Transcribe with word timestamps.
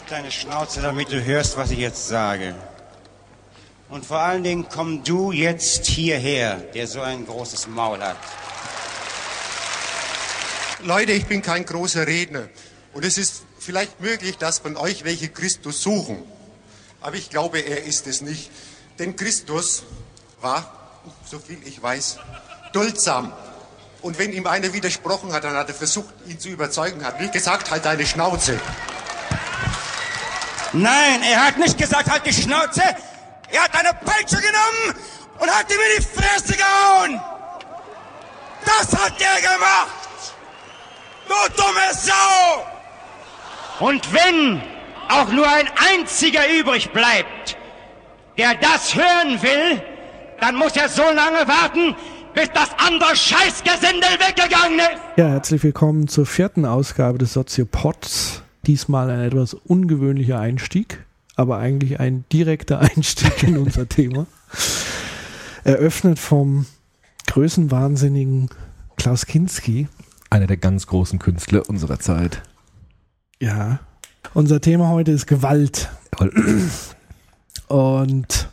Halt 0.00 0.12
deine 0.12 0.30
Schnauze, 0.30 0.80
damit 0.80 1.12
du 1.12 1.22
hörst, 1.22 1.58
was 1.58 1.70
ich 1.72 1.78
jetzt 1.78 2.08
sage. 2.08 2.54
Und 3.90 4.06
vor 4.06 4.18
allen 4.18 4.42
Dingen 4.42 4.66
komm 4.72 5.04
du 5.04 5.30
jetzt 5.30 5.84
hierher, 5.86 6.56
der 6.56 6.86
so 6.86 7.02
ein 7.02 7.26
großes 7.26 7.66
Maul 7.66 8.00
hat. 8.00 8.16
Leute, 10.82 11.12
ich 11.12 11.26
bin 11.26 11.42
kein 11.42 11.66
großer 11.66 12.06
Redner. 12.06 12.48
Und 12.94 13.04
es 13.04 13.18
ist 13.18 13.42
vielleicht 13.58 14.00
möglich, 14.00 14.38
dass 14.38 14.60
von 14.60 14.76
euch 14.76 15.04
welche 15.04 15.28
Christus 15.28 15.82
suchen. 15.82 16.22
Aber 17.02 17.16
ich 17.16 17.28
glaube, 17.28 17.58
er 17.58 17.84
ist 17.84 18.06
es 18.06 18.22
nicht. 18.22 18.50
Denn 18.98 19.16
Christus 19.16 19.82
war, 20.40 21.00
so 21.26 21.38
viel 21.38 21.58
ich 21.66 21.82
weiß, 21.82 22.18
duldsam. 22.72 23.32
Und 24.00 24.18
wenn 24.18 24.32
ihm 24.32 24.46
einer 24.46 24.72
widersprochen 24.72 25.32
hat, 25.32 25.44
dann 25.44 25.54
hat 25.54 25.68
er 25.68 25.74
versucht, 25.74 26.14
ihn 26.26 26.40
zu 26.40 26.48
überzeugen, 26.48 27.04
hat 27.04 27.20
nicht 27.20 27.34
gesagt, 27.34 27.70
halt 27.70 27.84
deine 27.84 28.06
Schnauze. 28.06 28.58
Nein, 30.72 31.22
er 31.22 31.46
hat 31.46 31.58
nicht 31.58 31.76
gesagt, 31.76 32.10
halt 32.10 32.24
die 32.24 32.32
Schnauze. 32.32 32.82
Er 33.52 33.64
hat 33.64 33.74
eine 33.74 33.90
Peitsche 34.04 34.36
genommen 34.36 34.94
und 35.38 35.50
hat 35.50 35.70
ihm 35.70 35.78
in 35.80 35.96
die 35.98 36.02
Fresse 36.02 36.54
gehauen. 36.56 37.20
Das 38.64 38.92
hat 38.92 39.14
er 39.20 39.40
gemacht. 39.40 39.90
Du 41.26 41.34
dumme 41.56 41.92
Sau. 41.92 42.64
Und 43.80 44.12
wenn 44.12 44.62
auch 45.08 45.28
nur 45.28 45.48
ein 45.48 45.68
einziger 45.92 46.42
übrig 46.58 46.92
bleibt, 46.92 47.56
der 48.38 48.54
das 48.54 48.94
hören 48.94 49.42
will, 49.42 49.82
dann 50.40 50.54
muss 50.54 50.76
er 50.76 50.88
so 50.88 51.02
lange 51.02 51.48
warten, 51.48 51.96
bis 52.34 52.48
das 52.52 52.70
andere 52.78 53.16
Scheißgesindel 53.16 54.10
weggegangen 54.18 54.78
ist. 54.78 55.00
Ja, 55.16 55.28
herzlich 55.28 55.62
willkommen 55.62 56.08
zur 56.08 56.26
vierten 56.26 56.64
Ausgabe 56.64 57.18
des 57.18 57.32
Soziopods. 57.32 58.42
Diesmal 58.66 59.10
ein 59.10 59.20
etwas 59.20 59.54
ungewöhnlicher 59.54 60.38
Einstieg, 60.38 61.04
aber 61.36 61.58
eigentlich 61.58 61.98
ein 62.00 62.24
direkter 62.32 62.78
Einstieg 62.96 63.42
in 63.42 63.56
unser 63.58 63.88
Thema. 63.88 64.26
Eröffnet 65.64 66.18
vom 66.18 66.66
größenwahnsinnigen 67.26 68.50
Klaus 68.96 69.26
Kinski. 69.26 69.88
Einer 70.30 70.46
der 70.46 70.56
ganz 70.56 70.86
großen 70.86 71.18
Künstler 71.18 71.68
unserer 71.68 71.98
Zeit. 71.98 72.42
Ja. 73.40 73.80
Unser 74.34 74.60
Thema 74.60 74.88
heute 74.90 75.12
ist 75.12 75.26
Gewalt. 75.26 75.90
Und 77.68 78.48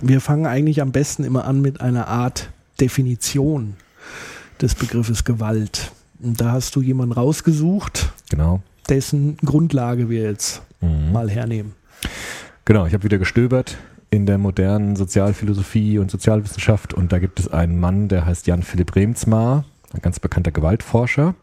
wir 0.00 0.20
fangen 0.20 0.46
eigentlich 0.46 0.80
am 0.80 0.92
besten 0.92 1.24
immer 1.24 1.44
an 1.44 1.60
mit 1.60 1.80
einer 1.80 2.08
Art 2.08 2.50
Definition 2.80 3.74
des 4.60 4.74
Begriffes 4.74 5.24
Gewalt. 5.24 5.92
Und 6.20 6.40
da 6.40 6.52
hast 6.52 6.74
du 6.76 6.80
jemanden 6.82 7.12
rausgesucht, 7.12 8.10
Genau. 8.30 8.62
Dessen 8.88 9.36
Grundlage 9.38 10.08
wir 10.08 10.22
jetzt 10.22 10.62
Mhm. 10.80 11.12
mal 11.12 11.30
hernehmen. 11.30 11.74
Genau, 12.64 12.86
ich 12.86 12.94
habe 12.94 13.04
wieder 13.04 13.18
gestöbert 13.18 13.78
in 14.10 14.26
der 14.26 14.38
modernen 14.38 14.96
Sozialphilosophie 14.96 15.98
und 15.98 16.10
Sozialwissenschaft 16.10 16.94
und 16.94 17.12
da 17.12 17.18
gibt 17.18 17.40
es 17.40 17.48
einen 17.48 17.80
Mann, 17.80 18.08
der 18.08 18.24
heißt 18.26 18.46
Jan 18.46 18.62
Philipp 18.62 18.94
Remsmar, 18.94 19.64
ein 19.92 20.00
ganz 20.00 20.20
bekannter 20.20 20.50
Gewaltforscher, 20.50 21.34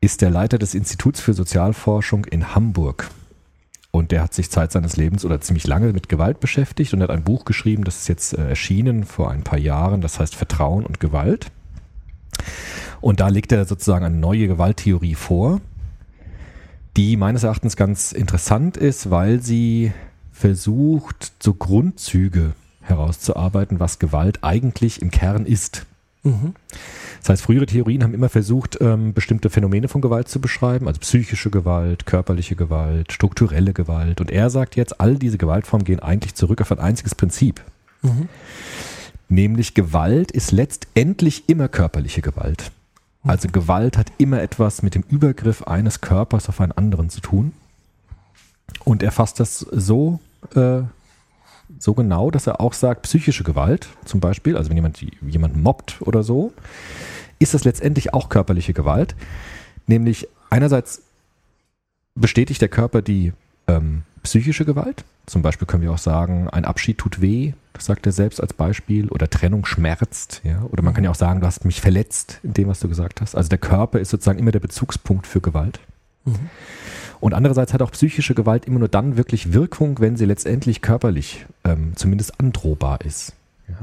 ist 0.00 0.20
der 0.22 0.30
Leiter 0.30 0.58
des 0.58 0.74
Instituts 0.74 1.20
für 1.20 1.32
Sozialforschung 1.34 2.24
in 2.26 2.54
Hamburg. 2.54 3.10
Und 3.90 4.10
der 4.10 4.22
hat 4.22 4.34
sich 4.34 4.50
Zeit 4.50 4.72
seines 4.72 4.96
Lebens 4.96 5.24
oder 5.24 5.40
ziemlich 5.40 5.66
lange 5.66 5.92
mit 5.92 6.08
Gewalt 6.08 6.40
beschäftigt 6.40 6.92
und 6.94 7.02
hat 7.02 7.10
ein 7.10 7.22
Buch 7.22 7.44
geschrieben, 7.44 7.84
das 7.84 7.98
ist 7.98 8.08
jetzt 8.08 8.36
äh, 8.36 8.48
erschienen 8.48 9.04
vor 9.04 9.30
ein 9.30 9.42
paar 9.42 9.58
Jahren, 9.58 10.00
das 10.00 10.18
heißt 10.18 10.34
Vertrauen 10.34 10.84
und 10.84 10.98
Gewalt. 11.00 11.50
Und 13.00 13.20
da 13.20 13.28
legt 13.28 13.52
er 13.52 13.64
sozusagen 13.64 14.04
eine 14.04 14.16
neue 14.16 14.48
Gewalttheorie 14.48 15.14
vor, 15.14 15.60
die 16.96 17.16
meines 17.16 17.42
Erachtens 17.42 17.76
ganz 17.76 18.12
interessant 18.12 18.76
ist, 18.76 19.10
weil 19.10 19.40
sie 19.42 19.92
versucht, 20.32 21.32
so 21.40 21.54
Grundzüge 21.54 22.52
herauszuarbeiten, 22.82 23.80
was 23.80 23.98
Gewalt 23.98 24.40
eigentlich 24.42 25.00
im 25.00 25.10
Kern 25.10 25.46
ist. 25.46 25.86
Mhm. 26.22 26.54
Das 27.20 27.30
heißt, 27.30 27.42
frühere 27.42 27.66
Theorien 27.66 28.02
haben 28.02 28.14
immer 28.14 28.28
versucht, 28.28 28.78
ähm, 28.80 29.14
bestimmte 29.14 29.48
Phänomene 29.48 29.88
von 29.88 30.00
Gewalt 30.00 30.28
zu 30.28 30.40
beschreiben, 30.40 30.88
also 30.88 31.00
psychische 31.00 31.50
Gewalt, 31.50 32.06
körperliche 32.06 32.56
Gewalt, 32.56 33.12
strukturelle 33.12 33.72
Gewalt. 33.72 34.20
Und 34.20 34.30
er 34.30 34.50
sagt 34.50 34.76
jetzt, 34.76 35.00
all 35.00 35.16
diese 35.16 35.38
Gewaltformen 35.38 35.84
gehen 35.84 36.00
eigentlich 36.00 36.34
zurück 36.34 36.60
auf 36.60 36.72
ein 36.72 36.80
einziges 36.80 37.14
Prinzip. 37.14 37.62
Mhm. 38.02 38.28
Nämlich 39.28 39.74
Gewalt 39.74 40.32
ist 40.32 40.52
letztendlich 40.52 41.48
immer 41.48 41.68
körperliche 41.68 42.20
Gewalt. 42.20 42.72
Also 43.26 43.48
Gewalt 43.48 43.96
hat 43.96 44.12
immer 44.18 44.42
etwas 44.42 44.82
mit 44.82 44.94
dem 44.94 45.02
Übergriff 45.08 45.62
eines 45.62 46.00
Körpers 46.00 46.48
auf 46.48 46.60
einen 46.60 46.72
anderen 46.72 47.08
zu 47.08 47.20
tun. 47.20 47.52
Und 48.84 49.02
er 49.02 49.12
fasst 49.12 49.40
das 49.40 49.60
so, 49.60 50.20
äh, 50.54 50.82
so 51.78 51.94
genau, 51.94 52.30
dass 52.30 52.46
er 52.46 52.60
auch 52.60 52.74
sagt, 52.74 53.02
psychische 53.02 53.42
Gewalt 53.42 53.88
zum 54.04 54.20
Beispiel, 54.20 54.56
also 54.56 54.68
wenn 54.68 54.76
jemand 54.76 55.00
jemanden 55.22 55.62
mobbt 55.62 56.02
oder 56.02 56.22
so, 56.22 56.52
ist 57.38 57.54
das 57.54 57.64
letztendlich 57.64 58.12
auch 58.12 58.28
körperliche 58.28 58.74
Gewalt. 58.74 59.16
Nämlich 59.86 60.28
einerseits 60.50 61.02
bestätigt 62.14 62.60
der 62.60 62.68
Körper 62.68 63.00
die 63.00 63.32
ähm, 63.66 64.02
psychische 64.22 64.64
Gewalt. 64.64 65.04
Zum 65.26 65.42
Beispiel 65.42 65.66
können 65.66 65.82
wir 65.82 65.92
auch 65.92 65.98
sagen, 65.98 66.48
ein 66.50 66.64
Abschied 66.64 66.98
tut 66.98 67.20
weh, 67.20 67.52
das 67.72 67.86
sagt 67.86 68.06
er 68.06 68.12
selbst 68.12 68.40
als 68.40 68.52
Beispiel, 68.52 69.08
oder 69.08 69.28
Trennung 69.30 69.64
schmerzt, 69.64 70.42
ja. 70.44 70.62
Oder 70.70 70.82
man 70.82 70.94
kann 70.94 71.04
ja 71.04 71.10
auch 71.10 71.14
sagen, 71.14 71.40
du 71.40 71.46
hast 71.46 71.64
mich 71.64 71.80
verletzt 71.80 72.40
in 72.42 72.52
dem, 72.52 72.68
was 72.68 72.80
du 72.80 72.88
gesagt 72.88 73.20
hast. 73.20 73.34
Also 73.34 73.48
der 73.48 73.58
Körper 73.58 74.00
ist 74.00 74.10
sozusagen 74.10 74.38
immer 74.38 74.52
der 74.52 74.60
Bezugspunkt 74.60 75.26
für 75.26 75.40
Gewalt. 75.40 75.80
Mhm. 76.24 76.50
Und 77.20 77.32
andererseits 77.32 77.72
hat 77.72 77.80
auch 77.80 77.92
psychische 77.92 78.34
Gewalt 78.34 78.66
immer 78.66 78.80
nur 78.80 78.88
dann 78.88 79.16
wirklich 79.16 79.52
Wirkung, 79.54 79.98
wenn 80.00 80.16
sie 80.16 80.26
letztendlich 80.26 80.82
körperlich 80.82 81.46
ähm, 81.64 81.92
zumindest 81.96 82.38
androhbar 82.38 83.00
ist. 83.00 83.32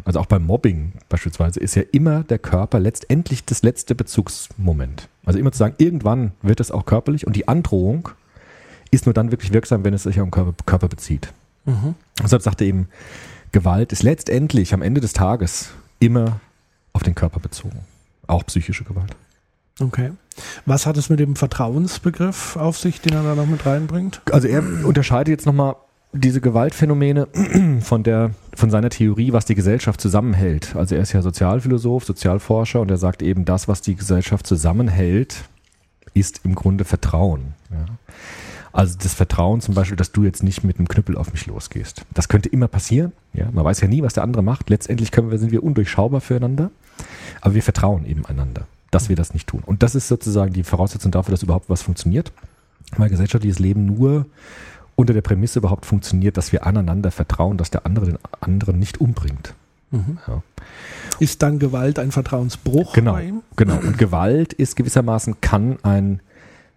Also 0.05 0.19
auch 0.19 0.27
beim 0.27 0.45
Mobbing 0.45 0.93
beispielsweise 1.09 1.59
ist 1.59 1.75
ja 1.75 1.81
immer 1.91 2.23
der 2.23 2.37
Körper 2.39 2.79
letztendlich 2.79 3.45
das 3.45 3.63
letzte 3.63 3.95
Bezugsmoment. 3.95 5.09
Also 5.25 5.39
immer 5.39 5.51
zu 5.51 5.57
sagen, 5.57 5.75
irgendwann 5.79 6.33
wird 6.41 6.59
es 6.59 6.71
auch 6.71 6.85
körperlich 6.85 7.25
und 7.25 7.35
die 7.35 7.47
Androhung 7.47 8.09
ist 8.91 9.05
nur 9.05 9.13
dann 9.13 9.31
wirklich 9.31 9.53
wirksam, 9.53 9.83
wenn 9.83 9.93
es 9.93 10.03
sich 10.03 10.19
auf 10.19 10.27
den 10.27 10.31
Körper, 10.31 10.53
Körper 10.65 10.87
bezieht. 10.87 11.33
Mhm. 11.65 11.95
Deshalb 12.21 12.41
sagt 12.41 12.61
er 12.61 12.67
eben, 12.67 12.87
Gewalt 13.51 13.91
ist 13.91 14.03
letztendlich 14.03 14.73
am 14.73 14.81
Ende 14.81 15.01
des 15.01 15.13
Tages 15.13 15.71
immer 15.99 16.39
auf 16.93 17.03
den 17.03 17.15
Körper 17.15 17.39
bezogen. 17.39 17.79
Auch 18.27 18.45
psychische 18.45 18.83
Gewalt. 18.83 19.15
Okay. 19.79 20.11
Was 20.65 20.85
hat 20.85 20.97
es 20.97 21.09
mit 21.09 21.19
dem 21.19 21.35
Vertrauensbegriff 21.35 22.55
auf 22.55 22.77
sich, 22.77 23.01
den 23.01 23.13
er 23.13 23.23
da 23.23 23.35
noch 23.35 23.47
mit 23.47 23.65
reinbringt? 23.65 24.21
Also 24.31 24.47
er 24.47 24.63
unterscheidet 24.85 25.29
jetzt 25.29 25.45
nochmal 25.45 25.75
diese 26.13 26.41
Gewaltphänomene 26.41 27.27
von 27.81 28.03
der, 28.03 28.31
von 28.55 28.69
seiner 28.69 28.89
Theorie, 28.89 29.33
was 29.33 29.45
die 29.45 29.55
Gesellschaft 29.55 30.01
zusammenhält. 30.01 30.75
Also 30.75 30.95
er 30.95 31.01
ist 31.01 31.13
ja 31.13 31.21
Sozialphilosoph, 31.21 32.05
Sozialforscher 32.05 32.81
und 32.81 32.91
er 32.91 32.97
sagt 32.97 33.21
eben, 33.21 33.45
das, 33.45 33.67
was 33.67 33.81
die 33.81 33.95
Gesellschaft 33.95 34.45
zusammenhält, 34.45 35.45
ist 36.13 36.41
im 36.43 36.55
Grunde 36.55 36.83
Vertrauen. 36.83 37.53
Ja. 37.69 37.85
Also 38.73 38.97
das 39.01 39.13
Vertrauen 39.13 39.61
zum 39.61 39.75
Beispiel, 39.75 39.97
dass 39.97 40.11
du 40.11 40.23
jetzt 40.23 40.43
nicht 40.43 40.63
mit 40.63 40.77
einem 40.77 40.87
Knüppel 40.87 41.17
auf 41.17 41.31
mich 41.33 41.45
losgehst. 41.45 42.05
Das 42.13 42.29
könnte 42.29 42.49
immer 42.49 42.67
passieren. 42.67 43.11
Ja. 43.33 43.49
Man 43.51 43.65
weiß 43.65 43.81
ja 43.81 43.87
nie, 43.87 44.01
was 44.01 44.13
der 44.13 44.23
andere 44.23 44.43
macht. 44.43 44.69
Letztendlich 44.69 45.11
können 45.11 45.31
wir, 45.31 45.39
sind 45.39 45.51
wir 45.51 45.63
undurchschaubar 45.63 46.21
füreinander, 46.21 46.71
aber 47.41 47.53
wir 47.55 47.63
vertrauen 47.63 48.05
eben 48.05 48.25
einander, 48.25 48.67
dass 48.91 49.09
wir 49.09 49.15
das 49.15 49.33
nicht 49.33 49.47
tun. 49.47 49.63
Und 49.65 49.83
das 49.83 49.95
ist 49.95 50.07
sozusagen 50.07 50.53
die 50.53 50.63
Voraussetzung 50.63 51.11
dafür, 51.11 51.31
dass 51.31 51.43
überhaupt 51.43 51.69
was 51.69 51.81
funktioniert. 51.81 52.31
Weil 52.97 53.09
gesellschaftliches 53.09 53.59
Leben 53.59 53.85
nur 53.85 54.25
unter 54.95 55.13
der 55.13 55.21
Prämisse 55.21 55.59
überhaupt 55.59 55.85
funktioniert, 55.85 56.37
dass 56.37 56.51
wir 56.51 56.65
aneinander 56.65 57.11
vertrauen, 57.11 57.57
dass 57.57 57.71
der 57.71 57.85
andere 57.85 58.05
den 58.05 58.17
anderen 58.41 58.79
nicht 58.79 58.99
umbringt. 58.99 59.53
Mhm. 59.91 60.17
Ja. 60.27 60.43
Ist 61.19 61.41
dann 61.41 61.59
Gewalt 61.59 61.99
ein 61.99 62.11
Vertrauensbruch 62.11 62.93
Genau, 62.93 63.17
genau. 63.55 63.77
Und 63.77 63.97
Gewalt 63.97 64.53
ist 64.53 64.75
gewissermaßen, 64.75 65.41
kann 65.41 65.77
ein 65.83 66.21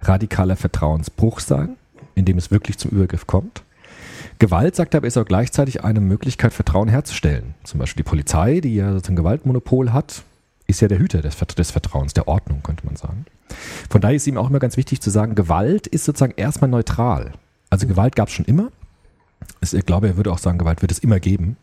radikaler 0.00 0.56
Vertrauensbruch 0.56 1.40
sein, 1.40 1.76
indem 2.14 2.38
es 2.38 2.50
wirklich 2.50 2.78
zum 2.78 2.90
Übergriff 2.90 3.26
kommt. 3.26 3.62
Gewalt, 4.38 4.74
sagt 4.74 4.94
er, 4.94 4.98
aber 4.98 5.06
ist 5.06 5.16
auch 5.16 5.24
gleichzeitig 5.24 5.84
eine 5.84 6.00
Möglichkeit, 6.00 6.52
Vertrauen 6.52 6.88
herzustellen. 6.88 7.54
Zum 7.62 7.78
Beispiel 7.78 8.02
die 8.02 8.08
Polizei, 8.08 8.60
die 8.60 8.74
ja 8.74 8.92
sozusagen 8.92 9.16
Gewaltmonopol 9.16 9.92
hat, 9.92 10.22
ist 10.66 10.80
ja 10.80 10.88
der 10.88 10.98
Hüter 10.98 11.20
des, 11.22 11.36
des 11.36 11.70
Vertrauens, 11.70 12.14
der 12.14 12.26
Ordnung, 12.26 12.62
könnte 12.62 12.86
man 12.86 12.96
sagen. 12.96 13.26
Von 13.88 14.00
daher 14.00 14.16
ist 14.16 14.26
ihm 14.26 14.38
auch 14.38 14.48
immer 14.48 14.58
ganz 14.58 14.76
wichtig 14.76 15.00
zu 15.00 15.10
sagen, 15.10 15.34
Gewalt 15.34 15.86
ist 15.86 16.04
sozusagen 16.04 16.34
erstmal 16.36 16.70
neutral. 16.70 17.32
Also 17.70 17.86
Gewalt 17.86 18.16
gab 18.16 18.28
es 18.28 18.34
schon 18.34 18.46
immer. 18.46 18.70
Ich 19.60 19.86
glaube, 19.86 20.08
er 20.08 20.16
würde 20.16 20.32
auch 20.32 20.38
sagen, 20.38 20.58
Gewalt 20.58 20.82
wird 20.82 20.92
es 20.92 20.98
immer 20.98 21.20
geben. 21.20 21.56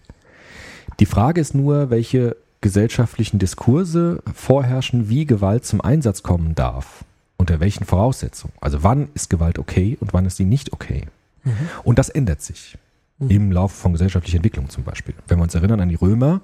Die 1.00 1.06
Frage 1.06 1.42
ist 1.42 1.56
nur, 1.56 1.90
welche 1.90 2.36
gesellschaftlichen 2.62 3.40
Diskurse 3.40 4.22
vorherrschen, 4.34 5.10
wie 5.10 5.26
Gewalt 5.26 5.66
zum 5.66 5.82
Einsatz 5.82 6.22
kommen 6.22 6.54
darf. 6.54 7.04
Unter 7.42 7.60
welchen 7.60 7.86
Voraussetzungen. 7.86 8.54
Also 8.62 8.84
wann 8.84 9.10
ist 9.16 9.32
Gewalt 9.32 9.58
okay 9.58 9.98
und 10.00 10.14
wann 10.14 10.26
ist 10.28 10.38
sie 10.38 10.46
nicht 10.46 10.74
okay. 10.74 11.08
Und 11.84 11.98
das 11.98 12.10
ändert 12.10 12.44
sich 12.44 12.78
im 13.18 13.52
Laufe 13.52 13.76
von 13.76 13.94
gesellschaftlicher 13.94 14.38
Entwicklung 14.38 14.70
zum 14.70 14.84
Beispiel. 14.84 15.16
Wenn 15.28 15.40
wir 15.40 15.44
uns 15.44 15.56
erinnern 15.56 15.80
an 15.80 15.90
die 15.90 15.96
Römer, 15.96 16.42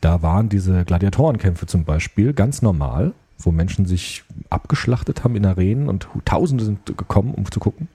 da 0.00 0.22
waren 0.22 0.48
diese 0.48 0.86
Gladiatorenkämpfe 0.86 1.66
zum 1.66 1.84
Beispiel 1.84 2.32
ganz 2.32 2.62
normal, 2.62 3.12
wo 3.38 3.52
Menschen 3.52 3.84
sich 3.84 4.24
abgeschlachtet 4.48 5.22
haben 5.22 5.36
in 5.36 5.44
Arenen 5.44 5.90
und 5.90 6.08
Tausende 6.24 6.64
sind 6.64 6.86
gekommen, 6.96 7.34
um 7.34 7.50
zu 7.50 7.60
gucken. 7.60 7.88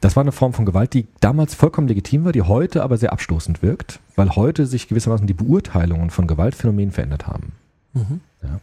Das 0.00 0.16
war 0.16 0.22
eine 0.22 0.32
Form 0.32 0.52
von 0.52 0.66
Gewalt, 0.66 0.92
die 0.92 1.06
damals 1.20 1.54
vollkommen 1.54 1.86
legitim 1.86 2.24
war, 2.24 2.32
die 2.32 2.42
heute 2.42 2.82
aber 2.82 2.96
sehr 2.96 3.12
abstoßend 3.12 3.62
wirkt, 3.62 4.00
weil 4.16 4.30
heute 4.34 4.66
sich 4.66 4.88
gewissermaßen 4.88 5.28
die 5.28 5.34
Beurteilungen 5.34 6.10
von 6.10 6.26
Gewaltphänomenen 6.26 6.90
verändert 6.90 7.28
haben. 7.28 7.52
Ja. 7.94 8.60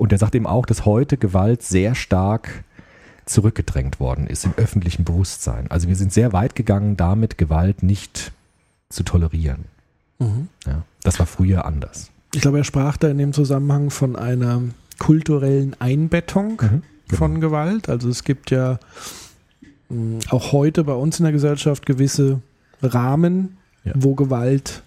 Und 0.00 0.12
er 0.12 0.18
sagt 0.18 0.34
eben 0.34 0.46
auch, 0.46 0.64
dass 0.64 0.86
heute 0.86 1.18
Gewalt 1.18 1.62
sehr 1.62 1.94
stark 1.94 2.64
zurückgedrängt 3.26 4.00
worden 4.00 4.26
ist 4.26 4.46
im 4.46 4.54
öffentlichen 4.56 5.04
Bewusstsein. 5.04 5.70
Also 5.70 5.88
wir 5.88 5.94
sind 5.94 6.10
sehr 6.12 6.32
weit 6.32 6.54
gegangen, 6.56 6.96
damit 6.96 7.36
Gewalt 7.36 7.82
nicht 7.82 8.32
zu 8.88 9.02
tolerieren. 9.02 9.66
Ja. 10.66 10.82
Das 11.02 11.18
war 11.18 11.26
früher 11.26 11.64
anders. 11.66 12.10
Ich 12.34 12.40
glaube, 12.40 12.58
er 12.58 12.64
sprach 12.64 12.96
da 12.96 13.08
in 13.08 13.18
dem 13.18 13.32
Zusammenhang 13.34 13.90
von 13.90 14.16
einer 14.16 14.62
kulturellen 14.98 15.76
Einbettung 15.80 16.60
Mhm, 16.62 16.82
von 17.14 17.40
Gewalt. 17.40 17.88
Also 17.90 18.08
es 18.08 18.24
gibt 18.24 18.50
ja 18.50 18.78
mh, 19.90 20.20
auch 20.30 20.52
heute 20.52 20.84
bei 20.84 20.94
uns 20.94 21.18
in 21.20 21.24
der 21.24 21.32
Gesellschaft 21.32 21.84
gewisse 21.86 22.40
Rahmen, 22.82 23.58
Ja. 23.84 23.92
wo 23.96 24.14
Gewalt 24.14 24.82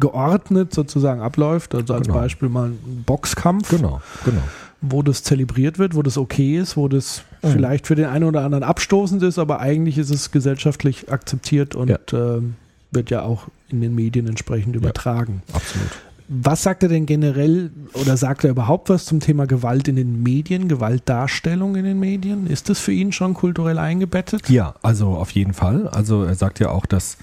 geordnet 0.00 0.74
sozusagen 0.74 1.20
abläuft. 1.20 1.74
Also 1.74 1.94
als 1.94 2.06
Genau. 2.08 2.18
Beispiel 2.18 2.48
mal 2.48 2.68
ein 2.70 3.04
Boxkampf, 3.06 3.68
Genau, 3.70 4.00
genau. 4.24 4.40
wo 4.80 5.02
das 5.02 5.22
zelebriert 5.22 5.78
wird, 5.78 5.94
wo 5.94 6.02
das 6.02 6.16
okay 6.18 6.58
ist, 6.58 6.76
wo 6.76 6.88
das 6.88 7.22
Mhm. 7.42 7.48
vielleicht 7.48 7.86
für 7.86 7.94
den 7.94 8.06
einen 8.06 8.24
oder 8.24 8.42
anderen 8.42 8.64
abstoßend 8.64 9.22
ist, 9.22 9.38
aber 9.38 9.60
eigentlich 9.60 9.98
ist 9.98 10.10
es 10.10 10.30
gesellschaftlich 10.30 11.10
akzeptiert 11.12 11.74
und 11.74 11.90
ähm, 12.12 12.54
wird 12.90 13.10
ja 13.10 13.22
auch 13.22 13.48
in 13.68 13.80
den 13.80 13.94
Medien 13.94 14.26
entsprechend 14.26 14.74
übertragen. 14.74 15.42
Absolut. 15.52 15.88
Was 16.32 16.62
sagt 16.62 16.84
er 16.84 16.88
denn 16.88 17.06
generell 17.06 17.70
oder 17.94 18.16
sagt 18.16 18.44
er 18.44 18.50
überhaupt 18.50 18.88
was 18.88 19.04
zum 19.04 19.18
Thema 19.18 19.46
Gewalt 19.48 19.88
in 19.88 19.96
den 19.96 20.22
Medien, 20.22 20.68
Gewaltdarstellung 20.68 21.74
in 21.74 21.84
den 21.84 21.98
Medien? 21.98 22.46
Ist 22.46 22.68
das 22.68 22.78
für 22.78 22.92
ihn 22.92 23.10
schon 23.12 23.34
kulturell 23.34 23.78
eingebettet? 23.78 24.48
Ja, 24.48 24.74
also 24.82 25.08
auf 25.08 25.30
jeden 25.32 25.54
Fall. 25.54 25.88
Also 25.88 26.22
er 26.22 26.36
sagt 26.36 26.60
ja 26.60 26.70
auch, 26.70 26.86
dass 26.86 27.16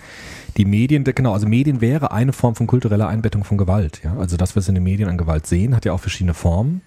die 0.57 0.65
Medien, 0.65 1.03
genau, 1.03 1.33
also 1.33 1.47
Medien 1.47 1.81
wäre 1.81 2.11
eine 2.11 2.33
Form 2.33 2.55
von 2.55 2.67
kultureller 2.67 3.07
Einbettung 3.07 3.43
von 3.43 3.57
Gewalt. 3.57 4.01
Ja, 4.03 4.17
also 4.17 4.37
das, 4.37 4.55
was 4.55 4.65
wir 4.65 4.69
in 4.69 4.75
den 4.75 4.83
Medien 4.83 5.07
an 5.07 5.17
Gewalt 5.17 5.45
sehen, 5.45 5.75
hat 5.75 5.85
ja 5.85 5.93
auch 5.93 5.99
verschiedene 5.99 6.33
Formen. 6.33 6.81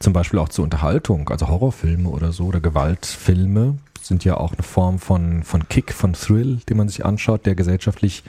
Zum 0.00 0.12
Beispiel 0.12 0.40
auch 0.40 0.48
zur 0.48 0.64
Unterhaltung, 0.64 1.28
also 1.28 1.48
Horrorfilme 1.48 2.08
oder 2.08 2.32
so 2.32 2.46
oder 2.46 2.60
Gewaltfilme 2.60 3.78
sind 4.02 4.24
ja 4.24 4.36
auch 4.36 4.52
eine 4.52 4.62
Form 4.62 4.98
von, 4.98 5.44
von 5.44 5.68
Kick, 5.68 5.92
von 5.92 6.12
Thrill, 6.12 6.60
den 6.68 6.76
man 6.76 6.88
sich 6.88 7.04
anschaut, 7.04 7.46
der 7.46 7.54
gesellschaftlich 7.54 8.24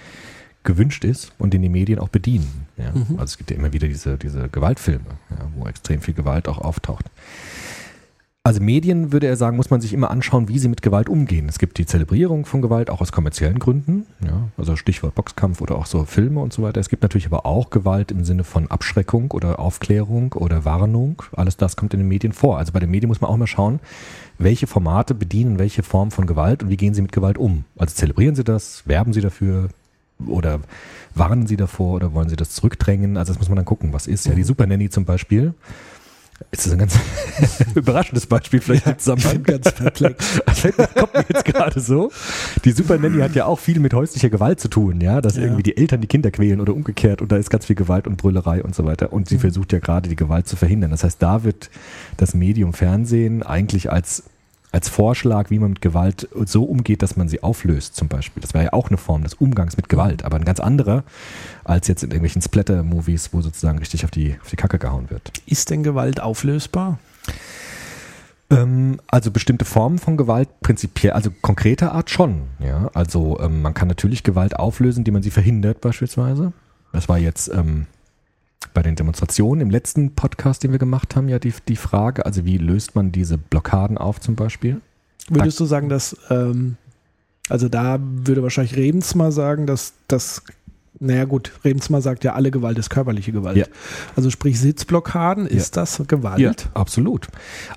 gewünscht 0.63 1.03
ist 1.03 1.31
und 1.37 1.53
den 1.53 1.61
die 1.61 1.69
Medien 1.69 1.99
auch 1.99 2.09
bedienen. 2.09 2.67
Ja. 2.77 2.91
Also 3.13 3.23
es 3.23 3.37
gibt 3.37 3.51
ja 3.51 3.57
immer 3.57 3.73
wieder 3.73 3.87
diese, 3.87 4.17
diese 4.17 4.49
Gewaltfilme, 4.49 5.05
ja, 5.31 5.37
wo 5.55 5.67
extrem 5.67 6.01
viel 6.01 6.13
Gewalt 6.13 6.47
auch 6.47 6.59
auftaucht. 6.59 7.05
Also 8.45 8.61
Medien, 8.61 9.11
würde 9.11 9.25
er 9.25 9.37
sagen, 9.37 9.57
muss 9.57 9.71
man 9.71 9.81
sich 9.81 9.91
immer 9.91 10.11
anschauen, 10.11 10.47
wie 10.49 10.59
sie 10.59 10.67
mit 10.67 10.83
Gewalt 10.83 11.09
umgehen. 11.09 11.49
Es 11.49 11.57
gibt 11.57 11.79
die 11.79 11.87
Zelebrierung 11.87 12.45
von 12.45 12.61
Gewalt, 12.61 12.91
auch 12.91 13.01
aus 13.01 13.11
kommerziellen 13.11 13.57
Gründen, 13.57 14.05
ja, 14.23 14.49
also 14.55 14.75
Stichwort 14.75 15.15
Boxkampf 15.15 15.61
oder 15.61 15.75
auch 15.75 15.87
so 15.87 16.05
Filme 16.05 16.41
und 16.41 16.53
so 16.53 16.61
weiter. 16.61 16.79
Es 16.79 16.89
gibt 16.89 17.01
natürlich 17.01 17.25
aber 17.25 17.47
auch 17.47 17.71
Gewalt 17.71 18.11
im 18.11 18.23
Sinne 18.23 18.43
von 18.43 18.69
Abschreckung 18.69 19.31
oder 19.31 19.57
Aufklärung 19.57 20.33
oder 20.33 20.63
Warnung. 20.63 21.23
Alles 21.35 21.57
das 21.57 21.75
kommt 21.75 21.95
in 21.95 22.01
den 22.01 22.07
Medien 22.07 22.33
vor. 22.33 22.59
Also 22.59 22.71
bei 22.71 22.79
den 22.79 22.91
Medien 22.91 23.07
muss 23.07 23.19
man 23.19 23.31
auch 23.31 23.37
mal 23.37 23.47
schauen, 23.47 23.79
welche 24.37 24.67
Formate 24.67 25.15
bedienen 25.15 25.57
welche 25.57 25.81
Form 25.81 26.11
von 26.11 26.27
Gewalt 26.27 26.61
und 26.61 26.69
wie 26.69 26.77
gehen 26.77 26.93
sie 26.93 27.01
mit 27.01 27.13
Gewalt 27.13 27.39
um. 27.39 27.65
Also 27.79 27.95
zelebrieren 27.95 28.35
sie 28.35 28.43
das, 28.43 28.83
werben 28.85 29.11
sie 29.11 29.21
dafür 29.21 29.69
oder 30.27 30.59
warnen 31.15 31.47
sie 31.47 31.57
davor 31.57 31.95
oder 31.95 32.13
wollen 32.13 32.29
sie 32.29 32.35
das 32.35 32.51
zurückdrängen. 32.51 33.17
Also 33.17 33.33
das 33.33 33.39
muss 33.39 33.49
man 33.49 33.55
dann 33.55 33.65
gucken, 33.65 33.91
was 33.91 34.05
ist. 34.05 34.27
Ja, 34.27 34.35
die 34.35 34.43
Super 34.43 34.67
Nanny 34.67 34.91
zum 34.91 35.05
Beispiel. 35.05 35.55
Ist 36.51 36.65
das 36.65 36.73
ein 36.73 36.79
ganz 36.79 36.97
überraschendes 37.75 38.25
Beispiel 38.25 38.59
vielleicht 38.59 38.85
im 38.87 38.99
Zusammenhang? 38.99 39.43
Ganz 39.43 39.71
perplex. 39.71 40.41
Kommt 40.95 41.13
mir 41.13 41.25
jetzt 41.29 41.45
gerade 41.45 41.79
so. 41.79 42.11
Die 42.65 42.71
Super 42.71 42.97
Nanny 42.97 43.19
hat 43.21 43.35
ja 43.35 43.45
auch 43.45 43.59
viel 43.59 43.79
mit 43.79 43.93
häuslicher 43.93 44.29
Gewalt 44.29 44.59
zu 44.59 44.67
tun, 44.67 44.99
ja, 44.99 45.21
dass 45.21 45.37
Ja. 45.37 45.43
irgendwie 45.43 45.63
die 45.63 45.77
Eltern 45.77 46.01
die 46.01 46.07
Kinder 46.07 46.31
quälen 46.31 46.59
oder 46.59 46.73
umgekehrt 46.73 47.21
und 47.21 47.31
da 47.31 47.37
ist 47.37 47.49
ganz 47.49 47.65
viel 47.65 47.75
Gewalt 47.77 48.05
und 48.07 48.17
Brüllerei 48.17 48.63
und 48.63 48.75
so 48.75 48.85
weiter 48.85 49.13
und 49.13 49.29
sie 49.29 49.37
versucht 49.37 49.71
ja 49.71 49.79
gerade 49.79 50.09
die 50.09 50.15
Gewalt 50.17 50.47
zu 50.47 50.55
verhindern. 50.57 50.91
Das 50.91 51.03
heißt, 51.05 51.21
da 51.21 51.43
wird 51.43 51.69
das 52.17 52.33
Medium 52.33 52.73
Fernsehen 52.73 53.41
eigentlich 53.43 53.91
als 53.91 54.23
als 54.75 54.89
Vorschlag, 54.89 55.49
wie 55.49 55.59
man 55.59 55.69
mit 55.69 55.81
Gewalt 55.81 56.27
so 56.45 56.65
umgeht, 56.65 57.01
dass 57.01 57.15
man 57.15 57.29
sie 57.29 57.41
auflöst, 57.41 57.95
zum 57.95 58.09
Beispiel. 58.09 58.41
Das 58.41 58.53
wäre 58.53 58.65
ja 58.65 58.73
auch 58.73 58.89
eine 58.89 58.97
Form 58.97 59.23
des 59.23 59.33
Umgangs 59.33 59.77
mit 59.77 59.87
Gewalt, 59.87 60.25
aber 60.25 60.35
ein 60.35 60.43
ganz 60.43 60.59
anderer 60.59 61.05
als 61.63 61.87
jetzt 61.87 62.03
in 62.03 62.09
irgendwelchen 62.09 62.41
Splatter-Movies, 62.41 63.29
wo 63.31 63.39
sozusagen 63.41 63.79
richtig 63.79 64.03
auf 64.03 64.11
die, 64.11 64.35
auf 64.41 64.49
die 64.49 64.57
Kacke 64.57 64.77
gehauen 64.77 65.09
wird. 65.09 65.31
Ist 65.45 65.69
denn 65.69 65.81
Gewalt 65.81 66.19
auflösbar? 66.19 66.99
Ähm, 68.49 68.99
also 69.07 69.31
bestimmte 69.31 69.63
Formen 69.63 69.97
von 69.97 70.17
Gewalt 70.17 70.49
prinzipiell, 70.59 71.13
also 71.13 71.31
konkreter 71.41 71.93
Art 71.93 72.09
schon. 72.09 72.41
Ja, 72.59 72.91
also 72.93 73.39
ähm, 73.39 73.61
man 73.61 73.73
kann 73.73 73.87
natürlich 73.87 74.23
Gewalt 74.23 74.57
auflösen, 74.57 75.05
die 75.05 75.11
man 75.11 75.23
sie 75.23 75.31
verhindert 75.31 75.79
beispielsweise. 75.79 76.51
Das 76.91 77.07
war 77.07 77.17
jetzt 77.17 77.47
ähm, 77.47 77.87
bei 78.73 78.81
den 78.81 78.95
Demonstrationen 78.95 79.61
im 79.61 79.69
letzten 79.69 80.15
Podcast, 80.15 80.63
den 80.63 80.71
wir 80.71 80.79
gemacht 80.79 81.15
haben, 81.15 81.29
ja 81.29 81.39
die, 81.39 81.53
die 81.67 81.75
Frage, 81.75 82.25
also 82.25 82.45
wie 82.45 82.57
löst 82.57 82.95
man 82.95 83.11
diese 83.11 83.37
Blockaden 83.37 83.97
auf 83.97 84.19
zum 84.19 84.35
Beispiel? 84.35 84.81
Würdest 85.29 85.59
du 85.59 85.65
sagen, 85.65 85.89
dass, 85.89 86.15
ähm, 86.29 86.77
also 87.49 87.69
da 87.69 87.99
würde 88.01 88.43
wahrscheinlich 88.43 88.75
Rebensma 88.75 89.31
sagen, 89.31 89.65
dass 89.65 89.93
das, 90.07 90.43
naja 90.99 91.25
gut, 91.25 91.51
Rebensma 91.63 91.99
sagt 92.01 92.23
ja, 92.23 92.33
alle 92.33 92.51
Gewalt 92.51 92.77
ist 92.77 92.89
körperliche 92.89 93.31
Gewalt. 93.31 93.57
Ja. 93.57 93.65
Also 94.15 94.29
sprich 94.29 94.59
Sitzblockaden, 94.59 95.45
ist 95.47 95.75
das 95.77 96.01
Gewalt? 96.07 96.39
absolut. 96.73 97.27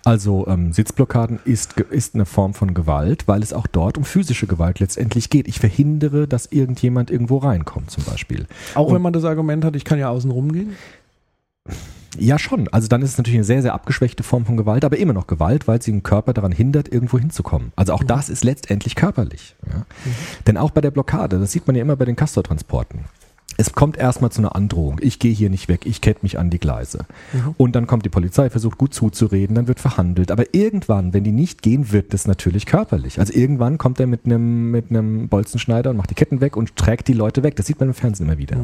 Also 0.05 0.47
ähm, 0.47 0.73
Sitzblockaden 0.73 1.41
ist, 1.45 1.79
ist 1.91 2.15
eine 2.15 2.27
Form 2.27 2.55
von 2.55 2.75
Gewalt, 2.75 3.27
weil 3.27 3.43
es 3.43 3.53
auch 3.53 3.67
dort 3.67 3.99
um 3.99 4.05
physische 4.05 4.47
Gewalt 4.47 4.79
letztendlich 4.81 5.31
geht. 5.31 5.49
Ich 5.49 5.59
verhindere, 5.59 6.29
dass 6.29 6.47
irgendjemand 6.47 7.11
irgendwo 7.11 7.39
reinkommt 7.39 7.91
zum 7.91 8.05
Beispiel. 8.05 8.47
Auch 8.75 8.87
Und- 8.89 8.95
wenn 8.95 9.03
man 9.03 9.13
das 9.13 9.25
Argument 9.25 9.65
hat, 9.65 9.75
ich 9.77 9.85
kann 9.85 9.99
ja 9.99 10.09
außen 10.11 10.31
rumgehen? 10.31 10.77
Ja, 12.17 12.39
schon. 12.39 12.69
Also 12.69 12.89
dann 12.89 13.03
ist 13.03 13.11
es 13.11 13.19
natürlich 13.19 13.39
eine 13.39 13.45
sehr, 13.45 13.63
sehr 13.63 13.75
abgeschwächte 13.75 14.23
Form 14.23 14.47
von 14.47 14.57
Gewalt, 14.57 14.85
aber 14.85 14.97
immer 14.97 15.13
noch 15.13 15.27
Gewalt, 15.27 15.69
weil 15.69 15.83
sie 15.83 15.91
den 15.91 16.03
Körper 16.03 16.33
daran 16.33 16.53
hindert, 16.53 16.91
irgendwo 16.91 17.19
hinzukommen. 17.19 17.73
Also 17.77 17.93
auch 17.93 18.03
das 18.03 18.29
ist 18.29 18.45
letztendlich 18.45 18.95
körperlich. 18.95 19.57
Ja. 19.67 19.85
Denn 20.47 20.57
auch 20.57 20.71
bei 20.71 20.81
der 20.81 20.91
Blockade, 20.91 21.39
das 21.39 21.53
sieht 21.53 21.67
man 21.67 21.77
ja 21.77 21.83
immer 21.83 21.97
bei 21.97 22.07
den 22.07 22.17
Castortransporten. 22.17 23.01
Es 23.61 23.73
kommt 23.73 23.97
erstmal 23.97 24.31
zu 24.31 24.41
einer 24.41 24.55
Androhung. 24.55 25.01
Ich 25.03 25.19
gehe 25.19 25.33
hier 25.33 25.51
nicht 25.51 25.69
weg, 25.69 25.81
ich 25.85 26.01
kette 26.01 26.21
mich 26.23 26.39
an 26.39 26.49
die 26.49 26.61
Gleise. 26.61 27.07
Und 27.57 27.75
dann 27.75 27.89
kommt 27.89 28.05
die 28.05 28.09
Polizei, 28.09 28.51
versucht 28.51 28.79
gut 28.79 28.95
zuzureden, 28.95 29.57
dann 29.57 29.67
wird 29.67 29.81
verhandelt. 29.81 30.31
Aber 30.31 30.55
irgendwann, 30.55 31.13
wenn 31.13 31.25
die 31.25 31.33
nicht 31.33 31.61
gehen, 31.61 31.91
wird 31.91 32.15
das 32.15 32.29
natürlich 32.29 32.67
körperlich. 32.67 33.19
Also 33.19 33.33
irgendwann 33.33 33.77
kommt 33.77 33.99
er 33.99 34.07
mit 34.07 34.27
einem, 34.27 34.71
mit 34.71 34.91
einem 34.91 35.29
Bolzenschneider 35.29 35.91
und 35.91 35.97
macht 35.97 36.11
die 36.11 36.15
Ketten 36.15 36.41
weg 36.41 36.57
und 36.57 36.77
trägt 36.77 37.09
die 37.09 37.15
Leute 37.15 37.43
weg. 37.43 37.57
Das 37.57 37.67
sieht 37.67 37.81
man 37.81 37.89
im 37.89 37.95
Fernsehen 37.95 38.27
immer 38.27 38.39
wieder. 38.39 38.59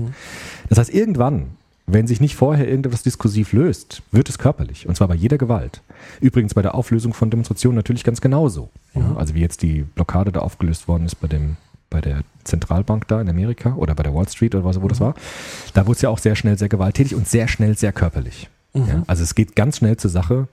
Das 0.69 0.79
heißt, 0.79 0.95
irgendwann, 0.95 1.47
wenn 1.87 2.07
sich 2.07 2.21
nicht 2.21 2.35
vorher 2.35 2.67
irgendetwas 2.67 3.03
diskursiv 3.03 3.53
löst, 3.53 4.03
wird 4.11 4.29
es 4.29 4.39
körperlich. 4.39 4.89
Und 4.89 4.97
zwar 4.97 5.09
bei 5.09 5.15
jeder 5.15 5.37
Gewalt. 5.37 5.83
Übrigens 6.21 6.55
bei 6.55 6.63
der 6.63 6.75
Auflösung 6.75 7.13
von 7.13 7.31
Demonstrationen 7.31 7.77
natürlich 7.77 8.05
ganz 8.05 8.21
genauso. 8.21 8.71
Ja, 8.95 9.15
also 9.17 9.35
wie 9.35 9.41
jetzt 9.41 9.63
die 9.63 9.83
Blockade 9.83 10.33
da 10.33 10.41
aufgelöst 10.41 10.89
worden 10.89 11.05
ist 11.05 11.17
bei 11.17 11.29
dem 11.29 11.57
bei 11.91 12.01
der 12.01 12.23
Zentralbank 12.43 13.07
da 13.07 13.21
in 13.21 13.29
Amerika 13.29 13.75
oder 13.75 13.95
bei 13.95 14.03
der 14.03 14.13
Wall 14.13 14.29
Street 14.29 14.55
oder 14.57 14.65
was, 14.65 14.83
wo 14.83 14.89
das 14.89 14.99
war. 14.99 15.15
Da 15.75 15.87
wurde 15.87 15.97
es 15.97 16.03
ja 16.03 16.09
auch 16.09 16.19
sehr 16.19 16.35
schnell 16.35 16.59
sehr 16.59 16.69
gewalttätig 16.69 17.15
und 17.15 17.29
sehr 17.29 17.47
schnell 17.47 17.77
sehr 17.77 17.93
körperlich. 17.93 18.49
Ja, 18.75 19.05
also 19.07 19.23
es 19.23 19.37
geht 19.37 19.55
ganz 19.55 19.77
schnell 19.77 19.97
zur 19.97 20.11
Sache. 20.11 20.49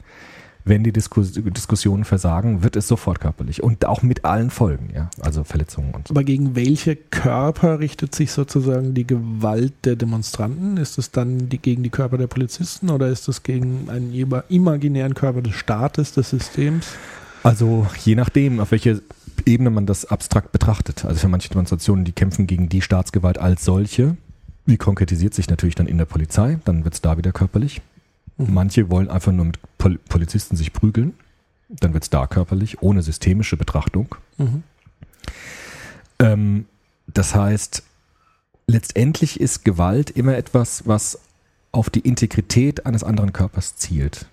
Wenn 0.64 0.84
die 0.84 0.92
Diskus 0.92 1.32
Diskussionen 1.34 2.04
versagen, 2.04 2.64
wird 2.64 2.76
es 2.76 2.88
sofort 2.88 3.20
körperlich 3.20 3.64
und 3.64 3.86
auch 3.86 4.04
mit 4.04 4.26
allen 4.26 4.52
Folgen, 4.52 4.90
ja, 4.94 5.10
also 5.20 5.44
Verletzungen 5.44 5.94
und 5.94 6.08
so. 6.08 6.14
Aber 6.14 6.24
gegen 6.24 6.56
welche 6.56 6.96
Körper 6.96 7.80
richtet 7.80 8.14
sich 8.14 8.32
sozusagen 8.32 8.94
die 8.94 9.08
Gewalt 9.08 9.74
der 9.86 9.96
Demonstranten? 9.96 10.78
Ist 10.78 10.98
es 10.98 11.12
dann 11.12 11.50
die, 11.50 11.58
gegen 11.58 11.82
die 11.82 11.90
Körper 11.90 12.18
der 12.18 12.28
Polizisten 12.28 12.90
oder 12.90 13.08
ist 13.08 13.28
es 13.28 13.44
gegen 13.44 13.90
einen 13.90 14.14
ima- 14.14 14.44
imaginären 14.50 15.16
Körper 15.16 15.42
des 15.42 15.56
Staates, 15.56 16.14
des 16.14 16.30
Systems? 16.30 16.88
Also 17.44 17.88
je 18.06 18.16
nachdem, 18.16 18.60
auf 18.60 18.72
welche 18.72 19.02
Ebene 19.46 19.72
man 19.72 19.88
das 19.88 20.06
abstrakt 20.06 20.52
betrachtet. 20.52 21.06
Also 21.06 21.22
für 21.22 21.28
manche 21.28 21.50
Demonstrationen, 21.50 22.06
die 22.06 22.12
kämpfen 22.12 22.46
gegen 22.46 22.70
die 22.70 22.82
Staatsgewalt 22.84 23.40
als 23.40 23.66
solche, 23.66 24.16
die 24.68 24.78
konkretisiert 24.78 25.34
sich 25.34 25.50
natürlich 25.50 25.74
dann 25.74 25.88
in 25.88 25.98
der 25.98 26.06
Polizei, 26.06 26.60
dann 26.66 26.84
wird 26.84 26.94
es 26.94 27.02
da 27.02 27.18
wieder 27.18 27.32
körperlich. 27.32 27.82
Manche 28.50 28.90
wollen 28.90 29.10
einfach 29.10 29.32
nur 29.32 29.46
mit 29.46 29.60
Pol 29.78 29.98
Polizisten 30.10 30.56
sich 30.56 30.74
prügeln, 30.74 31.14
dann 31.70 31.94
wird 31.94 32.04
es 32.04 32.10
da 32.10 32.28
körperlich, 32.28 32.82
ohne 32.82 33.02
systemische 33.02 33.58
Betrachtung. 33.58 34.16
Mhm. 34.38 34.64
Ähm, 36.20 36.66
das 37.08 37.36
heißt, 37.36 37.84
letztendlich 38.68 39.40
ist 39.40 39.66
Gewalt 39.66 40.10
immer 40.12 40.36
etwas, 40.36 40.88
was 40.88 41.20
auf 41.72 41.90
die 41.90 42.02
Integrität 42.02 42.86
eines 42.86 43.04
anderen 43.04 43.34
Körpers 43.34 43.76
zielt. 43.76 44.26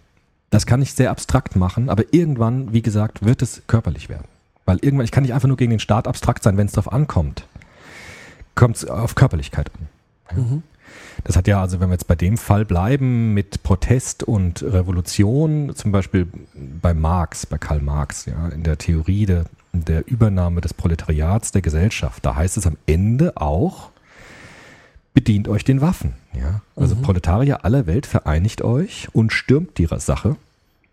Das 0.50 0.66
kann 0.66 0.82
ich 0.82 0.94
sehr 0.94 1.10
abstrakt 1.10 1.56
machen, 1.56 1.88
aber 1.88 2.04
irgendwann, 2.12 2.72
wie 2.72 2.82
gesagt, 2.82 3.24
wird 3.24 3.42
es 3.42 3.62
körperlich 3.66 4.08
werden. 4.08 4.26
Weil 4.64 4.78
irgendwann, 4.78 5.04
ich 5.04 5.12
kann 5.12 5.22
nicht 5.22 5.34
einfach 5.34 5.48
nur 5.48 5.56
gegen 5.56 5.70
den 5.70 5.80
Staat 5.80 6.08
abstrakt 6.08 6.42
sein, 6.42 6.56
wenn 6.56 6.66
es 6.66 6.72
darauf 6.72 6.92
ankommt. 6.92 7.46
Kommt 8.54 8.76
es 8.76 8.84
auf 8.84 9.14
Körperlichkeit 9.14 9.70
an. 10.28 10.36
Mhm. 10.36 10.62
Das 11.25 11.37
hat 11.37 11.46
ja, 11.48 11.60
also 11.60 11.80
wenn 11.80 11.88
wir 11.88 11.94
jetzt 11.94 12.06
bei 12.06 12.14
dem 12.14 12.37
Fall 12.37 12.64
bleiben 12.64 13.34
mit 13.34 13.62
Protest 13.62 14.22
und 14.22 14.62
Revolution, 14.62 15.75
zum 15.75 15.92
Beispiel 15.92 16.26
bei 16.54 16.94
Marx, 16.94 17.44
bei 17.46 17.58
Karl 17.58 17.80
Marx, 17.80 18.26
ja, 18.26 18.48
in 18.48 18.62
der 18.62 18.78
Theorie 18.78 19.26
der 19.26 19.44
der 19.72 20.06
Übernahme 20.06 20.60
des 20.60 20.75
Proletariats 20.75 21.52
der 21.52 21.62
Gesellschaft, 21.62 22.25
da 22.25 22.37
heißt 22.37 22.56
es 22.56 22.66
am 22.66 22.76
Ende 22.87 23.37
auch, 23.37 23.90
bedient 25.14 25.48
euch 25.48 25.64
den 25.64 25.80
Waffen. 25.80 26.14
Ja? 26.34 26.62
Also 26.76 26.94
mhm. 26.94 27.02
Proletarier 27.02 27.64
aller 27.64 27.87
Welt 27.87 28.06
vereinigt 28.06 28.62
euch 28.62 29.08
und 29.12 29.32
stürmt 29.32 29.78
ihrer 29.78 30.00
Sache. 30.00 30.37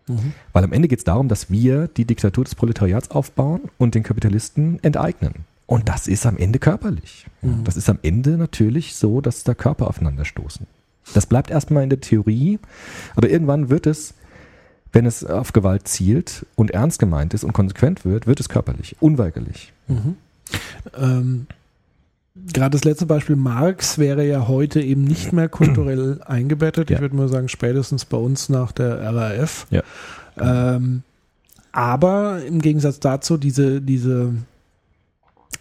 Mhm. 0.07 0.33
Weil 0.53 0.63
am 0.63 0.73
Ende 0.73 0.87
geht 0.87 0.99
es 0.99 1.05
darum, 1.05 1.27
dass 1.27 1.49
wir 1.49 1.87
die 1.87 2.05
Diktatur 2.05 2.43
des 2.43 2.55
Proletariats 2.55 3.11
aufbauen 3.11 3.61
und 3.77 3.95
den 3.95 4.03
Kapitalisten 4.03 4.83
enteignen. 4.83 5.45
Und 5.67 5.89
das 5.89 6.07
ist 6.07 6.25
am 6.25 6.37
Ende 6.37 6.59
körperlich. 6.59 7.25
Mhm. 7.41 7.63
Das 7.63 7.75
ist 7.75 7.89
am 7.89 7.99
Ende 8.03 8.37
natürlich 8.37 8.95
so, 8.95 9.21
dass 9.21 9.43
da 9.43 9.53
Körper 9.53 9.87
aufeinanderstoßen. 9.87 10.67
Das 11.13 11.25
bleibt 11.25 11.51
erstmal 11.51 11.83
in 11.83 11.89
der 11.89 12.01
Theorie, 12.01 12.59
aber 13.15 13.29
irgendwann 13.29 13.69
wird 13.69 13.87
es, 13.87 14.13
wenn 14.91 15.05
es 15.05 15.23
auf 15.23 15.53
Gewalt 15.53 15.87
zielt 15.87 16.45
und 16.55 16.71
ernst 16.71 16.99
gemeint 16.99 17.33
ist 17.33 17.43
und 17.43 17.53
konsequent 17.53 18.05
wird, 18.05 18.27
wird 18.27 18.39
es 18.39 18.49
körperlich, 18.49 18.95
unweigerlich. 18.99 19.73
Mhm. 19.87 20.15
Ähm, 20.97 21.47
Gerade 22.53 22.71
das 22.71 22.83
letzte 22.83 23.05
Beispiel 23.05 23.37
Marx 23.37 23.97
wäre 23.97 24.25
ja 24.27 24.47
heute 24.47 24.81
eben 24.81 25.05
nicht 25.05 25.31
mehr 25.31 25.47
kulturell 25.47 26.19
eingebettet. 26.25 26.89
Ja. 26.89 26.97
Ich 26.97 27.01
würde 27.01 27.15
mal 27.15 27.29
sagen, 27.29 27.47
spätestens 27.47 28.03
bei 28.03 28.17
uns 28.17 28.49
nach 28.49 28.71
der 28.71 29.01
RAF. 29.01 29.67
Ja. 29.69 29.83
Ähm, 30.37 31.03
aber 31.71 32.43
im 32.45 32.61
Gegensatz 32.61 32.99
dazu, 32.99 33.37
diese, 33.37 33.81
diese, 33.81 34.33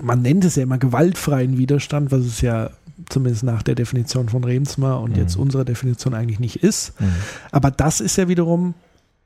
man 0.03 0.23
nennt 0.23 0.45
es 0.45 0.57
ja 0.57 0.63
immer 0.63 0.79
gewaltfreien 0.79 1.59
Widerstand, 1.59 2.13
was 2.13 2.21
es 2.21 2.41
ja 2.41 2.71
zumindest 3.09 3.45
nach 3.45 3.63
der 3.63 3.75
Definition 3.75 4.29
von 4.29 4.45
Remsmar 4.45 5.01
und 5.01 5.13
mhm. 5.13 5.23
jetzt 5.23 5.37
unserer 5.37 5.65
Definition 5.65 6.15
eigentlich 6.15 6.41
nicht 6.41 6.63
ist. 6.63 6.99
Mhm. 7.01 7.13
Aber 7.51 7.71
das 7.71 8.01
ist 8.01 8.17
ja 8.17 8.29
wiederum 8.29 8.75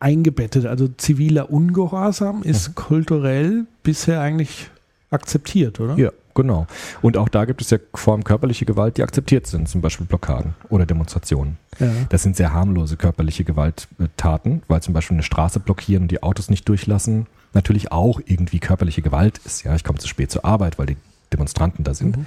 eingebettet. 0.00 0.66
Also 0.66 0.88
ziviler 0.88 1.50
Ungehorsam 1.50 2.42
ist 2.42 2.70
mhm. 2.70 2.74
kulturell 2.74 3.66
bisher 3.82 4.20
eigentlich 4.20 4.70
akzeptiert, 5.10 5.80
oder? 5.80 5.96
Ja, 5.96 6.10
genau. 6.34 6.66
Und 7.02 7.16
auch 7.16 7.28
da 7.28 7.44
gibt 7.44 7.62
es 7.62 7.70
ja 7.70 7.78
Formen 7.94 8.24
körperliche 8.24 8.64
Gewalt, 8.64 8.96
die 8.96 9.02
akzeptiert 9.02 9.46
sind, 9.46 9.68
zum 9.68 9.80
Beispiel 9.80 10.06
Blockaden 10.06 10.54
oder 10.68 10.86
Demonstrationen. 10.86 11.56
Ja. 11.78 11.90
Das 12.10 12.22
sind 12.22 12.36
sehr 12.36 12.52
harmlose 12.52 12.96
körperliche 12.96 13.44
Gewalttaten, 13.44 14.62
weil 14.68 14.82
zum 14.82 14.94
Beispiel 14.94 15.16
eine 15.16 15.22
Straße 15.22 15.60
blockieren 15.60 16.02
und 16.02 16.10
die 16.10 16.22
Autos 16.22 16.50
nicht 16.50 16.68
durchlassen 16.68 17.26
natürlich 17.54 17.92
auch 17.92 18.20
irgendwie 18.24 18.58
körperliche 18.58 19.02
Gewalt 19.02 19.38
ist. 19.44 19.64
Ja, 19.64 19.74
ich 19.74 19.84
komme 19.84 19.98
zu 19.98 20.08
spät 20.08 20.30
zur 20.30 20.44
Arbeit, 20.44 20.78
weil 20.78 20.86
die 20.86 20.96
Demonstranten 21.32 21.84
da 21.84 21.94
sind. 21.94 22.16
Mhm. 22.16 22.26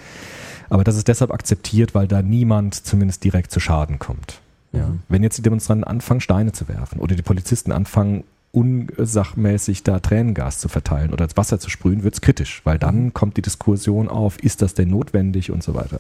Aber 0.70 0.84
das 0.84 0.96
ist 0.96 1.08
deshalb 1.08 1.32
akzeptiert, 1.32 1.94
weil 1.94 2.08
da 2.08 2.22
niemand 2.22 2.76
zumindest 2.76 3.24
direkt 3.24 3.52
zu 3.52 3.60
Schaden 3.60 4.00
kommt. 4.00 4.40
Ja. 4.72 4.88
Mhm. 4.88 5.00
Wenn 5.10 5.24
jetzt 5.24 5.38
die 5.38 5.42
Demonstranten 5.42 5.84
anfangen, 5.84 6.22
Steine 6.22 6.52
zu 6.54 6.68
werfen 6.68 7.00
oder 7.00 7.16
die 7.16 7.22
Polizisten 7.22 7.72
anfangen, 7.72 8.24
unsachmäßig 8.54 9.84
da 9.84 10.00
Tränengas 10.00 10.60
zu 10.60 10.68
verteilen 10.68 11.14
oder 11.14 11.26
das 11.26 11.38
Wasser 11.38 11.60
zu 11.60 11.70
sprühen, 11.70 12.04
wird 12.04 12.16
es 12.16 12.22
kritisch, 12.22 12.62
weil 12.66 12.78
dann 12.78 13.06
mhm. 13.06 13.14
kommt 13.14 13.38
die 13.38 13.42
Diskussion 13.42 14.10
auf, 14.10 14.40
ist 14.40 14.62
das 14.62 14.74
denn 14.74 14.90
notwendig 14.90 15.52
und 15.52 15.64
so 15.64 15.74
weiter. 15.74 16.00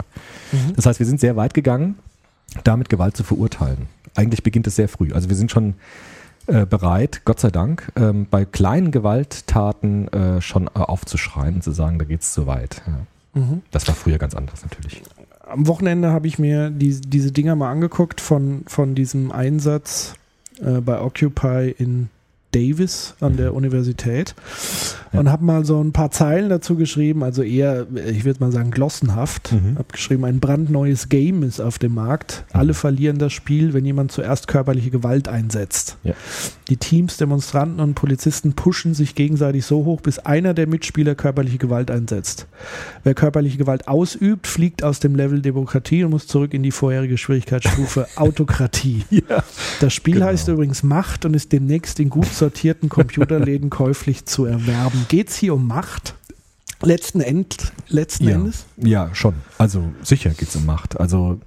Mhm. 0.51 0.73
Das 0.75 0.85
heißt, 0.85 0.99
wir 0.99 1.05
sind 1.05 1.19
sehr 1.19 1.35
weit 1.35 1.53
gegangen, 1.53 1.95
damit 2.63 2.89
Gewalt 2.89 3.15
zu 3.15 3.23
verurteilen. 3.23 3.87
Eigentlich 4.15 4.43
beginnt 4.43 4.67
es 4.67 4.75
sehr 4.75 4.89
früh. 4.89 5.13
Also 5.13 5.29
wir 5.29 5.35
sind 5.37 5.51
schon 5.51 5.75
äh, 6.47 6.65
bereit, 6.65 7.21
Gott 7.25 7.39
sei 7.39 7.49
Dank, 7.49 7.91
ähm, 7.95 8.27
bei 8.29 8.45
kleinen 8.45 8.91
Gewalttaten 8.91 10.07
äh, 10.09 10.41
schon 10.41 10.67
äh, 10.67 10.79
aufzuschreien 10.79 11.55
und 11.55 11.63
zu 11.63 11.71
sagen, 11.71 11.99
da 11.99 12.05
geht 12.05 12.21
es 12.21 12.33
zu 12.33 12.47
weit. 12.47 12.81
Ja. 12.87 13.41
Mhm. 13.41 13.61
Das 13.71 13.87
war 13.87 13.95
früher 13.95 14.17
ganz 14.17 14.35
anders 14.35 14.63
natürlich. 14.63 15.03
Am 15.47 15.67
Wochenende 15.67 16.11
habe 16.11 16.27
ich 16.27 16.39
mir 16.39 16.69
die, 16.69 16.99
diese 17.01 17.31
Dinger 17.31 17.55
mal 17.55 17.71
angeguckt 17.71 18.21
von, 18.21 18.63
von 18.67 18.95
diesem 18.95 19.31
Einsatz 19.31 20.15
äh, 20.59 20.81
bei 20.81 21.01
Occupy 21.01 21.75
in 21.77 22.09
Davis 22.51 23.15
an 23.19 23.37
der 23.37 23.53
Universität 23.53 24.35
ja. 25.13 25.19
und 25.19 25.31
habe 25.31 25.43
mal 25.43 25.65
so 25.65 25.81
ein 25.81 25.91
paar 25.91 26.11
Zeilen 26.11 26.49
dazu 26.49 26.75
geschrieben, 26.75 27.23
also 27.23 27.43
eher, 27.43 27.87
ich 28.07 28.25
würde 28.25 28.39
mal 28.39 28.51
sagen, 28.51 28.71
glossenhaft. 28.71 29.51
Mhm. 29.51 29.77
Habe 29.77 29.91
geschrieben, 29.91 30.25
ein 30.25 30.39
brandneues 30.39 31.09
Game 31.09 31.43
ist 31.43 31.59
auf 31.59 31.79
dem 31.79 31.93
Markt. 31.93 32.45
Mhm. 32.53 32.59
Alle 32.59 32.73
verlieren 32.73 33.17
das 33.17 33.33
Spiel, 33.33 33.73
wenn 33.73 33.85
jemand 33.85 34.11
zuerst 34.11 34.47
körperliche 34.47 34.89
Gewalt 34.89 35.27
einsetzt. 35.27 35.97
Ja. 36.03 36.13
Die 36.69 36.77
Teams, 36.77 37.17
Demonstranten 37.17 37.79
und 37.79 37.95
Polizisten 37.95 38.53
pushen 38.53 38.93
sich 38.93 39.15
gegenseitig 39.15 39.65
so 39.65 39.85
hoch, 39.85 40.01
bis 40.01 40.19
einer 40.19 40.53
der 40.53 40.67
Mitspieler 40.67 41.15
körperliche 41.15 41.57
Gewalt 41.57 41.91
einsetzt. 41.91 42.47
Wer 43.03 43.13
körperliche 43.13 43.57
Gewalt 43.57 43.87
ausübt, 43.87 44.47
fliegt 44.47 44.83
aus 44.83 44.99
dem 44.99 45.15
Level 45.15 45.41
Demokratie 45.41 46.03
und 46.03 46.11
muss 46.11 46.27
zurück 46.27 46.53
in 46.53 46.63
die 46.63 46.71
vorherige 46.71 47.17
Schwierigkeitsstufe 47.17 48.07
Autokratie. 48.15 49.03
Ja. 49.09 49.43
Das 49.79 49.93
Spiel 49.93 50.15
genau. 50.15 50.27
heißt 50.27 50.47
übrigens 50.47 50.83
Macht 50.83 51.25
und 51.25 51.35
ist 51.35 51.51
demnächst 51.51 51.99
in 51.99 52.09
gut 52.09 52.27
sortierten 52.41 52.89
Computerläden 52.89 53.69
käuflich 53.81 54.25
zu 54.25 54.45
erwerben. 54.45 55.05
Geht 55.09 55.29
es 55.29 55.35
hier 55.35 55.53
um 55.53 55.67
Macht? 55.67 56.15
Letzten, 56.81 57.21
End, 57.21 57.71
letzten 57.89 58.27
ja, 58.27 58.35
Endes? 58.35 58.65
Ja, 58.77 59.13
schon. 59.13 59.35
Also 59.59 59.91
sicher 60.01 60.31
geht 60.31 60.49
es 60.49 60.55
um 60.55 60.65
Macht. 60.65 60.99
Also 60.99 61.39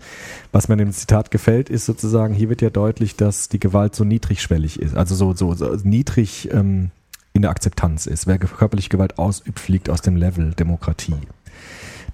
was 0.53 0.69
mir 0.69 0.77
dem 0.77 0.93
Zitat 0.93 1.33
gefällt, 1.33 1.69
ist 1.69 1.87
sozusagen, 1.87 2.35
hier 2.35 2.49
wird 2.49 2.63
ja 2.63 2.71
deutlich, 2.71 3.17
dass 3.17 3.49
die 3.49 3.59
Gewalt 3.59 3.97
so 3.97 4.05
niedrigschwellig 4.05 4.79
ist, 4.81 4.97
also 4.97 5.17
so, 5.17 5.35
so, 5.35 5.53
so 5.55 5.75
niedrig 5.83 6.49
ähm, 6.53 6.93
in 7.33 7.43
der 7.43 7.51
Akzeptanz 7.51 8.07
ist. 8.07 8.29
Wer 8.29 8.39
körperliche 8.39 8.91
Gewalt 8.91 9.19
ausübt, 9.19 9.59
fliegt 9.59 9.91
aus 9.91 10.03
dem 10.03 10.15
Level 10.15 10.55
Demokratie. 10.55 11.17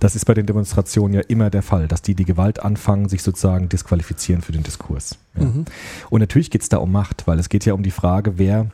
Das 0.00 0.16
ist 0.16 0.24
bei 0.24 0.34
den 0.34 0.46
Demonstrationen 0.46 1.14
ja 1.14 1.20
immer 1.28 1.50
der 1.50 1.62
Fall, 1.62 1.86
dass 1.86 2.02
die 2.02 2.14
die 2.14 2.24
Gewalt 2.24 2.60
anfangen, 2.60 3.08
sich 3.08 3.22
sozusagen 3.22 3.68
disqualifizieren 3.68 4.42
für 4.42 4.52
den 4.52 4.62
Diskurs. 4.62 5.18
Ja. 5.36 5.44
Mhm. 5.44 5.66
Und 6.08 6.20
natürlich 6.20 6.50
geht 6.50 6.62
es 6.62 6.68
da 6.68 6.78
um 6.78 6.90
Macht, 6.90 7.26
weil 7.26 7.38
es 7.38 7.48
geht 7.48 7.64
ja 7.64 7.74
um 7.74 7.82
die 7.82 7.90
Frage, 7.90 8.38
wer 8.38 8.66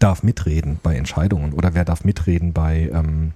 darf 0.00 0.22
mitreden 0.22 0.78
bei 0.82 0.96
Entscheidungen 0.96 1.52
oder 1.52 1.74
wer 1.74 1.84
darf 1.84 2.04
mitreden 2.04 2.52
bei, 2.52 2.90
ähm, 2.92 3.32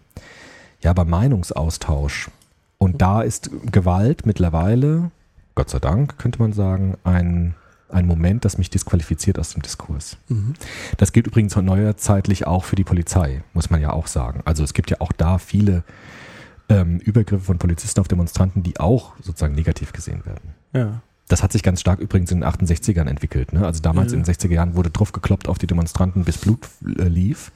ja, 0.82 0.92
beim 0.92 1.08
Meinungsaustausch. 1.08 2.30
Und 2.78 3.00
da 3.00 3.22
ist 3.22 3.50
Gewalt 3.70 4.26
mittlerweile, 4.26 5.12
Gott 5.54 5.70
sei 5.70 5.78
Dank, 5.78 6.18
könnte 6.18 6.40
man 6.40 6.52
sagen, 6.52 6.96
ein 7.04 7.54
ein 7.92 8.06
Moment, 8.06 8.44
das 8.44 8.56
mich 8.56 8.70
disqualifiziert 8.70 9.37
aus 9.38 9.52
dem 9.52 9.62
Diskurs. 9.62 10.16
Mhm. 10.28 10.54
Das 10.96 11.12
gilt 11.12 11.26
übrigens 11.26 11.56
neuerzeitlich 11.56 12.46
auch 12.46 12.64
für 12.64 12.76
die 12.76 12.84
Polizei, 12.84 13.42
muss 13.52 13.68
man 13.70 13.80
ja 13.80 13.92
auch 13.92 14.06
sagen. 14.06 14.42
Also 14.44 14.62
es 14.62 14.75
gibt 14.75 14.90
ja 14.90 14.99
auch 15.00 15.10
da 15.10 15.38
viele 15.38 15.82
ähm, 16.70 16.98
Übergriffe 16.98 17.44
von 17.44 17.58
Polizisten 17.58 18.00
auf 18.00 18.08
Demonstranten, 18.08 18.62
die 18.62 18.78
auch 18.80 19.12
sozusagen 19.20 19.54
negativ 19.54 19.92
gesehen 19.92 20.24
werden. 20.24 20.54
Ja. 20.72 21.02
Das 21.28 21.42
hat 21.42 21.52
sich 21.52 21.62
ganz 21.62 21.80
stark 21.80 22.00
übrigens 22.00 22.32
in 22.32 22.40
den 22.40 22.48
68ern 22.48 23.06
entwickelt. 23.06 23.52
Ne? 23.52 23.64
Also 23.64 23.80
damals 23.80 24.12
ja. 24.12 24.18
in 24.18 24.24
den 24.24 24.34
60er 24.34 24.52
Jahren 24.52 24.74
wurde 24.74 24.90
drauf 24.90 25.12
gekloppt 25.12 25.48
auf 25.48 25.58
die 25.58 25.66
Demonstranten, 25.66 26.24
bis 26.24 26.38
Blut 26.38 26.60
äh, 26.84 27.04
lief. 27.04 27.52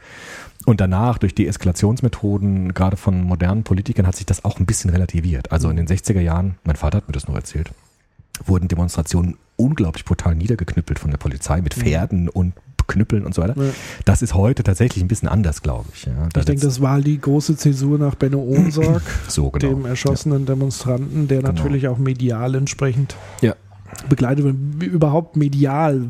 Und 0.64 0.80
danach 0.80 1.18
durch 1.18 1.34
die 1.34 1.46
Eskalationsmethoden, 1.46 2.72
gerade 2.72 2.96
von 2.96 3.22
modernen 3.22 3.64
Politikern, 3.64 4.06
hat 4.06 4.16
sich 4.16 4.26
das 4.26 4.44
auch 4.44 4.58
ein 4.58 4.66
bisschen 4.66 4.90
relativiert. 4.90 5.50
Also 5.50 5.70
in 5.70 5.76
den 5.76 5.88
60er 5.88 6.20
Jahren, 6.20 6.56
mein 6.64 6.76
Vater 6.76 6.98
hat 6.98 7.08
mir 7.08 7.12
das 7.12 7.26
noch 7.26 7.34
erzählt, 7.34 7.72
wurden 8.44 8.68
Demonstrationen 8.68 9.36
unglaublich 9.56 10.04
brutal 10.04 10.34
niedergeknüppelt 10.34 10.98
von 10.98 11.10
der 11.10 11.18
Polizei 11.18 11.60
mit 11.60 11.76
mhm. 11.76 11.82
Pferden 11.82 12.28
und 12.28 12.54
Knüppeln 12.86 13.24
und 13.24 13.34
so 13.34 13.42
weiter. 13.42 13.54
Ja. 13.56 13.70
Das 14.04 14.22
ist 14.22 14.34
heute 14.34 14.62
tatsächlich 14.62 15.02
ein 15.02 15.08
bisschen 15.08 15.28
anders, 15.28 15.62
glaube 15.62 15.88
ich. 15.94 16.04
Ja, 16.04 16.28
ich 16.36 16.44
denke, 16.44 16.62
das 16.62 16.80
war 16.80 17.00
die 17.00 17.20
große 17.20 17.56
Zäsur 17.56 17.98
nach 17.98 18.14
Benno 18.14 18.38
Ohnsorg, 18.38 19.02
so, 19.28 19.50
genau. 19.50 19.74
dem 19.74 19.86
erschossenen 19.86 20.40
ja. 20.40 20.46
Demonstranten, 20.46 21.28
der 21.28 21.38
genau. 21.38 21.52
natürlich 21.52 21.88
auch 21.88 21.98
medial 21.98 22.54
entsprechend 22.54 23.16
begleitet 24.08 24.44
wird. 24.44 24.92
Überhaupt 24.92 25.36
medial. 25.36 26.02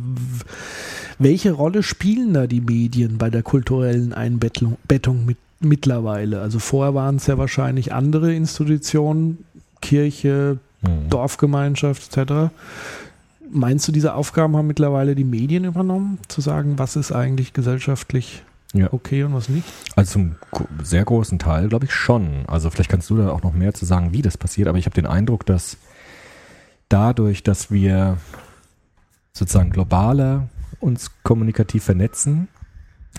Welche 1.18 1.52
Rolle 1.52 1.82
spielen 1.82 2.34
da 2.34 2.46
die 2.46 2.60
Medien 2.60 3.18
bei 3.18 3.30
der 3.30 3.42
kulturellen 3.42 4.12
Einbettung 4.12 4.76
mit, 5.24 5.38
mittlerweile? 5.60 6.40
Also 6.40 6.58
vorher 6.58 6.94
waren 6.94 7.16
es 7.16 7.26
ja 7.26 7.38
wahrscheinlich 7.38 7.92
andere 7.92 8.34
Institutionen, 8.34 9.44
Kirche, 9.80 10.58
mhm. 10.82 11.10
Dorfgemeinschaft 11.10 12.16
etc. 12.16 12.50
Meinst 13.56 13.86
du, 13.86 13.92
diese 13.92 14.14
Aufgaben 14.14 14.56
haben 14.56 14.66
mittlerweile 14.66 15.14
die 15.14 15.22
Medien 15.22 15.64
übernommen, 15.64 16.18
zu 16.26 16.40
sagen, 16.40 16.76
was 16.76 16.96
ist 16.96 17.12
eigentlich 17.12 17.52
gesellschaftlich 17.52 18.42
ja. 18.72 18.92
okay 18.92 19.22
und 19.22 19.32
was 19.32 19.48
nicht? 19.48 19.64
Also 19.94 20.14
zum 20.14 20.34
sehr 20.82 21.04
großen 21.04 21.38
Teil 21.38 21.68
glaube 21.68 21.84
ich 21.84 21.92
schon. 21.92 22.44
Also 22.48 22.68
vielleicht 22.68 22.90
kannst 22.90 23.08
du 23.10 23.16
da 23.16 23.30
auch 23.30 23.44
noch 23.44 23.52
mehr 23.52 23.72
zu 23.72 23.84
sagen, 23.84 24.12
wie 24.12 24.22
das 24.22 24.36
passiert, 24.36 24.66
aber 24.66 24.78
ich 24.78 24.86
habe 24.86 24.96
den 24.96 25.06
Eindruck, 25.06 25.46
dass 25.46 25.76
dadurch, 26.88 27.44
dass 27.44 27.70
wir 27.70 28.18
sozusagen 29.32 29.70
globaler 29.70 30.48
uns 30.80 31.12
kommunikativ 31.22 31.84
vernetzen, 31.84 32.48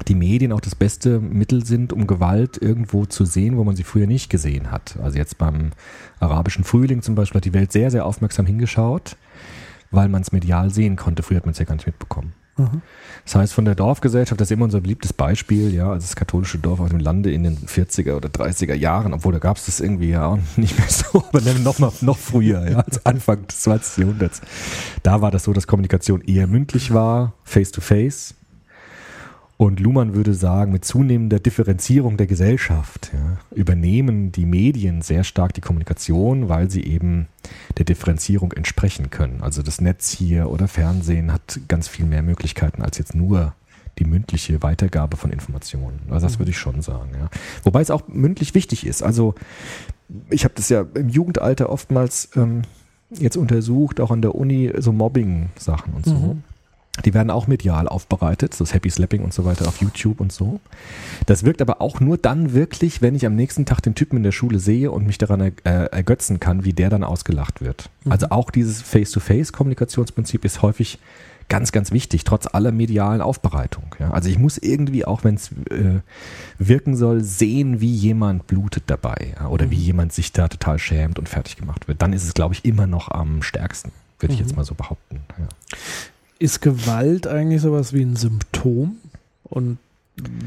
die 0.09 0.15
Medien 0.15 0.51
auch 0.51 0.59
das 0.59 0.75
beste 0.75 1.21
Mittel 1.21 1.65
sind, 1.65 1.93
um 1.93 2.07
Gewalt 2.07 2.61
irgendwo 2.61 3.05
zu 3.05 3.23
sehen, 3.23 3.55
wo 3.55 3.63
man 3.63 3.77
sie 3.77 3.83
früher 3.83 4.07
nicht 4.07 4.29
gesehen 4.29 4.69
hat. 4.69 4.97
Also 5.01 5.17
jetzt 5.17 5.37
beim 5.37 5.71
arabischen 6.19 6.65
Frühling 6.65 7.01
zum 7.01 7.15
Beispiel 7.15 7.39
hat 7.39 7.45
die 7.45 7.53
Welt 7.53 7.71
sehr, 7.71 7.89
sehr 7.89 8.05
aufmerksam 8.05 8.45
hingeschaut 8.45 9.15
weil 9.95 10.09
man 10.09 10.21
es 10.21 10.31
medial 10.31 10.69
sehen 10.69 10.95
konnte. 10.95 11.23
Früher 11.23 11.37
hat 11.37 11.45
man 11.45 11.53
es 11.53 11.59
ja 11.59 11.65
gar 11.65 11.75
nicht 11.75 11.87
mitbekommen. 11.87 12.33
Mhm. 12.57 12.81
Das 13.25 13.35
heißt, 13.35 13.53
von 13.53 13.65
der 13.65 13.75
Dorfgesellschaft, 13.75 14.39
das 14.39 14.47
ist 14.47 14.51
immer 14.51 14.65
unser 14.65 14.81
beliebtes 14.81 15.11
Beispiel, 15.11 15.73
ja, 15.73 15.89
also 15.89 16.05
das 16.05 16.15
katholische 16.15 16.57
Dorf 16.57 16.79
auf 16.79 16.89
dem 16.89 16.99
Lande 16.99 17.31
in 17.31 17.43
den 17.43 17.57
40er 17.57 18.15
oder 18.15 18.29
30er 18.29 18.75
Jahren, 18.75 19.13
obwohl 19.13 19.33
da 19.33 19.39
gab 19.39 19.57
es 19.57 19.65
das 19.65 19.81
irgendwie 19.81 20.09
ja 20.09 20.37
nicht 20.55 20.77
mehr 20.77 20.87
so, 20.87 21.23
aber 21.27 21.41
noch, 21.41 21.79
noch, 21.79 22.01
noch 22.01 22.17
früher, 22.17 22.69
ja, 22.69 22.77
als 22.79 23.05
Anfang 23.05 23.45
des 23.47 23.61
20. 23.61 23.97
Jahrhunderts. 23.97 24.41
Da 25.03 25.21
war 25.21 25.31
das 25.31 25.43
so, 25.43 25.53
dass 25.53 25.67
Kommunikation 25.67 26.21
eher 26.21 26.47
mündlich 26.47 26.93
war, 26.93 27.33
face 27.43 27.71
to 27.71 27.81
face. 27.81 28.35
Und 29.57 29.79
Luhmann 29.79 30.13
würde 30.13 30.33
sagen, 30.33 30.73
mit 30.73 30.83
zunehmender 30.83 31.39
Differenzierung 31.39 32.17
der 32.17 32.27
Gesellschaft 32.27 33.11
ja, 33.13 33.37
übernehmen 33.55 34.33
die 34.33 34.45
Medien 34.45 35.01
sehr 35.01 35.23
stark 35.23 35.53
die 35.53 35.61
Kommunikation, 35.61 36.49
weil 36.49 36.69
sie 36.69 36.83
eben 36.83 37.27
der 37.77 37.85
Differenzierung 37.85 38.51
entsprechen 38.51 39.11
können. 39.11 39.41
Also 39.41 39.61
das 39.61 39.79
Netz 39.79 40.11
hier 40.11 40.49
oder 40.49 40.67
Fernsehen 40.67 41.31
hat 41.31 41.59
ganz 41.69 41.87
viel 41.87 42.05
mehr 42.05 42.21
Möglichkeiten 42.21 42.81
als 42.81 42.97
jetzt 42.97 43.15
nur 43.15 43.53
die 43.97 44.03
mündliche 44.03 44.61
Weitergabe 44.61 45.15
von 45.15 45.31
Informationen. 45.31 46.01
Also 46.09 46.27
das 46.27 46.37
würde 46.37 46.51
ich 46.51 46.57
schon 46.57 46.81
sagen. 46.81 47.11
Ja. 47.13 47.29
Wobei 47.63 47.79
es 47.79 47.91
auch 47.91 48.09
mündlich 48.09 48.55
wichtig 48.55 48.85
ist. 48.85 49.03
Also 49.03 49.35
ich 50.29 50.43
habe 50.43 50.53
das 50.55 50.67
ja 50.67 50.85
im 50.95 51.07
Jugendalter 51.07 51.69
oftmals 51.69 52.29
ähm, 52.35 52.63
jetzt 53.09 53.37
untersucht, 53.37 54.01
auch 54.01 54.11
an 54.11 54.21
der 54.21 54.35
Uni, 54.35 54.71
so 54.77 54.91
Mobbing-Sachen 54.91 55.93
und 55.93 56.05
so. 56.05 56.13
Mhm. 56.13 56.43
Die 57.03 57.13
werden 57.13 57.29
auch 57.29 57.47
medial 57.47 57.89
aufbereitet, 57.89 58.53
so 58.53 58.63
das 58.63 58.73
Happy 58.73 58.89
Slapping 58.89 59.23
und 59.23 59.33
so 59.33 59.43
weiter 59.43 59.67
auf 59.67 59.81
YouTube 59.81 60.21
und 60.21 60.31
so. 60.31 60.61
Das 61.25 61.43
wirkt 61.43 61.61
aber 61.61 61.81
auch 61.81 61.99
nur 61.99 62.17
dann 62.17 62.53
wirklich, 62.53 63.01
wenn 63.01 63.15
ich 63.15 63.25
am 63.25 63.35
nächsten 63.35 63.65
Tag 63.65 63.81
den 63.81 63.95
Typen 63.95 64.17
in 64.17 64.23
der 64.23 64.31
Schule 64.31 64.59
sehe 64.59 64.91
und 64.91 65.05
mich 65.05 65.17
daran 65.17 65.41
äh, 65.41 65.51
ergötzen 65.63 66.39
kann, 66.39 66.63
wie 66.63 66.73
der 66.73 66.89
dann 66.89 67.03
ausgelacht 67.03 67.61
wird. 67.61 67.89
Also 68.09 68.27
auch 68.29 68.49
dieses 68.49 68.81
Face-to-Face-Kommunikationsprinzip 68.81 70.45
ist 70.45 70.61
häufig 70.61 70.99
ganz, 71.49 71.71
ganz 71.71 71.91
wichtig, 71.91 72.23
trotz 72.23 72.47
aller 72.47 72.71
medialen 72.71 73.21
Aufbereitung. 73.21 73.83
Ja. 73.99 74.11
Also 74.11 74.29
ich 74.29 74.39
muss 74.39 74.57
irgendwie, 74.57 75.05
auch 75.05 75.23
wenn 75.23 75.35
es 75.35 75.51
äh, 75.69 76.01
wirken 76.57 76.95
soll, 76.95 77.23
sehen, 77.23 77.81
wie 77.81 77.93
jemand 77.93 78.47
blutet 78.47 78.83
dabei 78.87 79.35
ja, 79.39 79.47
oder 79.47 79.69
wie 79.69 79.75
jemand 79.75 80.13
sich 80.13 80.31
da 80.31 80.47
total 80.47 80.79
schämt 80.79 81.19
und 81.19 81.29
fertig 81.29 81.57
gemacht 81.57 81.87
wird. 81.87 82.01
Dann 82.01 82.13
ist 82.13 82.23
es, 82.23 82.33
glaube 82.33 82.55
ich, 82.55 82.65
immer 82.65 82.87
noch 82.87 83.09
am 83.11 83.43
stärksten, 83.43 83.91
würde 84.19 84.33
ich 84.33 84.39
jetzt 84.39 84.55
mal 84.55 84.65
so 84.65 84.75
behaupten. 84.75 85.21
Ja. 85.37 85.47
Ist 86.39 86.61
Gewalt 86.61 87.27
eigentlich 87.27 87.61
sowas 87.61 87.93
wie 87.93 88.01
ein 88.01 88.15
Symptom? 88.15 88.97
Und 89.43 89.77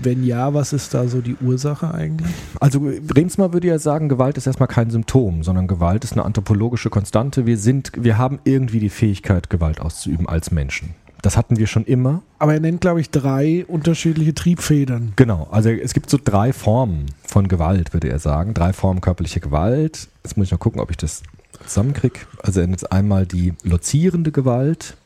wenn 0.02 0.25
ja, 0.25 0.54
was 0.54 0.73
ist 0.73 0.95
da 0.95 1.09
so 1.09 1.21
die 1.21 1.37
Ursache 1.40 1.92
eigentlich? 1.92 2.33
Also 2.61 2.90
Remsmar 3.14 3.52
würde 3.52 3.68
ja 3.68 3.78
sagen, 3.78 4.09
Gewalt 4.09 4.37
ist 4.37 4.47
erstmal 4.47 4.68
kein 4.68 4.90
Symptom, 4.90 5.42
sondern 5.42 5.66
Gewalt 5.66 6.04
ist 6.04 6.12
eine 6.12 6.25
anthropologische 6.25 6.90
Konstante. 6.90 7.47
Wir 7.47 7.59
sind, 7.59 7.92
wir 7.97 8.18
haben 8.18 8.38
irgendwie 8.45 8.80
die 8.80 8.90
Fähigkeit, 8.90 9.50
Gewalt 9.50 9.80
auszuüben 9.80 10.28
als 10.28 10.50
Menschen. 10.50 10.95
Das 11.23 11.37
hatten 11.37 11.59
wir 11.59 11.66
schon 11.66 11.85
immer. 11.85 12.23
Aber 12.38 12.54
er 12.54 12.61
nennt, 12.61 12.80
glaube 12.80 13.00
ich, 13.00 13.11
drei 13.11 13.64
unterschiedliche 13.66 14.35
Triebfedern. 14.35 15.12
Genau, 15.16 15.49
also 15.50 15.68
es 15.68 15.92
gibt 15.92 16.11
so 16.11 16.18
drei 16.23 16.52
Formen 16.52 17.07
von 17.25 17.49
Gewalt, 17.49 17.92
würde 17.92 18.09
er 18.09 18.21
sagen. 18.21 18.54
Drei 18.54 18.73
Formen 18.73 19.00
körperliche 19.00 19.40
Gewalt. 19.40 20.09
Jetzt 20.23 20.37
muss 20.37 20.47
ich 20.47 20.52
noch 20.52 20.61
gucken, 20.61 20.80
ob 20.80 20.90
ich 20.90 20.97
das 20.97 21.23
zusammenkriege. 21.66 22.21
Also 22.42 22.61
er 22.61 22.66
nennt 22.66 22.80
jetzt 22.80 22.92
einmal 22.92 23.26
die 23.26 23.54
lozierende 23.64 24.30
Gewalt, 24.30 24.97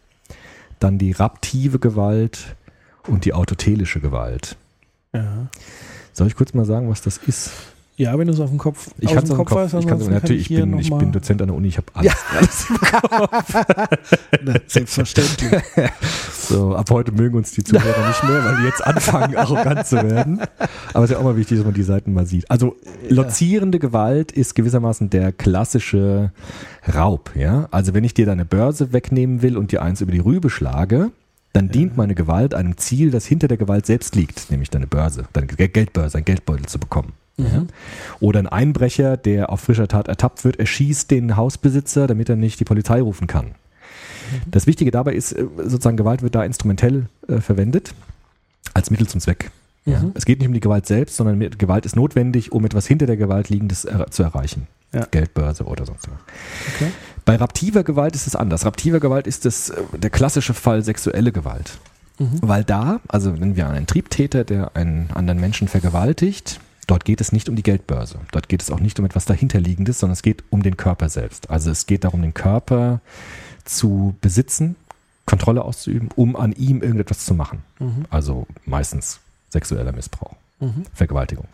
dann 0.83 0.99
die 0.99 1.13
raptive 1.13 1.79
Gewalt 1.79 2.57
und 3.07 3.25
die 3.25 3.33
autotelische 3.33 4.01
Gewalt. 4.01 4.57
Ja. 5.13 5.49
Soll 6.13 6.27
ich 6.27 6.37
kurz 6.37 6.55
mal 6.55 6.65
sagen, 6.65 6.91
was 6.91 7.03
das 7.03 7.19
ist? 7.19 7.51
Ja, 8.03 8.19
wenn 8.19 8.27
du 8.27 8.33
es 8.33 8.41
auf 8.41 8.51
dem 8.51 8.59
Kopf 8.59 8.89
Ich 8.99 9.17
auf 9.17 9.23
dem 9.25 9.37
Kopf. 9.37 9.51
weißt, 9.53 9.75
ich 9.75 9.81
kann's, 9.87 10.03
ansonsten 10.03 10.13
natürlich, 10.15 10.51
ich, 10.51 10.57
bin, 10.57 10.79
ich 10.79 10.91
bin 10.93 11.13
Dozent 11.13 11.41
an 11.43 11.49
der 11.49 11.57
Uni, 11.57 11.69
ich 11.69 11.77
habe 11.79 11.87
alles. 11.95 12.67
Na, 14.43 14.55
selbstverständlich. 14.67 15.63
So, 16.43 16.75
ab 16.75 16.91
heute 16.91 17.13
mögen 17.13 17.37
uns 17.37 17.53
die 17.53 17.63
Zuhörer 17.63 18.09
nicht 18.09 18.25
mehr, 18.25 18.45
weil 18.45 18.57
die 18.59 18.65
jetzt 18.65 18.85
anfangen, 18.85 19.37
arrogant 19.37 19.87
zu 19.87 19.97
werden. 20.03 20.41
Aber 20.93 21.05
es 21.05 21.11
ist 21.11 21.15
ja 21.15 21.19
auch 21.21 21.25
mal 21.25 21.37
wichtig, 21.37 21.57
dass 21.59 21.65
man 21.65 21.73
die 21.73 21.85
Seiten 21.85 22.13
mal 22.13 22.27
sieht. 22.27 22.51
Also, 22.51 22.75
lozierende 23.09 23.79
Gewalt 23.79 24.33
ist 24.33 24.55
gewissermaßen 24.57 25.09
der 25.09 25.31
klassische 25.33 26.33
Raub, 26.93 27.31
ja. 27.37 27.69
Also, 27.71 27.95
wenn 27.95 28.03
ich 28.05 28.13
dir 28.13 28.27
deine 28.27 28.45
Börse 28.45 28.93
wegnehmen 28.93 29.41
will 29.41 29.57
und 29.57 29.71
dir 29.71 29.83
eins 29.83 30.01
über 30.01 30.11
die 30.13 30.19
Rübe 30.19 30.51
schlage, 30.51 31.13
dann 31.53 31.69
dient 31.71 31.97
meine 31.97 32.17
Gewalt 32.17 32.55
einem 32.55 32.77
Ziel, 32.77 33.13
das 33.13 33.25
hinter 33.25 33.47
der 33.47 33.57
Gewalt 33.57 33.87
selbst 33.87 34.17
liegt, 34.17 34.51
nämlich 34.51 34.69
deine 34.69 34.89
Börse, 34.89 35.25
deine 35.33 35.47
Ge- 35.47 35.69
Geldbörse, 35.69 36.19
ein 36.19 36.25
Geldbeutel 36.25 36.67
zu 36.67 36.81
bekommen. 36.81 37.13
Ja? 37.37 37.65
Oder 38.21 38.41
ein 38.41 38.47
Einbrecher, 38.47 39.17
der 39.17 39.51
auf 39.51 39.61
frischer 39.61 39.89
Tat 39.89 40.09
ertappt 40.09 40.45
wird, 40.45 40.59
erschießt 40.59 41.11
den 41.11 41.37
Hausbesitzer, 41.37 42.07
damit 42.07 42.29
er 42.29 42.37
nicht 42.37 42.61
die 42.61 42.65
Polizei 42.65 43.01
rufen 43.01 43.27
kann. 43.27 43.53
Das 44.51 44.67
Wichtige 44.67 44.91
dabei 44.91 45.15
ist, 45.15 45.33
äh, 45.33 45.47
sozusagen 45.59 45.97
Gewalt 45.97 46.23
wird 46.23 46.35
da 46.35 46.45
instrumentell 46.45 47.07
äh, 47.29 47.39
verwendet, 47.39 47.95
als 48.75 48.91
Mittel 48.91 49.07
zum 49.07 49.21
Zweck. 49.21 49.51
Ja. 49.85 50.05
Es 50.15 50.25
geht 50.25 50.39
nicht 50.39 50.49
um 50.49 50.55
die 50.55 50.61
Gewalt 50.61 50.87
selbst, 50.87 51.17
sondern 51.17 51.41
Gewalt 51.59 51.85
ist 51.87 51.97
notwendig, 51.97 52.53
um 52.53 52.65
etwas 52.65 52.87
hinter 52.87 53.07
der 53.07 53.17
Gewalt 53.17 53.49
liegendes 53.49 53.85
er 53.85 54.11
zu 54.11 54.23
erreichen. 54.23 54.69
Ja. 54.93 55.07
Geldbörse 55.11 55.65
oder 55.65 55.87
sonst 55.87 56.09
was. 56.09 56.19
Okay. 56.77 56.93
Bei 57.25 57.37
raptiver 57.37 57.83
Gewalt 57.83 58.15
ist 58.15 58.27
es 58.27 58.37
anders. 58.37 58.65
Raptiver 58.65 59.01
Gewalt 59.01 59.27
ist 59.27 59.45
das, 59.45 59.71
äh, 59.71 59.83
der 59.99 60.11
klassische 60.11 60.55
Fall 60.55 60.83
sexuelle 60.83 61.33
Gewalt. 61.33 61.79
Weil 62.41 62.63
da, 62.63 63.01
also 63.09 63.41
wenn 63.41 63.57
wir 63.57 63.69
einen 63.69 63.87
Triebtäter, 63.87 64.45
der 64.45 64.77
einen 64.77 65.09
anderen 65.13 65.41
Menschen 65.41 65.67
vergewaltigt, 65.67 66.61
dort 66.87 67.05
geht 67.05 67.21
es 67.21 67.33
nicht 67.33 67.49
um 67.49 67.57
die 67.57 67.63
Geldbörse. 67.63 68.19
Dort 68.33 68.49
geht 68.49 68.63
es 68.63 68.71
auch 68.71 68.81
nicht 68.81 68.99
um 68.99 69.05
etwas 69.05 69.25
dahinterliegendes, 69.25 69.99
sondern 69.99 70.15
es 70.15 70.23
geht 70.23 70.45
um 70.51 70.63
den 70.63 70.77
Körper 70.77 71.09
selbst. 71.09 71.51
Also 71.51 71.71
es 71.71 71.87
geht 71.87 72.05
darum, 72.05 72.23
den 72.23 72.35
Körper 72.35 73.01
zu 73.65 74.15
besitzen, 74.21 74.77
Kontrolle 75.27 75.63
auszuüben, 75.63 76.09
um 76.17 76.37
an 76.37 76.53
ihm 76.53 76.83
irgendetwas 76.83 77.25
zu 77.25 77.35
machen. 77.35 77.63
Also 78.11 78.47
meistens 78.65 79.21
sexueller 79.51 79.93
Missbrauch, 79.93 80.35
Vergewaltigung. 80.95 81.47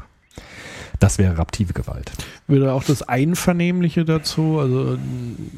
Das 1.01 1.19
wäre 1.19 1.39
raptive 1.39 1.73
Gewalt. 1.75 2.11
Würde 2.47 2.73
auch 2.73 2.83
das 2.83 3.03
Einvernehmliche 3.03 4.05
dazu, 4.05 4.59
also 4.59 4.99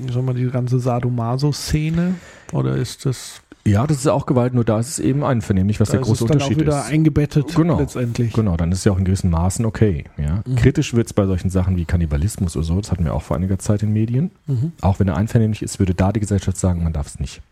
ich 0.07 0.13
sag 0.13 0.23
mal, 0.23 0.35
die 0.35 0.51
ganze 0.51 0.81
Sadomaso-Szene? 0.81 2.17
Oder 2.53 2.77
ist 2.77 3.07
das, 3.07 3.41
Ja, 3.67 3.87
das 3.87 3.99
ist 3.99 4.07
auch 4.07 4.25
Gewalt, 4.27 4.55
nur 4.55 4.65
da 4.65 4.81
ist 4.81 4.89
es 4.89 4.99
eben 4.99 5.23
einvernehmlich, 5.23 5.81
was 5.81 5.89
da 5.89 5.93
der 5.93 6.01
ist 6.01 6.07
große 6.07 6.25
es 6.25 6.29
dann 6.29 6.39
auch 6.39 6.47
Unterschied 6.47 6.61
wieder 6.67 6.79
ist. 6.81 6.87
eingebettet 6.91 7.55
Genau. 7.55 7.79
letztendlich? 7.79 8.33
Genau, 8.33 8.57
dann 8.57 8.73
ist 8.73 8.79
es 8.79 8.85
ja 8.85 8.93
auch 8.93 8.99
in 8.99 9.05
gewissen 9.05 9.31
Maßen 9.31 9.65
okay. 9.67 10.05
Ja. 10.17 10.43
Kritisch 10.57 10.95
wird 10.95 11.07
es 11.09 11.13
bei 11.13 11.27
solchen 11.27 11.51
Sachen 11.51 11.77
wie 11.77 11.85
Kannibalismus 11.85 12.57
oder 12.57 12.65
so, 12.65 12.81
das 12.81 12.91
hatten 12.91 13.05
wir 13.05 13.13
auch 13.15 13.23
vor 13.23 13.37
einiger 13.37 13.59
Zeit 13.59 13.83
in 13.83 13.93
Medien. 13.93 14.31
Mhm. 14.47 14.73
Auch 14.81 14.99
wenn 14.99 15.09
er 15.09 15.17
einvernehmlich 15.17 15.63
ist, 15.63 15.79
würde 15.79 15.95
da 15.95 16.11
die 16.13 16.21
Gesellschaft 16.21 16.57
sagen, 16.57 16.83
man 16.85 16.93
darf 16.93 17.07
es 17.07 17.21
nicht. 17.21 17.43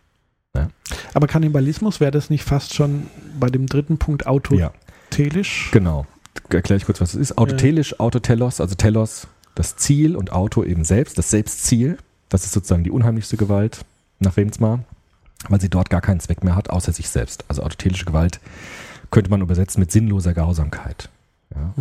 Aber 1.14 1.28
Kannibalismus 1.28 2.00
wäre 2.00 2.10
das 2.10 2.30
nicht 2.30 2.42
fast 2.42 2.74
schon 2.74 3.04
bei 3.38 3.48
dem 3.48 3.66
dritten 3.66 3.98
Punkt 3.98 4.22
Ja, 4.22 4.28
autotelisch? 4.30 5.68
genau. 5.72 6.06
Erkläre 6.50 6.78
ich 6.78 6.86
kurz, 6.86 7.00
was 7.00 7.14
es 7.14 7.20
ist. 7.20 7.38
Autotelisch, 7.38 8.00
Autotelos, 8.00 8.60
also 8.60 8.74
Telos, 8.74 9.28
das 9.54 9.76
Ziel 9.76 10.16
und 10.16 10.32
Auto 10.32 10.64
eben 10.64 10.84
selbst, 10.84 11.18
das 11.18 11.30
Selbstziel. 11.30 11.98
Das 12.28 12.44
ist 12.44 12.52
sozusagen 12.52 12.82
die 12.82 12.90
unheimlichste 12.90 13.36
Gewalt 13.36 13.80
nach 14.20 14.36
Remsmar, 14.36 14.80
weil 15.48 15.60
sie 15.60 15.68
dort 15.68 15.90
gar 15.90 16.00
keinen 16.00 16.20
Zweck 16.20 16.42
mehr 16.42 16.56
hat, 16.56 16.70
außer 16.70 16.92
sich 16.92 17.08
selbst. 17.08 17.44
Also 17.48 17.62
autotelische 17.62 18.04
Gewalt 18.04 18.40
könnte 19.10 19.30
man 19.30 19.40
übersetzen 19.40 19.80
mit 19.80 19.92
sinnloser 19.92 20.34
Grausamkeit. 20.34 21.08
Ja. 21.54 21.72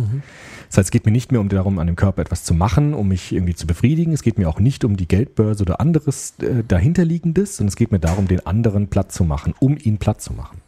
Das 0.68 0.78
heißt, 0.78 0.86
es 0.86 0.90
geht 0.90 1.04
mir 1.04 1.12
nicht 1.12 1.30
mehr 1.30 1.40
um 1.40 1.48
darum, 1.48 1.78
an 1.78 1.86
dem 1.86 1.96
Körper 1.96 2.22
etwas 2.22 2.42
zu 2.44 2.54
machen, 2.54 2.94
um 2.94 3.08
mich 3.08 3.32
irgendwie 3.32 3.54
zu 3.54 3.66
befriedigen. 3.66 4.12
Es 4.12 4.22
geht 4.22 4.38
mir 4.38 4.48
auch 4.48 4.60
nicht 4.60 4.84
um 4.84 4.96
die 4.96 5.06
Geldbörse 5.06 5.62
oder 5.62 5.80
anderes 5.80 6.34
äh, 6.40 6.64
dahinterliegendes, 6.66 7.56
sondern 7.56 7.68
es 7.68 7.76
geht 7.76 7.92
mir 7.92 7.98
darum, 7.98 8.28
den 8.28 8.46
anderen 8.46 8.88
platt 8.88 9.12
zu 9.12 9.24
machen, 9.24 9.54
um 9.58 9.76
ihn 9.76 9.98
platt 9.98 10.22
zu 10.22 10.32
machen. 10.32 10.62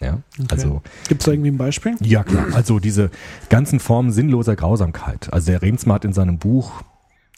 Ja, 0.00 0.20
also 0.50 0.82
Gibt 1.08 1.22
es 1.22 1.26
da 1.26 1.32
irgendwie 1.32 1.50
ein 1.50 1.56
Beispiel? 1.56 1.96
ja, 2.00 2.24
klar. 2.24 2.46
Also 2.52 2.78
diese 2.78 3.10
ganzen 3.48 3.80
Formen 3.80 4.12
sinnloser 4.12 4.54
Grausamkeit. 4.54 5.32
Also 5.32 5.50
der 5.50 5.62
Remsmar 5.62 5.96
hat 5.96 6.04
in 6.04 6.12
seinem 6.12 6.38
Buch 6.38 6.82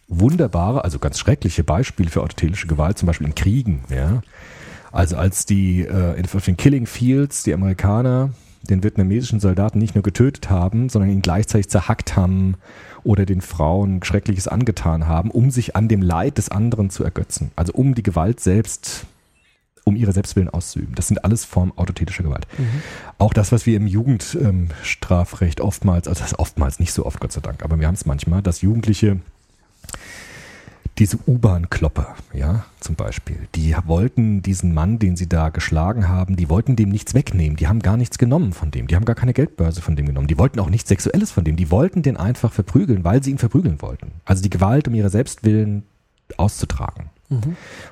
wunderbare, 0.08 0.84
also 0.84 0.98
ganz 0.98 1.18
schreckliche 1.18 1.64
Beispiele 1.64 2.10
für 2.10 2.22
autotelische 2.22 2.66
Gewalt, 2.66 2.98
zum 2.98 3.06
Beispiel 3.06 3.26
in 3.26 3.34
Kriegen. 3.34 3.84
Ja. 3.88 4.22
Also 4.92 5.16
als 5.16 5.46
die 5.46 5.80
äh, 5.80 6.18
in- 6.18 6.24
auf 6.24 6.44
den 6.44 6.56
Killing 6.56 6.86
Fields, 6.86 7.42
die 7.42 7.54
Amerikaner 7.54 8.30
den 8.68 8.82
vietnamesischen 8.82 9.38
Soldaten 9.38 9.78
nicht 9.78 9.94
nur 9.94 10.02
getötet 10.02 10.50
haben, 10.50 10.88
sondern 10.88 11.10
ihn 11.10 11.22
gleichzeitig 11.22 11.68
zerhackt 11.68 12.16
haben 12.16 12.54
oder 13.04 13.24
den 13.24 13.40
Frauen 13.40 14.02
Schreckliches 14.02 14.48
angetan 14.48 15.06
haben, 15.06 15.30
um 15.30 15.50
sich 15.52 15.76
an 15.76 15.86
dem 15.86 16.02
Leid 16.02 16.38
des 16.38 16.48
anderen 16.48 16.90
zu 16.90 17.04
ergötzen. 17.04 17.52
Also 17.54 17.72
um 17.74 17.94
die 17.94 18.02
Gewalt 18.02 18.40
selbst 18.40 19.06
um 19.84 19.94
ihre 19.94 20.10
Selbstwillen 20.12 20.48
auszuüben. 20.50 20.96
Das 20.96 21.06
sind 21.06 21.24
alles 21.24 21.44
Formen 21.44 21.70
autotelischer 21.76 22.24
Gewalt. 22.24 22.48
Auch 23.18 23.32
das, 23.32 23.52
was 23.52 23.66
wir 23.66 23.76
im 23.76 23.86
Jugendstrafrecht 23.86 25.60
oftmals, 25.60 26.08
also 26.08 26.20
das 26.20 26.32
ist 26.32 26.38
oftmals 26.40 26.80
nicht 26.80 26.92
so 26.92 27.06
oft, 27.06 27.20
Gott 27.20 27.30
sei 27.30 27.40
Dank, 27.40 27.62
aber 27.62 27.78
wir 27.78 27.86
haben 27.86 27.94
es 27.94 28.04
manchmal, 28.04 28.42
dass 28.42 28.62
Jugendliche 28.62 29.20
diese 30.98 31.18
U-Bahn-Klopper, 31.26 32.14
ja, 32.32 32.64
zum 32.80 32.94
Beispiel, 32.94 33.48
die 33.54 33.74
wollten 33.84 34.40
diesen 34.40 34.72
Mann, 34.72 34.98
den 34.98 35.16
sie 35.16 35.28
da 35.28 35.50
geschlagen 35.50 36.08
haben, 36.08 36.36
die 36.36 36.48
wollten 36.48 36.74
dem 36.74 36.88
nichts 36.88 37.12
wegnehmen. 37.12 37.56
Die 37.56 37.68
haben 37.68 37.80
gar 37.80 37.96
nichts 37.96 38.16
genommen 38.16 38.52
von 38.52 38.70
dem. 38.70 38.86
Die 38.86 38.96
haben 38.96 39.04
gar 39.04 39.14
keine 39.14 39.34
Geldbörse 39.34 39.82
von 39.82 39.94
dem 39.94 40.06
genommen. 40.06 40.26
Die 40.26 40.38
wollten 40.38 40.58
auch 40.58 40.70
nichts 40.70 40.88
Sexuelles 40.88 41.30
von 41.30 41.44
dem. 41.44 41.56
Die 41.56 41.70
wollten 41.70 42.02
den 42.02 42.16
einfach 42.16 42.52
verprügeln, 42.52 43.04
weil 43.04 43.22
sie 43.22 43.30
ihn 43.30 43.38
verprügeln 43.38 43.82
wollten. 43.82 44.12
Also 44.24 44.42
die 44.42 44.50
Gewalt 44.50 44.88
um 44.88 44.94
ihre 44.94 45.10
Selbstwillen 45.10 45.82
auszutragen. 46.38 47.10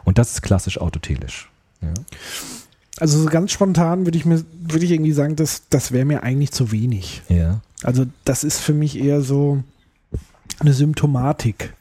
Und 0.05 0.19
das 0.19 0.33
ist 0.33 0.43
klassisch 0.43 0.81
autotelisch. 0.81 1.51
Ja. 1.83 1.93
Also 2.99 3.19
so 3.19 3.27
ganz 3.27 3.51
spontan 3.51 4.07
würde 4.07 4.17
ich 4.17 4.25
mir, 4.25 4.45
würde 4.61 4.85
ich 4.85 4.93
irgendwie 4.93 5.13
sagen, 5.13 5.37
das, 5.37 5.65
das 5.69 5.93
wäre 5.93 6.05
mir 6.05 6.23
eigentlich 6.23 6.53
zu 6.53 6.73
wenig. 6.73 7.23
ja. 7.29 7.61
Also 7.83 8.07
das 8.25 8.45
ist 8.45 8.61
für 8.61 8.73
mich 8.73 8.99
eher 8.99 9.21
so 9.21 9.63
eine 10.59 10.73
Symptomatik. 10.73 11.75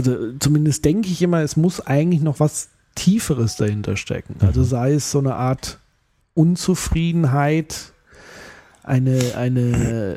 Also 0.00 0.32
zumindest 0.38 0.84
denke 0.84 1.08
ich 1.08 1.20
immer, 1.20 1.42
es 1.42 1.56
muss 1.56 1.80
eigentlich 1.86 2.22
noch 2.22 2.40
was 2.40 2.68
Tieferes 2.94 3.56
dahinter 3.56 3.96
stecken. 3.96 4.36
Also 4.40 4.62
sei 4.64 4.94
es 4.94 5.10
so 5.10 5.18
eine 5.18 5.34
Art 5.34 5.78
Unzufriedenheit 6.34 7.92
eine, 8.82 9.36
eine 9.36 9.60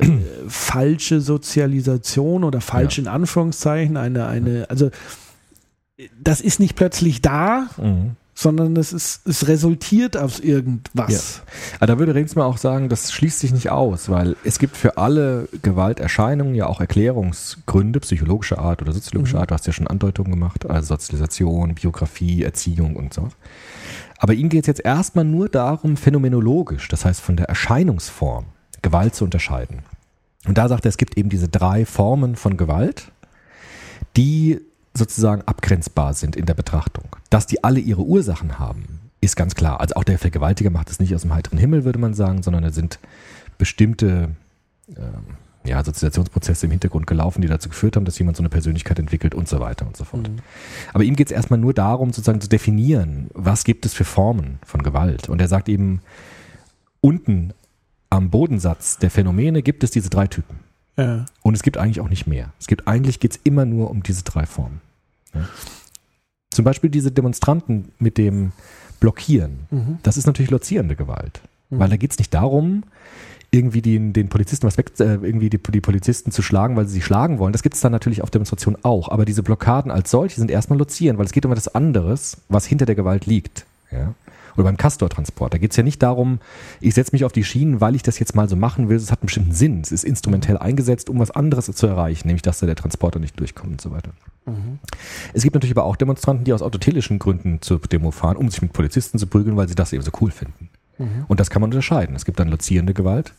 falsche 0.48 1.20
Sozialisation 1.20 2.44
oder 2.44 2.60
falsch 2.60 2.98
in 2.98 3.08
Anführungszeichen, 3.08 3.96
eine, 3.96 4.26
eine, 4.26 4.68
also 4.70 4.90
das 6.18 6.40
ist 6.40 6.60
nicht 6.60 6.74
plötzlich 6.74 7.20
da, 7.20 7.68
Mhm. 7.76 8.16
Sondern 8.34 8.76
es 8.76 8.92
ist, 8.92 9.26
es 9.26 9.46
resultiert 9.46 10.16
aus 10.16 10.40
irgendwas. 10.40 11.42
Aber 11.76 11.86
da 11.86 11.98
würde 11.98 12.14
Rensma 12.14 12.44
auch 12.44 12.58
sagen, 12.58 12.88
das 12.88 13.12
schließt 13.12 13.38
sich 13.38 13.52
nicht 13.52 13.70
aus, 13.70 14.08
weil 14.08 14.36
es 14.42 14.58
gibt 14.58 14.76
für 14.76 14.98
alle 14.98 15.48
Gewalterscheinungen 15.62 16.54
ja 16.54 16.66
auch 16.66 16.80
Erklärungsgründe, 16.80 18.00
psychologischer 18.00 18.58
Art 18.58 18.82
oder 18.82 18.92
soziologischer 18.92 19.38
Art. 19.38 19.50
Du 19.50 19.54
hast 19.54 19.66
ja 19.66 19.72
schon 19.72 19.86
Andeutungen 19.86 20.32
gemacht, 20.32 20.68
also 20.68 20.94
Sozialisation, 20.94 21.76
Biografie, 21.76 22.42
Erziehung 22.42 22.96
und 22.96 23.14
so. 23.14 23.28
Aber 24.18 24.34
ihm 24.34 24.48
geht 24.48 24.64
es 24.64 24.66
jetzt 24.66 24.84
erstmal 24.84 25.24
nur 25.24 25.48
darum, 25.48 25.96
phänomenologisch, 25.96 26.88
das 26.88 27.04
heißt 27.04 27.20
von 27.20 27.36
der 27.36 27.48
Erscheinungsform, 27.48 28.46
Gewalt 28.82 29.14
zu 29.14 29.24
unterscheiden. 29.24 29.80
Und 30.46 30.58
da 30.58 30.68
sagt 30.68 30.86
er, 30.86 30.88
es 30.88 30.96
gibt 30.96 31.16
eben 31.16 31.28
diese 31.28 31.48
drei 31.48 31.86
Formen 31.86 32.36
von 32.36 32.56
Gewalt, 32.56 33.12
die 34.16 34.60
sozusagen 34.94 35.42
abgrenzbar 35.42 36.14
sind 36.14 36.36
in 36.36 36.46
der 36.46 36.54
Betrachtung. 36.54 37.04
Dass 37.34 37.48
die 37.48 37.64
alle 37.64 37.80
ihre 37.80 38.02
Ursachen 38.02 38.60
haben, 38.60 39.00
ist 39.20 39.34
ganz 39.34 39.56
klar. 39.56 39.80
Also 39.80 39.96
auch 39.96 40.04
der 40.04 40.20
Vergewaltiger 40.20 40.70
macht 40.70 40.88
es 40.88 41.00
nicht 41.00 41.12
aus 41.16 41.22
dem 41.22 41.34
heiteren 41.34 41.58
Himmel, 41.58 41.84
würde 41.84 41.98
man 41.98 42.14
sagen, 42.14 42.44
sondern 42.44 42.62
es 42.62 42.76
sind 42.76 43.00
bestimmte 43.58 44.28
ähm, 44.90 45.34
ja, 45.64 45.82
Sozialisationsprozesse 45.82 46.66
im 46.66 46.70
Hintergrund 46.70 47.08
gelaufen, 47.08 47.40
die 47.40 47.48
dazu 47.48 47.68
geführt 47.68 47.96
haben, 47.96 48.04
dass 48.04 48.20
jemand 48.20 48.36
so 48.36 48.42
eine 48.42 48.50
Persönlichkeit 48.50 49.00
entwickelt 49.00 49.34
und 49.34 49.48
so 49.48 49.58
weiter 49.58 49.84
und 49.84 49.96
so 49.96 50.04
fort. 50.04 50.30
Aber 50.92 51.02
ihm 51.02 51.16
geht 51.16 51.26
es 51.26 51.32
erstmal 51.32 51.58
nur 51.58 51.74
darum, 51.74 52.12
sozusagen 52.12 52.40
zu 52.40 52.48
definieren, 52.48 53.26
was 53.34 53.64
gibt 53.64 53.84
es 53.84 53.94
für 53.94 54.04
Formen 54.04 54.60
von 54.64 54.84
Gewalt. 54.84 55.28
Und 55.28 55.40
er 55.40 55.48
sagt 55.48 55.68
eben, 55.68 56.02
unten 57.00 57.52
am 58.10 58.30
Bodensatz 58.30 58.98
der 58.98 59.10
Phänomene 59.10 59.64
gibt 59.64 59.82
es 59.82 59.90
diese 59.90 60.08
drei 60.08 60.28
Typen. 60.28 60.60
Ja. 60.96 61.26
Und 61.42 61.54
es 61.54 61.64
gibt 61.64 61.78
eigentlich 61.78 61.98
auch 61.98 62.10
nicht 62.10 62.28
mehr. 62.28 62.52
Es 62.60 62.68
gibt 62.68 62.86
eigentlich 62.86 63.18
geht 63.18 63.32
es 63.32 63.40
immer 63.42 63.64
nur 63.64 63.90
um 63.90 64.04
diese 64.04 64.22
drei 64.22 64.46
Formen. 64.46 64.80
Ja. 65.34 65.48
Zum 66.54 66.64
Beispiel 66.64 66.90
diese 66.90 67.10
Demonstranten 67.10 67.92
mit 67.98 68.18
dem 68.18 68.52
Blockieren. 69.00 69.66
Mhm. 69.70 69.98
Das 70.02 70.16
ist 70.16 70.26
natürlich 70.26 70.50
lozierende 70.50 70.96
Gewalt. 70.96 71.40
Weil 71.70 71.88
da 71.88 71.96
geht 71.96 72.12
es 72.12 72.18
nicht 72.18 72.32
darum, 72.32 72.84
irgendwie 73.50 73.82
den, 73.82 74.12
den 74.12 74.28
Polizisten 74.28 74.66
was 74.66 74.76
weg, 74.78 74.92
äh, 74.98 75.14
irgendwie 75.14 75.48
die, 75.48 75.58
die 75.58 75.80
Polizisten 75.80 76.30
zu 76.30 76.42
schlagen, 76.42 76.76
weil 76.76 76.86
sie 76.86 76.94
sie 76.94 77.02
schlagen 77.02 77.38
wollen. 77.38 77.52
Das 77.52 77.62
gibt 77.62 77.76
es 77.76 77.80
dann 77.80 77.92
natürlich 77.92 78.22
auf 78.22 78.30
Demonstrationen 78.30 78.78
auch. 78.84 79.08
Aber 79.08 79.24
diese 79.24 79.42
Blockaden 79.42 79.90
als 79.90 80.10
solche 80.10 80.36
sind 80.36 80.50
erstmal 80.50 80.78
lozieren, 80.78 81.18
weil 81.18 81.26
es 81.26 81.32
geht 81.32 81.46
um 81.46 81.52
etwas 81.52 81.74
anderes, 81.74 82.38
was 82.48 82.66
hinter 82.66 82.86
der 82.86 82.94
Gewalt 82.94 83.26
liegt. 83.26 83.64
Ja? 83.92 84.14
Oder 84.56 84.64
beim 84.64 84.76
Castor-Transport. 84.76 85.54
Da 85.54 85.58
geht 85.58 85.70
es 85.70 85.76
ja 85.76 85.82
nicht 85.82 86.02
darum, 86.02 86.40
ich 86.80 86.94
setze 86.94 87.12
mich 87.12 87.24
auf 87.24 87.32
die 87.32 87.44
Schienen, 87.44 87.80
weil 87.80 87.94
ich 87.94 88.02
das 88.02 88.18
jetzt 88.18 88.34
mal 88.34 88.48
so 88.48 88.56
machen 88.56 88.88
will. 88.88 88.96
Es 88.96 89.10
hat 89.10 89.20
einen 89.20 89.26
bestimmten 89.26 89.52
Sinn. 89.52 89.80
Es 89.80 89.92
ist 89.92 90.04
instrumentell 90.04 90.58
eingesetzt, 90.58 91.08
um 91.08 91.18
was 91.18 91.30
anderes 91.30 91.66
zu 91.66 91.86
erreichen, 91.86 92.28
nämlich 92.28 92.42
dass 92.42 92.58
da 92.58 92.66
der 92.66 92.76
Transporter 92.76 93.18
nicht 93.18 93.38
durchkommt 93.38 93.72
und 93.72 93.80
so 93.80 93.90
weiter. 93.90 94.10
Es 95.32 95.42
gibt 95.42 95.54
natürlich 95.54 95.76
aber 95.76 95.84
auch 95.84 95.96
Demonstranten, 95.96 96.44
die 96.44 96.52
aus 96.52 96.62
autotelischen 96.62 97.18
Gründen 97.18 97.62
zur 97.62 97.80
Demo 97.80 98.10
fahren, 98.10 98.36
um 98.36 98.50
sich 98.50 98.60
mit 98.62 98.72
Polizisten 98.72 99.18
zu 99.18 99.26
prügeln, 99.26 99.56
weil 99.56 99.68
sie 99.68 99.74
das 99.74 99.92
eben 99.92 100.02
so 100.02 100.10
cool 100.20 100.30
finden. 100.30 100.68
Und 101.28 101.40
das 101.40 101.50
kann 101.50 101.60
man 101.60 101.70
unterscheiden. 101.70 102.14
Es 102.14 102.24
gibt 102.24 102.38
dann 102.38 102.48
lozierende 102.48 102.94
Gewalt 102.94 103.32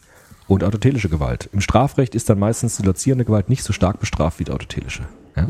und 0.48 0.64
autotelische 0.64 1.10
Gewalt. 1.10 1.50
Im 1.54 1.62
Strafrecht 1.62 2.16
ist 2.16 2.30
dann 2.30 2.40
meistens 2.40 2.78
die 2.78 2.84
lozierende 2.84 3.26
Gewalt 3.26 3.50
nicht 3.50 3.64
so 3.64 3.74
stark 3.74 4.00
bestraft 4.00 4.40
wie 4.40 4.44
die 4.44 4.52
autotelische. 4.52 5.04
Ja? 5.36 5.48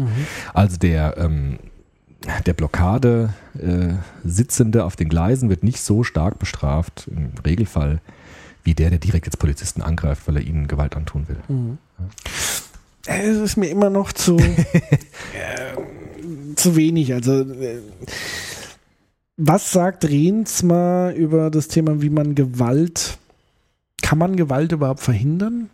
Also 0.54 0.78
der, 0.78 1.18
ähm, 1.18 1.60
der 2.46 2.54
Blockade 2.54 3.34
äh, 3.60 3.94
Sitzende 4.24 4.86
auf 4.86 4.96
den 4.96 5.10
Gleisen 5.10 5.50
wird 5.50 5.64
nicht 5.64 5.82
so 5.82 6.04
stark 6.04 6.40
bestraft, 6.40 7.08
im 7.08 7.32
Regelfall, 7.46 8.02
wie 8.64 8.74
der, 8.74 8.90
der 8.90 9.00
direkt 9.00 9.26
jetzt 9.26 9.38
Polizisten 9.38 9.82
angreift, 9.82 10.28
weil 10.28 10.38
er 10.38 10.44
ihnen 10.44 10.68
Gewalt 10.68 10.96
antun 10.96 11.28
will. 11.28 11.38
Es 13.08 13.38
ist 13.38 13.58
mir 13.58 13.68
immer 13.70 13.90
noch 13.90 14.12
zu, 14.14 14.38
äh, 14.38 14.56
zu 16.56 16.76
wenig. 16.76 17.14
Also, 17.14 17.42
äh, 17.42 17.80
was 19.38 19.72
sagt 19.72 20.06
Rehnsma 20.06 21.12
über 21.12 21.52
das 21.52 21.68
Thema, 21.68 22.02
wie 22.02 22.10
man 22.10 22.36
Gewalt, 22.36 23.18
kann 24.02 24.18
man 24.18 24.36
Gewalt 24.36 24.72
überhaupt 24.72 25.02
verhindern? 25.02 25.70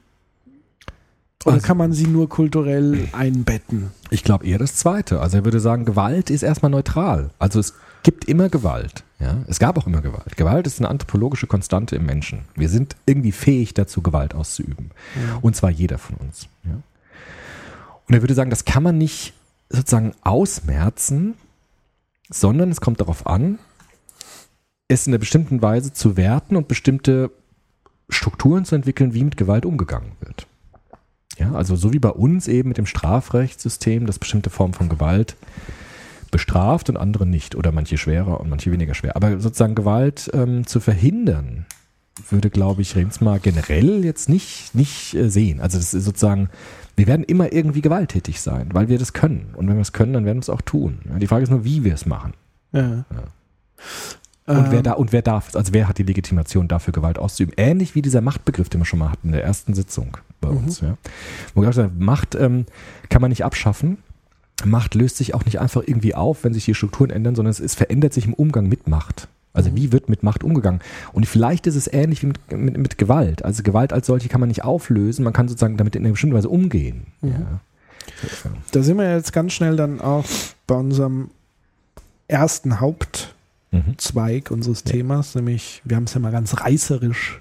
Oder 1.46 1.56
Also- 1.56 1.66
kann 1.68 1.78
man 1.78 1.94
sie 1.94 2.08
nur 2.08 2.28
kulturell 2.30 3.08
einbetten? 3.14 3.92
Ich 4.10 4.24
glaube 4.24 4.46
eher 4.46 4.60
das 4.60 4.76
Zweite. 4.76 5.20
Also 5.22 5.38
er 5.38 5.46
würde 5.46 5.60
sagen, 5.60 5.86
Gewalt 5.86 6.30
ist 6.30 6.44
erstmal 6.44 6.70
neutral. 6.72 7.30
Also 7.40 7.60
es 7.60 7.74
gibt 8.04 8.26
immer 8.26 8.50
Gewalt. 8.50 9.04
Ja? 9.20 9.38
Es 9.48 9.58
gab 9.60 9.78
auch 9.78 9.88
immer 9.88 10.02
Gewalt. 10.02 10.36
Gewalt 10.38 10.68
ist 10.68 10.80
eine 10.80 10.90
anthropologische 10.90 11.48
Konstante 11.48 11.96
im 11.96 12.06
Menschen. 12.06 12.42
Wir 12.56 12.70
sind 12.70 12.96
irgendwie 13.06 13.32
fähig 13.32 13.74
dazu, 13.74 14.02
Gewalt 14.02 14.36
auszuüben. 14.36 14.92
Und 15.42 15.56
zwar 15.56 15.70
jeder 15.72 15.98
von 15.98 16.16
uns. 16.18 16.48
Ja? 16.64 16.78
Und 18.12 18.16
er 18.16 18.24
würde 18.24 18.34
sagen, 18.34 18.50
das 18.50 18.66
kann 18.66 18.84
man 18.84 18.98
nicht 18.98 19.34
sozusagen 19.70 20.12
ausmerzen, 20.22 21.36
sondern 22.30 22.70
es 22.70 22.82
kommt 22.82 23.00
darauf 23.00 23.26
an, 23.26 23.58
es 24.90 25.08
in 25.08 25.14
einer 25.14 25.20
bestimmten 25.20 25.62
Weise 25.62 25.94
zu 25.94 26.18
werten 26.18 26.58
und 26.58 26.68
bestimmte 26.68 27.32
Strukturen 28.10 28.66
zu 28.66 28.76
entwickeln, 28.76 29.14
wie 29.14 29.24
mit 29.24 29.38
Gewalt 29.38 29.66
umgegangen 29.66 30.12
wird. 30.20 30.46
Ja, 31.38 31.54
also 31.54 31.78
so 31.78 31.94
wie 31.94 32.00
bei 32.00 32.10
uns 32.10 32.50
eben 32.50 32.68
mit 32.68 32.78
dem 32.78 32.86
Strafrechtssystem, 32.86 34.06
das 34.06 34.20
bestimmte 34.20 34.50
Formen 34.50 34.74
von 34.74 34.90
Gewalt 34.90 35.38
bestraft 36.32 36.90
und 36.90 36.98
andere 36.98 37.26
nicht 37.26 37.56
oder 37.56 37.72
manche 37.72 37.98
schwerer 37.98 38.42
und 38.42 38.50
manche 38.50 38.74
weniger 38.74 38.94
schwer. 38.94 39.16
Aber 39.16 39.40
sozusagen 39.40 39.74
Gewalt 39.74 40.30
ähm, 40.34 40.68
zu 40.68 40.82
verhindern, 40.82 41.66
würde, 42.30 42.50
glaube 42.50 42.82
ich, 42.82 42.96
Remsmar 42.96 43.40
generell 43.40 44.04
jetzt 44.04 44.30
nicht, 44.30 44.76
nicht 44.76 45.14
äh, 45.14 45.30
sehen. 45.30 45.62
Also 45.62 45.78
das 45.78 45.94
ist 45.94 46.06
sozusagen, 46.06 46.50
wir 46.96 47.08
werden 47.08 47.24
immer 47.24 47.54
irgendwie 47.54 47.82
gewalttätig 47.82 48.42
sein, 48.42 48.70
weil 48.74 48.90
wir 48.90 49.00
das 49.00 49.14
können. 49.14 49.50
Und 49.56 49.68
wenn 49.68 49.76
wir 49.76 49.82
es 49.82 49.94
können, 49.94 50.14
dann 50.14 50.26
werden 50.26 50.38
wir 50.38 50.42
es 50.42 50.50
auch 50.50 50.62
tun. 50.62 51.00
Ja, 51.10 51.20
die 51.20 51.28
Frage 51.28 51.44
ist 51.44 51.50
nur, 51.50 51.64
wie 51.64 51.84
wir 51.84 51.94
es 51.94 52.06
machen. 52.06 52.34
Ja. 52.74 53.06
Und 54.46 54.72
wer 54.72 54.80
Ähm, 54.80 54.84
da, 54.84 54.94
und 54.94 55.12
wer 55.12 55.22
darf, 55.22 55.56
also 55.56 55.74
wer 55.74 55.88
hat 55.88 55.98
die 55.98 56.04
Legitimation 56.04 56.68
dafür, 56.68 56.94
Gewalt 56.94 57.20
auszuüben? 57.20 57.54
Ähnlich 57.58 57.96
wie 57.96 58.02
dieser 58.02 58.22
Machtbegriff, 58.22 58.70
den 58.70 58.82
wir 58.82 58.86
schon 58.86 59.00
mal 59.00 59.12
hatten 59.12 59.28
in 59.28 59.34
der 59.34 59.44
ersten 59.44 59.74
Sitzung 59.74 60.18
bei 60.42 60.50
uns, 60.50 60.82
ja. 60.82 60.98
Wo 61.54 61.62
gesagt 61.62 61.78
wird, 61.78 62.00
Macht 62.00 62.36
ähm, 62.36 62.66
kann 63.10 63.22
man 63.22 63.30
nicht 63.30 63.46
abschaffen. 63.46 64.00
Macht 64.66 64.96
löst 64.96 65.18
sich 65.18 65.34
auch 65.34 65.46
nicht 65.46 65.60
einfach 65.60 65.84
irgendwie 65.86 66.16
auf, 66.16 66.44
wenn 66.44 66.54
sich 66.54 66.66
die 66.66 66.76
Strukturen 66.76 67.12
ändern, 67.12 67.36
sondern 67.36 67.52
es, 67.52 67.60
es 67.60 67.76
verändert 67.76 68.14
sich 68.14 68.26
im 68.26 68.34
Umgang 68.34 68.68
mit 68.68 68.88
Macht. 68.88 69.28
Also 69.54 69.76
wie 69.76 69.92
wird 69.92 70.08
mit 70.10 70.24
Macht 70.24 70.44
umgegangen? 70.44 70.80
Und 71.14 71.26
vielleicht 71.26 71.68
ist 71.68 71.76
es 71.76 71.92
ähnlich 71.92 72.22
wie 72.24 72.28
mit, 72.28 72.52
mit, 72.52 72.78
mit 72.78 72.98
Gewalt. 72.98 73.44
Also 73.44 73.64
Gewalt 73.64 73.92
als 73.94 74.08
solche 74.08 74.30
kann 74.30 74.40
man 74.40 74.48
nicht 74.48 74.64
auflösen, 74.64 75.24
man 75.24 75.34
kann 75.34 75.48
sozusagen 75.48 75.78
damit 75.78 75.96
in 75.96 76.04
einer 76.04 76.12
bestimmten 76.14 76.36
Weise 76.36 76.50
umgehen. 76.50 77.08
Ja. 77.22 77.60
Da 78.72 78.84
sind 78.84 78.98
wir 78.98 79.16
jetzt 79.16 79.34
ganz 79.34 79.54
schnell 79.54 79.76
dann 79.76 80.02
auch 80.02 80.26
bei 80.68 80.76
unserem 80.76 81.30
ersten 82.28 82.80
Hauptzweig 82.80 84.50
Mhm. 84.52 84.56
unseres 84.56 84.84
Themas, 84.84 85.36
nämlich, 85.36 85.82
wir 85.86 85.98
haben 85.98 86.06
es 86.06 86.14
ja 86.14 86.20
mal 86.20 86.32
ganz 86.32 86.60
reißerisch 86.60 87.40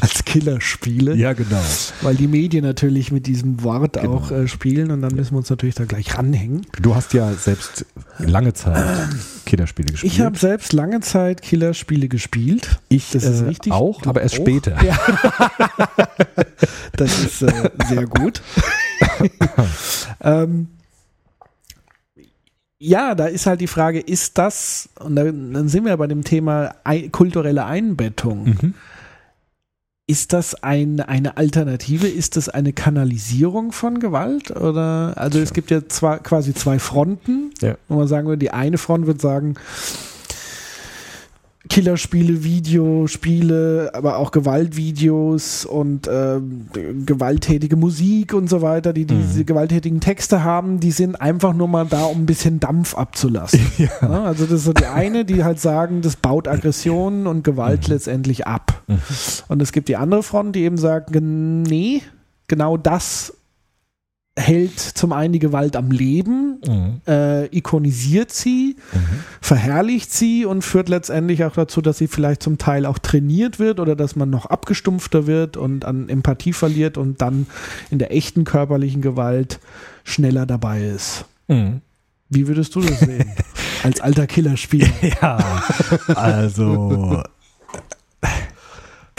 als 0.00 0.24
Killerspiele, 0.24 1.14
ja, 1.16 1.32
genau. 1.32 1.60
weil 2.02 2.14
die 2.14 2.26
Medien 2.28 2.64
natürlich 2.64 3.10
mit 3.12 3.26
diesem 3.26 3.62
Wort 3.62 3.94
Genau. 3.94 4.14
auch 4.14 4.30
äh, 4.30 4.46
spielen 4.48 4.90
und 4.90 5.02
dann 5.02 5.14
müssen 5.14 5.32
wir 5.32 5.38
uns 5.38 5.50
natürlich 5.50 5.74
da 5.74 5.84
gleich 5.84 6.16
ranhängen. 6.16 6.66
Du 6.80 6.94
hast 6.94 7.12
ja 7.14 7.32
selbst 7.32 7.86
lange 8.18 8.52
Zeit 8.52 9.08
Killerspiele 9.46 9.92
gespielt. 9.92 10.12
Ich 10.12 10.20
habe 10.20 10.38
selbst 10.38 10.72
lange 10.72 11.00
Zeit 11.00 11.42
Killerspiele 11.42 12.08
gespielt. 12.08 12.80
ich 12.88 13.10
das 13.10 13.24
ist 13.24 13.40
äh, 13.40 13.44
richtig. 13.46 13.72
auch, 13.72 14.02
Du 14.02 14.10
aber 14.10 14.22
erst 14.22 14.36
auch? 14.36 14.42
später. 14.42 14.76
Ja. 14.84 14.98
das 16.96 17.18
ist 17.24 17.42
äh, 17.42 17.70
sehr 17.88 18.06
gut. 18.06 18.42
ähm, 20.22 20.68
ja, 22.78 23.14
da 23.14 23.26
ist 23.26 23.46
halt 23.46 23.60
die 23.60 23.66
Frage, 23.66 24.00
ist 24.00 24.38
das, 24.38 24.88
und 25.00 25.16
dann, 25.16 25.52
dann 25.52 25.68
sind 25.68 25.84
wir 25.84 25.96
bei 25.96 26.06
dem 26.06 26.24
Thema 26.24 26.74
kulturelle 27.12 27.66
Einbettung. 27.66 28.44
Mhm. 28.44 28.74
Ist 30.10 30.32
das 30.32 30.56
ein, 30.64 30.98
eine 30.98 31.36
Alternative? 31.36 32.08
Ist 32.08 32.36
das 32.36 32.48
eine 32.48 32.72
Kanalisierung 32.72 33.70
von 33.70 34.00
Gewalt? 34.00 34.50
Oder 34.50 35.12
also 35.16 35.38
es 35.38 35.52
gibt 35.52 35.70
ja 35.70 35.86
zwar 35.86 36.18
quasi 36.18 36.52
zwei 36.52 36.80
Fronten, 36.80 37.52
Ja. 37.60 37.76
wo 37.86 37.94
man 37.98 38.08
sagen 38.08 38.26
würde, 38.26 38.38
die 38.40 38.50
eine 38.50 38.76
Front 38.76 39.06
wird 39.06 39.20
sagen, 39.20 39.54
Killerspiele, 41.70 42.42
Videospiele, 42.42 43.92
aber 43.94 44.18
auch 44.18 44.32
Gewaltvideos 44.32 45.64
und 45.64 46.10
ähm, 46.12 46.66
gewalttätige 47.06 47.76
Musik 47.76 48.34
und 48.34 48.50
so 48.50 48.60
weiter, 48.60 48.92
die 48.92 49.04
diese 49.04 49.44
gewalttätigen 49.44 50.00
Texte 50.00 50.42
haben, 50.42 50.80
die 50.80 50.90
sind 50.90 51.20
einfach 51.20 51.54
nur 51.54 51.68
mal 51.68 51.86
da, 51.86 52.04
um 52.04 52.22
ein 52.22 52.26
bisschen 52.26 52.60
Dampf 52.60 52.94
abzulassen. 52.94 53.60
Ja, 53.78 54.24
also 54.24 54.44
das 54.44 54.54
ist 54.54 54.64
so 54.64 54.72
die 54.72 54.84
eine, 54.84 55.24
die 55.24 55.44
halt 55.44 55.60
sagen, 55.60 56.02
das 56.02 56.16
baut 56.16 56.48
Aggressionen 56.48 57.26
und 57.26 57.44
Gewalt 57.44 57.88
letztendlich 57.88 58.46
ab. 58.46 58.82
Und 59.48 59.62
es 59.62 59.72
gibt 59.72 59.88
die 59.88 59.96
andere 59.96 60.22
Front, 60.22 60.56
die 60.56 60.64
eben 60.64 60.76
sagt, 60.76 61.10
nee, 61.14 62.02
genau 62.48 62.76
das 62.76 63.32
hält 64.40 64.78
zum 64.80 65.12
einen 65.12 65.32
die 65.32 65.38
Gewalt 65.38 65.76
am 65.76 65.90
Leben, 65.90 66.60
Mhm. 66.66 67.00
äh, 67.06 67.46
ikonisiert 67.56 68.32
sie, 68.32 68.76
verherrlicht 69.40 70.12
sie 70.12 70.44
und 70.44 70.62
führt 70.62 70.88
letztendlich 70.88 71.44
auch 71.44 71.54
dazu, 71.54 71.80
dass 71.80 71.98
sie 71.98 72.08
vielleicht 72.08 72.42
zum 72.42 72.58
Teil 72.58 72.86
auch 72.86 72.98
trainiert 72.98 73.58
wird 73.58 73.80
oder 73.80 73.96
dass 73.96 74.16
man 74.16 74.30
noch 74.30 74.46
abgestumpfter 74.46 75.26
wird 75.26 75.56
und 75.56 75.84
an 75.84 76.08
Empathie 76.08 76.52
verliert 76.52 76.98
und 76.98 77.20
dann 77.20 77.46
in 77.90 77.98
der 77.98 78.12
echten 78.12 78.44
körperlichen 78.44 79.02
Gewalt 79.02 79.60
schneller 80.04 80.46
dabei 80.46 80.84
ist. 80.84 81.24
Mhm. 81.48 81.80
Wie 82.28 82.46
würdest 82.46 82.74
du 82.74 82.80
das 82.80 83.00
sehen? 83.00 83.26
Als 83.82 84.00
alter 84.00 84.26
Killerspieler. 84.26 84.88
Ja, 85.20 85.62
also 86.14 87.22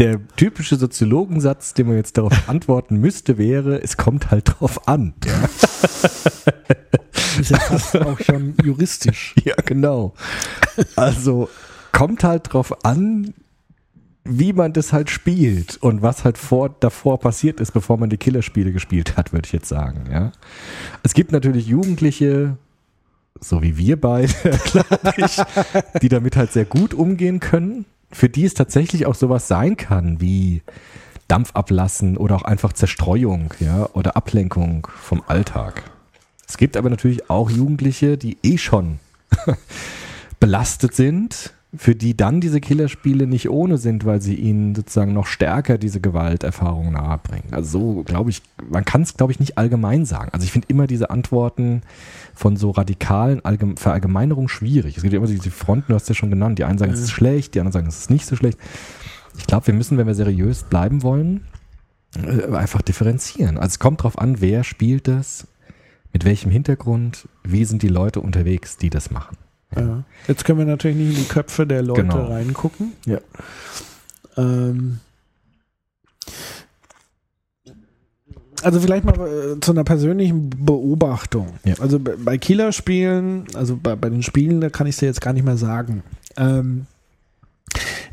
der 0.01 0.19
typische 0.35 0.77
Soziologensatz, 0.77 1.73
den 1.75 1.87
man 1.87 1.95
jetzt 1.95 2.17
darauf 2.17 2.49
antworten 2.49 2.97
müsste, 2.97 3.37
wäre, 3.37 3.81
es 3.81 3.97
kommt 3.97 4.31
halt 4.31 4.53
drauf 4.59 4.87
an. 4.87 5.13
Ja, 5.23 5.49
Ist 7.39 7.51
ja 7.51 7.59
fast 7.59 7.95
auch 7.97 8.19
schon 8.19 8.55
juristisch. 8.63 9.35
ja 9.43 9.55
genau. 9.63 10.13
Also 10.95 11.49
kommt 11.91 12.23
halt 12.23 12.51
drauf 12.51 12.83
an, 12.83 13.35
wie 14.23 14.53
man 14.53 14.73
das 14.73 14.91
halt 14.91 15.09
spielt 15.09 15.77
und 15.77 16.01
was 16.01 16.23
halt 16.23 16.37
vor, 16.37 16.69
davor 16.79 17.19
passiert 17.19 17.59
ist, 17.59 17.71
bevor 17.71 17.97
man 17.97 18.09
die 18.09 18.17
Killerspiele 18.17 18.71
gespielt 18.71 19.17
hat, 19.17 19.33
würde 19.33 19.45
ich 19.45 19.53
jetzt 19.53 19.69
sagen. 19.69 20.05
Ja, 20.11 20.31
es 21.03 21.13
gibt 21.13 21.31
natürlich 21.31 21.67
Jugendliche, 21.67 22.57
so 23.39 23.61
wie 23.61 23.77
wir 23.77 24.01
beide, 24.01 24.33
glaube 24.71 25.13
ich, 25.17 25.37
die 26.01 26.09
damit 26.09 26.35
halt 26.35 26.51
sehr 26.51 26.65
gut 26.65 26.93
umgehen 26.95 27.39
können. 27.39 27.85
Für 28.11 28.29
die 28.29 28.45
es 28.45 28.53
tatsächlich 28.53 29.05
auch 29.05 29.15
sowas 29.15 29.47
sein 29.47 29.77
kann 29.77 30.19
wie 30.19 30.61
Dampf 31.27 31.51
ablassen 31.53 32.17
oder 32.17 32.35
auch 32.35 32.43
einfach 32.43 32.73
Zerstreuung, 32.73 33.53
ja, 33.59 33.87
oder 33.93 34.17
Ablenkung 34.17 34.87
vom 35.01 35.23
Alltag. 35.27 35.83
Es 36.47 36.57
gibt 36.57 36.75
aber 36.75 36.89
natürlich 36.89 37.29
auch 37.29 37.49
Jugendliche, 37.49 38.17
die 38.17 38.37
eh 38.43 38.57
schon 38.57 38.99
belastet 40.41 40.93
sind, 40.93 41.53
für 41.73 41.95
die 41.95 42.17
dann 42.17 42.41
diese 42.41 42.59
Killerspiele 42.59 43.27
nicht 43.27 43.49
ohne 43.49 43.77
sind, 43.77 44.03
weil 44.05 44.21
sie 44.21 44.35
ihnen 44.35 44.75
sozusagen 44.75 45.13
noch 45.13 45.25
stärker 45.25 45.77
diese 45.77 46.01
Gewalterfahrung 46.01 46.91
nahebringen. 46.91 47.53
Also 47.53 47.79
so, 47.79 48.03
glaube 48.03 48.29
ich, 48.29 48.41
man 48.69 48.83
kann 48.83 49.03
es, 49.03 49.15
glaube 49.15 49.31
ich, 49.31 49.39
nicht 49.39 49.57
allgemein 49.57 50.05
sagen. 50.05 50.31
Also 50.33 50.43
ich 50.43 50.51
finde 50.51 50.67
immer 50.69 50.85
diese 50.85 51.09
Antworten 51.09 51.81
von 52.33 52.57
so 52.57 52.71
radikalen 52.71 53.45
Allgeme 53.45 53.77
Verallgemeinerungen 53.77 54.49
schwierig. 54.49 54.97
Es 54.97 55.03
gibt 55.03 55.13
ja 55.13 55.17
immer 55.19 55.27
diese 55.27 55.49
Fronten, 55.49 55.85
du 55.89 55.95
hast 55.95 56.09
ja 56.09 56.15
schon 56.15 56.29
genannt. 56.29 56.59
Die 56.59 56.65
einen 56.65 56.77
sagen, 56.77 56.91
es 56.91 56.99
ist 56.99 57.11
schlecht, 57.11 57.55
die 57.55 57.61
anderen 57.61 57.73
sagen, 57.73 57.87
es 57.87 57.99
ist 57.99 58.09
nicht 58.09 58.25
so 58.25 58.35
schlecht. 58.35 58.59
Ich 59.37 59.47
glaube, 59.47 59.67
wir 59.67 59.73
müssen, 59.73 59.97
wenn 59.97 60.07
wir 60.07 60.15
seriös 60.15 60.63
bleiben 60.63 61.03
wollen, 61.03 61.45
äh, 62.17 62.53
einfach 62.53 62.81
differenzieren. 62.81 63.57
Also 63.57 63.67
es 63.69 63.79
kommt 63.79 64.03
drauf 64.03 64.19
an, 64.19 64.41
wer 64.41 64.65
spielt 64.65 65.07
das, 65.07 65.47
mit 66.11 66.25
welchem 66.25 66.51
Hintergrund, 66.51 67.29
wie 67.45 67.63
sind 67.63 67.81
die 67.81 67.87
Leute 67.87 68.19
unterwegs, 68.19 68.75
die 68.75 68.89
das 68.89 69.09
machen. 69.09 69.37
Ja. 69.75 70.03
Jetzt 70.27 70.43
können 70.45 70.59
wir 70.59 70.65
natürlich 70.65 70.97
nicht 70.97 71.09
in 71.17 71.23
die 71.23 71.29
Köpfe 71.29 71.65
der 71.65 71.81
Leute 71.81 72.01
Genau. 72.01 72.25
reingucken. 72.25 72.93
Ja. 73.05 73.19
Ähm, 74.37 74.99
also 78.63 78.79
vielleicht 78.79 79.05
mal 79.05 79.15
äh, 79.55 79.59
zu 79.59 79.71
einer 79.71 79.83
persönlichen 79.83 80.49
Beobachtung. 80.49 81.47
Ja. 81.63 81.75
Also 81.79 81.99
bei- 81.99 82.15
bei 82.15 82.37
Killerspielen, 82.37 83.45
also 83.55 83.75
bei, 83.81 83.95
bei 83.95 84.09
den 84.09 84.21
Spielen, 84.23 84.61
da 84.61 84.69
kann 84.69 84.87
ich 84.87 84.95
es 84.95 84.99
dir 84.99 85.07
jetzt 85.07 85.21
gar 85.21 85.33
nicht 85.33 85.43
mehr 85.45 85.57
sagen. 85.57 86.03
Ähm, 86.37 86.85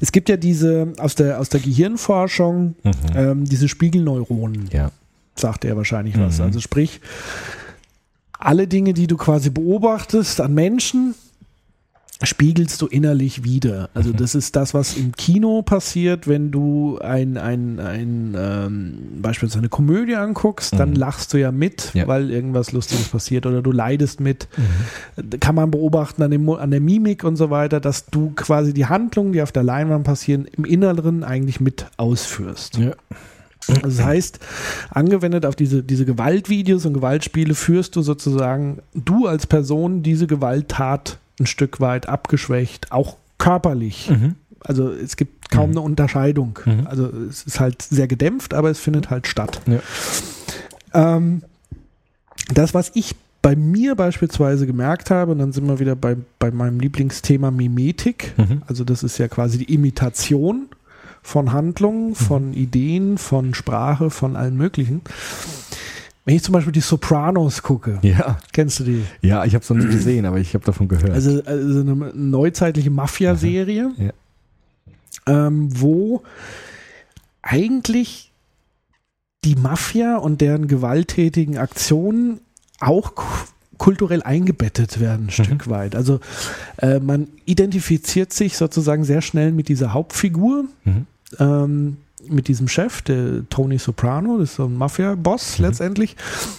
es 0.00 0.12
gibt 0.12 0.28
ja 0.28 0.36
diese 0.36 0.92
aus 0.98 1.16
der 1.16 1.40
aus 1.40 1.48
der 1.48 1.60
Gehirnforschung 1.60 2.76
Mhm. 2.82 2.92
ähm, 3.14 3.44
diese 3.44 3.68
Spiegelneuronen 3.68 4.68
Ja. 4.72 4.90
sagt 5.34 5.64
er 5.64 5.76
wahrscheinlich 5.76 6.18
was. 6.18 6.38
Mhm. 6.38 6.44
Also 6.44 6.60
sprich, 6.60 7.00
alle 8.38 8.68
Dinge, 8.68 8.94
die 8.94 9.06
du 9.08 9.16
quasi 9.16 9.50
beobachtest 9.50 10.40
an 10.40 10.54
Menschen, 10.54 11.14
spiegelst 12.22 12.82
du 12.82 12.86
innerlich 12.88 13.44
wieder. 13.44 13.90
Also 13.94 14.10
Mhm. 14.10 14.16
das 14.16 14.34
ist 14.34 14.56
das, 14.56 14.74
was 14.74 14.96
im 14.96 15.12
Kino 15.12 15.62
passiert, 15.62 16.26
wenn 16.26 16.50
du 16.50 16.98
ein, 16.98 17.36
ein, 17.36 17.78
ein 17.78 18.34
ähm, 18.36 18.94
beispielsweise 19.22 19.60
eine 19.60 19.68
Komödie 19.68 20.16
anguckst, 20.16 20.72
dann 20.78 20.90
Mhm. 20.90 20.96
lachst 20.96 21.32
du 21.32 21.38
ja 21.38 21.52
mit, 21.52 21.92
Ja. 21.94 22.08
weil 22.08 22.30
irgendwas 22.32 22.72
Lustiges 22.72 23.08
passiert 23.08 23.46
oder 23.46 23.62
du 23.62 23.70
leidest 23.70 24.18
mit. 24.20 24.48
Kann 25.38 25.54
man 25.54 25.70
beobachten 25.70 26.22
an, 26.22 26.32
dem, 26.32 26.48
an 26.50 26.72
der 26.72 26.80
Mimik 26.80 27.22
und 27.22 27.36
so 27.36 27.50
weiter, 27.50 27.78
dass 27.78 28.06
du 28.06 28.32
quasi 28.34 28.74
die 28.74 28.86
Handlungen, 28.86 29.32
die 29.32 29.40
auf 29.42 29.52
der 29.52 29.62
Leinwand 29.62 30.02
passieren, 30.04 30.46
im 30.56 30.64
Inneren 30.64 31.22
eigentlich 31.22 31.60
mit 31.60 31.86
ausführst. 31.98 32.78
Ja. 32.78 32.92
Also 33.82 33.98
das 33.98 34.02
heißt, 34.06 34.38
angewendet 34.90 35.44
auf 35.46 35.54
diese, 35.54 35.82
diese 35.84 36.04
Gewaltvideos 36.04 36.84
und 36.86 36.94
Gewaltspiele 36.94 37.54
führst 37.54 37.94
du 37.96 38.02
sozusagen, 38.02 38.78
du 38.94 39.26
als 39.26 39.46
Person, 39.46 40.02
diese 40.02 40.26
Gewalttat 40.26 41.18
ein 41.40 41.46
Stück 41.46 41.80
weit 41.80 42.08
abgeschwächt, 42.08 42.92
auch 42.92 43.16
körperlich. 43.38 44.10
Mhm. 44.10 44.34
Also 44.60 44.90
es 44.90 45.16
gibt 45.16 45.50
kaum 45.50 45.70
eine 45.70 45.80
Unterscheidung. 45.80 46.58
Mhm. 46.64 46.86
Also 46.86 47.08
es 47.28 47.44
ist 47.44 47.60
halt 47.60 47.82
sehr 47.82 48.08
gedämpft, 48.08 48.54
aber 48.54 48.70
es 48.70 48.78
findet 48.78 49.10
halt 49.10 49.26
statt. 49.26 49.60
Ja. 49.66 49.80
Ähm, 50.94 51.42
das, 52.52 52.74
was 52.74 52.90
ich 52.94 53.14
bei 53.40 53.54
mir 53.54 53.94
beispielsweise 53.94 54.66
gemerkt 54.66 55.10
habe, 55.10 55.32
und 55.32 55.38
dann 55.38 55.52
sind 55.52 55.66
wir 55.66 55.78
wieder 55.78 55.94
bei, 55.94 56.16
bei 56.38 56.50
meinem 56.50 56.80
Lieblingsthema 56.80 57.50
Mimetik, 57.50 58.34
Mhm. 58.36 58.62
also 58.66 58.84
das 58.84 59.02
ist 59.02 59.18
ja 59.18 59.28
quasi 59.28 59.58
die 59.58 59.72
Imitation 59.72 60.66
von 61.22 61.52
Handlungen, 61.52 62.14
von 62.14 62.52
Ideen, 62.52 63.18
von 63.18 63.54
Sprache, 63.54 64.10
von 64.10 64.34
allen 64.34 64.56
möglichen. 64.56 65.02
Wenn 66.28 66.36
ich 66.36 66.42
zum 66.42 66.52
Beispiel 66.52 66.72
die 66.74 66.80
Sopranos 66.80 67.62
gucke, 67.62 68.00
Ja. 68.02 68.36
kennst 68.52 68.80
du 68.80 68.84
die? 68.84 69.02
Ja, 69.22 69.46
ich 69.46 69.54
habe 69.54 69.62
es 69.62 69.70
noch 69.70 69.78
nie 69.78 69.86
gesehen, 69.86 70.26
aber 70.26 70.36
ich 70.36 70.52
habe 70.52 70.62
davon 70.62 70.86
gehört. 70.86 71.08
Also, 71.10 71.42
also 71.42 71.80
eine 71.80 71.94
neuzeitliche 72.14 72.90
Mafia-Serie, 72.90 73.92
Ja. 73.96 74.10
ähm, 75.46 75.70
wo 75.80 76.22
eigentlich 77.40 78.30
die 79.46 79.54
Mafia 79.56 80.16
und 80.18 80.42
deren 80.42 80.68
gewalttätigen 80.68 81.56
Aktionen 81.56 82.40
auch 82.78 83.14
ku- 83.14 83.24
kulturell 83.78 84.22
eingebettet 84.22 85.00
werden, 85.00 85.28
ein 85.28 85.30
Stück 85.30 85.70
weit. 85.70 85.94
Also 85.96 86.20
äh, 86.76 86.98
man 87.00 87.28
identifiziert 87.46 88.34
sich 88.34 88.58
sozusagen 88.58 89.04
sehr 89.04 89.22
schnell 89.22 89.50
mit 89.52 89.68
dieser 89.68 89.94
Hauptfigur, 89.94 90.66
Mhm. 90.84 91.06
ähm, 91.38 91.96
mit 92.32 92.48
diesem 92.48 92.68
Chef, 92.68 93.02
der 93.02 93.48
Tony 93.50 93.78
Soprano, 93.78 94.38
das 94.38 94.50
ist 94.50 94.56
so 94.56 94.64
ein 94.66 94.74
Mafia-Boss 94.76 95.58
letztendlich, 95.58 96.16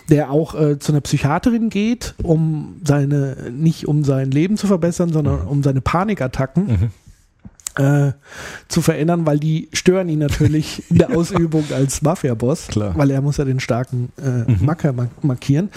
der 0.09 0.31
auch 0.31 0.55
äh, 0.59 0.79
zu 0.79 0.91
einer 0.91 1.01
Psychiaterin 1.01 1.69
geht, 1.69 2.15
um 2.23 2.77
seine, 2.83 3.35
nicht 3.51 3.87
um 3.87 4.03
sein 4.03 4.31
Leben 4.31 4.57
zu 4.57 4.67
verbessern, 4.67 5.11
sondern 5.13 5.41
um 5.41 5.63
seine 5.63 5.81
Panikattacken 5.81 6.91
Mhm. 7.77 7.83
äh, 7.83 8.11
zu 8.67 8.81
verändern, 8.81 9.25
weil 9.25 9.39
die 9.39 9.69
stören 9.73 10.09
ihn 10.09 10.19
natürlich 10.19 10.83
in 10.89 10.97
der 10.97 11.15
Ausübung 11.15 11.63
als 11.73 12.01
Mafia-Boss, 12.01 12.67
weil 12.75 13.11
er 13.11 13.21
muss 13.21 13.37
ja 13.37 13.45
den 13.45 13.59
starken 13.59 14.11
äh, 14.21 14.51
Mhm. 14.51 14.65
Macker 14.65 14.93
mark 14.93 15.23
markieren. 15.23 15.69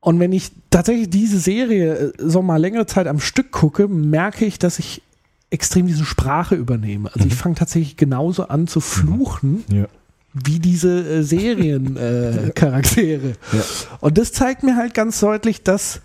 Und 0.00 0.20
wenn 0.20 0.32
ich 0.32 0.52
tatsächlich 0.70 1.08
diese 1.10 1.38
Serie 1.38 1.94
äh, 1.94 2.12
so 2.18 2.42
mal 2.42 2.58
längere 2.58 2.86
Zeit 2.86 3.06
am 3.06 3.20
Stück 3.20 3.50
gucke, 3.52 3.88
merke 3.88 4.44
ich, 4.44 4.58
dass 4.58 4.78
ich 4.78 5.02
extrem 5.50 5.86
diese 5.86 6.04
Sprache 6.04 6.54
übernehme. 6.54 7.10
Also 7.14 7.26
ich 7.26 7.34
fange 7.34 7.54
tatsächlich 7.54 7.96
genauso 7.96 8.48
an 8.48 8.66
zu 8.66 8.80
fluchen, 8.80 9.64
Ja. 9.70 9.86
wie 10.32 10.58
diese 10.58 11.18
äh, 11.18 11.22
Seriencharaktere. 11.22 13.28
Äh. 13.30 13.34
Ja. 13.52 13.62
Und 14.00 14.18
das 14.18 14.32
zeigt 14.32 14.62
mir 14.62 14.76
halt 14.76 14.94
ganz 14.94 15.20
deutlich, 15.20 15.62
dass 15.62 16.00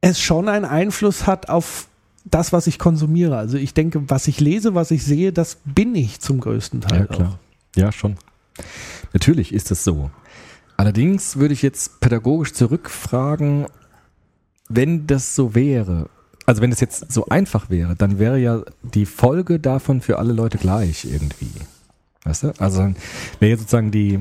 es 0.00 0.20
schon 0.20 0.48
einen 0.48 0.64
Einfluss 0.64 1.26
hat 1.26 1.48
auf 1.48 1.88
das, 2.24 2.52
was 2.52 2.66
ich 2.68 2.78
konsumiere. 2.78 3.36
Also 3.36 3.56
ich 3.56 3.74
denke, 3.74 4.08
was 4.08 4.28
ich 4.28 4.40
lese, 4.40 4.74
was 4.74 4.90
ich 4.92 5.04
sehe, 5.04 5.32
das 5.32 5.58
bin 5.64 5.94
ich 5.94 6.20
zum 6.20 6.40
größten 6.40 6.80
Teil 6.80 7.00
Ja, 7.00 7.06
klar. 7.06 7.38
Ja, 7.76 7.92
schon. 7.92 8.16
Natürlich 9.12 9.52
ist 9.52 9.70
das 9.70 9.82
so. 9.84 10.10
Allerdings 10.76 11.36
würde 11.36 11.54
ich 11.54 11.62
jetzt 11.62 12.00
pädagogisch 12.00 12.52
zurückfragen, 12.52 13.66
wenn 14.68 15.06
das 15.06 15.34
so 15.34 15.54
wäre, 15.54 16.08
also 16.46 16.62
wenn 16.62 16.72
es 16.72 16.80
jetzt 16.80 17.12
so 17.12 17.26
einfach 17.26 17.70
wäre, 17.70 17.94
dann 17.94 18.18
wäre 18.18 18.38
ja 18.38 18.62
die 18.82 19.06
Folge 19.06 19.60
davon 19.60 20.00
für 20.00 20.18
alle 20.18 20.32
Leute 20.32 20.58
gleich 20.58 21.04
irgendwie. 21.04 21.50
Weißt 22.24 22.44
du? 22.44 22.52
Also 22.58 22.94
wäre 23.40 23.58
sozusagen 23.58 23.90
die, 23.90 24.20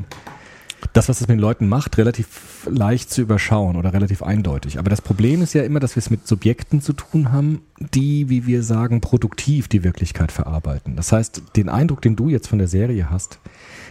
das, 0.93 1.10
was 1.10 1.21
es 1.21 1.27
mit 1.27 1.38
den 1.38 1.39
Leuten 1.39 1.67
macht, 1.67 1.97
relativ 1.97 2.67
leicht 2.69 3.10
zu 3.10 3.21
überschauen 3.21 3.75
oder 3.75 3.93
relativ 3.93 4.21
eindeutig. 4.21 4.79
Aber 4.79 4.89
das 4.89 5.01
Problem 5.01 5.41
ist 5.41 5.53
ja 5.53 5.63
immer, 5.63 5.79
dass 5.79 5.95
wir 5.95 6.01
es 6.01 6.10
mit 6.10 6.27
Subjekten 6.27 6.81
zu 6.81 6.93
tun 6.93 7.31
haben, 7.31 7.62
die, 7.79 8.29
wie 8.29 8.45
wir 8.45 8.63
sagen, 8.63 9.01
produktiv 9.01 9.67
die 9.67 9.84
Wirklichkeit 9.84 10.31
verarbeiten. 10.31 10.95
Das 10.95 11.12
heißt, 11.12 11.43
den 11.55 11.69
Eindruck, 11.69 12.01
den 12.01 12.15
du 12.15 12.29
jetzt 12.29 12.47
von 12.47 12.60
der 12.60 12.67
Serie 12.67 13.10
hast, 13.10 13.39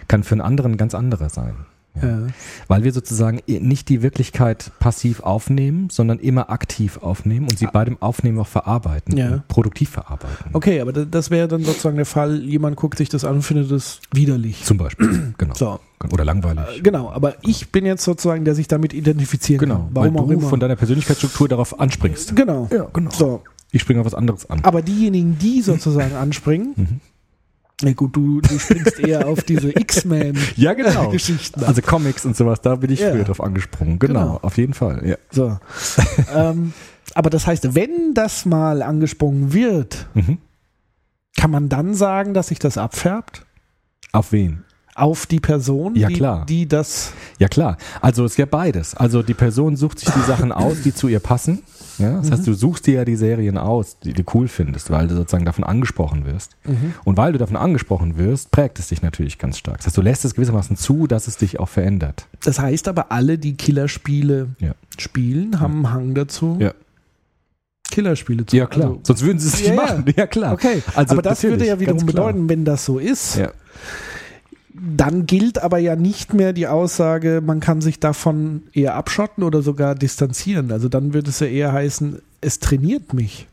kann 0.08 0.24
für 0.24 0.34
einen 0.34 0.40
anderen 0.40 0.76
ganz 0.76 0.94
anderer 0.94 1.30
sein. 1.30 1.54
Ja. 2.02 2.26
Weil 2.68 2.84
wir 2.84 2.92
sozusagen 2.92 3.40
nicht 3.46 3.88
die 3.88 4.02
Wirklichkeit 4.02 4.70
passiv 4.80 5.20
aufnehmen, 5.20 5.88
sondern 5.90 6.18
immer 6.18 6.50
aktiv 6.50 6.98
aufnehmen 7.02 7.46
und 7.50 7.58
sie 7.58 7.66
bei 7.72 7.84
dem 7.84 8.00
Aufnehmen 8.00 8.38
auch 8.38 8.46
verarbeiten, 8.46 9.16
Ja. 9.16 9.42
produktiv 9.48 9.90
verarbeiten. 9.90 10.50
Okay, 10.52 10.80
aber 10.80 10.92
da- 10.92 11.04
das 11.04 11.30
wäre 11.30 11.48
dann 11.48 11.64
sozusagen 11.64 11.96
der 11.96 12.06
Fall, 12.06 12.42
jemand 12.42 12.76
guckt 12.76 12.98
sich 12.98 13.08
das 13.08 13.24
an 13.24 13.36
und 13.36 13.42
findet 13.42 13.70
es 13.70 14.00
widerlich. 14.12 14.64
Zum 14.64 14.76
Beispiel. 14.78 15.34
Genau. 15.38 15.54
So, 15.54 15.80
Oder 16.12 16.24
langweilig. 16.24 16.82
genau, 16.82 17.10
aber 17.10 17.34
ich 17.42 17.70
bin 17.70 17.86
jetzt 17.86 18.04
sozusagen, 18.04 18.44
der 18.44 18.54
sich 18.54 18.68
damit 18.68 18.92
identifizieren 18.94 19.58
Genau. 19.60 19.74
kann. 19.76 19.88
Warum 19.92 20.14
weil 20.14 20.22
auch 20.22 20.26
du 20.26 20.32
immer. 20.34 20.48
von 20.48 20.60
deiner 20.60 20.76
Persönlichkeitsstruktur 20.76 21.48
darauf 21.48 21.78
anspringst. 21.80 22.34
genau. 22.36 22.68
Ja, 22.72 22.86
genau. 22.92 23.10
So, 23.10 23.42
Ich 23.72 23.82
springe 23.82 24.00
auf 24.00 24.06
was 24.06 24.14
anderes 24.14 24.48
an. 24.50 24.60
aber 24.64 24.82
diejenigen, 24.82 25.38
die 25.38 25.62
sozusagen 25.62 26.14
anspringen, 26.14 26.72
Mhm. 26.76 27.00
Na 27.82 27.92
gut, 27.92 28.14
du, 28.16 28.40
du 28.40 28.58
springst 28.58 28.98
eher 29.00 29.26
auf 29.28 29.42
diese 29.42 29.70
X-Men. 29.78 30.38
Ja, 30.56 30.74
genau. 30.74 31.10
Geschichten. 31.10 31.64
Also 31.64 31.82
Comics 31.82 32.24
und 32.26 32.36
sowas, 32.36 32.60
da 32.60 32.76
bin 32.76 32.90
ich 32.90 33.00
Ja. 33.00 33.10
früher 33.12 33.24
drauf 33.24 33.40
angesprungen. 33.42 33.98
Genau, 33.98 34.20
Genau. 34.20 34.38
auf 34.42 34.56
jeden 34.58 34.74
Fall. 34.74 35.06
Ja. 35.06 35.16
So. 35.30 35.58
ähm, 36.34 36.72
aber 37.14 37.30
das 37.30 37.46
heißt, 37.46 37.74
wenn 37.74 38.14
das 38.14 38.44
mal 38.46 38.82
angesprungen 38.82 39.52
wird, 39.52 40.06
Mhm. 40.14 40.38
kann 41.36 41.50
man 41.50 41.68
dann 41.68 41.94
sagen, 41.94 42.34
dass 42.34 42.48
sich 42.48 42.58
das 42.58 42.76
abfärbt 42.78 43.46
Auf 44.12 44.32
wen? 44.32 44.64
auf 44.94 45.24
die 45.26 45.40
Person, 45.40 45.94
Ja, 45.96 46.08
die, 46.08 46.14
klar. 46.14 46.44
die 46.46 46.68
das. 46.68 47.12
Ja 47.38 47.48
klar, 47.48 47.78
also 48.02 48.24
es 48.24 48.32
ist 48.32 48.38
ja 48.38 48.44
beides. 48.46 48.94
Also 48.94 49.22
die 49.22 49.34
Person 49.34 49.76
sucht 49.76 50.00
sich 50.00 50.10
die 50.10 50.20
Sachen 50.26 50.52
aus, 50.52 50.82
die 50.82 50.92
zu 50.94 51.08
ihr 51.08 51.20
passen. 51.20 51.62
Ja? 52.00 52.18
Das 52.18 52.30
heißt, 52.30 52.46
du 52.46 52.54
suchst 52.54 52.86
dir 52.86 52.94
ja 52.94 53.04
die 53.04 53.16
Serien 53.16 53.58
aus, 53.58 53.98
die 54.00 54.12
du 54.12 54.22
cool 54.34 54.48
findest, 54.48 54.90
weil 54.90 55.06
du 55.06 55.14
sozusagen 55.14 55.44
davon 55.44 55.64
angesprochen 55.64 56.24
wirst. 56.26 56.56
Und 57.04 57.16
weil 57.16 57.32
du 57.32 57.38
davon 57.38 57.56
angesprochen 57.56 58.16
wirst, 58.18 58.50
prägt 58.50 58.78
es 58.78 58.88
dich 58.88 59.02
natürlich 59.02 59.38
ganz 59.38 59.58
stark. 59.58 59.76
Das 59.78 59.86
heißt, 59.86 59.96
du 59.96 60.02
lässt 60.02 60.24
es 60.24 60.34
gewissermaßen 60.34 60.76
zu, 60.76 61.06
dass 61.06 61.26
es 61.28 61.36
dich 61.36 61.60
auch 61.60 61.68
verändert. 61.68 62.26
Das 62.44 62.58
heißt 62.58 62.88
aber, 62.88 63.12
alle, 63.12 63.38
die 63.38 63.54
Killerspiele 63.54 64.48
Ja. 64.58 64.74
spielen, 64.98 65.60
haben 65.60 65.84
einen 65.86 65.92
Hang 65.92 66.14
dazu, 66.14 66.56
Ja. 66.58 66.72
Killerspiele 67.90 68.46
zu 68.46 68.56
Ja 68.56 68.66
klar, 68.66 68.88
Also, 68.90 69.00
sonst 69.02 69.22
würden 69.22 69.38
sie 69.40 69.48
es 69.48 69.54
nicht 69.58 69.66
Ja, 69.68 69.74
ja. 69.74 69.82
machen. 69.82 70.04
Ja 70.16 70.26
klar. 70.26 70.52
okay, 70.52 70.82
Also 70.94 71.12
aber 71.14 71.22
das 71.22 71.42
würde 71.42 71.66
ja 71.66 71.80
wiederum 71.80 72.06
bedeuten, 72.06 72.48
wenn 72.48 72.64
das 72.64 72.84
so 72.84 72.98
ist, 72.98 73.36
Ja. 73.36 73.50
Dann 74.80 75.26
gilt 75.26 75.62
aber 75.62 75.78
ja 75.78 75.94
nicht 75.94 76.32
mehr 76.32 76.52
die 76.52 76.66
Aussage, 76.66 77.42
man 77.44 77.60
kann 77.60 77.80
sich 77.80 78.00
davon 78.00 78.62
eher 78.72 78.94
abschotten 78.94 79.42
oder 79.44 79.62
sogar 79.62 79.94
distanzieren. 79.94 80.72
Also 80.72 80.88
dann 80.88 81.12
würde 81.12 81.30
es 81.30 81.40
ja 81.40 81.46
eher 81.46 81.72
heißen, 81.72 82.20
es 82.40 82.60
trainiert 82.60 83.12
mich. 83.12 83.46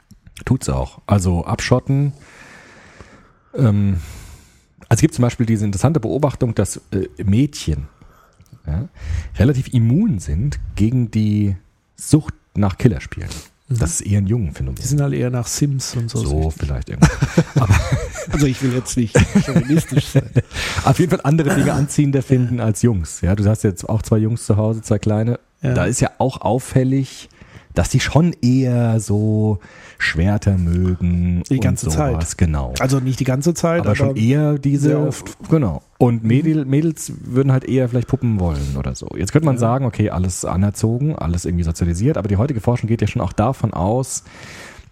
Tut's 0.46 0.70
auch. 0.70 1.02
Also 1.06 1.44
abschotten. 1.44 2.14
Ähm, 3.54 3.98
also 4.88 5.00
es 5.00 5.02
gibt 5.02 5.16
zum 5.16 5.24
Beispiel 5.24 5.46
diese 5.46 5.66
interessante 5.66 6.00
Beobachtung, 6.00 6.56
dass 6.56 6.78
äh, 6.92 7.08
Mädchen 7.24 7.88
ja, 8.66 8.88
relativ 9.38 9.74
immun 9.74 10.20
sind 10.20 10.60
gegen 10.76 11.12
die 11.12 11.58
Sucht 11.96 12.36
nach 12.56 12.78
Killerspielen. 12.78 13.30
Das 13.70 14.00
ist 14.00 14.02
eher 14.02 14.20
ein 14.20 14.28
Jungenphänomen. 14.28 14.76
Die 14.76 14.88
sind 14.88 15.02
halt 15.02 15.14
eher 15.14 15.30
nach 15.30 15.46
Sims 15.46 15.96
und 15.96 16.10
so. 16.10 16.20
So 16.20 16.50
vielleicht 16.52 16.90
irgendwo. 16.90 17.12
Also 18.30 18.46
ich 18.46 18.62
will 18.62 18.74
jetzt 18.74 18.98
nicht 18.98 19.18
chauvinistisch 19.46 20.08
sein. 20.08 20.30
Auf 20.84 21.00
jeden 21.00 21.12
Fall 21.12 21.22
andere 21.24 21.56
Dinge 21.56 21.72
anziehender 21.72 22.22
finden 22.22 22.60
als 22.60 22.82
Jungs. 22.82 23.22
Ja, 23.22 23.36
du 23.36 23.46
hast 23.46 23.64
jetzt 23.64 23.88
auch 23.88 24.02
zwei 24.02 24.18
Jungs 24.18 24.46
zu 24.46 24.58
Hause, 24.58 24.82
zwei 24.82 25.00
kleine. 25.00 25.40
Ja. 25.62 25.74
Da 25.74 25.86
ist 25.86 26.02
ja 26.02 26.12
auch 26.18 26.42
auffällig, 26.42 27.30
dass 27.78 27.90
die 27.90 28.00
schon 28.00 28.34
eher 28.42 29.00
so 29.00 29.60
Schwerter 30.00 30.58
mögen. 30.58 31.44
Die 31.50 31.60
ganze 31.60 31.88
und 31.88 31.92
sowas. 31.92 32.30
Zeit. 32.30 32.38
Genau. 32.38 32.74
Also 32.80 33.00
nicht 33.00 33.20
die 33.20 33.24
ganze 33.24 33.54
Zeit, 33.54 33.82
aber, 33.82 33.96
schon 33.96 34.16
eher 34.16 34.58
diese 34.58 35.00
oft. 35.00 35.38
Genau. 35.50 35.84
Und 36.00 36.24
Mädel, 36.24 36.66
Mädels 36.66 37.14
würden 37.24 37.52
halt 37.52 37.66
eher 37.66 37.88
vielleicht 37.90 38.08
Puppen 38.08 38.40
wollen 38.40 38.76
oder 38.78 38.96
so. 38.96 39.10
Jetzt 39.16 39.32
könnte 39.32 39.46
man 39.46 39.58
sagen, 39.58 39.86
okay, 39.86 40.10
alles 40.10 40.44
anerzogen, 40.44 41.16
alles 41.16 41.46
irgendwie 41.46 41.64
sozialisiert, 41.64 42.18
aber 42.18 42.28
die 42.28 42.38
heutige 42.38 42.62
Forschung 42.62 42.88
geht 42.88 43.02
ja 43.02 43.08
schon 43.08 43.22
auch 43.22 43.34
davon 43.34 43.74
aus, 43.74 44.24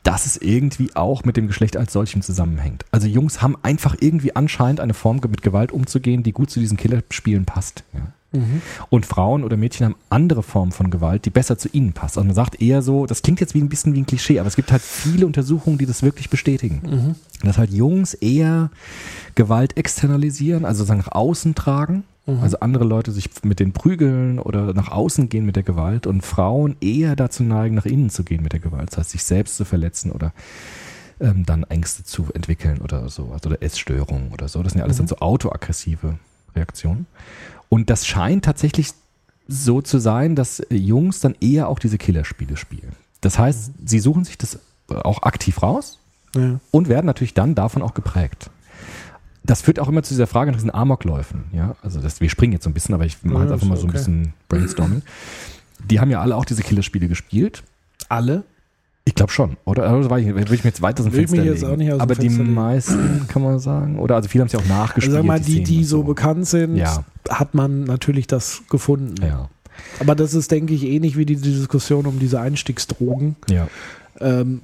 dass 0.03 0.27
es 0.27 0.37
irgendwie 0.37 0.95
auch 0.95 1.23
mit 1.23 1.37
dem 1.37 1.47
Geschlecht 1.47 1.77
als 1.77 1.91
solchem 1.91 2.21
zusammenhängt. 2.21 2.85
Also 2.91 3.07
Jungs 3.07 3.41
haben 3.41 3.55
einfach 3.63 3.95
irgendwie 3.99 4.35
anscheinend 4.35 4.79
eine 4.79 4.93
Form 4.93 5.19
mit 5.27 5.41
Gewalt 5.41 5.71
umzugehen, 5.71 6.21
die 6.21 6.31
gut 6.31 6.51
zu 6.51 6.59
diesen 6.59 6.77
Killerspielen 6.77 7.45
passt. 7.45 7.83
Ja. 7.93 8.01
Und 8.89 9.05
Frauen 9.05 9.43
oder 9.43 9.57
Mädchen 9.57 9.85
haben 9.85 9.95
andere 10.09 10.43
Formen 10.43 10.71
von 10.71 10.89
Gewalt, 10.89 11.25
die 11.25 11.29
besser 11.29 11.57
zu 11.57 11.69
ihnen 11.71 11.93
passt. 11.93 12.17
Also 12.17 12.25
man 12.25 12.35
sagt 12.35 12.61
eher 12.61 12.81
so, 12.81 13.05
das 13.05 13.21
klingt 13.21 13.39
jetzt 13.39 13.53
wie 13.53 13.61
ein 13.61 13.69
bisschen 13.69 13.93
wie 13.93 14.01
ein 14.01 14.05
Klischee, 14.05 14.39
aber 14.39 14.47
es 14.47 14.55
gibt 14.55 14.71
halt 14.71 14.81
viele 14.81 15.25
Untersuchungen, 15.25 15.77
die 15.77 15.85
das 15.85 16.03
wirklich 16.03 16.29
bestätigen. 16.29 17.15
Dass 17.43 17.57
halt 17.57 17.71
Jungs 17.71 18.13
eher 18.13 18.69
Gewalt 19.35 19.77
externalisieren, 19.77 20.65
also 20.65 20.79
sozusagen 20.79 20.99
nach 20.99 21.11
außen 21.11 21.55
tragen. 21.55 22.03
Also 22.41 22.59
andere 22.59 22.85
Leute 22.85 23.11
sich 23.11 23.29
mit 23.43 23.59
den 23.59 23.71
prügeln 23.71 24.39
oder 24.39 24.73
nach 24.73 24.89
außen 24.89 25.29
gehen 25.29 25.45
mit 25.45 25.55
der 25.55 25.61
Gewalt 25.63 26.07
und 26.07 26.21
Frauen 26.21 26.75
eher 26.81 27.15
dazu 27.15 27.43
neigen, 27.43 27.75
nach 27.75 27.85
innen 27.85 28.09
zu 28.09 28.23
gehen 28.23 28.41
mit 28.41 28.51
der 28.51 28.59
Gewalt. 28.59 28.89
Das 28.89 28.97
heißt, 28.97 29.11
sich 29.11 29.23
selbst 29.23 29.57
zu 29.57 29.63
verletzen 29.63 30.11
oder 30.11 30.33
ähm, 31.19 31.45
dann 31.45 31.63
Ängste 31.65 32.03
zu 32.03 32.27
entwickeln 32.33 32.79
oder 32.81 33.09
so, 33.09 33.29
also 33.31 33.49
oder 33.49 33.61
Essstörungen 33.61 34.31
oder 34.31 34.47
so. 34.47 34.63
Das 34.63 34.71
sind 34.73 34.79
ja 34.79 34.85
alles 34.85 34.97
dann 34.97 35.07
so 35.07 35.17
autoaggressive 35.17 36.17
Reaktionen. 36.55 37.05
Und 37.69 37.89
das 37.89 38.05
scheint 38.07 38.45
tatsächlich 38.45 38.89
so 39.47 39.81
zu 39.81 39.99
sein, 39.99 40.35
dass 40.35 40.61
Jungs 40.69 41.19
dann 41.19 41.35
eher 41.39 41.67
auch 41.69 41.79
diese 41.79 41.97
Killerspiele 41.97 42.57
spielen. 42.57 42.93
Das 43.21 43.37
heißt, 43.39 43.71
sie 43.85 43.99
suchen 43.99 44.23
sich 44.23 44.37
das 44.37 44.59
auch 44.87 45.23
aktiv 45.23 45.61
raus 45.61 45.99
Ja. 46.35 46.59
und 46.71 46.89
werden 46.89 47.05
natürlich 47.05 47.33
dann 47.33 47.55
davon 47.55 47.81
auch 47.81 47.93
geprägt. 47.93 48.49
Das 49.43 49.61
führt 49.61 49.79
auch 49.79 49.87
immer 49.87 50.01
zu 50.01 50.13
dieser 50.13 50.25
Frage 50.25 50.49
nach 50.51 50.57
diesen 50.57 50.73
Amokläufen. 50.73 51.43
Ja, 51.53 51.75
also 51.83 51.99
das, 52.01 52.19
wir 52.21 52.29
springen 52.29 52.53
jetzt 52.53 52.63
so 52.63 52.69
ein 52.69 52.73
bisschen, 52.73 52.95
aber 52.95 53.05
ich 53.05 53.23
mache 53.23 53.41
jetzt 53.43 53.49
Ja, 53.49 53.53
einfach 53.53 53.67
mal 53.67 53.77
so 53.77 53.83
ein 53.83 53.89
okay. 53.89 53.97
bisschen 53.99 54.33
Brainstorming. 54.49 55.03
Die 55.87 55.99
haben 55.99 56.09
ja 56.09 56.21
alle 56.21 56.35
auch 56.35 56.45
diese 56.45 56.63
Killerspiele 56.63 57.07
gespielt. 57.07 57.63
Alle? 58.09 58.43
Ich 59.07 59.13
glaube 59.13 59.31
schon, 59.31 59.55
oder? 59.65 59.83
Also, 59.87 60.09
weiß 60.09 60.25
ich, 60.25 60.33
würde 60.33 60.53
ich 60.55 60.63
mir 60.63 60.69
jetzt 60.71 60.81
weiter 60.81 61.01
aus 61.03 61.09
dem 61.09 61.13
Will 61.13 61.27
Fenster 61.27 61.45
jetzt 61.45 61.61
legen. 61.61 61.73
auch 61.73 61.77
nicht 61.77 61.91
aus 61.93 61.99
Aber 62.01 62.15
die 62.15 62.27
legen. 62.27 62.53
meisten 62.55 63.27
kann 63.27 63.43
man 63.43 63.59
sagen, 63.59 63.99
oder 63.99 64.15
also 64.15 64.27
viele 64.27 64.41
haben 64.41 64.47
es 64.47 64.53
ja 64.53 64.59
auch 64.59 64.65
nachgespielt. 64.65 65.15
Also 65.15 65.17
sag 65.17 65.25
mal, 65.27 65.39
die, 65.39 65.51
Szenen 65.53 65.65
die 65.65 65.77
und 65.77 65.83
so 65.85 66.03
bekannt 66.03 66.47
sind, 66.47 66.75
Ja. 66.75 67.03
hat 67.29 67.53
man 67.53 67.83
natürlich 67.83 68.25
das 68.25 68.63
gefunden. 68.69 69.13
Ja, 69.21 69.49
Aber 69.99 70.15
das 70.15 70.33
ist, 70.33 70.49
denke 70.51 70.73
ich, 70.73 70.83
ähnlich 70.85 71.17
wie 71.17 71.25
die 71.25 71.35
Diskussion 71.35 72.07
um 72.07 72.17
diese 72.17 72.39
Einstiegsdrogen. 72.39 73.35
ja, 73.49 73.67
ähm, 74.19 74.61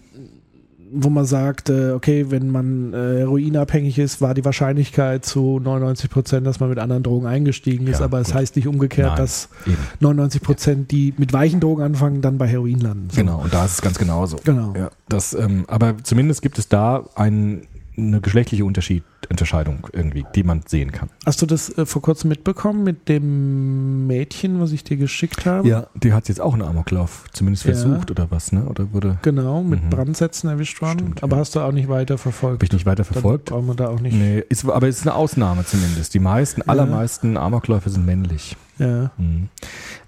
wo 0.94 1.10
man 1.10 1.26
sagt, 1.26 1.70
äh, 1.70 1.92
okay, 1.92 2.28
wenn 2.30 2.50
man 2.50 2.94
äh, 2.94 3.20
heroinabhängig 3.20 3.98
ist, 3.98 4.20
war 4.22 4.34
die 4.34 4.44
Wahrscheinlichkeit 4.44 5.24
zu 5.26 5.60
99 5.64 6.10
Prozent, 6.10 6.46
dass 6.46 6.60
man 6.60 6.70
mit 6.70 6.80
anderen 6.80 7.04
Drogen 7.04 7.26
eingestiegen 7.28 7.88
ist, 7.88 8.00
Ja, 8.00 8.06
aber 8.06 8.20
es 8.20 8.28
gut. 8.28 8.36
heißt 8.36 8.56
nicht 8.58 8.68
umgekehrt, 8.68 9.10
Nein, 9.10 9.18
dass 9.18 9.50
eben. 9.66 9.78
99 10.02 10.42
Prozent, 10.42 10.92
die 10.92 11.14
mit 11.18 11.34
weichen 11.34 11.60
Drogen 11.60 11.82
anfangen, 11.84 12.22
dann 12.22 12.38
bei 12.38 12.48
Heroin 12.48 12.80
landen. 12.80 13.08
So. 13.10 13.22
Genau, 13.22 13.42
und 13.42 13.54
da 13.54 13.66
ist 13.66 13.74
es 13.76 13.82
ganz 13.82 13.98
genauso. 13.98 14.38
Genau. 14.44 14.74
Ja, 14.78 14.90
das, 15.08 15.34
ähm, 15.34 15.66
aber 15.68 15.96
zumindest 16.04 16.42
gibt 16.42 16.58
es 16.60 16.68
da 16.68 17.06
ein, 17.16 17.64
eine 18.08 18.22
geschlechtliche 18.22 18.66
Unterschied, 18.66 19.04
Unterscheidung 19.30 19.88
irgendwie, 19.94 20.26
die 20.36 20.44
man 20.44 20.62
sehen 20.68 20.92
kann. 20.92 21.10
Hast 21.26 21.42
du 21.42 21.46
das 21.46 21.70
äh, 21.78 21.86
vor 21.86 22.02
kurzem 22.02 22.30
mitbekommen 22.30 22.84
mit 22.84 23.08
dem 23.08 24.08
Mädchen, 24.08 24.60
was 24.60 24.72
ich 24.72 24.84
dir 24.84 24.98
geschickt 24.98 25.46
habe? 25.46 25.68
Ja, 25.68 25.88
die 25.96 26.12
hat 26.14 26.28
jetzt 26.28 26.42
auch 26.42 26.54
einen 26.54 26.64
Amoklauf, 26.64 27.26
zumindest 27.32 27.66
Ja. 27.66 27.72
versucht 27.74 28.12
oder 28.12 28.30
was, 28.32 28.52
ne? 28.52 28.66
Oder 28.66 28.92
wurde, 28.94 29.18
Genau, 29.22 29.64
mit 29.64 29.84
Mhm. 29.84 29.90
Brandsätzen 29.90 30.50
erwischt 30.50 30.82
worden. 30.82 31.00
Stimmt, 31.00 31.24
aber 31.24 31.38
ja. 31.38 31.42
hast 31.42 31.56
du 31.56 31.60
auch 31.62 31.72
nicht 31.72 31.88
weiter 31.90 32.18
verfolgt. 32.18 32.56
habe 32.56 32.66
ich 32.66 32.72
nicht 32.74 32.86
weiter 32.86 33.04
verfolgt. 33.06 33.46
brauchen 33.46 33.68
wir 33.68 33.76
da 33.76 33.88
auch 33.90 34.00
nicht. 34.00 34.14
Nee, 34.16 34.44
ist, 34.50 34.66
aber 34.68 34.88
es 34.88 34.98
ist 35.00 35.08
eine 35.08 35.16
Ausnahme 35.16 35.66
zumindest. 35.66 36.14
Die 36.14 36.20
meisten, 36.20 36.62
allermeisten 36.64 37.38
Amokläufe 37.38 37.90
sind 37.90 38.06
männlich. 38.06 38.58
Ja, 38.80 39.12
Mhm. 39.18 39.50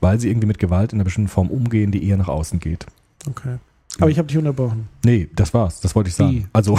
Weil 0.02 0.20
sie 0.20 0.30
irgendwie 0.30 0.48
mit 0.48 0.58
Gewalt 0.60 0.92
in 0.94 0.98
einer 0.98 1.04
bestimmten 1.06 1.30
Form 1.30 1.50
umgehen, 1.50 1.92
die 1.92 2.08
eher 2.08 2.18
nach 2.18 2.28
außen 2.28 2.60
geht. 2.60 2.86
okay. 3.30 3.58
Aber 4.00 4.10
ich 4.10 4.18
habe 4.18 4.28
dich 4.28 4.38
unterbrochen. 4.38 4.90
Nee, 5.06 5.30
das 5.36 5.54
war's. 5.54 5.80
Das 5.82 5.96
wollte 5.96 6.10
ich 6.10 6.16
sagen. 6.16 6.32
Wie? 6.32 6.46
Also, 6.52 6.78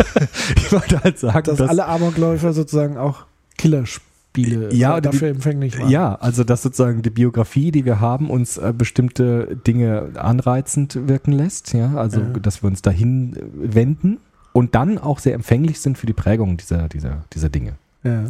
ich 0.56 0.70
wollte 0.72 1.02
halt 1.02 1.18
sagen, 1.18 1.44
Dass 1.56 1.60
alle 1.60 1.86
Amokläufer 1.86 2.52
sozusagen 2.52 2.98
auch 2.98 3.24
Killerspiele 3.56 4.72
Ja, 4.74 5.00
die- 5.00 5.08
dafür 5.10 5.28
empfänglich 5.28 5.78
waren. 5.78 5.88
Ja, 5.88 6.14
also 6.16 6.44
dass 6.44 6.62
sozusagen 6.62 7.00
die 7.02 7.10
Biografie, 7.10 7.70
die 7.72 7.84
wir 7.86 8.00
haben, 8.00 8.28
uns 8.30 8.58
äh, 8.58 8.74
bestimmte 8.76 9.56
Dinge 9.66 10.10
anreizend 10.16 11.08
wirken 11.08 11.32
lässt, 11.32 11.72
ja, 11.72 11.94
also 11.94 12.20
Ja. 12.20 12.26
dass 12.40 12.62
wir 12.62 12.68
uns 12.68 12.82
dahin 12.82 13.34
äh, 13.36 13.74
wenden 13.74 14.18
und 14.52 14.74
dann 14.74 14.98
auch 14.98 15.18
sehr 15.18 15.34
empfänglich 15.34 15.80
sind 15.80 15.96
für 15.96 16.06
die 16.06 16.12
Prägung 16.12 16.56
dieser, 16.58 16.88
dieser, 16.88 17.24
dieser 17.32 17.48
Dinge. 17.48 17.74
Ja. 18.04 18.24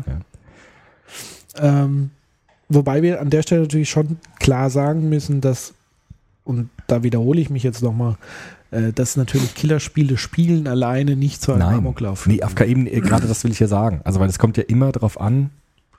Ähm, 1.58 2.10
wobei 2.68 3.02
wir 3.02 3.20
an 3.20 3.30
der 3.30 3.42
Stelle 3.42 3.62
natürlich 3.62 3.90
schon 3.90 4.18
klar 4.38 4.70
sagen 4.70 5.08
müssen, 5.08 5.40
dass, 5.40 5.74
und 6.50 6.68
da 6.86 7.02
wiederhole 7.02 7.40
ich 7.40 7.48
mich 7.50 7.62
jetzt 7.62 7.82
nochmal, 7.82 8.16
äh, 8.70 8.92
dass 8.92 9.16
natürlich 9.16 9.54
Killerspiele 9.54 10.18
spielen 10.18 10.66
alleine 10.68 11.16
nicht 11.16 11.40
zu 11.42 11.52
einem 11.52 11.62
Amoklauf. 11.62 12.26
nee, 12.26 12.42
auf 12.42 12.60
eben, 12.60 12.86
äh, 12.86 13.00
gerade 13.00 13.26
das 13.26 13.42
will 13.44 13.50
ich 13.52 13.60
ja 13.60 13.66
sagen. 13.68 14.00
Also 14.04 14.20
weil 14.20 14.28
es 14.28 14.38
kommt 14.38 14.56
ja 14.56 14.64
immer 14.64 14.92
drauf 14.92 15.20
an, 15.20 15.50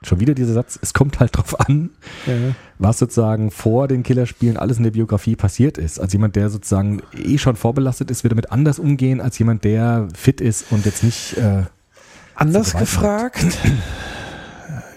schon 0.04 0.18
wieder 0.20 0.34
dieser 0.34 0.52
Satz, 0.54 0.78
es 0.82 0.94
kommt 0.94 1.20
halt 1.20 1.36
drauf 1.36 1.60
an, 1.60 1.90
Ja. 2.26 2.32
was 2.78 2.98
sozusagen 2.98 3.50
vor 3.50 3.86
den 3.88 4.02
Killerspielen 4.02 4.56
alles 4.56 4.76
in 4.78 4.82
der 4.84 4.90
Biografie 4.90 5.36
passiert 5.36 5.78
ist. 5.78 6.00
Als 6.00 6.12
jemand, 6.12 6.34
der 6.34 6.50
sozusagen 6.50 7.02
eh 7.16 7.38
schon 7.38 7.56
vorbelastet 7.56 8.10
ist, 8.10 8.24
wird 8.24 8.32
damit 8.32 8.50
anders 8.50 8.78
umgehen, 8.78 9.20
als 9.20 9.38
jemand, 9.38 9.64
der 9.64 10.08
fit 10.14 10.40
ist 10.40 10.66
und 10.72 10.84
jetzt 10.86 11.04
nicht 11.04 11.36
äh, 11.36 11.62
Anders 12.34 12.74
gefragt, 12.76 13.44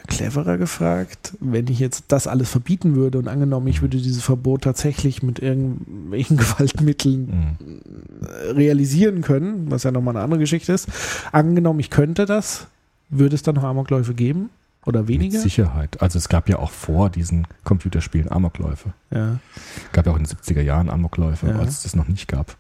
cleverer 0.08 0.58
gefragt, 0.58 1.34
wenn 1.40 1.68
ich 1.68 1.80
jetzt 1.80 2.06
das 2.10 2.28
alles 2.28 2.50
verbieten 2.50 2.96
würde 2.96 3.18
und 3.20 3.28
angenommen, 3.28 3.68
ich 3.68 3.82
würde 3.82 3.98
dieses 3.98 4.24
Verbot 4.24 4.64
tatsächlich 4.64 5.24
mit 5.24 5.40
irgendwelchen 5.40 6.38
Gewaltmitteln 6.38 7.26
Mhm. 7.60 7.82
äh, 8.26 8.52
realisieren 8.52 9.22
können, 9.22 9.70
was 9.72 9.84
ja 9.84 9.92
nochmal 9.92 10.16
eine 10.16 10.24
andere 10.24 10.40
Geschichte 10.40 10.74
ist, 10.74 10.88
angenommen, 11.32 11.80
ich 11.80 11.90
könnte 11.90 12.26
das, 12.26 12.68
würde 13.10 13.36
es 13.36 13.44
dann 13.44 13.56
noch 13.56 13.64
Amokläufe 13.64 14.14
geben? 14.14 14.50
Oder 14.86 15.08
weniger? 15.08 15.34
Mit 15.34 15.42
Sicherheit. 15.42 16.00
Also 16.02 16.20
es 16.20 16.30
gab 16.30 16.48
ja 16.48 16.60
auch 16.60 16.70
vor 16.70 17.10
diesen 17.10 17.48
Computerspielen 17.64 18.32
Amokläufe. 18.32 18.94
Ja. 19.10 19.40
Gab 19.94 20.06
ja 20.06 20.12
auch 20.12 20.18
in 20.18 20.24
den 20.26 20.36
70er 20.36 20.62
Jahren 20.62 20.92
Amokläufe, 20.92 21.48
Ja. 21.48 21.58
als 21.58 21.78
es 21.78 21.84
das 21.84 21.96
noch 21.96 22.08
nicht 22.08 22.28
gab. 22.28 22.56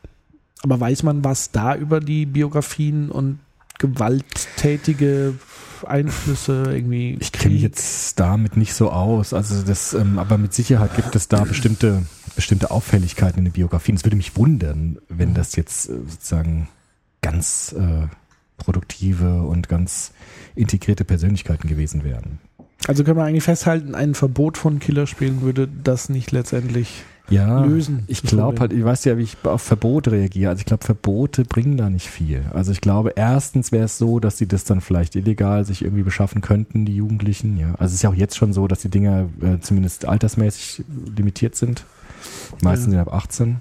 Aber 0.63 0.79
weiß 0.79 1.03
man, 1.03 1.23
was 1.23 1.51
da 1.51 1.75
über 1.75 1.99
die 1.99 2.25
Biografien 2.25 3.11
und 3.11 3.37
gewalttätige 3.79 5.35
Einflüsse 5.85 6.63
irgendwie. 6.67 7.17
Ich 7.19 7.31
kenne 7.31 7.53
mich 7.53 7.63
jetzt 7.63 8.19
damit 8.19 8.57
nicht 8.57 8.73
so 8.73 8.91
aus. 8.91 9.33
Also 9.33 9.61
das, 9.63 9.93
ähm, 9.93 10.19
aber 10.19 10.37
mit 10.37 10.53
Sicherheit 10.53 10.95
gibt 10.95 11.15
es 11.15 11.27
da 11.27 11.43
bestimmte, 11.43 12.03
bestimmte 12.35 12.71
Auffälligkeiten 12.71 13.39
in 13.39 13.45
den 13.45 13.53
Biografien. 13.53 13.95
Es 13.95 14.03
würde 14.03 14.17
mich 14.17 14.35
wundern, 14.35 14.99
wenn 15.09 15.33
das 15.33 15.55
jetzt 15.55 15.89
äh, 15.89 15.93
sozusagen 16.07 16.67
ganz 17.21 17.75
äh, 17.77 18.07
produktive 18.57 19.43
und 19.43 19.69
ganz 19.69 20.11
integrierte 20.55 21.03
Persönlichkeiten 21.03 21.67
gewesen 21.67 22.03
wären. 22.03 22.39
Also 22.87 23.03
können 23.03 23.17
wir 23.17 23.23
eigentlich 23.23 23.43
festhalten, 23.43 23.95
ein 23.95 24.13
Verbot 24.13 24.57
von 24.57 24.79
Killerspielen 24.79 25.41
würde 25.41 25.67
das 25.67 26.09
nicht 26.09 26.31
letztendlich 26.31 27.03
Ja, 27.29 27.65
lösen. 27.65 28.03
ich 28.07 28.21
glaube 28.21 28.59
halt, 28.59 28.71
ich 28.71 28.83
weiß 28.83 29.05
ja, 29.05 29.17
wie 29.17 29.23
ich 29.23 29.35
auf 29.43 29.61
Verbote 29.63 30.11
reagiere. 30.11 30.49
Also 30.51 30.59
ich 30.59 30.65
glaube, 30.65 30.83
Verbote 30.83 31.43
bringen 31.43 31.75
da 31.75 31.89
nicht 31.89 32.07
viel. 32.07 32.43
Also 32.53 32.71
ich 32.71 32.81
glaube, 32.81 33.13
erstens 33.15 33.71
wäre 33.71 33.85
es 33.85 33.97
so, 33.97 34.19
dass 34.19 34.37
sie 34.37 34.47
das 34.47 34.63
dann 34.63 34.79
vielleicht 34.79 35.15
illegal 35.15 35.65
sich 35.65 35.81
irgendwie 35.83 36.03
beschaffen 36.03 36.41
könnten, 36.41 36.85
die 36.85 36.95
Jugendlichen. 36.95 37.57
Ja, 37.57 37.69
also 37.79 37.85
es 37.85 37.93
ist 37.95 38.01
ja 38.03 38.09
auch 38.11 38.15
jetzt 38.15 38.37
schon 38.37 38.53
so, 38.53 38.67
dass 38.67 38.79
die 38.81 38.89
Dinger 38.89 39.27
äh, 39.41 39.59
zumindest 39.59 40.05
altersmäßig 40.05 40.83
limitiert 41.15 41.55
sind. 41.55 41.83
Die 42.61 42.65
meisten 42.65 42.91
Ja. 42.91 42.99
sind 42.99 43.07
ab 43.07 43.13
18. 43.13 43.57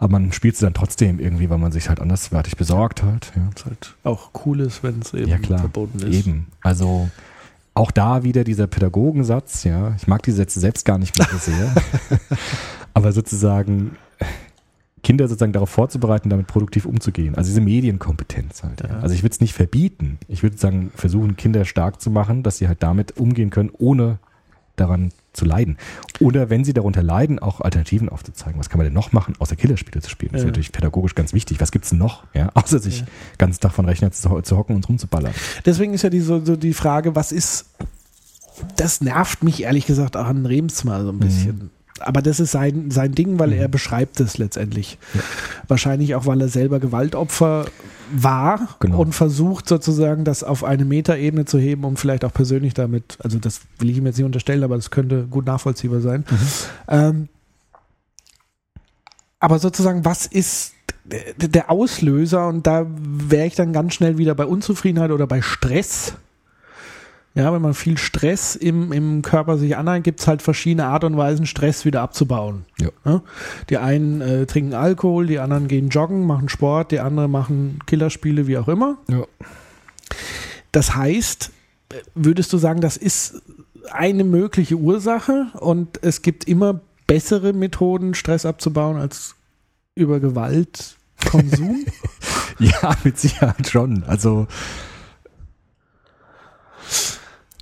Aber 0.00 0.12
man 0.12 0.32
spielt 0.32 0.56
sie 0.56 0.64
dann 0.64 0.74
trotzdem 0.74 1.18
irgendwie, 1.18 1.50
weil 1.50 1.58
man 1.58 1.72
sich 1.72 1.88
halt 1.88 2.00
anderswertig 2.00 2.56
besorgt 2.56 3.02
halt. 3.02 3.32
Ja. 3.34 3.42
Was 3.54 3.64
halt 3.66 3.94
auch 4.04 4.30
cool 4.46 4.60
ist, 4.60 4.82
wenn 4.84 5.00
es 5.00 5.12
eben 5.12 5.28
Ja, 5.28 5.38
klar. 5.38 5.58
verboten 5.58 5.98
ist. 5.98 6.14
Eben. 6.26 6.46
Also 6.62 7.08
auch 7.78 7.90
da 7.90 8.24
wieder 8.24 8.44
dieser 8.44 8.66
Pädagogensatz, 8.66 9.64
ja. 9.64 9.94
Ich 9.96 10.06
mag 10.06 10.22
die 10.22 10.32
Sätze 10.32 10.60
selbst 10.60 10.84
gar 10.84 10.98
nicht 10.98 11.16
mehr 11.18 11.28
so 11.30 11.38
sehr. 11.38 11.74
Aber 12.94 13.12
sozusagen 13.12 13.96
Kinder 15.02 15.28
sozusagen 15.28 15.52
darauf 15.52 15.70
vorzubereiten, 15.70 16.28
damit 16.28 16.48
produktiv 16.48 16.84
umzugehen. 16.84 17.36
Also 17.36 17.48
diese 17.48 17.60
Medienkompetenz 17.60 18.64
halt. 18.64 18.82
Ja. 18.82 18.98
Also 19.00 19.14
ich 19.14 19.22
würde 19.22 19.32
es 19.32 19.40
nicht 19.40 19.54
verbieten. 19.54 20.18
Ich 20.26 20.42
würde 20.42 20.58
sagen, 20.58 20.90
versuchen, 20.94 21.36
Kinder 21.36 21.64
stark 21.64 22.00
zu 22.00 22.10
machen, 22.10 22.42
dass 22.42 22.58
sie 22.58 22.68
halt 22.68 22.82
damit 22.82 23.16
umgehen 23.16 23.50
können, 23.50 23.70
ohne 23.78 24.18
daran 24.76 25.12
zu 25.38 25.44
leiden. 25.46 25.78
Oder 26.20 26.50
wenn 26.50 26.64
sie 26.64 26.72
darunter 26.74 27.02
leiden, 27.02 27.38
auch 27.38 27.60
Alternativen 27.62 28.08
aufzuzeigen. 28.08 28.58
Was 28.60 28.68
kann 28.68 28.78
man 28.78 28.84
denn 28.86 28.94
noch 28.94 29.12
machen, 29.12 29.34
außer 29.38 29.56
Killerspiele 29.56 30.02
zu 30.02 30.10
spielen? 30.10 30.32
Das 30.32 30.40
ist 30.40 30.44
Ja. 30.44 30.48
natürlich 30.50 30.72
pädagogisch 30.72 31.14
ganz 31.14 31.32
wichtig. 31.32 31.60
Was 31.60 31.72
gibt's 31.72 31.90
denn 31.90 31.98
noch? 31.98 32.24
Ja, 32.34 32.50
außer 32.54 32.78
sich 32.78 33.00
Ja. 33.00 33.06
ganz 33.38 33.58
Tag 33.60 33.72
von 33.72 33.86
Rechner 33.86 34.10
zu, 34.12 34.40
zu 34.42 34.56
hocken 34.56 34.76
und 34.76 34.88
rumzuballern. 34.88 35.32
Deswegen 35.64 35.94
ist 35.94 36.02
ja 36.02 36.10
die, 36.10 36.20
so, 36.20 36.44
so 36.44 36.56
die 36.56 36.74
Frage, 36.74 37.16
was 37.16 37.32
ist. 37.32 37.66
Das 38.76 39.00
nervt 39.00 39.42
mich 39.44 39.62
ehrlich 39.62 39.86
gesagt 39.86 40.16
auch 40.16 40.26
an 40.26 40.44
Rems 40.44 40.82
mal 40.84 41.02
so 41.04 41.10
ein 41.10 41.18
bisschen. 41.18 41.70
Aber 42.00 42.22
das 42.22 42.40
ist 42.40 42.52
sein, 42.52 42.90
sein 42.90 43.12
Ding, 43.14 43.38
weil 43.38 43.52
er 43.52 43.68
beschreibt 43.68 44.20
es 44.20 44.38
letztendlich. 44.38 44.98
Ja. 45.14 45.20
Wahrscheinlich 45.68 46.14
auch, 46.14 46.26
weil 46.26 46.40
er 46.40 46.48
selber 46.48 46.80
Gewaltopfer 46.80 47.66
war 48.10 48.76
Genau. 48.80 49.00
und 49.00 49.14
versucht 49.14 49.68
sozusagen 49.68 50.24
das 50.24 50.42
auf 50.42 50.64
eine 50.64 50.84
Metaebene 50.84 51.44
zu 51.44 51.58
heben, 51.58 51.84
um 51.84 51.96
vielleicht 51.96 52.24
auch 52.24 52.32
persönlich 52.32 52.72
damit, 52.74 53.18
also 53.22 53.38
das 53.38 53.60
will 53.78 53.90
ich 53.90 53.98
ihm 53.98 54.06
jetzt 54.06 54.16
nicht 54.16 54.24
unterstellen, 54.26 54.64
aber 54.64 54.76
das 54.76 54.90
könnte 54.90 55.26
gut 55.26 55.46
nachvollziehbar 55.46 56.00
sein. 56.00 56.24
Ähm, 56.88 57.28
aber 59.40 59.58
sozusagen, 59.58 60.04
was 60.04 60.26
ist 60.26 60.72
der 61.36 61.70
Auslöser? 61.70 62.48
Und 62.48 62.66
da 62.66 62.86
wäre 62.88 63.46
ich 63.46 63.54
dann 63.54 63.72
ganz 63.72 63.94
schnell 63.94 64.18
wieder 64.18 64.34
bei 64.34 64.44
Unzufriedenheit 64.46 65.10
oder 65.10 65.26
bei 65.26 65.42
Stress. 65.42 66.14
Ja, 67.38 67.52
wenn 67.52 67.62
man 67.62 67.72
viel 67.72 67.96
Stress 67.98 68.56
im, 68.56 68.90
im 68.90 69.22
Körper 69.22 69.58
sich 69.58 69.76
aneignet, 69.76 70.02
gibt 70.02 70.20
es 70.20 70.26
halt 70.26 70.42
verschiedene 70.42 70.86
Art 70.86 71.04
und 71.04 71.16
Weisen, 71.16 71.46
Stress 71.46 71.84
wieder 71.84 72.02
abzubauen. 72.02 72.64
Ja. 72.80 73.22
Die 73.70 73.78
einen 73.78 74.20
äh, 74.20 74.44
trinken 74.44 74.74
Alkohol, 74.74 75.28
die 75.28 75.38
anderen 75.38 75.68
gehen 75.68 75.88
joggen, 75.88 76.26
machen 76.26 76.48
Sport, 76.48 76.90
die 76.90 76.98
anderen 76.98 77.30
machen 77.30 77.78
Killerspiele, 77.86 78.48
wie 78.48 78.58
auch 78.58 78.66
immer. 78.66 78.98
Ja. 79.08 79.22
Das 80.72 80.96
heißt, 80.96 81.52
würdest 82.16 82.52
du 82.52 82.58
sagen, 82.58 82.80
das 82.80 82.96
ist 82.96 83.40
eine 83.92 84.24
mögliche 84.24 84.74
Ursache 84.74 85.46
und 85.60 86.02
es 86.02 86.22
gibt 86.22 86.42
immer 86.48 86.80
bessere 87.06 87.52
Methoden, 87.52 88.14
Stress 88.14 88.46
abzubauen, 88.46 88.96
als 88.96 89.36
über 89.94 90.18
Gewaltkonsum? 90.18 91.86
Ja, 92.60 92.96
mit 93.04 93.16
Sicherheit 93.16 93.68
schon. 93.68 94.02
Also, 94.08 94.48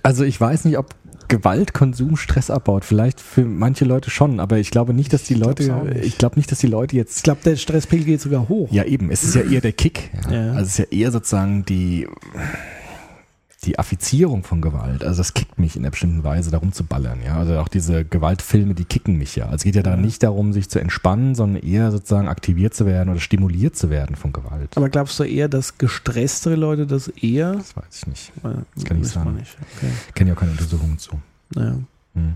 also 0.07 0.25
ich 0.25 0.41
weiß 0.41 0.65
nicht, 0.67 0.79
ob 0.79 0.95
Gewaltkonsum 1.29 2.17
Stress 2.17 2.51
abbaut. 2.51 2.85
Vielleicht 2.85 3.21
für 3.21 3.45
manche 3.45 3.85
Leute 3.85 4.11
schon, 4.11 4.39
aber 4.39 4.59
ich 4.59 4.71
glaube 4.71 4.95
nicht, 4.95 5.13
dass 5.13 5.25
die 5.25 5.35
Ich 5.35 5.41
Leute, 5.41 5.97
ich 6.01 6.19
glaube 6.19 6.37
nicht, 6.37 6.53
dass 6.53 6.61
die 6.61 6.69
Leute 6.69 6.95
ich 6.95 6.99
jetzt 6.99 7.25
glaube, 7.25 7.41
der 7.45 7.57
Stresspegel 7.57 8.07
geht 8.07 8.21
sogar 8.21 8.49
hoch. 8.49 8.71
Ja, 8.71 8.85
eben. 8.85 9.11
Es 9.11 9.25
ist 9.25 9.35
ja 9.35 9.43
eher 9.43 9.61
der 9.61 9.73
Kick. 9.73 10.11
Ja. 10.31 10.47
Ja. 10.47 10.53
Also 10.53 10.63
es 10.63 10.69
ist 10.69 10.79
ja 10.79 10.85
eher 10.97 11.11
sozusagen 11.11 11.65
die, 11.65 12.07
die 13.67 13.79
Affizierung 13.79 14.45
von 14.45 14.61
Gewalt. 14.61 15.05
Also 15.05 15.19
das 15.19 15.35
kickt 15.35 15.59
mich 15.59 15.77
in 15.77 15.83
einer 15.83 15.91
bestimmten 15.91 16.25
Weise, 16.25 16.51
darum 16.51 16.73
zu 16.73 16.85
ballern. 16.85 17.21
Ja, 17.25 17.37
also 17.37 17.59
auch 17.59 17.69
diese 17.69 18.05
Gewaltfilme, 18.05 18.75
die 18.75 18.85
kicken 18.85 19.19
mich 19.19 19.37
ja. 19.37 19.47
Also 19.47 19.57
es 19.57 19.65
geht 19.65 19.77
ja 19.77 19.83
da 19.83 19.97
nicht 19.97 20.23
darum, 20.23 20.53
sich 20.53 20.69
zu 20.69 20.79
entspannen, 20.79 21.35
sondern 21.35 21.63
eher 21.63 21.91
sozusagen 21.91 22.29
aktiviert 22.29 22.75
zu 22.75 22.87
werden 22.87 23.11
oder 23.11 23.21
stimuliert 23.21 23.77
zu 23.77 23.91
werden 23.91 24.17
von 24.17 24.33
Gewalt. 24.33 24.77
Aber 24.77 24.89
glaubst 24.89 25.19
du 25.19 25.25
eher, 25.25 25.49
dass 25.49 25.79
gestresstere 25.79 26.55
Leute 26.55 26.87
das 26.87 27.09
eher? 27.09 27.55
Das 27.55 27.77
weiß 27.77 27.85
ich 27.91 28.07
nicht. 28.07 28.33
Das 28.75 28.85
kann 28.85 29.01
ich 29.01 29.09
sagen. 29.09 29.35
Nicht. 29.35 29.57
Okay. 29.77 29.91
Kenne 30.15 30.31
ja 30.31 30.37
auch 30.37 30.41
keine 30.41 30.53
Untersuchungen 30.53 30.99
zu. 30.99 31.13
Ja. 31.55 31.77
Hm. 32.15 32.35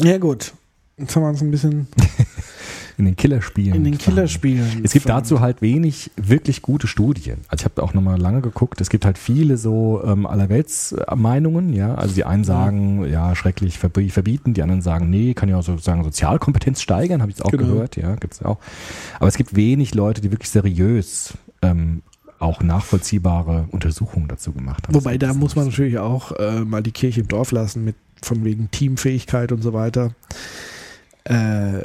ja, 0.00 0.18
gut. 0.18 0.52
Jetzt 0.96 1.16
haben 1.16 1.22
wir 1.22 1.28
uns 1.30 1.40
ein 1.40 1.50
bisschen 1.50 1.88
In 2.96 3.06
den 3.06 3.16
Killerspielen. 3.16 3.74
in 3.74 3.84
den. 3.84 3.98
Killerspielen. 3.98 4.82
Es 4.84 4.92
gibt 4.92 5.08
dazu 5.08 5.40
halt 5.40 5.62
wenig 5.62 6.10
wirklich 6.16 6.62
gute 6.62 6.86
Studien. 6.86 7.38
Also 7.48 7.62
ich 7.62 7.64
habe 7.64 7.82
auch 7.82 7.92
nochmal 7.94 8.20
lange 8.20 8.40
geguckt. 8.40 8.80
Es 8.80 8.88
gibt 8.90 9.04
halt 9.04 9.18
viele 9.18 9.56
so 9.56 10.02
ähm, 10.04 10.26
allerwelts-Meinungen, 10.26 11.72
ja. 11.72 11.94
Also 11.94 12.14
die 12.14 12.24
einen 12.24 12.44
sagen, 12.44 13.04
ja, 13.10 13.34
schrecklich 13.34 13.76
verbi- 13.78 14.10
verbieten, 14.10 14.54
die 14.54 14.62
anderen 14.62 14.82
sagen, 14.82 15.10
nee, 15.10 15.34
kann 15.34 15.48
ja 15.48 15.56
auch 15.58 15.62
sozusagen 15.62 16.04
Sozialkompetenz 16.04 16.80
steigern, 16.82 17.20
habe 17.20 17.30
ich 17.30 17.38
jetzt 17.38 17.44
auch 17.46 17.50
Genau. 17.50 17.64
gehört, 17.72 17.96
ja, 17.96 18.14
gibt's 18.16 18.42
auch. 18.42 18.58
Aber 19.18 19.28
es 19.28 19.36
gibt 19.36 19.56
wenig 19.56 19.94
Leute, 19.94 20.20
die 20.20 20.30
wirklich 20.30 20.50
seriös 20.50 21.34
ähm, 21.62 22.02
auch 22.38 22.62
nachvollziehbare 22.62 23.68
Untersuchungen 23.70 24.28
dazu 24.28 24.52
gemacht 24.52 24.86
haben. 24.86 24.94
Wobei, 24.94 25.18
da 25.18 25.32
muss 25.34 25.56
man 25.56 25.66
natürlich 25.66 25.98
auch 25.98 26.32
äh, 26.38 26.60
mal 26.60 26.82
die 26.82 26.92
Kirche 26.92 27.20
im 27.22 27.28
Dorf 27.28 27.52
lassen, 27.52 27.84
mit 27.84 27.96
von 28.22 28.44
wegen 28.44 28.70
Teamfähigkeit 28.70 29.52
und 29.52 29.62
so 29.62 29.72
weiter. 29.72 30.14
Äh, 31.24 31.84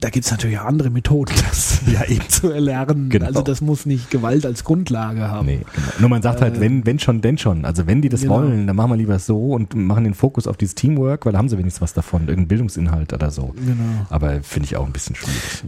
da 0.00 0.10
gibt 0.10 0.24
es 0.26 0.30
natürlich 0.30 0.58
auch 0.58 0.64
andere 0.64 0.90
Methoden, 0.90 1.34
das 1.48 1.80
Ja, 1.92 2.04
eben. 2.04 2.28
zu 2.28 2.50
erlernen. 2.50 3.08
Genau. 3.10 3.26
Also 3.26 3.42
das 3.42 3.60
muss 3.60 3.84
nicht 3.86 4.10
Gewalt 4.10 4.46
als 4.46 4.64
Grundlage 4.64 5.22
haben. 5.28 5.46
Nee, 5.46 5.60
genau. 5.74 5.88
Nur 6.00 6.08
man 6.10 6.22
sagt 6.22 6.40
halt, 6.40 6.56
Äh, 6.56 6.60
wenn, 6.60 6.86
wenn 6.86 6.98
schon, 6.98 7.20
denn 7.20 7.38
schon. 7.38 7.64
Also 7.64 7.86
wenn 7.86 8.00
die 8.02 8.08
das 8.08 8.20
genau. 8.22 8.34
wollen, 8.36 8.66
dann 8.66 8.76
machen 8.76 8.90
wir 8.92 8.96
lieber 8.96 9.18
so 9.18 9.52
und 9.52 9.74
machen 9.74 10.04
den 10.04 10.14
Fokus 10.14 10.46
auf 10.46 10.56
dieses 10.56 10.74
Teamwork, 10.74 11.26
weil 11.26 11.32
da 11.32 11.38
haben 11.38 11.48
sie 11.48 11.58
wenigstens 11.58 11.80
was 11.82 11.94
davon, 11.94 12.22
irgendein 12.22 12.48
Bildungsinhalt 12.48 13.12
oder 13.12 13.30
so. 13.30 13.54
Genau. 13.56 14.06
Aber 14.10 14.40
finde 14.42 14.66
ich 14.66 14.76
auch 14.76 14.86
ein 14.86 14.92
bisschen 14.92 15.16
schwierig. 15.16 15.64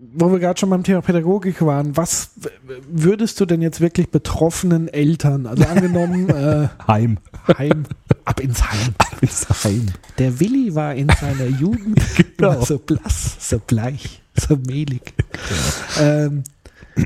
Wo 0.00 0.30
wir 0.30 0.38
gerade 0.38 0.60
schon 0.60 0.70
beim 0.70 0.84
Thema 0.84 1.00
Pädagogik 1.02 1.60
waren, 1.60 1.96
was 1.96 2.30
würdest 2.88 3.40
du 3.40 3.46
denn 3.46 3.60
jetzt 3.60 3.80
wirklich 3.80 4.10
betroffenen 4.10 4.86
Eltern, 4.86 5.44
also 5.44 5.64
angenommen 5.64 6.28
äh, 6.30 6.68
Heim. 6.86 7.18
Heim, 7.58 7.82
ab 8.24 8.38
ins 8.38 8.62
Heim. 8.62 8.94
Ins 9.20 9.48
Heim. 9.64 9.86
Der 10.18 10.38
Willi 10.38 10.76
war 10.76 10.94
in 10.94 11.08
seiner 11.20 11.46
Jugend 11.46 12.00
Genau. 12.36 12.64
so 12.64 12.78
blass, 12.78 13.38
so 13.40 13.58
bleich, 13.58 14.22
so 14.36 14.54
mehlig. 14.68 15.14
Ähm, 16.00 16.44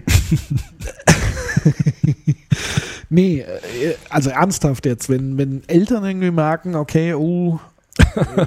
nee, 3.09 3.41
äh, 3.41 3.95
also 4.11 4.29
ernsthaft 4.29 4.85
jetzt, 4.85 5.09
wenn, 5.09 5.39
wenn 5.39 5.67
Eltern 5.67 6.05
irgendwie 6.05 6.31
merken, 6.31 6.75
okay, 6.75 7.15
oh, 7.15 7.59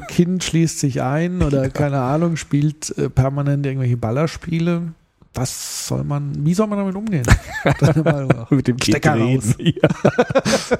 Kind 0.07 0.43
schließt 0.43 0.79
sich 0.79 1.01
ein 1.01 1.41
oder 1.43 1.69
keine 1.69 1.99
Ahnung, 2.01 2.35
spielt 2.35 2.97
äh, 2.97 3.09
permanent 3.09 3.65
irgendwelche 3.65 3.97
Ballerspiele, 3.97 4.93
was 5.35 5.87
soll 5.87 6.03
man, 6.05 6.33
wie 6.45 6.53
soll 6.53 6.67
man 6.67 6.79
damit 6.79 6.95
umgehen? 6.95 7.25
Mit 8.49 8.67
dem 8.67 8.77
Kind 8.77 8.83
Stecker 8.97 9.15
reden. 9.15 9.53
Ja. 9.59 9.89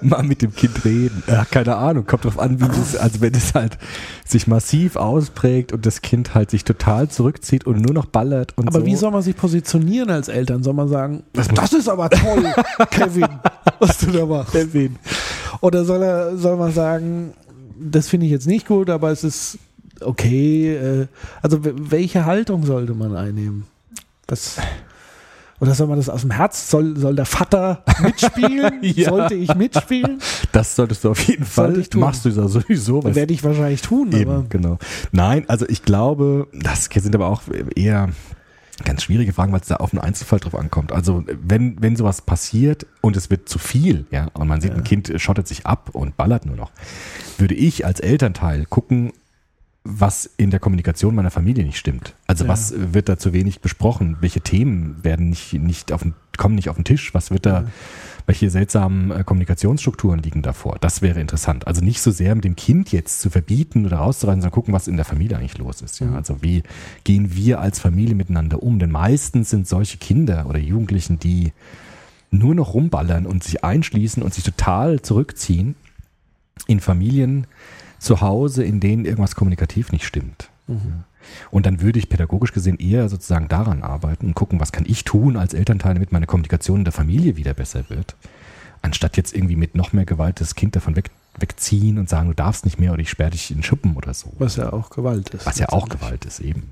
Mal 0.02 0.24
mit 0.24 0.42
dem 0.42 0.56
Kind 0.56 0.86
reden. 0.86 1.22
Ja, 1.28 1.44
keine 1.46 1.76
Ahnung. 1.76 2.06
Kommt 2.06 2.24
drauf 2.26 2.40
an, 2.40 2.62
wie 2.62 2.68
das, 2.68 2.96
also 2.96 3.20
wenn 3.20 3.34
es 3.34 3.54
halt 3.54 3.78
sich 4.26 4.48
massiv 4.48 4.96
ausprägt 4.96 5.74
und 5.74 5.86
das 5.86 6.02
Kind 6.02 6.34
halt 6.36 6.52
sich 6.52 6.64
total 6.64 7.10
zurückzieht 7.10 7.66
und 7.66 7.82
nur 7.82 7.94
noch 7.94 8.06
ballert 8.06 8.54
und 8.58 8.68
Aber 8.70 8.80
so. 8.80 8.86
wie 8.86 8.96
soll 8.96 9.12
man 9.12 9.22
sich 9.22 9.36
positionieren 9.36 10.10
als 10.10 10.30
Eltern? 10.30 10.64
Soll 10.64 10.74
man 10.74 10.88
sagen, 10.88 11.24
Das 11.34 11.50
das, 11.50 11.74
ist 11.74 11.90
aber 11.90 12.10
toll, 12.10 12.46
Kevin, 12.92 13.28
was 13.80 13.98
du 13.98 14.12
da 14.12 14.26
machst? 14.26 14.54
Kevin. 14.54 14.96
Oder 15.62 15.84
soll 15.84 16.02
er, 16.04 16.38
soll 16.38 16.56
man 16.58 16.72
sagen, 16.72 17.34
das 17.80 18.08
finde 18.08 18.26
ich 18.26 18.32
jetzt 18.32 18.48
nicht 18.48 18.68
gut, 18.68 18.90
aber 18.90 19.12
es 19.12 19.24
ist 19.24 19.58
okay. 20.02 20.76
Äh, 20.76 21.08
also 21.42 21.60
welche 21.64 22.26
Haltung 22.26 22.66
sollte 22.66 22.94
man 22.94 23.16
einnehmen? 23.16 23.66
Das, 24.28 24.58
oder 25.60 25.74
soll 25.76 25.88
man 25.88 25.98
das 25.98 26.10
aus 26.10 26.22
dem 26.22 26.32
Herz? 26.32 26.70
Soll, 26.70 26.98
soll 26.98 27.16
der 27.16 27.26
Vater 27.26 27.84
mitspielen? 28.02 28.74
Ja. 28.82 29.10
Sollte 29.10 29.36
ich 29.36 29.54
mitspielen? 29.56 30.20
Das 30.52 30.76
solltest 30.76 31.04
du 31.04 31.12
auf 31.12 31.20
jeden 31.28 31.46
Fall. 31.46 31.68
Sollte 31.68 31.82
ich 31.82 31.90
tun. 31.90 32.02
Machst 32.02 32.26
du 32.26 32.30
ja 32.30 32.48
sowieso. 32.48 33.04
weil- 33.04 33.16
Werde 33.16 33.34
ich 33.34 33.44
wahrscheinlich 33.44 33.82
tun, 33.82 34.10
aber 34.10 34.20
Eben, 34.20 34.50
genau. 34.50 34.78
Nein, 35.12 35.46
also 35.48 35.66
ich 35.68 35.84
glaube, 35.84 36.48
das 36.54 36.86
sind 36.86 37.16
aber 37.16 37.28
auch 37.28 37.42
eher 37.76 38.10
ganz 38.84 39.04
schwierige 39.04 39.32
Fragen, 39.34 39.54
weil 39.54 39.62
es 39.62 39.68
da 39.68 39.78
auf 39.78 39.94
einen 39.94 40.02
Einzelfall 40.02 40.40
drauf 40.40 40.56
ankommt. 40.56 40.92
Also 40.92 41.24
wenn, 41.28 41.82
wenn 41.82 41.96
sowas 41.96 42.22
passiert 42.22 42.86
und 43.02 43.16
es 43.16 43.30
wird 43.30 43.48
zu 43.48 43.58
viel, 43.58 44.06
ja, 44.12 44.28
und 44.34 44.48
man 44.48 44.60
sieht, 44.62 44.74
ein 44.74 44.84
Kind 44.84 45.14
schottet 45.18 45.48
sich 45.48 45.66
ab 45.66 45.90
und 45.94 46.18
ballert 46.18 46.46
nur 46.46 46.56
noch, 46.58 46.72
würde 47.38 47.56
ich 47.56 47.86
als 47.86 48.00
Elternteil 48.02 48.66
gucken, 48.66 49.14
was 49.88 50.30
in 50.38 50.50
der 50.50 50.60
Kommunikation 50.60 51.14
meiner 51.14 51.30
Familie 51.32 51.64
nicht 51.64 51.78
stimmt. 51.78 52.16
Also 52.28 52.46
Ja. 52.46 52.50
was 52.50 52.74
wird 52.76 53.08
da 53.08 53.18
zu 53.18 53.34
wenig 53.34 53.62
besprochen? 53.62 54.18
Welche 54.20 54.42
Themen 54.42 55.04
werden 55.04 55.30
nicht, 55.30 55.54
nicht 55.54 55.92
auf 55.92 56.02
den, 56.02 56.16
kommen 56.38 56.56
nicht 56.56 56.70
auf 56.70 56.76
den 56.76 56.86
Tisch? 56.86 57.14
Was 57.14 57.30
wird 57.32 57.46
da, 57.46 57.66
welche 58.26 58.50
seltsamen 58.50 59.12
äh, 59.12 59.24
Kommunikationsstrukturen 59.24 60.20
liegen 60.22 60.42
davor? 60.42 60.78
Das 60.80 61.02
wäre 61.02 61.20
interessant. 61.20 61.68
Also 61.68 61.84
nicht 61.84 62.02
so 62.02 62.12
sehr 62.12 62.34
mit 62.36 62.44
dem 62.44 62.56
Kind 62.56 62.92
jetzt 62.92 63.22
zu 63.22 63.30
verbieten 63.30 63.86
oder 63.86 63.98
rauszureißen, 63.98 64.42
sondern 64.42 64.54
gucken, 64.54 64.74
was 64.74 64.88
in 64.88 64.96
der 64.96 65.06
Familie 65.06 65.38
eigentlich 65.38 65.58
los 65.58 65.82
ist. 65.82 66.00
Ja? 66.00 66.14
Also 66.14 66.42
wie 66.42 66.64
gehen 67.04 67.36
wir 67.36 67.60
als 67.60 67.80
Familie 67.80 68.16
miteinander 68.16 68.64
um? 68.64 68.80
Denn 68.80 68.92
meistens 68.92 69.50
sind 69.50 69.68
solche 69.68 69.98
Kinder 69.98 70.46
oder 70.48 70.60
Jugendlichen, 70.60 71.20
die 71.20 71.54
nur 72.32 72.56
noch 72.56 72.74
rumballern 72.74 73.26
und 73.26 73.44
sich 73.44 73.64
einschließen 73.64 74.24
und 74.24 74.34
sich 74.34 74.44
total 74.44 75.02
zurückziehen 75.02 75.76
in 76.68 76.80
Familien 76.80 77.48
zu 78.00 78.22
Hause, 78.22 78.64
in 78.64 78.80
denen 78.80 79.06
irgendwas 79.06 79.36
kommunikativ 79.36 79.92
nicht 79.92 80.06
stimmt. 80.06 80.50
Ja. 80.68 80.76
Und 81.52 81.66
dann 81.66 81.82
würde 81.82 82.00
ich 82.00 82.10
pädagogisch 82.10 82.54
gesehen 82.54 82.78
eher 82.78 83.10
sozusagen 83.10 83.48
daran 83.48 83.84
arbeiten 83.84 84.28
und 84.28 84.34
gucken, 84.36 84.60
was 84.60 84.72
kann 84.72 84.86
ich 84.88 85.04
tun 85.04 85.38
als 85.38 85.54
Elternteil, 85.54 85.94
damit 85.94 86.12
meine 86.12 86.26
Kommunikation 86.26 86.80
in 86.80 86.86
der 86.86 86.94
Familie 86.94 87.38
wieder 87.38 87.54
besser 87.54 87.90
wird. 87.90 88.16
Anstatt 88.82 89.18
jetzt 89.18 89.36
irgendwie 89.36 89.56
mit 89.56 89.76
noch 89.76 89.94
mehr 89.94 90.06
Gewalt 90.06 90.42
das 90.42 90.56
Kind 90.56 90.76
davon 90.76 90.96
weg, 90.96 91.10
wegziehen 91.40 91.98
und 91.98 92.10
sagen, 92.10 92.30
du 92.30 92.36
darfst 92.36 92.66
nicht 92.66 92.80
mehr 92.80 92.94
oder 92.94 93.02
ich 93.02 93.10
sperre 93.10 93.32
dich 93.32 93.52
in 93.52 93.58
den 93.58 93.64
Schuppen 93.64 93.96
oder 93.96 94.14
so. 94.14 94.32
was 94.38 94.56
ja 94.56 94.72
auch 94.72 94.90
Gewalt 94.90 95.30
ist. 95.30 95.46
Was 95.46 95.60
ja 95.60 95.70
auch. 95.70 95.90
Gewalt 95.90 96.26
ist 96.26 96.40
eben. 96.40 96.72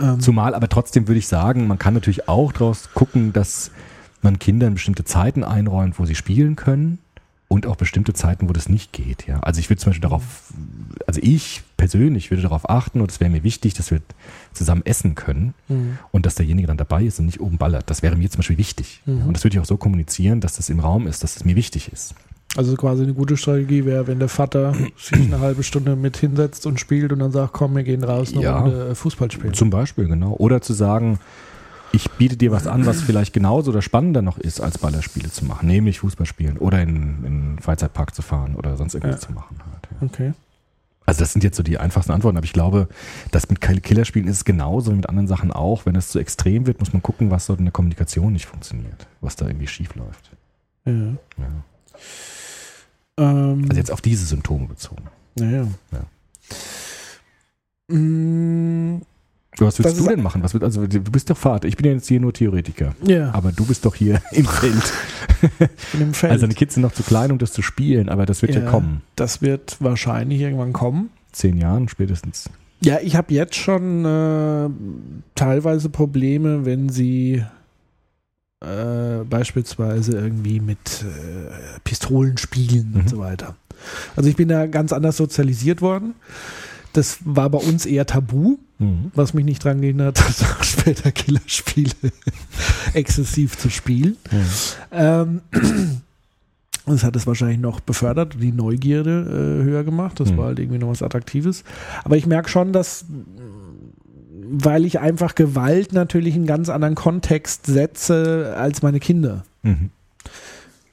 Ähm, 0.00 0.20
Zumal 0.20 0.54
aber 0.54 0.68
trotzdem 0.68 1.08
würde 1.08 1.18
ich 1.18 1.26
sagen, 1.26 1.66
man 1.66 1.78
kann 1.78 1.94
natürlich 1.94 2.28
auch 2.28 2.52
daraus 2.52 2.90
gucken, 2.94 3.32
dass 3.32 3.70
man 4.22 4.38
Kindern 4.38 4.74
bestimmte 4.74 5.04
Zeiten 5.04 5.44
einräumt, 5.44 5.98
wo 5.98 6.06
sie 6.06 6.14
spielen 6.14 6.56
können 6.56 6.98
und 7.48 7.66
auch 7.66 7.76
bestimmte 7.76 8.12
Zeiten, 8.12 8.48
wo 8.48 8.52
das 8.52 8.68
nicht 8.68 8.92
geht. 8.92 9.26
Ja, 9.26 9.40
also 9.40 9.58
ich 9.58 9.70
würde 9.70 9.80
zum 9.80 9.90
Beispiel 9.90 10.02
darauf, 10.02 10.22
also 11.06 11.18
ich 11.22 11.62
persönlich 11.78 12.30
würde 12.30 12.42
darauf 12.42 12.68
achten 12.68 13.00
und 13.00 13.10
es 13.10 13.20
wäre 13.20 13.30
mir 13.30 13.42
wichtig, 13.42 13.72
dass 13.74 13.90
wir 13.90 14.00
zusammen 14.52 14.82
essen 14.84 15.14
können 15.14 15.54
Mhm. 15.68 15.98
und 16.10 16.26
dass 16.26 16.34
derjenige 16.34 16.68
dann 16.68 16.76
dabei 16.76 17.04
ist 17.04 17.18
und 17.20 17.26
nicht 17.26 17.40
oben 17.40 17.56
ballert. 17.56 17.88
Das 17.88 18.02
wäre 18.02 18.16
mir 18.16 18.28
zum 18.30 18.38
Beispiel 18.40 18.58
wichtig. 18.58 19.00
Ja, 19.06 19.12
und 19.24 19.32
das 19.34 19.44
würde 19.44 19.56
ich 19.56 19.60
auch 19.60 19.64
so 19.66 19.76
kommunizieren, 19.78 20.40
dass 20.42 20.56
das 20.56 20.68
im 20.68 20.80
Raum 20.80 21.06
ist, 21.06 21.22
dass 21.24 21.36
es 21.36 21.44
mir 21.44 21.56
wichtig 21.56 21.90
ist. 21.92 22.14
Also 22.56 22.74
quasi 22.76 23.02
eine 23.02 23.12
gute 23.14 23.36
Strategie 23.36 23.84
wäre, 23.84 24.06
wenn 24.06 24.18
der 24.18 24.28
Vater 24.28 24.74
sich 24.98 25.18
eine 25.18 25.40
halbe 25.40 25.62
Stunde 25.62 25.96
mit 25.96 26.16
hinsetzt 26.18 26.66
und 26.66 26.78
spielt 26.80 27.12
und 27.12 27.18
dann 27.20 27.32
sagt, 27.32 27.52
komm, 27.54 27.76
wir 27.76 27.82
gehen 27.84 28.04
raus 28.04 28.32
eine 28.32 28.42
Ja. 28.42 28.58
Runde 28.60 28.88
äh, 28.90 28.94
Fußball 28.94 29.30
spielen. 29.30 29.54
Zum 29.54 29.70
Beispiel, 29.70 30.06
genau. 30.06 30.32
Oder 30.34 30.60
zu 30.60 30.74
sagen, 30.74 31.18
ich 31.92 32.10
biete 32.12 32.36
dir 32.36 32.50
was 32.52 32.66
an, 32.66 32.84
was 32.86 33.00
vielleicht 33.02 33.32
genauso 33.32 33.70
oder 33.70 33.82
spannender 33.82 34.22
noch 34.22 34.38
ist, 34.38 34.60
als 34.60 34.78
Ballerspiele 34.78 35.30
zu 35.30 35.44
machen, 35.44 35.66
nämlich 35.68 36.00
Fußball 36.00 36.26
spielen 36.26 36.58
oder 36.58 36.82
in, 36.82 36.88
in 36.90 37.26
einen 37.26 37.58
Freizeitpark 37.60 38.14
zu 38.14 38.22
fahren 38.22 38.54
oder 38.56 38.76
sonst 38.76 38.94
irgendwas 38.94 39.22
Ja. 39.22 39.26
zu 39.28 39.32
machen. 39.32 39.56
Halt, 39.72 39.88
ja. 40.00 40.06
Okay. 40.06 40.32
Also 41.06 41.20
das 41.20 41.32
sind 41.32 41.42
jetzt 41.42 41.56
so 41.56 41.62
die 41.62 41.78
einfachsten 41.78 42.12
Antworten, 42.12 42.36
aber 42.36 42.44
ich 42.44 42.52
glaube, 42.52 42.86
das 43.30 43.48
mit 43.48 43.62
Killerspielen 43.62 44.28
ist 44.28 44.36
es 44.36 44.44
genauso 44.44 44.92
wie 44.92 44.96
mit 44.96 45.08
anderen 45.08 45.26
Sachen 45.26 45.50
auch. 45.50 45.86
Wenn 45.86 45.96
es 45.96 46.08
zu 46.10 46.18
extrem 46.18 46.66
wird, 46.66 46.80
muss 46.80 46.92
man 46.92 47.02
gucken, 47.02 47.30
was 47.30 47.46
dort 47.46 47.60
in 47.60 47.64
der 47.64 47.72
Kommunikation 47.72 48.34
nicht 48.34 48.44
funktioniert, 48.44 49.06
was 49.22 49.34
da 49.36 49.46
irgendwie 49.46 49.66
schief 49.68 49.94
läuft. 49.94 50.30
Ja. 50.84 50.92
Ja. 50.92 51.16
Ähm, 53.16 53.64
Also 53.68 53.76
jetzt 53.78 53.90
auf 53.90 54.02
diese 54.02 54.26
Symptome 54.26 54.66
bezogen. 54.66 55.04
naja. 55.38 55.66
Ja. 55.92 56.00
Mm, 57.96 59.00
Was 59.60 59.76
Das 59.76 59.84
willst 59.86 59.98
du 59.98 60.02
ist- 60.04 60.10
denn 60.10 60.22
machen? 60.22 60.42
Was 60.42 60.52
wird, 60.54 60.62
also 60.64 60.86
du 60.86 61.00
bist 61.00 61.30
doch 61.30 61.36
Vater. 61.36 61.66
Ich 61.68 61.76
bin 61.76 61.86
ja 61.86 61.92
jetzt 61.92 62.06
hier 62.08 62.20
nur 62.20 62.32
Theoretiker. 62.32 62.94
ja, 63.04 63.32
Aber 63.34 63.52
du 63.52 63.64
bist 63.66 63.84
doch 63.84 63.94
hier 63.94 64.20
im 64.32 64.44
Feld. 64.46 64.92
in 65.94 65.98
dem 66.00 66.14
Feld. 66.14 66.32
Also 66.32 66.42
deine 66.46 66.54
Kids 66.54 66.74
sind 66.74 66.82
noch 66.82 66.92
zu 66.92 67.02
klein, 67.02 67.32
um 67.32 67.38
das 67.38 67.52
zu 67.52 67.62
spielen, 67.62 68.08
aber 68.08 68.26
das 68.26 68.42
wird 68.42 68.54
ja, 68.54 68.62
Ja. 68.62 68.70
kommen. 68.70 69.02
das 69.16 69.42
wird 69.42 69.76
wahrscheinlich 69.80 70.40
irgendwann 70.40 70.72
kommen. 70.72 71.10
Zehn 71.32 71.56
Jahren 71.58 71.88
spätestens. 71.88 72.48
Ja, 72.80 72.98
ich 73.02 73.16
habe 73.16 73.34
jetzt 73.34 73.56
schon 73.56 74.04
äh, 74.04 74.68
teilweise 75.34 75.88
Probleme, 75.88 76.64
wenn 76.64 76.88
sie 76.88 77.42
äh, 78.60 79.24
beispielsweise 79.28 80.12
irgendwie 80.12 80.60
mit 80.60 81.04
äh, 81.04 81.78
Pistolen 81.84 82.38
spielen 82.38 82.90
Mhm. 82.92 83.00
und 83.00 83.08
so 83.10 83.18
weiter. 83.18 83.56
Also 84.16 84.28
ich 84.28 84.36
bin 84.36 84.48
da 84.48 84.66
ganz 84.66 84.92
anders 84.92 85.16
sozialisiert 85.16 85.80
worden. 85.82 86.14
Das 86.92 87.18
war 87.24 87.50
bei 87.50 87.58
uns 87.58 87.86
eher 87.86 88.06
tabu, 88.06 88.58
Mhm. 88.80 89.10
was 89.14 89.34
mich 89.34 89.44
nicht 89.44 89.64
dran 89.64 89.80
gehindert 89.80 90.20
hat, 90.20 90.36
auch 90.58 90.62
später 90.62 91.10
Killerspiele 91.10 91.90
exzessiv 92.94 93.58
zu 93.58 93.70
spielen. 93.70 94.16
Ähm, 94.92 95.40
das 96.86 97.02
hat 97.04 97.16
es 97.16 97.26
wahrscheinlich 97.26 97.58
noch 97.58 97.80
befördert, 97.80 98.36
die 98.40 98.52
Neugierde 98.52 99.60
äh, 99.60 99.64
höher 99.64 99.84
gemacht. 99.84 100.20
Das 100.20 100.30
Mhm. 100.30 100.36
war 100.38 100.46
halt 100.46 100.58
irgendwie 100.60 100.78
noch 100.78 100.88
was 100.90 101.02
Attraktives. 101.02 101.64
Aber 102.04 102.16
ich 102.16 102.26
merke 102.26 102.48
schon, 102.48 102.72
dass, 102.72 103.04
mh, 103.08 103.24
weil 104.50 104.84
ich 104.86 104.98
einfach 105.00 105.34
Gewalt 105.34 105.92
natürlich 105.92 106.34
in 106.34 106.42
einen 106.42 106.46
ganz 106.46 106.68
anderen 106.68 106.94
Kontext 106.94 107.66
setze 107.66 108.54
als 108.56 108.80
meine 108.82 109.00
Kinder. 109.00 109.42
Mhm. 109.62 109.90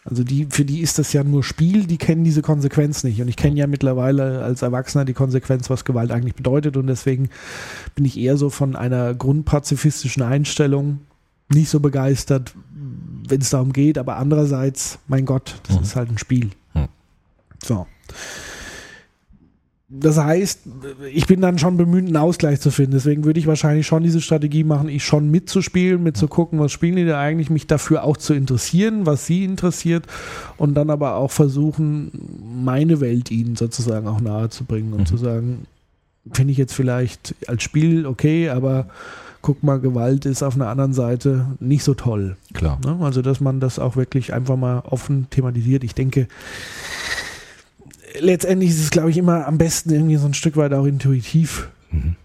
Also 0.07 0.23
die, 0.23 0.45
für 0.51 0.65
die 0.65 0.81
ist 0.81 0.99
das 0.99 1.13
ja 1.13 1.23
nur 1.23 1.43
Spiel, 1.43 1.87
die 1.87 1.97
kennen 1.97 2.23
diese 2.23 2.43
Konsequenz 2.43 3.03
nicht. 3.03 3.19
Und 3.21 3.27
ich 3.27 3.35
kenne 3.37 3.55
ja 3.57 3.65
mittlerweile 3.65 4.43
als 4.43 4.61
Erwachsener 4.61 5.03
die 5.03 5.13
Konsequenz, 5.13 5.67
was 5.71 5.83
Gewalt 5.83 6.11
eigentlich 6.11 6.35
bedeutet. 6.35 6.77
Und 6.77 6.85
deswegen 6.85 7.29
bin 7.95 8.05
ich 8.05 8.17
eher 8.19 8.37
so 8.37 8.51
von 8.51 8.75
einer 8.75 9.15
grundpazifistischen 9.15 10.21
Einstellung 10.21 10.99
nicht 11.51 11.69
so 11.69 11.79
begeistert, 11.79 12.53
wenn 13.27 13.41
es 13.41 13.49
darum 13.49 13.73
geht. 13.73 13.97
Aber 13.97 14.17
andererseits, 14.17 14.99
mein 15.07 15.25
Gott, 15.25 15.55
das 15.67 15.77
Mhm. 15.77 15.81
ist 15.83 15.95
halt 15.95 16.11
ein 16.11 16.17
Spiel. 16.19 16.51
Mhm. 16.75 16.87
So. 17.63 17.87
Das 19.87 20.17
heißt, 20.17 20.61
ich 21.13 21.27
bin 21.27 21.41
dann 21.41 21.59
schon 21.59 21.77
bemüht, 21.77 22.07
einen 22.07 22.17
Ausgleich 22.17 22.59
zu 22.59 22.71
finden. 22.71 22.93
Deswegen 22.93 23.23
würde 23.23 23.39
ich 23.39 23.45
wahrscheinlich 23.45 23.85
schon 23.85 24.01
diese 24.01 24.19
Strategie 24.19 24.63
machen, 24.63 24.89
ich 24.89 25.03
schon 25.05 25.29
mitzuspielen, 25.29 26.01
mitzugucken, 26.01 26.59
was 26.59 26.71
spielen 26.71 26.95
die 26.95 27.05
da 27.05 27.19
eigentlich, 27.19 27.51
mich 27.51 27.67
dafür 27.67 28.03
auch 28.03 28.17
zu 28.17 28.33
interessieren, 28.33 29.05
was 29.05 29.27
sie 29.27 29.43
interessiert 29.43 30.07
und 30.57 30.73
dann 30.73 30.89
aber 30.89 31.15
auch 31.15 31.29
versuchen, 31.31 32.11
meine 32.63 32.99
Welt 32.99 33.29
ihnen 33.29 33.55
sozusagen 33.55 34.07
auch 34.07 34.21
nahe 34.21 34.49
zu 34.49 34.63
bringen 34.63 34.91
und 34.93 35.01
Mhm. 35.01 35.05
zu 35.05 35.17
sagen, 35.17 35.67
finde 36.31 36.51
ich 36.51 36.57
jetzt 36.57 36.73
vielleicht 36.73 37.35
als 37.45 37.61
Spiel 37.61 38.07
okay, 38.07 38.49
aber 38.49 38.87
guck 39.43 39.61
mal, 39.61 39.79
Gewalt 39.79 40.25
ist 40.25 40.41
auf 40.41 40.55
einer 40.55 40.69
anderen 40.69 40.93
Seite 40.93 41.45
nicht 41.59 41.83
so 41.83 41.93
toll. 41.93 42.35
Klar. 42.53 42.79
Ne? 42.83 42.97
Also, 43.01 43.21
dass 43.21 43.39
man 43.39 43.59
das 43.59 43.77
auch 43.77 43.95
wirklich 43.95 44.33
einfach 44.33 44.55
mal 44.57 44.79
offen 44.79 45.27
thematisiert. 45.29 45.83
Ich 45.83 45.93
denke, 45.93 46.27
letztendlich 48.19 48.71
ist 48.71 48.79
es, 48.81 48.89
glaube 48.91 49.09
ich, 49.11 49.17
immer 49.17 49.47
am 49.47 49.57
besten 49.57 49.91
irgendwie 49.91 50.15
so 50.17 50.25
ein 50.25 50.33
Stück 50.33 50.57
weit 50.57 50.73
auch 50.73 50.85
intuitiv 50.85 51.69
Mhm. 51.91 52.15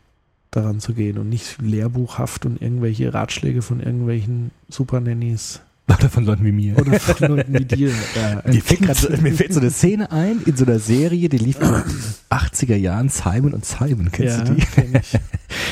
daran 0.50 0.80
zu 0.80 0.94
gehen 0.94 1.18
und 1.18 1.28
nicht 1.28 1.58
lehrbuchhaft 1.60 2.44
und 2.46 2.60
irgendwelche 2.60 3.12
Ratschläge 3.14 3.62
von 3.62 3.78
irgendwelchen 3.80 4.50
Supernannies 4.68 5.60
Oder 5.98 6.08
von 6.08 6.24
Leuten 6.24 6.44
wie 6.44 6.52
mir. 6.52 6.78
oder 6.78 6.98
von 7.00 7.28
Leuten 7.36 7.52
wie 7.58 7.64
dir. 7.64 7.90
äh, 7.90 8.36
Mir 8.52 8.62
fällt, 8.62 8.96
so, 8.96 9.08
mir 9.20 9.32
fällt 9.32 9.52
so 9.52 9.60
eine 9.60 9.70
Szene 9.70 10.10
ein 10.12 10.40
in 10.46 10.56
so 10.56 10.64
einer 10.64 10.78
Serie, 10.78 11.28
die 11.28 11.38
lief 11.38 11.60
in 11.60 11.66
den 11.68 11.82
80er 12.30 12.76
Jahren, 12.76 13.08
Simon 13.08 13.52
und 13.54 13.64
Simon, 13.64 14.10
kennst 14.12 14.38
ja, 14.38 14.44
du 14.44 14.54
die? 14.54 14.60
kenn 14.66 14.94
ich. 15.00 15.18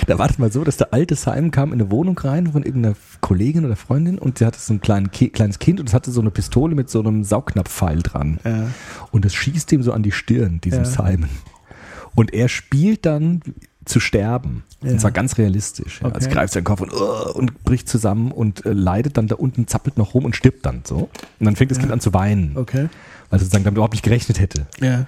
Da 0.06 0.18
war 0.18 0.26
das 0.28 0.38
mal 0.38 0.50
so, 0.50 0.64
dass 0.64 0.76
der 0.78 0.94
alte 0.94 1.14
Simon 1.16 1.50
kam 1.50 1.72
in 1.72 1.80
eine 1.80 1.90
Wohnung 1.90 2.18
rein 2.18 2.52
von 2.52 2.62
irgendeiner 2.62 2.94
Kollegin 3.20 3.64
oder 3.66 3.76
Freundin 3.76 4.18
und 4.18 4.38
sie 4.38 4.46
hatte 4.46 4.58
so 4.58 4.72
ein 4.72 4.80
kleinen 4.80 5.10
Ki 5.10 5.28
kleines 5.28 5.58
Kind 5.58 5.80
und 5.80 5.88
es 5.88 5.94
hatte 5.94 6.10
so 6.10 6.20
eine 6.22 6.30
Pistole 6.30 6.74
mit 6.74 6.88
so 6.88 7.00
einem 7.00 7.24
Saugnapfpfeil 7.24 7.98
dran. 8.02 8.38
Ja. 8.44 8.68
Und 9.10 9.24
es 9.26 9.34
schießt 9.34 9.70
ihm 9.72 9.82
so 9.82 9.92
an 9.92 10.02
die 10.02 10.12
Stirn, 10.12 10.60
diesem 10.62 10.84
Ja. 10.84 10.90
Simon. 10.90 11.28
Und 12.14 12.32
er 12.32 12.48
spielt 12.48 13.04
dann 13.06 13.42
zu 13.88 14.00
sterben. 14.00 14.62
Ja. 14.82 14.92
Und 14.92 15.00
zwar 15.00 15.10
ganz 15.10 15.38
realistisch. 15.38 16.00
Ja. 16.00 16.06
Okay. 16.08 16.14
Also 16.16 16.30
greift 16.30 16.52
seinen 16.52 16.64
Kopf 16.64 16.80
und, 16.80 16.92
uh, 16.92 17.32
und 17.34 17.64
bricht 17.64 17.88
zusammen 17.88 18.30
und 18.32 18.64
äh, 18.66 18.72
leidet 18.72 19.16
dann 19.16 19.26
da 19.28 19.36
unten, 19.36 19.66
zappelt 19.66 19.98
noch 19.98 20.14
rum 20.14 20.24
und 20.24 20.36
stirbt 20.36 20.64
dann 20.66 20.82
so. 20.84 21.08
Und 21.40 21.44
dann 21.46 21.56
fängt 21.56 21.70
das 21.70 21.78
Ja. 21.78 21.82
Kind 21.82 21.92
an 21.92 22.00
zu 22.00 22.14
weinen, 22.14 22.56
Okay. 22.56 22.88
weil 23.30 23.36
es 23.38 23.42
sozusagen 23.42 23.64
damit 23.64 23.76
überhaupt 23.76 23.94
nicht 23.94 24.04
gerechnet 24.04 24.38
hätte. 24.40 24.66
Ja. 24.80 25.06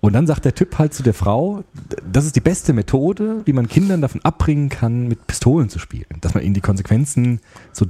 Und 0.00 0.14
dann 0.14 0.26
sagt 0.26 0.44
der 0.44 0.54
Typ 0.56 0.78
halt 0.80 0.92
zu 0.92 1.04
der 1.04 1.14
Frau, 1.14 1.62
das 2.10 2.24
ist 2.26 2.34
die 2.34 2.40
beste 2.40 2.72
Methode, 2.72 3.42
wie 3.44 3.52
man 3.52 3.68
Kindern 3.68 4.00
davon 4.00 4.20
abbringen 4.24 4.68
kann, 4.68 5.06
mit 5.06 5.28
Pistolen 5.28 5.68
zu 5.68 5.78
spielen. 5.78 6.06
Dass 6.20 6.34
man 6.34 6.42
ihnen 6.42 6.54
die 6.54 6.60
Konsequenzen 6.60 7.38
so 7.72 7.86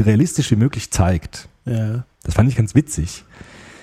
realistisch 0.00 0.50
wie 0.50 0.56
möglich 0.56 0.90
zeigt. 0.90 1.48
Ja. 1.66 2.04
Das 2.22 2.34
fand 2.34 2.48
ich 2.48 2.56
ganz 2.56 2.74
witzig. 2.74 3.24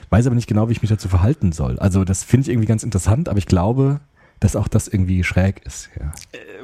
weiß 0.09 0.25
aber 0.25 0.35
nicht 0.35 0.47
genau, 0.47 0.69
wie 0.69 0.71
ich 0.71 0.81
mich 0.81 0.89
dazu 0.89 1.07
verhalten 1.07 1.51
soll. 1.51 1.77
Also 1.77 2.03
das 2.03 2.23
finde 2.23 2.43
ich 2.45 2.49
irgendwie 2.49 2.67
ganz 2.67 2.81
interessant, 2.83 3.29
aber 3.29 3.37
ich 3.37 3.45
glaube, 3.45 3.99
dass 4.39 4.55
auch 4.55 4.67
das 4.67 4.87
irgendwie 4.87 5.23
schräg 5.23 5.65
ist. 5.65 5.89
Ja. 5.99 6.11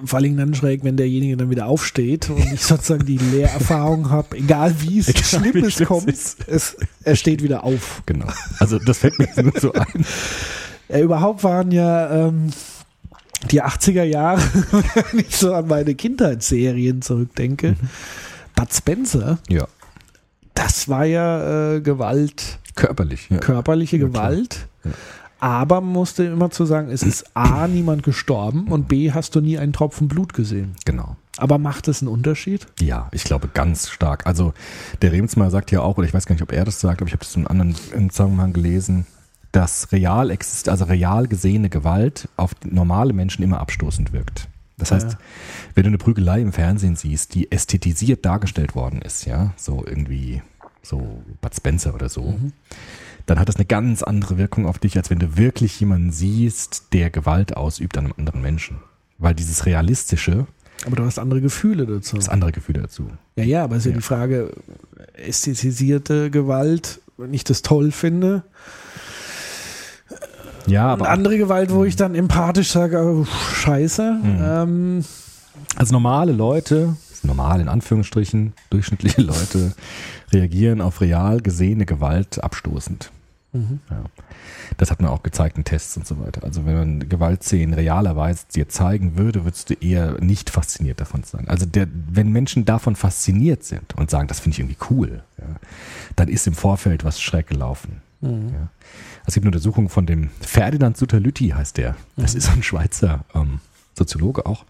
Vor 0.04 0.20
allem 0.20 0.38
dann 0.38 0.54
schräg, 0.54 0.84
wenn 0.84 0.96
derjenige 0.98 1.38
dann 1.38 1.50
wieder 1.50 1.66
aufsteht 1.66 2.30
und 2.30 2.38
ich 2.54 2.62
sozusagen 2.62 3.06
die 3.06 3.18
Lehrerfahrung 3.18 4.10
habe, 4.12 4.38
egal 4.38 4.76
wie 4.82 5.00
es 5.00 5.08
Egal, 5.10 5.24
schlimm 5.24 5.54
wie 5.56 5.66
es 5.66 5.84
kommt, 5.88 6.08
ist. 6.08 6.48
es, 6.48 6.78
er 7.04 7.16
steht 7.16 7.42
wieder 7.42 7.64
auf. 7.64 8.04
Genau. 8.06 8.28
Also 8.60 8.78
das 8.80 9.00
fällt 9.00 9.18
mir 9.18 9.28
nur 9.42 9.60
so 9.60 9.74
ein. 9.74 10.06
Ja, 10.90 11.00
überhaupt 11.00 11.44
waren 11.44 11.72
ja 11.72 12.28
ähm, 12.28 12.52
die 13.52 13.64
80er 13.64 14.04
Jahre, 14.04 14.42
wenn 15.12 15.20
ich 15.20 15.36
so 15.36 15.54
an 15.54 15.68
meine 15.68 15.96
Kindheitsserien 15.96 17.02
zurückdenke, 17.02 17.76
Bud 18.56 18.72
Spencer, 18.74 19.40
Ja. 19.50 19.68
das 20.54 20.88
war 20.90 21.06
ja 21.06 21.76
äh, 21.76 21.82
Gewalt, 21.82 22.60
Körperlich. 22.76 23.30
Ja. 23.30 23.38
körperliche 23.38 23.98
Ja, 23.98 24.08
klar. 24.08 24.30
Gewalt. 24.32 24.68
Aber 25.44 25.82
man 25.82 25.92
musste 25.92 26.24
immer 26.24 26.52
zu 26.52 26.64
sagen, 26.66 26.90
es 26.90 27.04
ist 27.04 27.36
A, 27.36 27.68
niemand 27.68 28.02
gestorben 28.04 28.70
und 28.70 28.88
B, 28.88 29.12
hast 29.12 29.36
du 29.36 29.42
nie 29.42 29.58
einen 29.58 29.74
Tropfen 29.74 30.08
Blut 30.08 30.34
gesehen. 30.34 30.76
Genau. 30.86 31.18
Aber 31.36 31.58
macht 31.58 31.90
es 31.90 32.02
einen 32.02 32.08
Unterschied? 32.08 32.66
Ja, 32.80 33.10
ich 33.12 33.26
glaube 33.26 33.50
ganz 33.54 33.90
stark. 33.90 34.26
Also 34.26 34.54
der 35.02 35.12
Remsmar 35.12 35.52
sagt 35.52 35.72
ja 35.72 35.82
auch, 35.82 35.98
oder 35.98 36.08
ich 36.08 36.14
weiß 36.14 36.28
gar 36.28 36.36
nicht, 36.36 36.44
ob 36.44 36.54
er 36.54 36.64
das 36.64 36.80
sagt, 36.80 37.02
aber 37.02 37.08
ich 37.10 37.14
habe 37.14 37.26
das 37.26 37.36
in 37.36 37.46
einem 37.46 37.62
anderen 37.92 38.10
Zusammenhang 38.10 38.54
gelesen, 38.54 39.06
dass 39.52 39.92
real 39.92 40.32
exist 40.32 40.70
also 40.70 40.86
real 40.86 41.28
gesehene 41.28 41.68
Gewalt 41.70 42.30
auf 42.38 42.52
normale 42.64 43.12
Menschen 43.12 43.44
immer 43.44 43.60
abstoßend 43.60 44.14
wirkt. 44.14 44.48
Das 44.78 44.94
heißt, 44.94 45.12
Ja. 45.12 45.18
wenn 45.76 45.84
du 45.84 45.90
eine 45.90 45.98
Prügelei 45.98 46.40
im 46.40 46.54
Fernsehen 46.54 46.96
siehst, 46.96 47.36
die 47.36 47.52
ästhetisiert 47.52 48.24
dargestellt 48.26 48.76
worden 48.76 49.02
ist, 49.02 49.26
ja, 49.26 49.52
so 49.58 49.84
irgendwie 49.86 50.42
so 50.82 51.22
Bud 51.42 51.54
Spencer 51.54 51.94
oder 51.94 52.08
so, 52.08 52.40
dann 53.26 53.40
hat 53.40 53.48
das 53.50 53.56
eine 53.56 53.66
ganz 53.66 54.04
andere 54.04 54.38
Wirkung 54.38 54.66
auf 54.68 54.80
dich, 54.80 54.98
als 54.98 55.10
wenn 55.10 55.20
du 55.20 55.38
wirklich 55.38 55.80
jemanden 55.80 56.12
siehst, 56.12 56.88
der 56.94 57.10
Gewalt 57.10 57.56
ausübt 57.56 57.98
an 57.98 58.06
einem 58.06 58.14
anderen 58.18 58.42
Menschen. 58.42 58.78
Weil 59.18 59.34
dieses 59.36 59.66
Realistische, 59.66 60.46
Aber 60.86 60.96
du 60.98 61.04
hast 61.06 61.20
andere 61.20 61.40
Gefühle 61.42 61.86
dazu. 61.86 62.18
das 62.18 62.28
andere 62.30 62.52
Gefühl 62.52 62.76
dazu. 62.76 63.08
Ja, 63.36 63.44
ja, 63.44 63.64
aber 63.64 63.76
es 63.78 63.82
ist 63.82 63.86
ja, 63.86 63.92
Ja. 63.92 63.98
die 63.98 64.04
Frage, 64.04 64.52
ästhetisierte 65.14 66.30
Gewalt, 66.32 67.00
wenn 67.18 67.34
ich 67.34 67.44
das 67.44 67.62
toll 67.62 67.92
finde. 67.92 68.44
Ja, 70.66 70.94
Und 70.94 71.02
aber 71.02 71.10
andere 71.10 71.38
Gewalt, 71.38 71.72
wo 71.74 71.84
ich 71.84 71.96
dann 71.96 72.16
empathisch 72.16 72.72
sage, 72.72 73.00
oh, 73.04 73.26
scheiße. 73.26 74.18
Ähm, 74.24 75.04
als 75.76 75.92
normale 75.92 76.32
Leute, 76.32 76.96
normal 77.24 77.62
in 77.62 77.70
Anführungsstrichen, 77.70 78.54
durchschnittliche 78.70 79.22
Leute, 79.24 79.74
reagieren 80.32 80.82
auf 80.82 81.02
real 81.02 81.42
gesehene 81.42 81.86
Gewalt 81.86 82.44
abstoßend. 82.44 83.12
Ja. 83.54 84.04
Das 84.78 84.90
hat 84.90 85.00
man 85.00 85.12
auch 85.12 85.22
gezeigt 85.22 85.58
in 85.58 85.64
Tests 85.64 85.96
und 85.96 86.08
so 86.08 86.20
weiter. 86.20 86.44
Also 86.44 86.66
wenn 86.66 86.76
man 86.76 87.10
Gewaltszenen 87.10 87.76
realerweise 87.76 88.46
dir 88.54 88.68
zeigen 88.68 89.16
würde, 89.16 89.46
würdest 89.46 89.70
du 89.70 89.74
eher 89.76 90.20
nicht 90.20 90.50
fasziniert 90.50 91.00
davon 91.00 91.24
sein. 91.24 91.48
Also 91.48 91.68
der, 91.68 91.88
wenn 92.10 92.32
Menschen 92.32 92.66
davon 92.66 92.96
fasziniert 92.96 93.64
sind 93.64 93.96
und 93.96 94.10
sagen, 94.10 94.28
das 94.28 94.40
finde 94.40 94.56
ich 94.56 94.60
irgendwie 94.60 94.78
cool, 94.90 95.24
ja, 95.38 95.46
dann 96.16 96.30
ist 96.30 96.48
im 96.48 96.56
Vorfeld 96.56 97.04
was 97.04 97.22
schräg 97.22 97.46
gelaufen. 97.48 98.02
Ja. 98.22 98.70
Es 99.26 99.34
gibt 99.34 99.46
eine 99.46 99.50
Untersuchung 99.50 99.90
von 99.90 100.06
dem 100.06 100.30
Ferdinand 100.40 100.98
Sutter-Lütti, 100.98 101.50
heißt 101.50 101.78
der. 101.78 101.96
Das 102.16 102.36
ist 102.36 102.50
ein 102.50 102.64
Schweizer 102.64 103.26
ähm, 103.36 103.60
Soziologe 103.94 104.46
auch. 104.46 104.66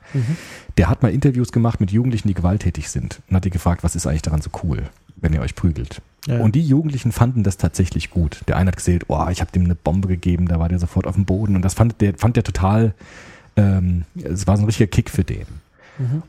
Der 0.78 0.90
hat 0.90 1.02
mal 1.02 1.12
Interviews 1.12 1.52
gemacht 1.52 1.80
mit 1.80 1.92
Jugendlichen, 1.92 2.28
die 2.28 2.34
gewalttätig 2.34 2.90
sind 2.90 3.22
und 3.30 3.36
hat 3.36 3.46
die 3.46 3.50
gefragt, 3.50 3.84
was 3.84 3.96
ist 3.96 4.06
eigentlich 4.08 4.22
daran 4.22 4.42
so 4.42 4.50
cool, 4.64 4.84
wenn 5.18 5.34
ihr 5.34 5.42
euch 5.42 5.56
prügelt. 5.56 6.02
Ja. 6.28 6.40
Und 6.40 6.56
die 6.56 6.62
Jugendlichen 6.62 7.12
fanden 7.12 7.44
das 7.44 7.58
tatsächlich 7.58 8.10
gut. 8.10 8.42
Der 8.48 8.58
eine 8.58 8.70
hat 8.70 8.78
gesagt, 8.78 9.06
oh, 9.08 9.28
ich 9.30 9.42
habe 9.42 9.52
dem 9.52 9.66
eine 9.66 9.76
Bombe 9.76 10.08
gegeben, 10.08 10.48
da 10.48 10.60
war 10.60 10.70
der 10.70 10.80
sofort 10.80 11.08
auf 11.08 11.16
dem 11.16 11.26
Boden 11.26 11.56
und 11.56 11.64
das 11.64 11.74
fand 11.74 12.00
der, 12.02 12.14
fand 12.16 12.36
der 12.36 12.44
total, 12.44 12.94
ähm, 13.56 14.06
es 14.16 14.48
war 14.48 14.58
so 14.58 14.64
ein 14.64 14.66
richtiger 14.66 14.88
Kick 14.88 15.10
für 15.10 15.24
den. 15.24 15.46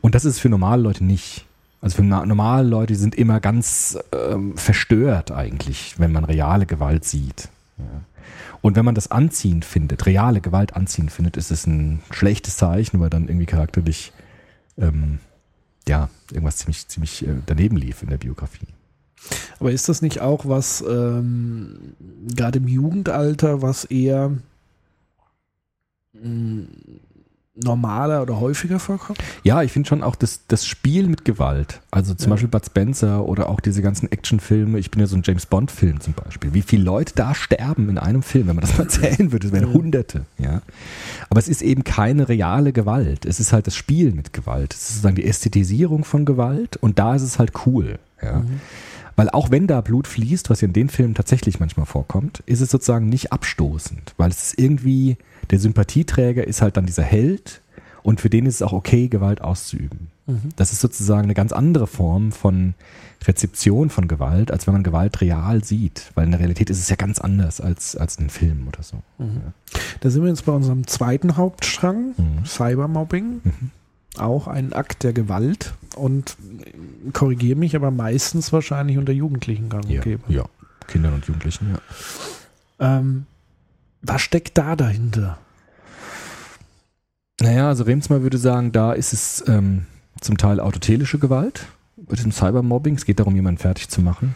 Und 0.01 0.15
das 0.15 0.25
ist 0.25 0.39
für 0.39 0.49
normale 0.49 0.81
Leute 0.81 1.03
nicht. 1.03 1.45
Also 1.81 1.97
für 1.97 2.03
normale 2.03 2.67
Leute 2.67 2.93
die 2.93 2.99
sind 2.99 3.15
immer 3.15 3.39
ganz 3.39 3.97
ähm, 4.11 4.57
verstört 4.57 5.31
eigentlich, 5.31 5.95
wenn 5.97 6.11
man 6.11 6.23
reale 6.23 6.65
Gewalt 6.65 7.05
sieht. 7.05 7.49
Ja. 7.77 7.85
Und 8.65 8.75
wenn 8.75 8.83
man 8.83 8.95
das 8.95 9.11
anziehend 9.11 9.63
findet, 9.63 10.07
reale 10.07 10.41
Gewalt 10.41 10.75
anziehend 10.75 11.11
findet, 11.11 11.37
ist 11.37 11.51
es 11.51 11.67
ein 11.67 12.01
schlechtes 12.09 12.57
Zeichen, 12.57 12.99
weil 12.99 13.11
dann 13.11 13.27
irgendwie 13.27 13.45
charakterlich 13.45 14.11
ähm, 14.79 15.19
ja 15.87 16.09
irgendwas 16.31 16.57
ziemlich 16.57 16.87
ziemlich 16.87 17.27
äh, 17.27 17.35
daneben 17.45 17.77
lief 17.77 18.01
in 18.01 18.09
der 18.09 18.17
Biografie. 18.17 18.65
aber 19.59 19.71
ist 19.71 19.87
das 19.87 20.01
nicht 20.01 20.19
auch 20.19 20.47
was, 20.47 20.81
ähm, 20.81 21.93
gerade 22.35 22.57
im 22.57 22.67
Jugendalter, 22.67 23.61
was 23.61 23.85
eher 23.85 24.31
mh, 26.13 26.65
normaler 27.63 28.21
oder 28.21 28.39
häufiger 28.39 28.79
vorkommt? 28.79 29.17
Ja, 29.43 29.63
ich 29.63 29.71
finde 29.71 29.87
schon 29.87 30.03
auch 30.03 30.15
das, 30.15 30.41
das 30.47 30.65
Spiel 30.65 31.07
mit 31.07 31.23
Gewalt. 31.25 31.81
Also 31.91 32.13
zum 32.13 32.27
Ja. 32.27 32.33
Beispiel 32.33 32.49
Bud 32.49 32.65
Spencer 32.65 33.25
oder 33.25 33.49
auch 33.49 33.59
diese 33.61 33.81
ganzen 33.81 34.11
Actionfilme. 34.11 34.77
Ich 34.79 34.91
bin 34.91 34.99
ja 34.99 35.07
so 35.07 35.15
ein 35.15 35.21
James 35.23 35.45
Bond-Film 35.45 36.01
zum 36.01 36.13
Beispiel. 36.13 36.53
Wie 36.53 36.61
viele 36.61 36.83
Leute 36.83 37.13
da 37.15 37.33
sterben 37.33 37.87
in 37.89 37.97
einem 37.97 38.23
Film, 38.23 38.47
wenn 38.47 38.55
man 38.57 38.63
das 38.65 38.77
mal 38.77 38.87
zählen 38.89 39.31
würde, 39.31 39.47
das 39.47 39.51
wären 39.53 39.67
Ja. 39.69 39.73
Hunderte. 39.73 40.25
Ja. 40.37 40.61
Aber 41.29 41.39
es 41.39 41.47
ist 41.47 41.61
eben 41.61 41.83
keine 41.83 42.27
reale 42.29 42.73
Gewalt. 42.73 43.25
Es 43.25 43.39
ist 43.39 43.53
halt 43.53 43.67
das 43.67 43.75
Spiel 43.75 44.11
mit 44.11 44.33
Gewalt. 44.33 44.73
Es 44.73 44.81
ist 44.81 44.87
sozusagen 44.89 45.15
die 45.15 45.25
Ästhetisierung 45.25 46.03
von 46.03 46.25
Gewalt 46.25 46.77
und 46.77 46.99
da 46.99 47.15
ist 47.15 47.21
es 47.21 47.39
halt 47.39 47.53
cool. 47.65 47.99
Ja. 48.21 48.43
Weil 49.15 49.29
auch 49.29 49.49
wenn 49.51 49.67
da 49.67 49.81
Blut 49.81 50.07
fließt, 50.07 50.49
was 50.49 50.61
ja 50.61 50.67
in 50.67 50.73
den 50.73 50.89
Filmen 50.89 51.15
tatsächlich 51.15 51.59
manchmal 51.59 51.85
vorkommt, 51.85 52.43
ist 52.45 52.61
es 52.61 52.69
sozusagen 52.69 53.07
nicht 53.07 53.31
abstoßend, 53.31 54.13
weil 54.17 54.29
es 54.29 54.47
ist 54.47 54.59
irgendwie, 54.59 55.17
der 55.51 55.59
Sympathieträger 55.59 56.45
ist 56.45 56.61
halt 56.61 56.75
dann 56.77 56.85
dieser 56.85 57.03
Held 57.03 57.61
und 58.03 58.19
für 58.21 58.29
den 58.29 58.45
ist 58.45 58.55
es 58.55 58.61
auch 58.61 58.73
okay, 58.73 59.07
Gewalt 59.07 59.41
auszuüben. 59.41 60.09
Das 60.55 60.71
ist 60.73 60.81
sozusagen 60.81 61.25
eine 61.25 61.35
ganz 61.35 61.51
andere 61.51 61.85
Form 61.85 62.31
von 62.31 62.73
Rezeption 63.27 63.91
von 63.91 64.07
Gewalt, 64.07 64.49
als 64.51 64.65
wenn 64.65 64.73
man 64.73 64.81
Gewalt 64.83 65.21
real 65.21 65.63
sieht, 65.63 66.11
weil 66.15 66.25
in 66.25 66.31
der 66.31 66.39
Realität 66.39 66.71
ist 66.71 66.79
es 66.79 66.89
ja 66.89 66.95
ganz 66.95 67.19
anders 67.19 67.61
als, 67.61 67.95
als 67.95 68.15
in 68.15 68.21
einem 68.21 68.29
Film 68.31 68.67
oder 68.67 68.81
so. 68.81 68.97
Da 69.99 70.09
sind 70.09 70.23
wir 70.23 70.29
jetzt 70.29 70.45
bei 70.45 70.51
unserem 70.51 70.87
zweiten 70.87 71.37
Hauptstrang, 71.37 72.15
Mhm. 72.17 72.43
Cybermobbing. 72.45 73.41
Auch 74.19 74.47
ein 74.47 74.73
Akt 74.73 75.03
der 75.03 75.13
Gewalt 75.13 75.73
und 75.95 76.37
korrigiere 77.13 77.57
mich, 77.57 77.75
aber 77.75 77.91
meistens 77.91 78.51
wahrscheinlich 78.53 78.97
unter 78.97 79.11
Jugendlichen 79.13 79.69
gang 79.69 79.85
Ja, 79.89 79.97
und 79.99 80.03
gäbe. 80.03 80.23
ja. 80.33 80.43
Kindern 80.87 81.13
und 81.15 81.25
Jugendlichen, 81.25 81.75
ja. 82.79 82.97
Ähm, 82.97 83.25
was 84.01 84.21
steckt 84.21 84.57
da 84.57 84.75
dahinter? 84.75 85.37
Naja, 87.41 87.67
also 87.67 87.83
Remsmar 87.83 88.21
würde 88.21 88.37
sagen, 88.37 88.71
da 88.71 88.93
ist 88.93 89.13
es 89.13 89.43
ähm, 89.47 89.85
zum 90.21 90.37
Teil 90.37 90.59
autotelische 90.59 91.19
Gewalt 91.19 91.65
bei 91.97 92.15
diesem 92.15 92.31
Cybermobbing. 92.31 92.95
Es 92.95 93.05
geht 93.05 93.19
darum, 93.19 93.35
jemanden 93.35 93.59
fertig 93.59 93.89
zu 93.89 94.01
machen, 94.01 94.35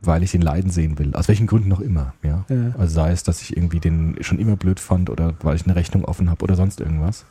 weil 0.00 0.22
ich 0.22 0.32
den 0.32 0.42
leiden 0.42 0.70
sehen 0.70 0.98
will. 0.98 1.14
Aus 1.14 1.28
welchen 1.28 1.46
Gründen 1.46 1.68
noch 1.68 1.80
immer. 1.80 2.12
Ja? 2.22 2.44
Ja. 2.48 2.74
Also 2.76 2.94
sei 2.94 3.12
es, 3.12 3.22
dass 3.22 3.40
ich 3.40 3.56
irgendwie 3.56 3.80
den 3.80 4.16
schon 4.20 4.38
immer 4.38 4.56
blöd 4.56 4.80
fand 4.80 5.08
oder 5.10 5.34
weil 5.42 5.56
ich 5.56 5.64
eine 5.64 5.76
Rechnung 5.76 6.04
offen 6.04 6.28
habe 6.30 6.42
oder 6.42 6.56
sonst 6.56 6.80
irgendwas. 6.80 7.24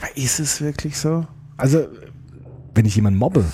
Aber 0.00 0.16
ist 0.16 0.38
es 0.38 0.60
wirklich 0.60 0.96
so? 0.96 1.26
Also, 1.56 1.86
Wenn 2.74 2.86
ich 2.86 2.94
jemanden 2.96 3.18
mobbe, 3.18 3.44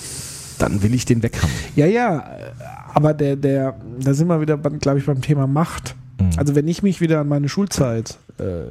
dann 0.58 0.82
will 0.82 0.94
ich 0.94 1.04
den 1.04 1.22
weghaben. 1.22 1.54
ja, 1.74 1.86
ja, 1.86 2.18
äh, 2.18 2.52
aber 2.92 3.14
der, 3.14 3.36
der, 3.36 3.74
da 3.98 4.14
sind 4.14 4.28
wir 4.28 4.40
wieder, 4.40 4.56
glaube 4.56 4.98
ich, 4.98 5.06
beim 5.06 5.20
Thema 5.20 5.46
Macht. 5.46 5.96
Mhm. 6.20 6.30
Also 6.36 6.54
wenn 6.54 6.68
ich 6.68 6.82
mich 6.82 7.00
wieder 7.00 7.20
an 7.20 7.28
meine 7.28 7.48
Schulzeit, 7.48 8.18
äh, 8.38 8.70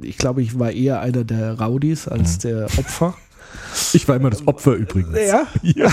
ich 0.00 0.18
glaube, 0.18 0.42
ich 0.42 0.58
war 0.58 0.72
eher 0.72 1.00
einer 1.00 1.24
der 1.24 1.60
Rowdies 1.60 2.08
als 2.08 2.38
der 2.38 2.64
Opfer. 2.78 3.14
Ich 3.92 4.08
war 4.08 4.16
immer 4.16 4.30
das 4.30 4.46
Opfer 4.46 4.72
übrigens. 4.72 5.14
Ja. 5.14 5.46
ja. 5.62 5.92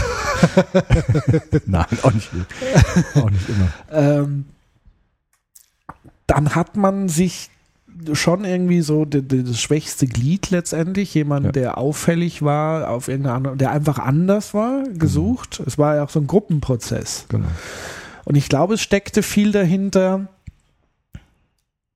Nein, 1.66 1.86
auch 2.04 2.14
nicht, 2.14 2.30
auch 3.16 3.30
nicht 3.30 3.50
immer. 3.50 3.68
ähm, 3.92 4.46
dann 6.26 6.56
hat 6.56 6.78
man 6.78 7.10
sich 7.10 7.50
schon 8.14 8.46
irgendwie 8.46 8.82
so 8.82 9.06
das 9.06 9.60
schwächste 9.60 10.08
Glied 10.08 10.52
letztendlich, 10.52 11.14
jemand, 11.14 11.48
Ja. 11.48 11.52
der 11.52 11.78
auffällig 11.78 12.42
war, 12.42 12.90
auf 12.90 13.08
irgendeine 13.08 13.36
andere, 13.36 13.58
der 13.58 13.72
einfach 13.72 14.00
anders 14.00 14.54
war, 14.54 14.84
gesucht. 14.90 15.62
Es 15.66 15.78
war 15.78 15.96
ja 15.96 16.04
auch 16.04 16.10
so 16.10 16.20
ein 16.20 16.28
Gruppenprozess. 16.28 17.26
Genau. 17.30 17.48
Und 18.26 18.36
ich 18.36 18.50
glaube, 18.50 18.76
es 18.76 18.82
steckte 18.82 19.24
viel 19.24 19.52
dahinter, 19.52 20.28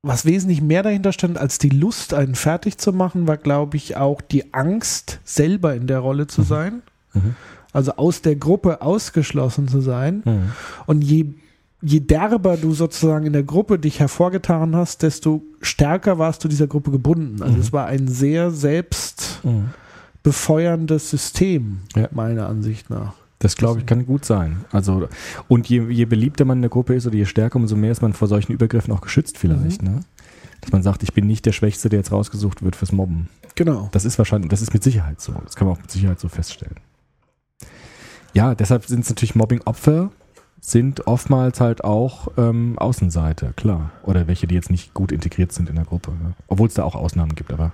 was 0.01 0.25
wesentlich 0.25 0.61
mehr 0.61 0.83
dahinter 0.83 1.13
stand 1.13 1.37
als 1.37 1.59
die 1.59 1.69
Lust, 1.69 2.13
einen 2.13 2.35
fertig 2.35 2.77
zu 2.77 2.91
machen, 2.91 3.27
war, 3.27 3.37
glaube 3.37 3.77
ich, 3.77 3.95
auch 3.95 4.19
die 4.19 4.53
Angst, 4.53 5.19
selber 5.23 5.75
in 5.75 5.87
der 5.87 5.99
Rolle 5.99 6.27
zu 6.27 6.41
sein. 6.41 6.81
Mhm. 7.13 7.35
Also 7.71 7.93
aus 7.95 8.21
der 8.21 8.35
Gruppe 8.35 8.81
ausgeschlossen 8.81 9.67
zu 9.67 9.79
sein. 9.81 10.21
Mhm. 10.25 10.51
Und 10.85 11.01
je, 11.03 11.27
je 11.85 11.99
derber 11.99 12.55
du 12.57 12.73
sozusagen 12.73 13.25
in 13.25 13.33
der 13.33 13.43
Gruppe 13.43 13.77
dich 13.77 13.99
hervorgetan 13.99 14.75
hast, 14.75 15.01
desto 15.03 15.43
stärker 15.61 16.17
warst 16.17 16.43
du 16.43 16.47
dieser 16.47 16.67
Gruppe 16.67 16.91
gebunden. 16.91 17.41
Also 17.41 17.55
Mhm. 17.55 17.61
es 17.61 17.73
war 17.73 17.85
ein 17.87 18.07
sehr 18.07 18.51
selbst 18.51 19.41
Mhm. 19.43 19.69
System, 20.99 21.79
Ja. 21.95 22.07
meiner 22.11 22.47
Ansicht 22.47 22.89
nach. 22.89 23.13
Das 23.39 23.57
glaube 23.57 23.81
ich 23.81 23.85
kann 23.85 24.05
gut 24.05 24.23
sein. 24.23 24.63
Also 24.71 25.09
und 25.49 25.67
je, 25.67 25.81
je 25.89 26.05
beliebter 26.05 26.45
man 26.45 26.59
in 26.59 26.61
der 26.61 26.69
Gruppe 26.69 26.95
ist 26.95 27.05
oder 27.05 27.15
je 27.17 27.25
stärker, 27.25 27.57
umso 27.57 27.75
mehr 27.75 27.91
ist 27.91 28.01
man 28.01 28.13
vor 28.13 28.29
solchen 28.29 28.53
Übergriffen 28.53 28.93
auch 28.93 29.01
geschützt 29.01 29.37
vielleicht. 29.37 29.81
Ne? 29.81 29.99
Dass 30.61 30.71
man 30.71 30.81
sagt, 30.81 31.03
ich 31.03 31.13
bin 31.13 31.27
nicht 31.27 31.45
der 31.45 31.51
Schwächste, 31.51 31.89
der 31.89 31.99
jetzt 31.99 32.13
rausgesucht 32.13 32.63
wird 32.63 32.77
fürs 32.77 32.93
Mobben. 32.93 33.27
Genau. 33.55 33.89
Das 33.91 34.05
ist 34.05 34.17
wahrscheinlich, 34.17 34.49
das 34.49 34.61
ist 34.61 34.73
mit 34.73 34.81
Sicherheit 34.81 35.19
so. 35.19 35.33
Das 35.43 35.55
kann 35.57 35.67
man 35.67 35.75
auch 35.75 35.81
mit 35.81 35.91
Sicherheit 35.91 36.21
so 36.21 36.29
feststellen. 36.29 36.77
Ja, 38.33 38.55
deshalb 38.55 38.85
sind 38.85 39.01
es 39.01 39.09
natürlich 39.09 39.35
Mobbing-Opfer, 39.35 40.09
sind 40.65 41.07
oftmals 41.07 41.59
halt 41.59 41.83
auch 41.83 42.29
ähm, 42.37 42.79
Außenseiter, 42.79 43.51
klar. 43.51 43.91
Oder 44.03 44.27
welche, 44.27 44.47
die 44.47 44.55
jetzt 44.55 44.71
nicht 44.71 44.93
gut 44.93 45.11
integriert 45.11 45.51
sind 45.51 45.67
in 45.67 45.75
der 45.75 45.83
Gruppe. 45.83 46.11
Ja. 46.23 46.31
Obwohl 46.47 46.67
es 46.69 46.73
da 46.73 46.83
auch 46.85 46.95
Ausnahmen 46.95 47.35
gibt, 47.35 47.51
aber. 47.51 47.73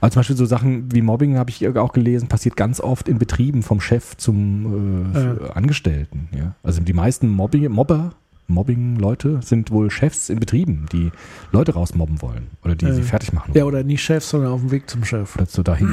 Aber 0.00 0.10
zum 0.10 0.20
Beispiel 0.20 0.36
so 0.36 0.46
Sachen 0.46 0.90
wie 0.90 1.02
Mobbing, 1.02 1.36
habe 1.36 1.50
ich 1.50 1.68
auch 1.76 1.92
gelesen, 1.92 2.28
passiert 2.28 2.56
ganz 2.56 2.80
oft 2.80 3.08
in 3.10 3.18
Betrieben 3.18 3.62
vom 3.62 3.78
Chef 3.82 4.16
zum 4.16 5.12
äh, 5.14 5.20
Ja. 5.20 5.50
Angestellten. 5.50 6.28
Ja. 6.34 6.54
Also 6.62 6.80
die 6.80 6.94
meisten 6.94 7.28
Mobbing, 7.28 7.70
Mobber, 7.70 8.12
Mobbing-Leute 8.46 9.40
sind 9.42 9.70
wohl 9.70 9.90
Chefs 9.90 10.30
in 10.30 10.40
Betrieben, 10.40 10.86
die 10.92 11.12
Leute 11.52 11.74
rausmobben 11.74 12.22
wollen 12.22 12.46
oder 12.64 12.74
die 12.74 12.86
Ja. 12.86 12.94
sie 12.94 13.02
fertig 13.02 13.34
machen 13.34 13.52
Ja, 13.54 13.64
wollen. 13.64 13.74
oder 13.74 13.84
nicht 13.84 14.02
Chef, 14.02 14.24
sondern 14.24 14.52
auf 14.52 14.60
dem 14.60 14.70
Weg 14.70 14.88
zum 14.88 15.04
Chef. 15.04 15.36
Oder 15.36 15.44
so 15.46 15.62
dahin. 15.62 15.88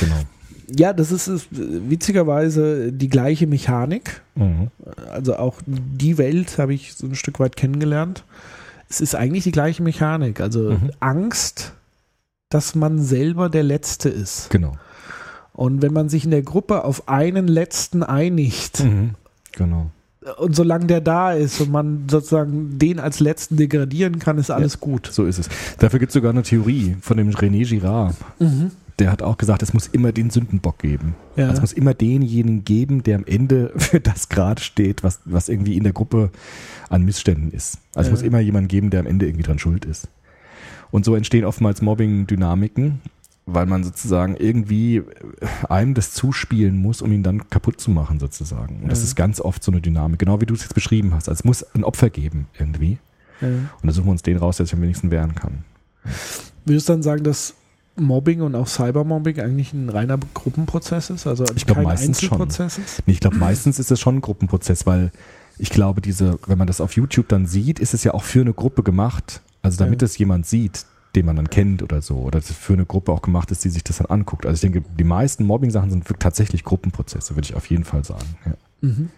genau. 0.00 0.14
Ja, 0.68 0.92
das 0.92 1.12
ist, 1.12 1.28
ist 1.28 1.46
witzigerweise 1.50 2.92
die 2.92 3.08
gleiche 3.08 3.46
Mechanik. 3.46 4.20
Mhm. 4.34 4.68
Also 5.12 5.36
auch 5.36 5.56
die 5.66 6.18
Welt 6.18 6.58
habe 6.58 6.74
ich 6.74 6.94
so 6.94 7.06
ein 7.06 7.14
Stück 7.14 7.38
weit 7.38 7.56
kennengelernt. 7.56 8.24
Es 8.88 9.00
ist 9.00 9.14
eigentlich 9.14 9.44
die 9.44 9.52
gleiche 9.52 9.82
Mechanik. 9.82 10.40
Also 10.40 10.70
Mhm. 10.72 10.90
Angst, 11.00 11.72
dass 12.50 12.74
man 12.74 13.00
selber 13.00 13.48
der 13.48 13.62
Letzte 13.62 14.08
ist. 14.08 14.50
Genau. 14.50 14.72
Und 15.52 15.82
wenn 15.82 15.92
man 15.92 16.08
sich 16.08 16.24
in 16.24 16.30
der 16.30 16.42
Gruppe 16.42 16.84
auf 16.84 17.08
einen 17.08 17.48
Letzten 17.48 18.02
einigt 18.02 18.84
Mhm. 18.84 19.10
Genau. 19.52 19.90
und 20.38 20.54
solange 20.56 20.86
der 20.86 21.00
da 21.00 21.32
ist 21.32 21.60
und 21.60 21.70
man 21.70 22.04
sozusagen 22.10 22.78
den 22.78 22.98
als 23.00 23.20
Letzten 23.20 23.56
degradieren 23.56 24.18
kann, 24.18 24.36
ist 24.38 24.50
alles 24.50 24.80
gut. 24.80 25.08
So 25.12 25.24
ist 25.24 25.38
es. 25.38 25.48
Dafür 25.78 25.98
gibt 26.00 26.10
es 26.10 26.14
sogar 26.14 26.32
eine 26.32 26.42
Theorie 26.42 26.96
von 27.00 27.16
dem 27.16 27.30
René 27.30 27.66
Girard. 27.68 28.14
Der 28.98 29.12
hat 29.12 29.20
auch 29.22 29.36
gesagt, 29.36 29.62
es 29.62 29.74
muss 29.74 29.86
immer 29.88 30.10
den 30.12 30.30
Sündenbock 30.30 30.78
geben. 30.78 31.14
Ja. 31.36 31.44
Also 31.44 31.54
es 31.56 31.60
muss 31.60 31.72
immer 31.74 31.92
denjenigen 31.92 32.64
geben, 32.64 33.02
der 33.02 33.16
am 33.16 33.24
Ende 33.26 33.72
für 33.76 34.00
das 34.00 34.28
gerade 34.30 34.62
steht, 34.62 35.02
was, 35.02 35.20
was 35.26 35.48
irgendwie 35.48 35.76
in 35.76 35.84
der 35.84 35.92
Gruppe 35.92 36.30
an 36.88 37.02
Missständen 37.02 37.50
ist. 37.52 37.78
Also 37.94 38.00
es 38.00 38.06
Ja. 38.06 38.12
muss 38.12 38.22
immer 38.22 38.40
jemanden 38.40 38.68
geben, 38.68 38.90
der 38.90 39.00
am 39.00 39.06
Ende 39.06 39.26
irgendwie 39.26 39.42
dran 39.44 39.58
schuld 39.58 39.84
ist. 39.84 40.08
Und 40.90 41.04
so 41.04 41.14
entstehen 41.14 41.44
oftmals 41.44 41.82
Mobbing-Dynamiken, 41.82 43.00
weil 43.44 43.66
man 43.66 43.84
sozusagen 43.84 44.34
irgendwie 44.36 45.02
einem 45.68 45.94
das 45.94 46.12
zuspielen 46.12 46.76
muss, 46.76 47.02
um 47.02 47.12
ihn 47.12 47.22
dann 47.22 47.50
kaputt 47.50 47.80
zu 47.80 47.90
machen 47.90 48.18
sozusagen. 48.18 48.80
Und 48.82 48.88
das 48.88 49.00
Ja. 49.00 49.04
ist 49.04 49.14
ganz 49.16 49.40
oft 49.40 49.62
so 49.62 49.70
eine 49.72 49.80
Dynamik, 49.80 50.18
genau 50.18 50.40
wie 50.40 50.46
du 50.46 50.54
es 50.54 50.62
jetzt 50.62 50.74
beschrieben 50.74 51.12
hast. 51.12 51.28
Also 51.28 51.40
es 51.40 51.44
muss 51.44 51.62
ein 51.74 51.84
Opfer 51.84 52.08
geben 52.10 52.46
irgendwie. 52.58 52.98
Und 53.42 53.68
da 53.82 53.92
suchen 53.92 54.06
wir 54.06 54.12
uns 54.12 54.22
den 54.22 54.38
raus, 54.38 54.56
der 54.56 54.64
sich 54.66 54.74
am 54.74 54.80
wenigsten 54.80 55.10
wehren 55.10 55.34
kann. 55.34 55.64
Würdest 56.64 56.88
du 56.88 56.94
dann 56.94 57.02
sagen, 57.02 57.22
dass 57.22 57.52
Mobbing 57.98 58.40
und 58.42 58.54
auch 58.54 58.66
Cybermobbing 58.66 59.40
eigentlich 59.40 59.72
ein 59.72 59.88
reiner 59.88 60.18
Gruppenprozess 60.34 61.10
ist? 61.10 61.26
Also 61.26 61.44
Ich 61.54 61.64
glaub, 61.66 61.76
kein 61.78 61.84
meistens 61.84 62.22
schon. 62.22 62.38
Nee, 63.06 63.12
ich 63.12 63.20
glaube, 63.20 63.36
meistens 63.36 63.78
ist 63.78 63.90
es 63.90 63.98
schon 64.00 64.16
ein 64.16 64.20
Gruppenprozess, 64.20 64.86
weil 64.86 65.10
ich 65.58 65.70
glaube, 65.70 66.00
diese, 66.00 66.38
wenn 66.46 66.58
man 66.58 66.66
das 66.66 66.80
auf 66.80 66.92
YouTube 66.96 67.28
dann 67.28 67.46
sieht, 67.46 67.78
ist 67.80 67.94
es 67.94 68.04
ja 68.04 68.12
auch 68.14 68.22
für 68.24 68.42
eine 68.42 68.52
Gruppe 68.52 68.82
gemacht. 68.82 69.40
Also 69.62 69.78
damit 69.78 70.02
Ja. 70.02 70.06
es 70.06 70.18
jemand 70.18 70.46
sieht, 70.46 70.84
den 71.14 71.24
man 71.24 71.36
dann 71.36 71.48
kennt 71.48 71.82
oder 71.82 72.02
so, 72.02 72.16
oder 72.18 72.38
dass 72.38 72.50
es 72.50 72.56
für 72.56 72.74
eine 72.74 72.84
Gruppe 72.84 73.10
auch 73.12 73.22
gemacht 73.22 73.50
ist, 73.50 73.64
die 73.64 73.70
sich 73.70 73.82
das 73.82 73.96
dann 73.98 74.06
anguckt. 74.08 74.44
Also 74.44 74.54
ich 74.66 74.72
denke, 74.72 74.86
die 74.98 75.04
meisten 75.04 75.44
Mobbing-Sachen 75.46 75.90
sind 75.90 76.04
tatsächlich 76.18 76.62
Gruppenprozesse, 76.64 77.34
würde 77.36 77.46
ich 77.48 77.54
auf 77.54 77.66
jeden 77.70 77.84
Fall 77.84 78.04
sagen. 78.04 78.26
Ja. 78.44 78.52
Mhm. 78.82 79.08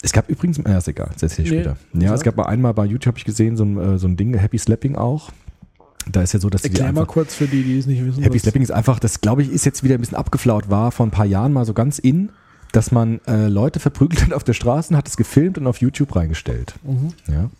Es 0.00 0.12
gab 0.12 0.28
übrigens, 0.30 0.58
ja, 0.58 0.78
ist 0.78 0.86
egal, 0.86 1.10
das 1.12 1.24
erzähle 1.24 1.46
ich 1.48 1.52
Nee. 1.52 1.60
später. 1.62 1.76
Ja, 1.94 2.00
Ja. 2.02 2.14
es 2.14 2.22
gab 2.22 2.36
mal 2.36 2.44
einmal 2.46 2.72
bei 2.72 2.84
YouTube, 2.84 3.06
habe 3.12 3.18
ich 3.18 3.24
gesehen, 3.24 3.56
so 3.56 3.64
ein, 3.64 3.76
äh, 3.76 3.98
so 3.98 4.06
ein 4.06 4.16
Ding, 4.16 4.32
Happy 4.34 4.56
Slapping 4.58 4.94
auch. 4.94 5.30
Da 6.10 6.22
ist 6.22 6.32
ja 6.32 6.40
so, 6.40 6.48
dass 6.50 6.62
die, 6.62 6.68
Erklär 6.68 6.92
mal 6.92 7.06
kurz 7.06 7.34
für 7.34 7.46
die, 7.46 7.62
die 7.62 7.78
es 7.78 7.86
nicht 7.86 8.04
wissen. 8.04 8.22
Happy 8.22 8.38
Slapping 8.38 8.62
ist 8.62 8.70
einfach, 8.70 8.98
das 8.98 9.20
glaube 9.20 9.42
ich 9.42 9.50
ist 9.50 9.64
jetzt 9.66 9.82
wieder 9.82 9.94
ein 9.94 10.00
bisschen 10.00 10.16
abgeflaut, 10.16 10.70
war 10.70 10.90
vor 10.92 11.06
ein 11.06 11.10
paar 11.10 11.26
Jahren 11.26 11.52
mal 11.52 11.64
so 11.64 11.74
ganz 11.74 11.98
in, 11.98 12.30
dass 12.72 12.92
man 12.92 13.20
äh, 13.26 13.48
Leute 13.48 13.80
verprügelt 13.80 14.22
hat 14.22 14.32
auf 14.32 14.44
der 14.44 14.52
Straße, 14.52 14.96
hat 14.96 15.08
es 15.08 15.16
gefilmt 15.16 15.58
und 15.58 15.66
auf 15.66 15.80
YouTube 15.80 16.14
reingestellt. 16.14 16.74
Mhm. 16.82 17.12
Ja. 17.26 17.50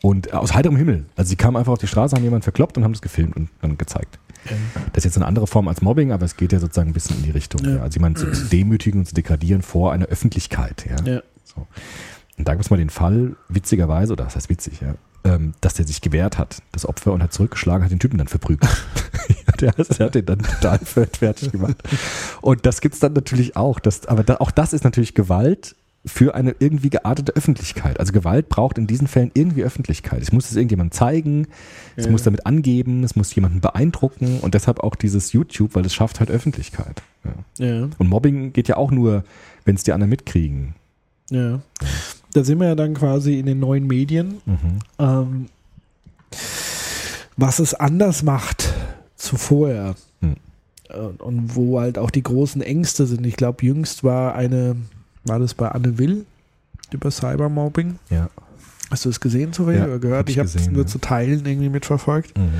Und 0.00 0.28
äh, 0.28 0.32
aus 0.32 0.54
heiterem 0.54 0.76
Himmel. 0.76 1.06
Also 1.16 1.30
sie 1.30 1.36
kamen 1.36 1.56
einfach 1.56 1.72
auf 1.72 1.78
die 1.78 1.86
Straße, 1.86 2.14
haben 2.14 2.22
jemanden 2.22 2.44
verkloppt 2.44 2.76
und 2.76 2.84
haben 2.84 2.92
das 2.92 3.02
gefilmt 3.02 3.36
und 3.36 3.48
dann 3.60 3.78
gezeigt. 3.78 4.18
Das 4.92 4.98
ist 4.98 5.04
jetzt 5.04 5.16
eine 5.16 5.26
andere 5.26 5.46
Form 5.46 5.68
als 5.68 5.82
Mobbing, 5.82 6.12
aber 6.12 6.24
es 6.24 6.36
geht 6.36 6.52
ja 6.52 6.60
sozusagen 6.60 6.90
ein 6.90 6.94
bisschen 6.94 7.16
in 7.18 7.24
die 7.24 7.30
Richtung. 7.30 7.64
Ja. 7.64 7.76
Ja. 7.76 7.82
Also 7.82 7.96
jemanden 7.96 8.18
zu, 8.18 8.32
zu 8.32 8.44
demütigen 8.46 9.00
und 9.00 9.06
zu 9.06 9.14
degradieren 9.14 9.62
vor 9.62 9.92
einer 9.92 10.06
Öffentlichkeit. 10.06 10.86
Ja. 10.88 11.12
Ja. 11.12 11.22
So. 11.44 11.66
Und 12.38 12.46
da 12.46 12.54
gab 12.54 12.60
es 12.60 12.70
mal 12.70 12.76
den 12.76 12.90
Fall, 12.90 13.34
witzigerweise, 13.48 14.12
oder 14.12 14.24
das 14.24 14.36
heißt 14.36 14.48
witzig, 14.48 14.80
ja, 14.80 14.94
ähm, 15.24 15.54
dass 15.60 15.74
der 15.74 15.86
sich 15.86 16.00
gewehrt 16.00 16.38
hat, 16.38 16.62
das 16.72 16.86
Opfer, 16.86 17.12
und 17.12 17.22
hat 17.22 17.32
zurückgeschlagen, 17.32 17.84
hat 17.84 17.90
den 17.90 17.98
Typen 17.98 18.18
dann 18.18 18.28
verprügelt. 18.28 18.70
der, 19.60 19.72
der 19.72 20.06
hat 20.06 20.14
den 20.14 20.26
dann 20.26 20.38
total 20.38 20.78
fertig 20.84 21.52
gemacht. 21.52 21.76
Und 22.40 22.64
das 22.66 22.80
gibt's 22.80 22.98
dann 23.00 23.12
natürlich 23.12 23.56
auch. 23.56 23.80
Das, 23.80 24.06
aber 24.06 24.22
da, 24.24 24.36
auch 24.36 24.50
das 24.50 24.72
ist 24.72 24.84
natürlich 24.84 25.14
Gewalt 25.14 25.74
für 26.06 26.34
eine 26.34 26.54
irgendwie 26.58 26.90
geartete 26.90 27.34
Öffentlichkeit. 27.34 27.98
Also 27.98 28.12
Gewalt 28.12 28.48
braucht 28.48 28.78
in 28.78 28.86
diesen 28.86 29.08
Fällen 29.08 29.32
irgendwie 29.34 29.64
Öffentlichkeit. 29.64 30.22
Es 30.22 30.32
muss 30.32 30.48
es 30.48 30.56
irgendjemandem 30.56 30.92
zeigen, 30.92 31.48
es 31.96 32.06
Ja. 32.06 32.10
muss 32.12 32.22
damit 32.22 32.46
angeben, 32.46 33.02
es 33.02 33.16
muss 33.16 33.34
jemanden 33.34 33.60
beeindrucken 33.60 34.38
und 34.40 34.54
deshalb 34.54 34.80
auch 34.80 34.94
dieses 34.94 35.32
YouTube, 35.32 35.74
weil 35.74 35.84
es 35.84 35.92
schafft 35.94 36.20
halt 36.20 36.30
Öffentlichkeit. 36.30 37.02
Ja. 37.58 37.66
Ja. 37.66 37.88
Und 37.98 38.08
Mobbing 38.08 38.52
geht 38.52 38.68
ja 38.68 38.76
auch 38.76 38.92
nur, 38.92 39.24
wenn 39.64 39.74
es 39.74 39.82
die 39.82 39.92
anderen 39.92 40.10
mitkriegen. 40.10 40.76
Ja. 41.30 41.60
Da 42.34 42.44
sind 42.44 42.58
wir 42.60 42.68
ja 42.68 42.74
dann 42.74 42.94
quasi 42.94 43.38
in 43.38 43.46
den 43.46 43.58
neuen 43.60 43.86
Medien. 43.86 44.40
Mhm. 44.46 44.78
Ähm, 44.98 45.46
was 47.36 47.58
es 47.58 47.74
anders 47.74 48.22
macht 48.22 48.72
zu 49.16 49.36
vorher. 49.36 49.94
Hm. 50.20 50.36
Äh, 50.90 50.96
Und 51.22 51.54
wo 51.56 51.80
halt 51.80 51.98
auch 51.98 52.10
die 52.10 52.22
großen 52.22 52.60
Ängste 52.62 53.06
sind. 53.06 53.24
Ich 53.26 53.36
glaube, 53.36 53.64
jüngst 53.64 54.04
war 54.04 54.34
eine, 54.34 54.76
war 55.24 55.38
das 55.38 55.54
bei 55.54 55.68
Anne 55.68 55.98
Will 55.98 56.26
über 56.92 57.10
Cybermobbing. 57.10 57.98
Ja. 58.10 58.28
Hast 58.90 59.04
du 59.04 59.10
es 59.10 59.20
gesehen, 59.20 59.52
zufällig, 59.52 59.80
Ja, 59.80 59.86
oder 59.86 59.98
gehört? 59.98 60.20
hab 60.20 60.28
ich 60.30 60.38
habe 60.38 60.48
es 60.48 60.70
nur 60.70 60.82
ja. 60.82 60.86
zu 60.86 60.98
Teilen 60.98 61.44
irgendwie 61.46 61.68
mitverfolgt. 61.68 62.36
Mhm. 62.36 62.50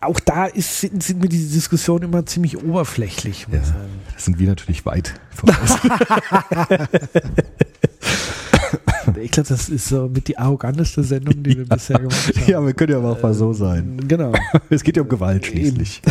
Auch 0.00 0.18
da 0.20 0.46
ist, 0.46 0.80
sind, 0.80 1.02
sind 1.02 1.20
mir 1.22 1.28
diese 1.28 1.52
Diskussionen 1.54 2.04
immer 2.04 2.26
ziemlich 2.26 2.62
oberflächlich, 2.62 3.46
Ja. 3.50 3.60
Das 4.14 4.24
sind 4.24 4.38
wir 4.38 4.48
natürlich 4.48 4.84
weit 4.84 5.14
voraus. 5.30 5.78
Ich 9.20 9.30
glaube, 9.32 9.48
das 9.48 9.68
ist 9.68 9.88
so 9.88 10.08
mit 10.08 10.28
die 10.28 10.38
arroganteste 10.38 11.02
Sendung, 11.02 11.42
die 11.42 11.58
wir 11.58 11.68
bisher 11.68 11.98
gemacht 11.98 12.34
haben. 12.36 12.50
ja, 12.50 12.64
wir 12.64 12.72
können 12.72 12.92
ja 12.92 12.98
aber 12.98 13.12
auch 13.12 13.22
mal 13.22 13.34
so 13.34 13.52
sein. 13.52 14.00
Genau. 14.08 14.32
Es 14.70 14.82
geht 14.82 14.96
ja 14.96 15.02
um 15.02 15.08
Gewalt 15.08 15.46
schließlich. 15.46 16.02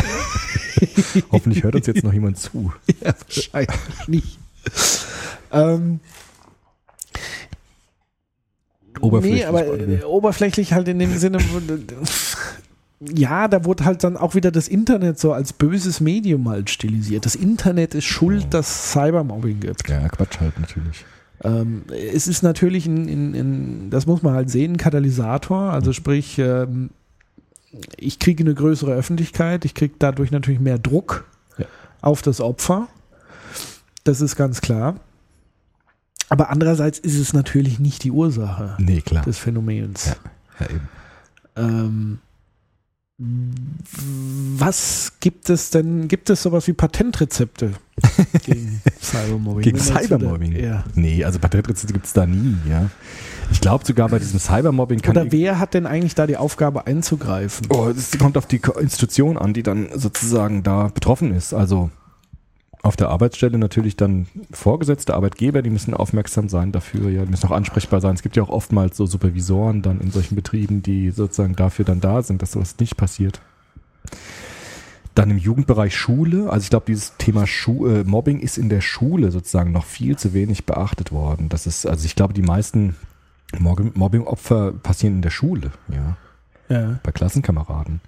Hoffentlich 1.32 1.64
hört 1.64 1.74
uns 1.74 1.86
jetzt 1.86 2.04
noch 2.04 2.12
jemand 2.12 2.38
zu. 2.38 2.72
Ja, 3.02 3.14
wahrscheinlich 3.26 4.08
nicht. 4.08 4.38
Ähm, 5.52 6.00
Oberflächlich. 9.00 9.40
nee, 9.40 9.46
aber 9.46 9.66
äh, 9.66 10.04
oberflächlich 10.04 10.72
halt 10.72 10.86
in 10.88 10.98
dem 10.98 11.16
Sinne, 11.18 11.38
ja, 13.00 13.48
da 13.48 13.64
wurde 13.64 13.84
halt 13.84 14.04
dann 14.04 14.16
auch 14.16 14.34
wieder 14.34 14.50
das 14.52 14.68
Internet 14.68 15.18
so 15.18 15.32
als 15.32 15.52
böses 15.52 16.00
Medium 16.00 16.48
halt 16.48 16.70
stilisiert. 16.70 17.26
Das 17.26 17.34
Internet 17.34 17.94
ist 17.94 18.04
schuld, 18.04 18.54
dass 18.54 18.68
es 18.68 18.92
Cybermobbing 18.92 19.60
gibt. 19.60 19.88
ja, 19.88 20.08
Quatsch 20.08 20.38
halt 20.40 20.58
natürlich. 20.60 21.04
Ähm, 21.44 21.82
es 21.90 22.28
ist 22.28 22.42
natürlich 22.42 22.86
ein, 22.86 23.08
ein, 23.08 23.34
ein, 23.34 23.90
das 23.90 24.06
muss 24.06 24.22
man 24.22 24.34
halt 24.34 24.50
sehen, 24.50 24.74
ein 24.74 24.76
Katalysator. 24.76 25.72
Also 25.72 25.92
sprich, 25.92 26.38
ähm, 26.38 26.90
ich 27.96 28.18
kriege 28.18 28.44
eine 28.44 28.54
größere 28.54 28.92
Öffentlichkeit, 28.92 29.64
ich 29.64 29.74
kriege 29.74 29.94
dadurch 29.98 30.30
natürlich 30.30 30.60
mehr 30.60 30.78
Druck 30.78 31.24
Ja. 31.58 31.66
auf 32.00 32.22
das 32.22 32.40
Opfer. 32.40 32.88
Das 34.04 34.20
ist 34.20 34.36
ganz 34.36 34.60
klar. 34.60 34.96
Aber 36.28 36.48
andererseits 36.50 36.98
ist 36.98 37.18
es 37.18 37.32
natürlich 37.32 37.78
nicht 37.78 38.04
die 38.04 38.10
Ursache 38.10 38.76
Nee, 38.78 39.02
des 39.26 39.38
Phänomens. 39.38 40.06
Ja. 40.06 40.14
Ja, 40.60 40.70
eben. 40.70 40.88
Ähm, 41.56 42.18
was 44.58 45.12
gibt 45.20 45.50
es 45.50 45.70
denn? 45.70 46.08
Gibt 46.08 46.30
es 46.30 46.42
sowas 46.42 46.66
wie 46.66 46.72
Patentrezepte 46.72 47.72
gegen 48.44 48.80
Cybermobbing? 49.00 49.62
Gegen 49.62 49.78
Cybermobbing? 49.78 50.52
Ja. 50.52 50.84
Nee, 50.94 51.24
also 51.24 51.38
Patentrezepte 51.38 51.92
gibt 51.92 52.06
es 52.06 52.12
da 52.12 52.26
nie, 52.26 52.56
ja. 52.68 52.90
Ich 53.50 53.60
glaube 53.60 53.84
sogar 53.84 54.08
bei 54.08 54.18
diesem 54.18 54.40
Cybermobbing 54.40 55.00
kann 55.00 55.16
Oder 55.16 55.30
wer 55.30 55.58
hat 55.58 55.74
denn 55.74 55.86
eigentlich 55.86 56.14
da 56.14 56.26
die 56.26 56.36
Aufgabe 56.36 56.86
einzugreifen? 56.86 57.66
Oh, 57.68 57.90
das 57.94 58.16
kommt 58.18 58.38
auf 58.38 58.46
die 58.46 58.60
Institution 58.80 59.36
an, 59.36 59.52
die 59.52 59.62
dann 59.62 59.88
sozusagen 59.94 60.62
da 60.62 60.88
betroffen 60.88 61.34
ist. 61.34 61.52
Also 61.52 61.90
auf 62.82 62.96
der 62.96 63.10
Arbeitsstelle 63.10 63.58
natürlich 63.58 63.96
dann 63.96 64.26
vorgesetzte 64.50 65.14
Arbeitgeber, 65.14 65.62
die 65.62 65.70
müssen 65.70 65.94
aufmerksam 65.94 66.48
sein 66.48 66.72
dafür, 66.72 67.10
ja, 67.10 67.24
die 67.24 67.30
müssen 67.30 67.46
auch 67.46 67.52
ansprechbar 67.52 68.00
sein. 68.00 68.14
Es 68.14 68.22
gibt 68.22 68.36
ja 68.36 68.42
auch 68.42 68.48
oftmals 68.48 68.96
so 68.96 69.06
Supervisoren 69.06 69.82
dann 69.82 70.00
in 70.00 70.10
solchen 70.10 70.34
Betrieben, 70.34 70.82
die 70.82 71.10
sozusagen 71.10 71.54
dafür 71.54 71.84
dann 71.84 72.00
da 72.00 72.22
sind, 72.22 72.42
dass 72.42 72.52
sowas 72.52 72.76
nicht 72.80 72.96
passiert. 72.96 73.40
Dann 75.14 75.30
im 75.30 75.38
Jugendbereich 75.38 75.94
Schule. 75.94 76.50
Also 76.50 76.64
ich 76.64 76.70
glaube, 76.70 76.86
dieses 76.86 77.16
Thema 77.18 77.46
Schu 77.46 77.86
äh, 77.86 78.02
Mobbing 78.02 78.40
ist 78.40 78.58
in 78.58 78.68
der 78.68 78.80
Schule 78.80 79.30
sozusagen 79.30 79.70
noch 79.70 79.84
viel 79.84 80.16
zu 80.16 80.32
wenig 80.32 80.66
beachtet 80.66 81.12
worden. 81.12 81.48
Das 81.50 81.66
ist, 81.66 81.86
also 81.86 82.04
ich 82.04 82.16
glaube, 82.16 82.34
die 82.34 82.42
meisten 82.42 82.96
Mobbing- 83.58 83.92
Mobbing-Opfer 83.94 84.72
passieren 84.72 85.16
in 85.16 85.22
der 85.22 85.30
Schule, 85.30 85.70
ja, 85.88 86.16
Ja. 86.68 86.98
bei 87.02 87.12
Klassenkameraden. 87.12 88.00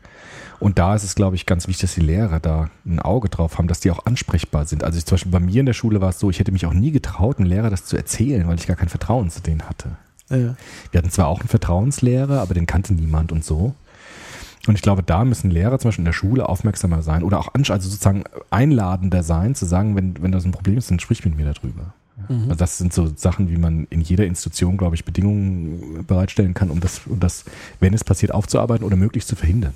Und 0.61 0.79
da 0.79 0.95
ist 0.95 1.05
es, 1.05 1.15
glaube 1.15 1.37
ich, 1.37 1.47
ganz 1.47 1.69
wichtig, 1.69 1.83
dass 1.83 1.95
die 1.95 2.01
Lehrer 2.01 2.41
da 2.41 2.71
ein 2.87 3.01
Auge 3.01 3.29
drauf 3.29 3.59
haben, 3.59 3.69
dass 3.69 3.81
die 3.81 3.91
auch 3.91 4.07
ansprechbar 4.07 4.65
sind. 4.65 4.85
Also 4.85 4.99
ich, 4.99 5.05
zum 5.05 5.17
Beispiel 5.17 5.33
bei 5.33 5.41
mir 5.41 5.61
in 5.61 5.67
der 5.67 5.73
Schule 5.73 6.01
war 6.01 6.11
es 6.11 6.19
so, 6.19 6.31
ich 6.31 6.39
hätte 6.39 6.53
mich 6.53 6.65
auch 6.65 6.73
nie 6.73 6.93
getraut, 6.93 7.39
einem 7.39 7.49
Lehrer 7.49 7.71
das 7.71 7.85
zu 7.85 7.97
erzählen, 7.97 8.47
weil 8.49 8.55
ich 8.55 8.67
gar 8.67 8.77
kein 8.77 8.89
Vertrauen 8.89 9.29
zu 9.31 9.43
denen 9.43 9.69
hatte. 9.69 9.97
Ja. 10.31 10.57
Wir 10.91 10.99
hatten 10.99 11.11
zwar 11.11 11.27
auch 11.27 11.41
einen 11.41 11.49
Vertrauenslehrer, 11.49 12.41
aber 12.41 12.55
den 12.55 12.67
kannte 12.67 12.95
niemand 12.95 13.33
und 13.33 13.45
so. 13.45 13.75
Und 14.67 14.77
ich 14.77 14.83
glaube, 14.83 15.03
da 15.03 15.25
müssen 15.25 15.51
Lehrer 15.51 15.79
zum 15.79 15.89
Beispiel 15.89 16.03
in 16.03 16.07
der 16.07 16.13
Schule 16.13 16.49
aufmerksamer 16.49 17.03
sein 17.03 17.23
oder 17.23 17.39
auch 17.39 17.49
also 17.53 17.89
sozusagen 17.89 18.25
einladender 18.51 19.23
sein, 19.23 19.55
zu 19.55 19.67
sagen, 19.67 19.95
wenn, 19.97 20.23
wenn 20.23 20.33
das 20.33 20.45
ein 20.45 20.53
Problem 20.53 20.79
ist, 20.79 20.91
dann 20.91 21.01
sprich 21.01 21.25
mit 21.25 21.37
mir 21.37 21.53
darüber. 21.53 21.93
Also 22.29 22.55
das 22.55 22.79
sind 22.79 22.93
so 22.93 23.11
Sachen, 23.17 23.51
wie 23.51 23.57
man 23.57 23.87
in 23.91 24.01
jeder 24.01 24.25
Institution, 24.25 24.77
glaube 24.77 24.95
ich, 24.95 25.05
Bedingungen 25.05 26.05
bereitstellen 26.07 26.55
kann, 26.55 26.71
um 26.71 26.81
das, 26.81 27.03
um 27.07 27.19
das, 27.19 27.45
wenn 27.81 27.93
es 27.93 28.05
passiert, 28.05 28.33
aufzuarbeiten 28.33 28.87
oder 28.87 28.97
möglichst 28.97 29.29
zu 29.29 29.37
verhindern. 29.37 29.75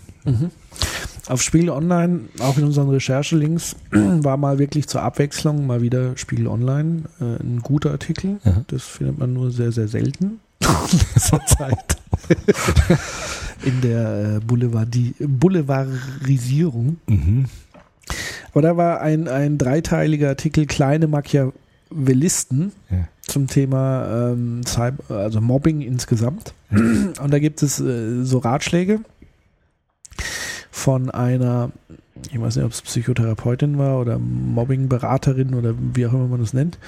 Auf 1.28 1.43
Spiegel 1.43 1.70
Online, 1.70 2.20
auch 2.41 2.57
in 2.57 2.64
unseren 2.64 2.91
Recherchelinks, 2.91 3.76
war 3.91 4.36
mal 4.36 4.59
wirklich 4.59 4.86
zur 4.86 5.03
Abwechslung 5.03 5.66
mal 5.66 5.82
wieder 5.82 6.16
Spiegel 6.16 6.47
Online 6.47 7.03
äh, 7.20 7.43
ein 7.43 7.61
guter 7.62 7.91
Artikel. 7.91 8.39
Aha. 8.45 8.64
Das 8.68 8.84
findet 8.84 9.18
man 9.18 9.32
nur 9.32 9.51
sehr, 9.51 9.72
sehr 9.72 9.89
selten 9.89 10.41
zur 11.18 11.45
Zeit. 11.47 11.97
in 13.64 13.80
der 13.80 14.36
äh, 14.36 14.41
Boulevardi 14.41 15.14
Boulevardisierung. 15.18 16.99
Mhm. 17.07 17.47
Aber 18.53 18.62
da 18.62 18.76
war 18.76 19.01
ein, 19.01 19.28
ein 19.28 19.59
dreiteiliger 19.59 20.28
Artikel 20.28 20.66
Kleine 20.66 21.09
Machiavellisten 21.91 22.72
Ja. 22.91 23.09
zum 23.26 23.47
Thema 23.47 24.30
ähm, 24.32 24.62
Cyber, 24.66 25.14
also 25.14 25.41
Mobbing 25.41 25.80
insgesamt. 25.80 26.55
Und 26.70 27.30
da 27.30 27.39
gibt 27.39 27.62
es 27.62 27.80
äh, 27.80 28.22
so 28.24 28.39
Ratschläge 28.39 29.01
von 30.70 31.11
einer, 31.11 31.70
ich 32.30 32.41
weiß 32.41 32.57
nicht, 32.57 32.64
ob 32.64 32.72
es 32.72 32.82
Psychotherapeutin 32.82 33.78
war 33.78 34.01
oder 34.01 34.18
Mobbingberaterin 34.18 35.55
oder 35.55 35.74
wie 35.95 36.07
auch 36.07 36.12
immer 36.12 36.28
man 36.28 36.41
das 36.41 36.53
nennt, 36.53 36.78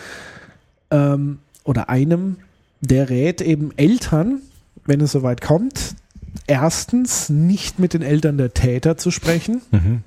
ähm, 0.91 1.39
oder 1.65 1.89
einem, 1.89 2.37
der 2.81 3.11
rät 3.11 3.41
eben 3.41 3.73
Eltern, 3.77 4.41
wenn 4.87 5.01
es 5.01 5.13
soweit 5.13 5.41
kommt, 5.41 5.95
erstens 6.47 7.29
nicht 7.29 7.79
mit 7.79 7.93
den 7.95 8.03
Eltern 8.03 8.39
der 8.39 8.55
Täter 8.55 8.97
zu 8.97 9.11
sprechen, 9.11 9.61
Mhm. 9.71 10.03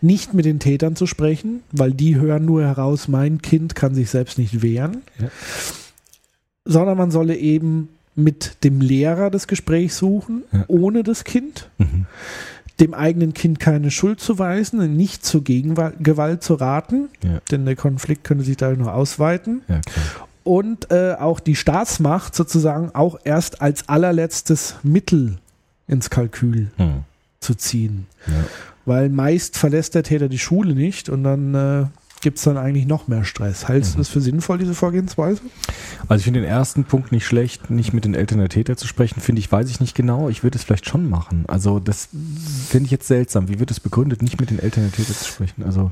Nicht 0.00 0.34
mit 0.34 0.44
den 0.44 0.58
Tätern 0.60 0.96
zu 0.96 1.06
sprechen, 1.06 1.62
weil 1.72 1.92
die 1.92 2.16
hören 2.16 2.44
nur 2.44 2.62
heraus, 2.62 3.08
mein 3.08 3.40
Kind 3.42 3.74
kann 3.74 3.94
sich 3.94 4.10
selbst 4.10 4.38
nicht 4.38 4.62
wehren, 4.62 5.02
Ja. 5.18 5.28
sondern 6.64 6.98
man 6.98 7.10
solle 7.10 7.36
eben 7.36 7.88
mit 8.14 8.64
dem 8.64 8.80
Lehrer 8.80 9.30
das 9.30 9.46
Gespräch 9.46 9.94
suchen, 9.94 10.42
Ja. 10.52 10.64
ohne 10.68 11.02
das 11.02 11.24
Kind, 11.24 11.68
Mhm. 11.78 12.06
dem 12.80 12.94
eigenen 12.94 13.34
Kind 13.34 13.58
keine 13.60 13.90
Schuld 13.90 14.20
zu 14.20 14.38
weisen, 14.38 14.96
nicht 14.96 15.24
zur 15.24 15.44
Gegengewalt 15.44 16.42
zu 16.42 16.54
raten, 16.54 17.08
Ja. 17.22 17.40
denn 17.50 17.64
der 17.66 17.76
Konflikt 17.76 18.24
könnte 18.24 18.44
sich 18.44 18.56
dadurch 18.56 18.78
noch 18.78 18.92
ausweiten 18.92 19.62
Ja, 19.68 19.80
und 20.44 20.90
äh, 20.90 21.14
auch 21.18 21.40
die 21.40 21.56
Staatsmacht 21.56 22.34
sozusagen 22.34 22.94
auch 22.94 23.18
erst 23.24 23.60
als 23.62 23.88
allerletztes 23.88 24.76
Mittel 24.82 25.38
ins 25.88 26.10
Kalkül 26.10 26.70
Mhm. 26.78 27.04
zu 27.40 27.54
ziehen. 27.54 28.06
Ja. 28.26 28.32
Weil 28.86 29.10
meist 29.10 29.58
verlässt 29.58 29.94
der 29.94 30.02
Täter 30.02 30.28
die 30.28 30.38
Schule 30.38 30.74
nicht 30.74 31.08
und 31.08 31.24
dann 31.24 31.54
äh, 31.54 31.84
gibt 32.22 32.38
es 32.38 32.44
dann 32.44 32.56
eigentlich 32.56 32.86
noch 32.86 33.08
mehr 33.08 33.24
Stress. 33.24 33.68
Hältst 33.68 33.94
du 33.94 33.98
das 33.98 34.08
für 34.08 34.20
sinnvoll, 34.20 34.58
diese 34.58 34.74
Vorgehensweise? 34.74 35.42
Also 36.08 36.20
ich 36.20 36.24
finde 36.24 36.40
den 36.40 36.48
ersten 36.48 36.84
Punkt 36.84 37.12
nicht 37.12 37.26
schlecht, 37.26 37.70
nicht 37.70 37.92
mit 37.92 38.04
den 38.04 38.14
Eltern 38.14 38.38
der 38.38 38.48
Täter 38.48 38.76
zu 38.76 38.86
sprechen, 38.86 39.20
finde 39.20 39.40
ich, 39.40 39.50
weiß 39.52 39.68
ich 39.68 39.80
nicht 39.80 39.94
genau. 39.94 40.28
Ich 40.28 40.42
würde 40.42 40.56
es 40.56 40.64
vielleicht 40.64 40.88
schon 40.88 41.10
machen. 41.10 41.44
Also 41.48 41.78
das 41.78 42.08
finde 42.68 42.86
ich 42.86 42.90
jetzt 42.90 43.06
seltsam. 43.06 43.48
Wie 43.48 43.58
wird 43.58 43.70
es 43.70 43.80
begründet, 43.80 44.22
nicht 44.22 44.40
mit 44.40 44.50
den 44.50 44.58
Eltern 44.58 44.84
der 44.84 44.92
Täter 44.92 45.14
zu 45.14 45.24
sprechen? 45.24 45.62
Also 45.64 45.90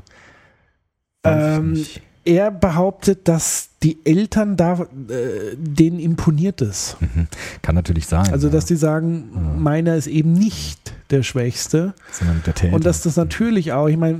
Ähm. 1.23 1.85
Er 2.27 2.49
behauptet, 2.49 3.27
dass 3.27 3.69
die 3.83 3.99
Eltern 4.03 4.57
da, 4.57 4.87
äh, 5.09 5.55
denen 5.55 5.99
imponiert 5.99 6.59
es. 6.59 6.97
Mhm. 6.99 7.27
Kann 7.61 7.75
natürlich 7.75 8.07
sein. 8.07 8.31
Also, 8.31 8.47
ja. 8.47 8.53
dass 8.53 8.65
die 8.65 8.77
sagen, 8.77 9.29
Ja. 9.31 9.39
meiner 9.59 9.95
ist 9.95 10.07
eben 10.07 10.33
nicht 10.33 10.84
der 11.11 11.21
Schwächste. 11.23 11.93
sondern 12.11 12.41
der 12.45 12.55
Täter. 12.55 12.73
Und 12.75 12.85
dass 12.85 13.01
das 13.03 13.15
natürlich 13.15 13.73
auch, 13.73 13.87
ich 13.87 13.97
meine, 13.97 14.19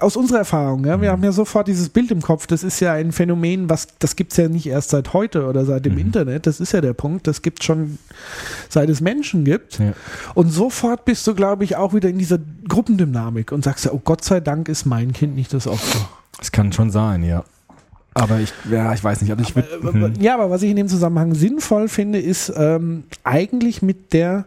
aus 0.00 0.16
unserer 0.16 0.38
Erfahrung, 0.38 0.84
ja, 0.84 1.00
wir 1.00 1.08
Mhm. 1.08 1.12
haben 1.12 1.24
ja 1.24 1.32
sofort 1.32 1.68
dieses 1.68 1.88
Bild 1.88 2.10
im 2.10 2.20
Kopf, 2.20 2.46
das 2.46 2.62
ist 2.62 2.80
ja 2.80 2.92
ein 2.92 3.12
Phänomen, 3.12 3.70
was, 3.70 3.88
das 3.98 4.14
gibt 4.16 4.32
es 4.32 4.36
ja 4.36 4.48
nicht 4.48 4.66
erst 4.66 4.90
seit 4.90 5.12
heute 5.14 5.46
oder 5.46 5.64
seit 5.64 5.86
dem 5.86 5.94
Mhm. 5.94 6.00
Internet, 6.00 6.46
das 6.46 6.60
ist 6.60 6.72
ja 6.72 6.80
der 6.80 6.92
Punkt, 6.92 7.26
das 7.26 7.40
gibt 7.42 7.64
schon 7.64 7.98
seit 8.68 8.88
es 8.90 9.00
Menschen 9.00 9.44
gibt. 9.44 9.78
Ja. 9.78 9.92
Und 10.34 10.50
sofort 10.50 11.04
bist 11.06 11.26
du, 11.26 11.34
glaube 11.34 11.64
ich, 11.64 11.76
auch 11.76 11.94
wieder 11.94 12.08
in 12.10 12.18
dieser 12.18 12.38
Gruppendynamik 12.68 13.50
und 13.52 13.64
sagst 13.64 13.84
ja, 13.86 13.92
oh 13.92 14.00
Gott 14.04 14.22
sei 14.24 14.40
Dank 14.40 14.68
ist 14.68 14.84
mein 14.84 15.12
Kind 15.12 15.34
nicht 15.34 15.52
das 15.54 15.66
Opfer. 15.66 16.08
Das 16.38 16.52
kann 16.52 16.72
schon 16.72 16.90
sein, 16.90 17.22
ja. 17.24 17.44
Aber 18.14 18.40
ich, 18.40 18.52
ja, 18.70 18.92
ich 18.92 19.02
weiß 19.02 19.22
nicht. 19.22 19.30
Also 19.30 19.42
ich 19.44 19.54
würd, 19.54 19.94
mhm. 19.94 20.20
Ja, 20.20 20.34
aber 20.34 20.50
was 20.50 20.62
ich 20.62 20.70
in 20.70 20.76
dem 20.76 20.88
Zusammenhang 20.88 21.34
sinnvoll 21.34 21.88
finde, 21.88 22.18
ist 22.18 22.52
ähm, 22.56 23.04
eigentlich 23.24 23.80
mit 23.80 24.12
der 24.12 24.46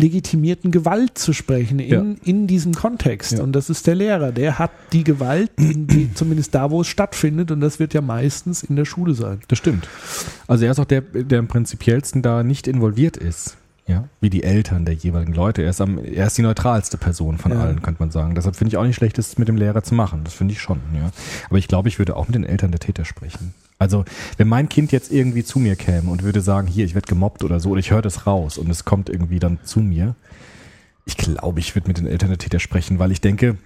legitimierten 0.00 0.70
Gewalt 0.70 1.18
zu 1.18 1.32
sprechen 1.32 1.78
in, 1.78 1.88
Ja. 1.90 2.04
in 2.24 2.46
diesem 2.46 2.74
Kontext. 2.74 3.32
Ja. 3.32 3.42
Und 3.42 3.52
das 3.52 3.70
ist 3.70 3.86
der 3.86 3.94
Lehrer. 3.94 4.32
Der 4.32 4.58
hat 4.58 4.70
die 4.92 5.04
Gewalt, 5.04 5.50
die, 5.58 6.10
zumindest 6.14 6.54
da, 6.54 6.70
wo 6.70 6.80
es 6.80 6.88
stattfindet. 6.88 7.50
Und 7.50 7.60
das 7.60 7.78
wird 7.78 7.94
ja 7.94 8.00
meistens 8.00 8.62
in 8.62 8.76
der 8.76 8.84
Schule 8.84 9.14
sein. 9.14 9.40
Das 9.48 9.58
stimmt. 9.58 9.88
Also 10.46 10.64
er 10.64 10.70
ist 10.72 10.78
auch 10.80 10.84
der, 10.84 11.02
der 11.02 11.38
am 11.38 11.48
prinzipiellsten 11.48 12.22
da 12.22 12.42
nicht 12.42 12.66
involviert 12.66 13.16
ist. 13.16 13.56
Ja, 13.86 14.04
wie 14.20 14.30
die 14.30 14.44
Eltern 14.44 14.84
der 14.84 14.94
jeweiligen 14.94 15.32
Leute. 15.32 15.62
Er 15.62 15.70
ist, 15.70 15.80
am, 15.80 15.98
er 15.98 16.26
ist 16.28 16.38
die 16.38 16.42
neutralste 16.42 16.96
Person 16.96 17.38
von 17.38 17.50
Ja. 17.50 17.60
allen, 17.60 17.82
könnte 17.82 18.00
man 18.00 18.12
sagen. 18.12 18.36
Deshalb 18.36 18.54
finde 18.54 18.68
ich 18.72 18.76
auch 18.76 18.84
nicht 18.84 18.94
schlecht, 18.94 19.18
das 19.18 19.36
mit 19.36 19.48
dem 19.48 19.56
Lehrer 19.56 19.82
zu 19.82 19.96
machen. 19.96 20.20
Das 20.22 20.32
finde 20.34 20.52
ich 20.52 20.60
schon, 20.60 20.78
ja. 20.94 21.10
Aber 21.48 21.58
ich 21.58 21.66
glaube, 21.66 21.88
ich 21.88 21.98
würde 21.98 22.14
auch 22.14 22.28
mit 22.28 22.36
den 22.36 22.44
Eltern 22.44 22.70
der 22.70 22.78
Täter 22.78 23.04
sprechen. 23.04 23.52
Also, 23.80 24.04
wenn 24.36 24.46
mein 24.46 24.68
Kind 24.68 24.92
jetzt 24.92 25.10
irgendwie 25.10 25.42
zu 25.42 25.58
mir 25.58 25.74
käme 25.74 26.10
und 26.10 26.22
würde 26.22 26.42
sagen, 26.42 26.68
hier, 26.68 26.84
ich 26.84 26.94
werde 26.94 27.08
gemobbt 27.08 27.42
oder 27.42 27.60
so, 27.60 27.70
oder 27.70 27.80
ich 27.80 27.90
höre 27.90 28.02
das 28.02 28.26
raus 28.26 28.58
und 28.58 28.68
es 28.68 28.84
kommt 28.84 29.08
irgendwie 29.08 29.38
dann 29.38 29.58
zu 29.64 29.80
mir, 29.80 30.14
ich 31.06 31.16
glaube, 31.16 31.60
ich 31.60 31.74
würde 31.74 31.88
mit 31.88 31.96
den 31.96 32.06
Eltern 32.06 32.28
der 32.28 32.36
Täter 32.36 32.60
sprechen, 32.60 32.98
weil 32.98 33.10
ich 33.10 33.22
denke, 33.22 33.56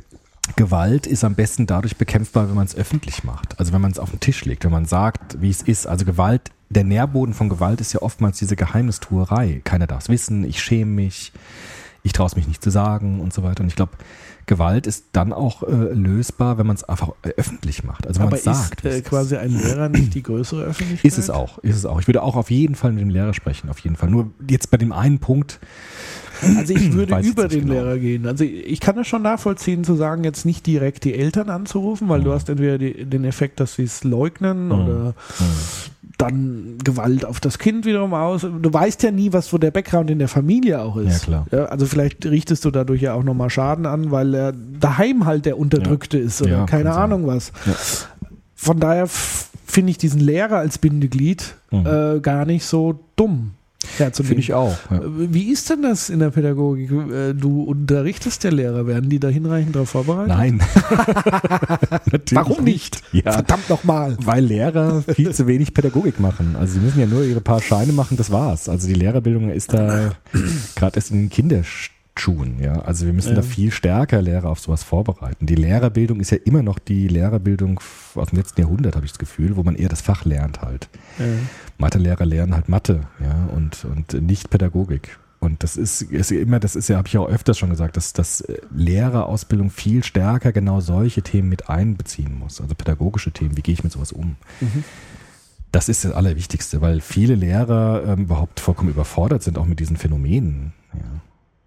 Gewalt 0.55 1.09
ist 1.09 1.25
am 1.25 1.35
besten 1.35 1.67
dadurch 1.67 1.97
bekämpfbar, 1.97 2.49
wenn 2.49 2.55
man 2.55 2.67
es 2.67 2.77
öffentlich 2.77 3.25
macht. 3.25 3.59
Also 3.59 3.73
wenn 3.73 3.81
man 3.81 3.91
es 3.91 3.99
auf 3.99 4.11
den 4.11 4.21
Tisch 4.21 4.45
legt, 4.45 4.65
wenn 4.65 4.71
man 4.71 4.85
sagt, 4.85 5.41
wie 5.41 5.51
es 5.51 5.63
ist. 5.63 5.87
Also 5.87 6.05
Gewalt, 6.05 6.53
der 6.71 6.85
Nährboden 6.85 7.35
von 7.35 7.49
Gewalt 7.49 7.81
ist 7.81 7.93
ja 7.93 8.01
oftmals 8.01 8.39
diese 8.39 8.55
Geheimnistuerei. 8.55 9.63
Keiner 9.65 9.89
darf 9.89 10.03
es 10.03 10.09
wissen, 10.09 10.45
ich 10.45 10.63
schäme 10.63 10.93
mich, 10.93 11.33
ich 12.05 12.13
traue 12.13 12.27
es 12.27 12.37
mich 12.37 12.47
nicht 12.47 12.63
zu 12.63 12.71
sagen 12.71 13.21
und 13.21 13.33
so 13.33 13.43
weiter. 13.43 13.63
Und 13.63 13.69
ich 13.69 13.77
glaube, 13.77 13.93
Gewalt 14.47 14.87
ist 14.87 15.07
dann 15.13 15.33
auch 15.33 15.63
äh, 15.63 15.73
lösbar, 15.93 16.59
wenn 16.59 16.67
man 16.67 16.77
es 16.77 16.85
einfach 16.85 17.11
äh, 17.23 17.31
öffentlich 17.37 17.85
macht. 17.85 18.07
Also 18.07 18.21
wenn 18.21 18.29
man 18.29 18.35
es 18.39 18.45
sagt. 18.45 18.85
wie 18.85 18.89
ist 18.89 18.95
äh, 18.99 19.01
quasi 19.03 19.37
ein 19.37 19.51
Lehrer 19.59 19.89
nicht 19.89 20.15
die 20.15 20.23
größere 20.23 20.63
Öffentlichkeit? 20.65 21.05
ist 21.05 21.19
es 21.19 21.31
auch, 21.31 21.59
ist 21.59 21.77
es 21.77 21.87
auch. 21.87 22.01
Ich 22.01 22.07
würde 22.07 22.23
auch 22.23 22.37
auf 22.37 22.51
jeden 22.51 22.75
Fall 22.75 22.93
mit 22.93 23.01
dem 23.03 23.11
Lehrer 23.11 23.35
sprechen, 23.35 23.69
auf 23.71 23.79
jeden 23.81 23.97
Fall. 23.97 24.11
Nur 24.11 24.31
jetzt 24.49 24.71
bei 24.71 24.77
dem 24.77 24.93
einen 24.93 25.19
Punkt, 25.19 25.61
Also 26.43 26.75
ich 26.75 26.93
würde 26.93 27.19
über 27.21 27.49
den 27.49 27.61
genau. 27.63 27.73
Lehrer 27.75 27.99
gehen. 27.99 28.27
Also 28.27 28.45
ich 28.45 28.81
kann 28.81 28.99
es 28.99 29.07
schon 29.07 29.23
nachvollziehen, 29.23 29.85
zu 29.85 29.95
sagen, 29.95 30.25
jetzt 30.25 30.45
nicht 30.45 30.67
direkt 30.67 31.05
die 31.05 31.15
Eltern 31.15 31.49
anzurufen, 31.49 32.09
weil 32.09 32.23
du 32.23 32.31
Mhm. 32.31 32.35
hast 32.35 32.49
entweder 32.49 32.77
die, 32.79 33.05
den 33.05 33.25
Effekt, 33.25 33.61
dass 33.61 33.77
sie 33.77 33.85
es 33.85 34.05
leugnen 34.05 34.73
oder 34.73 35.15
dann 36.19 36.79
Gewalt 36.85 37.25
auf 37.25 37.41
das 37.41 37.59
Kind 37.59 37.87
wiederum 37.87 38.15
aus. 38.15 38.43
Du 38.43 38.73
weißt 38.73 39.03
ja 39.03 39.11
nie, 39.11 39.33
was 39.33 39.49
so 39.49 39.59
der 39.59 39.71
Background 39.73 40.11
in 40.11 40.19
der 40.21 40.29
Familie 40.29 40.81
auch 40.81 40.97
ist. 40.97 41.27
Ja, 41.27 41.43
klar. 41.43 41.47
Ja, 41.51 41.65
also 41.67 41.87
vielleicht 41.87 42.25
richtest 42.27 42.65
du 42.65 42.71
dadurch 42.71 43.03
ja 43.03 43.15
auch 43.15 43.25
nochmal 43.25 43.51
Schaden 43.51 43.85
an, 43.87 44.11
weil 44.11 44.33
er 44.35 44.53
daheim 44.53 45.27
halt 45.27 45.45
der 45.47 45.59
Unterdrückte 45.59 46.19
ist 46.19 46.41
oder 46.43 46.51
Ja, 46.51 46.67
keine. 46.67 46.93
Ahnung 46.95 47.27
was. 47.27 47.53
Ja. 47.67 47.73
Von 48.55 48.79
daher 48.81 49.07
finde 49.09 49.91
ich 49.91 49.99
diesen 49.99 50.21
Lehrer 50.21 50.59
als 50.59 50.79
Bindeglied 50.79 51.55
Mhm. 51.73 51.87
äh, 51.87 52.21
gar 52.21 52.45
nicht 52.47 52.65
so 52.65 53.01
dumm 53.17 53.53
herzunehmen. 53.99 54.29
finde 54.29 54.41
ich 54.41 54.55
auch. 54.55 54.77
Ja. 54.91 55.01
Wie 55.05 55.51
ist 55.51 55.71
denn 55.71 55.83
das 55.83 56.11
in 56.11 56.19
der 56.21 56.31
Pädagogik? 56.31 56.91
Äh, 56.91 57.35
Du 57.35 57.63
unterrichtest 57.63 58.45
ja 58.45 58.51
Lehrer, 58.51 58.87
werden 58.87 59.11
die 59.11 59.19
da 59.21 59.29
hinreichend 59.29 59.75
darauf 59.75 59.91
vorbereitet? 59.91 60.29
Nein. 60.29 60.61
Warum 62.33 62.65
nicht? 62.65 63.03
Ja. 63.13 63.33
Verdammt 63.33 63.69
nochmal. 63.69 64.17
Weil 64.23 64.45
Lehrer 64.45 65.03
viel 65.03 65.33
zu 65.35 65.47
wenig 65.47 65.75
Pädagogik 65.75 66.21
machen. 66.21 66.57
Also 66.59 66.75
sie 66.75 66.81
müssen 66.81 67.01
ja 67.01 67.07
nur 67.07 67.25
ihre 67.25 67.41
paar 67.41 67.61
Scheine 67.61 67.93
machen, 67.93 68.17
das 68.17 68.31
war's. 68.31 68.69
Also 68.69 68.87
die 68.87 68.95
Lehrerbildung 68.95 69.51
ist 69.51 69.73
da 69.73 70.13
gerade 70.77 70.97
erst 70.97 71.11
in 71.11 71.23
den 71.23 71.31
Kinderschuhen, 71.31 72.61
ja. 72.61 72.81
Also 72.81 73.07
wir 73.07 73.13
müssen 73.13 73.31
Ja. 73.31 73.35
da 73.37 73.43
viel 73.43 73.71
stärker 73.71 74.23
Lehrer 74.23 74.49
auf 74.49 74.61
sowas 74.61 74.83
vorbereiten. 74.83 75.47
Die 75.47 75.55
Lehrerbildung 75.55 76.21
ist 76.21 76.31
ja 76.31 76.39
immer 76.45 76.63
noch 76.63 76.79
die 76.79 77.09
Lehrerbildung 77.09 77.81
aus 78.15 78.29
dem 78.29 78.39
letzten 78.39 78.61
Jahrhundert, 78.61 78.95
habe 78.97 79.05
ich 79.07 79.13
das 79.13 79.19
Gefühl, 79.19 79.57
wo 79.57 79.63
man 79.63 79.75
eher 79.75 79.89
das 79.89 80.01
Fach 80.01 80.25
lernt 80.25 80.63
halt. 80.63 80.89
Mathelehrer 81.79 82.25
lernen 82.27 82.55
halt 82.55 82.69
Mathe, 82.69 83.01
ja, 83.21 83.49
und, 83.55 83.85
und 83.85 84.13
nicht 84.23 84.51
Pädagogik. 84.51 85.19
Und 85.41 85.63
das 85.63 85.77
ist, 85.77 86.01
ist 86.01 86.33
immer, 86.33 86.59
das 86.59 86.75
ist 86.75 86.89
ja, 86.89 86.97
habe 86.97 87.09
ich 87.09 87.19
auch 87.19 87.29
öfters 87.29 87.59
schon 87.59 87.69
gesagt, 87.69 87.99
dass, 87.99 88.15
dass 88.15 88.41
äh, 88.41 88.59
Lehrerausbildung 88.75 89.69
viel 89.71 90.03
stärker 90.03 90.53
genau 90.53 90.81
solche 90.81 91.21
Themen 91.21 91.51
mit 91.51 91.69
einbeziehen 91.69 92.39
muss. 92.39 92.63
Also 92.63 92.75
pädagogische 92.75 93.31
Themen, 93.31 93.55
wie 93.57 93.61
gehe 93.61 93.75
ich 93.75 93.85
mit 93.85 93.93
sowas 93.93 94.11
um? 94.11 94.37
Das 95.71 95.91
ist 95.91 96.05
das 96.05 96.13
Allerwichtigste, 96.13 96.81
weil 96.81 97.01
viele 97.01 97.35
Lehrer 97.35 98.05
ähm, 98.07 98.23
überhaupt 98.23 98.59
vollkommen 98.61 98.89
überfordert 98.89 99.43
sind, 99.43 99.59
auch 99.59 99.67
mit 99.67 99.81
diesen 99.81 99.97
Phänomenen. 99.99 100.73
Ja, 100.95 101.01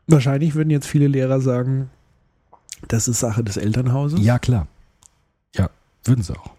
Wahrscheinlich 0.08 0.56
würden 0.56 0.70
jetzt 0.72 0.88
viele 0.88 1.08
Lehrer 1.08 1.40
sagen, 1.40 1.90
das 2.88 3.08
ist 3.08 3.20
Sache 3.20 3.44
des 3.44 3.58
Elternhauses. 3.58 4.22
ja 4.22 4.40
klar. 4.40 4.68
Ja, 5.56 5.70
würden 6.04 6.24
sie 6.24 6.34
auch. 6.34 6.52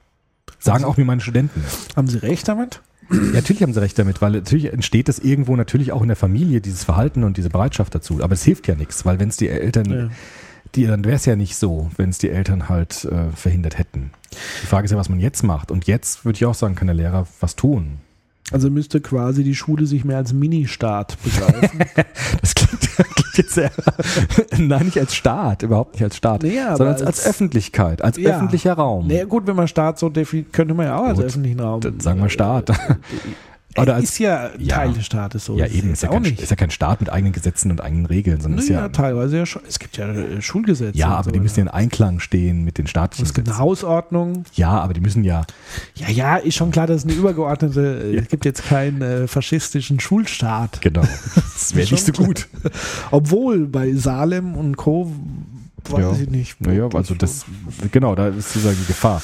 Sagen 0.61 0.85
auch 0.85 0.97
mir 0.97 1.05
meine 1.05 1.21
Studenten. 1.21 1.65
Haben 1.97 2.07
Sie 2.09 2.19
recht 2.19 2.47
damit? 2.47 2.81
Ja, 3.11 3.17
natürlich 3.33 3.63
haben 3.63 3.73
sie 3.73 3.81
recht 3.81 3.99
damit, 3.99 4.21
weil 4.23 4.33
natürlich 4.33 4.73
entsteht 4.73 5.09
das 5.09 5.19
irgendwo 5.19 5.57
natürlich 5.57 5.93
auch 5.93 6.03
in 6.03 6.09
der 6.09 6.17
Familie, 6.17 6.61
dieses 6.61 6.85
Verhalten 6.85 7.25
und 7.25 7.37
diese 7.37 7.49
Bereitschaft 7.51 7.95
dazu. 7.95 8.23
Aber 8.23 8.33
es 8.35 8.45
hilft 8.45 8.69
ja 8.69 8.75
nichts, 8.75 9.05
weil 9.07 9.19
wenn 9.19 9.29
es 9.29 9.37
die 9.37 9.49
Eltern, 9.49 9.91
Ja. 9.91 10.09
die, 10.75 10.87
dann 10.87 11.05
wäre 11.05 11.17
es 11.17 11.25
ja 11.25 11.35
nicht 11.37 11.57
so, 11.57 11.91
wenn 11.97 12.11
es 12.11 12.19
die 12.19 12.31
Eltern 12.31 12.69
halt 12.69 13.05
äh, 13.07 13.31
verhindert 13.35 13.79
hätten. 13.79 14.11
Die 14.63 14.67
Frage 14.67 14.85
ist 14.85 14.91
ja, 14.91 14.99
was 14.99 15.09
man 15.09 15.21
jetzt 15.21 15.43
macht. 15.43 15.71
Und 15.71 15.87
jetzt 15.87 16.25
würde 16.25 16.37
ich 16.37 16.45
auch 16.47 16.55
sagen, 16.55 16.75
kann 16.75 16.87
der 16.89 16.97
Lehrer 16.97 17.27
was 17.41 17.57
tun. 17.57 17.99
Also 18.51 18.71
müsste 18.71 19.01
quasi 19.01 19.45
die 19.45 19.55
Schule 19.55 19.85
sich 19.87 20.05
mehr 20.05 20.17
als 20.17 20.33
Ministaat 20.33 21.17
begreifen. 21.23 21.81
Das 22.41 22.55
klingt, 22.55 22.81
klingt 22.81 23.37
jetzt 23.39 23.53
sehr, 23.55 23.71
nein, 24.59 24.87
nicht 24.87 24.99
als 24.99 25.15
Staat, 25.15 25.63
überhaupt 25.63 25.95
nicht 25.95 26.03
als 26.05 26.17
Staat, 26.17 26.45
aber 26.45 26.77
sondern 26.77 26.95
als, 26.95 27.03
als 27.03 27.19
als- 27.21 27.27
Öffentlichkeit, 27.27 28.03
als 28.03 28.17
Ja. 28.17 28.31
öffentlicher 28.37 28.73
Raum. 28.75 29.07
naja, 29.07 29.25
gut, 29.25 29.47
wenn 29.47 29.57
man 29.57 29.69
Staat 29.69 29.99
so 29.99 30.09
definiert, 30.09 30.53
könnte 30.53 30.75
man 30.75 30.87
ja 30.87 30.97
auch 30.99 31.05
als 31.05 31.17
Gut, 31.19 31.27
öffentlichen 31.27 31.61
Raum. 31.61 31.81
Dann 31.81 32.01
sagen 32.01 32.21
wir 32.21 32.29
Staat. 32.29 32.71
Oder 33.77 33.95
als, 33.95 34.05
ist 34.11 34.19
ja 34.19 34.51
ja. 34.59 34.77
Teil 34.77 34.93
des 34.93 35.07
Staates 35.07 35.45
so. 35.45 35.57
ja 35.57 35.67
Das 35.67 35.75
eben, 35.75 35.89
jetzt 35.89 35.99
ist 35.99 36.03
ja, 36.05 36.09
auch 36.09 36.15
kein, 36.15 36.23
nicht. 36.23 36.41
ist 36.41 36.51
ja 36.51 36.57
kein 36.57 36.71
Staat 36.71 37.01
mit 37.01 37.11
eigenen 37.11 37.33
Gesetzen 37.33 37.71
und 37.71 37.81
eigenen 37.81 38.07
Regeln, 38.07 38.41
sondern 38.41 38.59
ist 38.61 38.69
Naja, 38.71 38.81
ja, 38.83 38.89
teilweise 38.89 39.37
ja 39.37 39.47
schon. 39.47 39.63
Es 39.69 39.79
gibt 39.79 39.97
ja 39.99 40.09
äh, 40.09 40.41
Schulgesetze. 40.43 40.99
ja, 40.99 41.09
aber 41.11 41.25
so, 41.25 41.31
die 41.31 41.39
müssen 41.41 41.59
ja 41.61 41.63
in 41.67 41.69
Einklang 41.69 42.19
stehen 42.19 42.65
mit 42.65 42.79
den 42.79 42.87
staatlichen 42.87 43.25
Es 43.27 43.35
gibt 43.35 43.47
eine 43.47 43.53
Gesetzen. 43.53 43.65
Hausordnung. 43.65 44.45
Ja, 44.55 44.71
aber 44.81 44.95
die 44.95 45.01
müssen 45.01 45.23
ja, 45.23 45.43
Ja, 45.95 46.09
ja, 46.09 46.37
ist 46.37 46.55
schon 46.57 46.71
klar, 46.71 46.87
dass 46.87 46.99
es 46.99 47.05
eine 47.05 47.13
übergeordnete, 47.13 48.03
äh, 48.05 48.15
Ja. 48.17 48.23
es 48.23 48.29
gibt 48.29 48.45
jetzt 48.47 48.65
keinen 48.65 49.03
äh, 49.03 49.29
faschistischen 49.29 50.01
Schulstaat. 50.01 50.81
genau, 50.81 51.03
das 51.35 51.75
wäre 51.77 51.89
nicht 51.91 52.05
so 52.07 52.13
gut. 52.13 52.49
Obwohl 53.13 53.67
bei 53.67 53.93
Salem 53.95 54.57
und 54.57 54.77
Co. 54.77 55.13
weiß 55.91 56.01
Ja. 56.01 56.13
ich 56.23 56.31
nicht. 56.31 56.61
Naja, 56.61 56.89
also 56.93 57.15
das, 57.15 57.45
genau, 57.93 58.15
da 58.15 58.29
ist 58.29 58.53
sozusagen 58.53 58.77
die 58.81 58.87
Gefahr. 58.87 59.23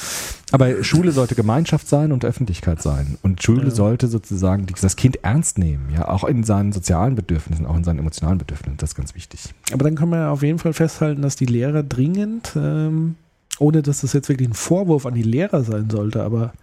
Aber 0.55 0.85
Schule 0.85 1.11
sollte 1.11 1.35
Gemeinschaft 1.35 1.85
sein 1.89 2.13
und 2.13 2.23
Öffentlichkeit 2.23 2.81
sein. 2.81 3.17
Und 3.23 3.43
Schule 3.43 3.65
Ja. 3.65 3.71
sollte 3.71 4.07
sozusagen 4.07 4.65
das 4.81 4.95
Kind 4.95 5.21
ernst 5.21 5.57
nehmen, 5.57 5.89
ja, 5.93 6.07
auch 6.07 6.23
in 6.23 6.45
seinen 6.45 6.71
sozialen 6.71 7.15
Bedürfnissen, 7.15 7.65
auch 7.65 7.75
in 7.75 7.83
seinen 7.83 7.99
emotionalen 7.99 8.37
Bedürfnissen. 8.37 8.77
Das 8.77 8.91
ist 8.91 8.95
ganz 8.95 9.15
wichtig. 9.15 9.53
Aber 9.73 9.83
dann 9.83 9.95
kann 9.95 10.07
man 10.07 10.19
ja 10.19 10.31
auf 10.31 10.43
jeden 10.43 10.57
Fall 10.57 10.71
festhalten, 10.71 11.21
dass 11.21 11.35
die 11.35 11.45
Lehrer 11.45 11.83
dringend, 11.83 12.53
ähm, 12.55 13.15
ohne 13.59 13.81
dass 13.81 13.99
das 13.99 14.13
jetzt 14.13 14.29
wirklich 14.29 14.47
ein 14.47 14.53
Vorwurf 14.53 15.05
an 15.05 15.13
die 15.13 15.23
Lehrer 15.23 15.61
sein 15.65 15.89
sollte, 15.89 16.23
aber 16.23 16.53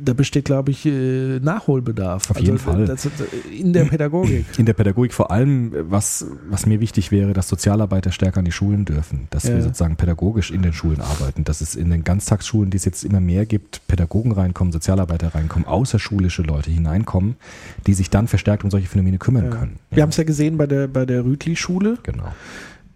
da 0.00 0.12
besteht, 0.12 0.44
glaube 0.44 0.70
ich, 0.70 0.86
äh, 0.86 1.40
Nachholbedarf. 1.40 2.30
Auf 2.30 2.38
jeden 2.38 2.58
Fall. 2.58 2.86
Das, 2.86 3.02
das, 3.02 3.12
in 3.50 3.72
der 3.72 3.84
Pädagogik. 3.84 4.44
In 4.58 4.66
der 4.66 4.74
Pädagogik 4.74 5.12
vor 5.12 5.30
allem, 5.30 5.72
was, 5.90 6.24
was 6.48 6.66
mir 6.66 6.80
wichtig 6.80 7.10
wäre, 7.10 7.32
dass 7.32 7.48
Sozialarbeiter 7.48 8.12
stärker 8.12 8.38
an 8.38 8.44
die 8.44 8.52
Schulen 8.52 8.84
dürfen, 8.84 9.26
dass 9.30 9.44
Ja. 9.44 9.54
wir 9.56 9.62
sozusagen 9.62 9.96
pädagogisch 9.96 10.50
in 10.52 10.62
den 10.62 10.72
Schulen 10.72 11.00
arbeiten, 11.00 11.42
dass 11.44 11.60
es 11.60 11.74
in 11.74 11.90
den 11.90 12.04
Ganztagsschulen, 12.04 12.70
die 12.70 12.76
es 12.76 12.84
jetzt 12.84 13.04
immer 13.04 13.20
mehr 13.20 13.44
gibt, 13.44 13.86
Pädagogen 13.88 14.32
reinkommen, 14.32 14.72
Sozialarbeiter 14.72 15.34
reinkommen, 15.34 15.66
außerschulische 15.66 16.42
Leute 16.42 16.70
hineinkommen, 16.70 17.36
die 17.86 17.94
sich 17.94 18.08
dann 18.08 18.28
verstärkt 18.28 18.62
um 18.62 18.70
solche 18.70 18.86
Phänomene 18.88 19.18
kümmern 19.18 19.46
Ja. 19.46 19.50
können. 19.50 19.78
Wir 19.90 20.02
haben 20.02 20.10
es 20.10 20.16
ja 20.16 20.24
gesehen 20.24 20.56
bei 20.58 20.66
der, 20.66 20.86
bei 20.86 21.06
der 21.06 21.24
Rütli-Schule. 21.24 21.98
Genau. 22.04 22.32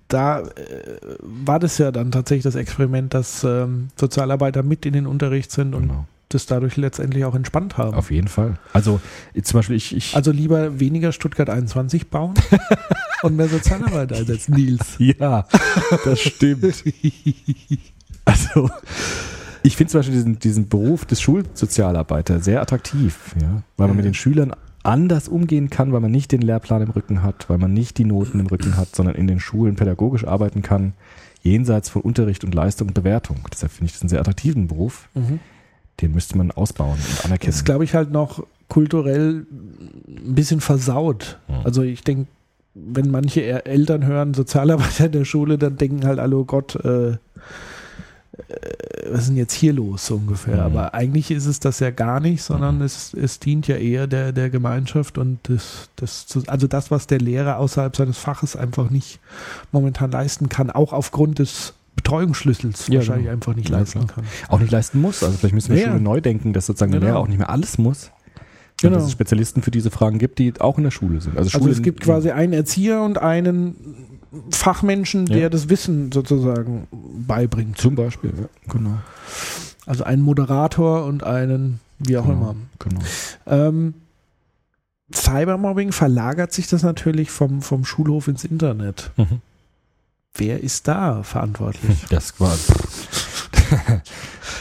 Da 0.08 0.40
äh, 0.40 0.44
war 1.20 1.58
das 1.58 1.78
ja 1.78 1.90
dann 1.92 2.10
tatsächlich 2.10 2.44
das 2.44 2.54
Experiment, 2.56 3.14
dass 3.14 3.44
ähm, 3.44 3.88
Sozialarbeiter 3.96 4.62
mit 4.62 4.86
in 4.86 4.92
den 4.92 5.06
Unterricht 5.06 5.50
sind 5.52 5.74
und 5.74 5.82
genau. 5.88 6.06
Das 6.30 6.46
dadurch 6.46 6.76
letztendlich 6.76 7.24
auch 7.24 7.34
entspannt 7.34 7.76
haben. 7.76 7.94
Auf 7.94 8.10
jeden 8.10 8.28
Fall. 8.28 8.58
Also 8.72 9.00
zum 9.42 9.58
Beispiel 9.58 9.76
ich, 9.76 9.94
ich 9.94 10.16
Also 10.16 10.30
lieber 10.32 10.80
weniger 10.80 11.12
Stuttgart 11.12 11.50
21 11.50 12.08
bauen 12.08 12.34
und 13.22 13.36
mehr 13.36 13.48
Sozialarbeiter 13.48 14.16
einsetzen, 14.16 14.54
Nils. 14.54 14.94
ja, 14.98 15.46
das 16.04 16.20
stimmt. 16.20 16.84
Also 18.24 18.70
ich 19.62 19.76
finde 19.76 19.90
zum 19.90 19.98
Beispiel 19.98 20.14
diesen, 20.14 20.38
diesen 20.38 20.68
Beruf 20.68 21.04
des 21.04 21.20
Schulsozialarbeiter 21.20 22.40
sehr 22.40 22.62
attraktiv, 22.62 23.34
ja, 23.40 23.62
weil 23.76 23.88
man 23.88 23.96
mit 23.96 24.06
den 24.06 24.14
Schülern 24.14 24.54
anders 24.82 25.28
umgehen 25.28 25.68
kann, 25.68 25.92
weil 25.92 26.00
man 26.00 26.10
nicht 26.10 26.32
den 26.32 26.40
Lehrplan 26.40 26.82
im 26.82 26.90
Rücken 26.90 27.22
hat, 27.22 27.50
weil 27.50 27.58
man 27.58 27.74
nicht 27.74 27.98
die 27.98 28.04
Noten 28.06 28.40
im 28.40 28.46
Rücken 28.46 28.76
hat, 28.76 28.96
sondern 28.96 29.14
in 29.14 29.26
den 29.26 29.40
Schulen 29.40 29.76
pädagogisch 29.76 30.24
arbeiten 30.24 30.62
kann, 30.62 30.94
jenseits 31.42 31.90
von 31.90 32.02
Unterricht 32.02 32.44
und 32.44 32.54
Leistung 32.54 32.88
und 32.88 32.94
Bewertung. 32.94 33.36
Deshalb 33.52 33.72
finde 33.72 33.86
ich 33.86 33.92
das 33.92 34.02
einen 34.02 34.08
sehr 34.08 34.20
attraktiven 34.20 34.68
Beruf. 34.68 35.08
Den 36.00 36.12
müsste 36.12 36.36
man 36.36 36.50
ausbauen 36.50 36.92
und 36.92 37.08
Das 37.18 37.24
anerkennen. 37.24 37.52
ist, 37.52 37.64
glaube 37.64 37.84
ich, 37.84 37.94
halt 37.94 38.10
noch 38.10 38.44
kulturell 38.68 39.46
ein 40.08 40.34
bisschen 40.34 40.60
versaut. 40.60 41.38
Ja. 41.48 41.62
Also 41.64 41.82
ich 41.82 42.02
denke, 42.02 42.26
wenn 42.74 43.10
manche 43.10 43.40
eher 43.40 43.66
Eltern 43.66 44.06
hören, 44.06 44.32
Sozialarbeiter 44.34 45.06
in 45.06 45.12
der 45.12 45.24
Schule, 45.24 45.58
dann 45.58 45.76
denken 45.76 46.06
halt 46.06 46.18
alle, 46.18 46.36
oh 46.36 46.44
Gott, 46.44 46.76
äh, 46.76 47.10
äh, 47.10 47.16
was 49.10 49.22
ist 49.22 49.28
denn 49.30 49.36
jetzt 49.36 49.52
hier 49.54 49.72
los, 49.72 50.06
so 50.06 50.16
ungefähr. 50.16 50.54
Mhm. 50.56 50.60
Aber 50.60 50.94
eigentlich 50.94 51.30
ist 51.30 51.46
es 51.46 51.58
das 51.60 51.80
ja 51.80 51.90
gar 51.90 52.20
nicht, 52.20 52.42
sondern 52.42 52.80
es, 52.80 53.12
es 53.12 53.40
dient 53.40 53.66
ja 53.66 53.76
eher 53.76 54.06
der, 54.06 54.32
der 54.32 54.50
Gemeinschaft 54.50 55.18
und 55.18 55.38
das, 55.44 55.90
das, 55.96 56.26
also 56.46 56.66
das, 56.66 56.90
was 56.90 57.06
der 57.06 57.18
Lehrer 57.18 57.58
außerhalb 57.58 57.94
seines 57.96 58.18
Faches 58.18 58.56
einfach 58.56 58.88
nicht 58.90 59.18
momentan 59.72 60.12
leisten 60.12 60.48
kann, 60.48 60.70
auch 60.70 60.92
aufgrund 60.92 61.40
des 61.40 61.74
Betreuungsschlüssels 62.02 62.88
Ja, 62.88 62.96
wahrscheinlich 62.96 63.24
genau. 63.26 63.34
einfach 63.34 63.54
nicht 63.54 63.68
leisten 63.68 64.06
kann. 64.06 64.24
auch 64.48 64.58
nicht 64.58 64.70
leisten 64.72 65.00
muss. 65.00 65.22
Also 65.22 65.36
vielleicht 65.38 65.54
müssen 65.54 65.74
wir 65.74 65.80
Ja. 65.80 65.88
Schule 65.88 66.00
neu 66.00 66.20
denken, 66.20 66.52
dass 66.52 66.66
sozusagen 66.66 66.92
der 66.92 67.00
Genau. 67.00 67.12
Lehrer 67.12 67.22
auch 67.22 67.28
nicht 67.28 67.38
mehr 67.38 67.50
alles 67.50 67.78
muss. 67.78 68.10
Genau. 68.82 68.94
Dass 68.96 69.04
es 69.04 69.12
Spezialisten 69.12 69.60
für 69.62 69.70
diese 69.70 69.90
Fragen 69.90 70.18
gibt, 70.18 70.38
die 70.38 70.54
auch 70.58 70.78
in 70.78 70.84
der 70.84 70.90
Schule 70.90 71.20
sind. 71.20 71.36
Also, 71.36 71.48
Also 71.48 71.58
Schule 71.58 71.72
es 71.72 71.82
gibt 71.82 72.00
quasi 72.00 72.30
einen 72.30 72.52
Erzieher 72.54 73.02
und 73.02 73.18
einen 73.18 73.74
Fachmenschen, 74.50 75.26
der 75.26 75.38
Ja. 75.38 75.48
das 75.50 75.68
Wissen 75.68 76.10
sozusagen 76.12 76.86
beibringt. 77.26 77.76
zum 77.78 77.94
Beispiel, 77.94 78.32
ja, 78.38 78.72
genau. 78.72 78.98
Also 79.86 80.04
einen 80.04 80.22
Moderator 80.22 81.04
und 81.04 81.24
einen, 81.24 81.80
wie 81.98 82.16
auch 82.16 82.28
immer. 82.28 82.54
genau. 82.78 83.00
Ähm, 83.46 83.94
Cybermobbing 85.12 85.90
verlagert 85.92 86.52
sich 86.52 86.68
das 86.68 86.82
natürlich 86.82 87.30
vom, 87.30 87.62
vom 87.62 87.84
Schulhof 87.84 88.28
ins 88.28 88.44
Internet. 88.44 89.10
Mhm. 89.16 89.40
Wer 90.34 90.62
ist 90.62 90.86
da 90.88 91.22
verantwortlich? 91.22 91.98
Das 92.10 92.38
war. 92.40 92.56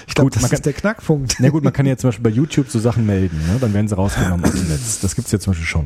Ich 0.08 0.14
glaube, 0.14 0.30
das 0.32 0.44
kann- 0.44 0.52
ist 0.52 0.66
der 0.66 0.74
Knackpunkt. 0.74 1.36
Na 1.40 1.50
gut, 1.50 1.64
man 1.64 1.74
kann 1.74 1.86
ja 1.86 1.98
zum 1.98 2.10
Beispiel 2.10 2.24
bei 2.24 2.30
YouTube 2.30 2.70
so 2.70 2.78
Sachen 2.80 3.06
melden, 3.06 3.38
ne? 3.48 3.58
dann 3.60 3.74
werden 3.74 3.88
sie 3.88 3.96
rausgenommen 3.96 4.44
aus 4.46 4.52
dem 4.52 4.68
Netz. 4.68 5.00
Das 5.00 5.16
gibt 5.16 5.28
es 5.28 5.32
ja 5.32 5.40
zum 5.40 5.52
Beispiel 5.52 5.66
schon. 5.68 5.86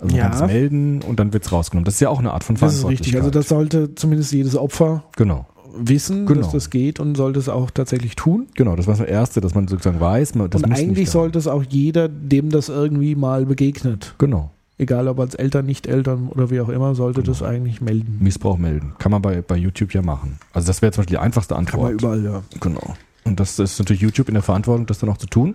Also 0.00 0.06
man 0.06 0.16
Ja. 0.16 0.28
kann 0.28 0.42
es 0.44 0.46
melden 0.52 1.02
und 1.02 1.20
dann 1.20 1.32
wird 1.32 1.44
es 1.44 1.52
rausgenommen. 1.52 1.84
Das 1.84 1.94
ist 1.94 2.00
ja 2.00 2.08
auch 2.08 2.18
eine 2.18 2.32
Art 2.32 2.42
von 2.42 2.56
Das 2.56 2.72
ist 2.72 2.80
Verantwortlichkeit. 2.80 3.06
richtig. 3.06 3.16
Also 3.16 3.30
das 3.30 3.48
sollte 3.48 3.94
zumindest 3.94 4.32
jedes 4.32 4.56
Opfer 4.56 5.04
genau, 5.16 5.46
wissen, 5.76 6.26
Genau. 6.26 6.40
dass 6.40 6.52
das 6.52 6.70
geht 6.70 6.98
und 6.98 7.16
sollte 7.16 7.38
es 7.38 7.48
auch 7.48 7.70
tatsächlich 7.70 8.16
tun. 8.16 8.48
genau. 8.56 8.74
Das 8.74 8.86
war 8.88 8.96
das 8.96 9.06
Erste, 9.06 9.40
dass 9.40 9.54
man 9.54 9.68
sozusagen 9.68 10.00
weiß. 10.00 10.34
Man, 10.34 10.48
und 10.48 10.72
eigentlich 10.72 11.10
sollte 11.10 11.38
es 11.38 11.46
auch 11.46 11.62
jeder, 11.68 12.08
dem 12.08 12.50
das 12.50 12.68
irgendwie 12.68 13.14
mal 13.14 13.44
begegnet, 13.46 14.14
Genau. 14.18 14.50
Egal 14.78 15.08
ob 15.08 15.20
als 15.20 15.34
Eltern, 15.34 15.66
nicht 15.66 15.86
Eltern 15.86 16.28
oder 16.28 16.50
wie 16.50 16.60
auch 16.60 16.68
immer, 16.68 16.94
sollte 16.94 17.22
Genau. 17.22 17.32
das 17.32 17.42
eigentlich 17.42 17.80
melden. 17.80 18.18
Missbrauch 18.20 18.58
melden. 18.58 18.92
Kann 18.98 19.12
man 19.12 19.22
bei, 19.22 19.42
bei 19.42 19.56
YouTube 19.56 19.94
ja 19.94 20.02
machen. 20.02 20.38
Also 20.52 20.66
das 20.66 20.82
wäre 20.82 20.92
zum 20.92 21.02
Beispiel 21.02 21.16
die 21.16 21.22
einfachste 21.22 21.54
Kann 21.54 21.64
Antwort. 21.66 21.82
man 21.84 21.92
überall, 21.94 22.24
ja. 22.24 22.42
Genau. 22.60 22.94
Und 23.24 23.40
das 23.40 23.58
ist 23.58 23.78
natürlich 23.78 24.02
YouTube 24.02 24.28
in 24.28 24.34
der 24.34 24.42
Verantwortung, 24.42 24.86
das 24.86 24.98
dann 24.98 25.08
auch 25.10 25.16
zu 25.16 25.26
tun, 25.26 25.54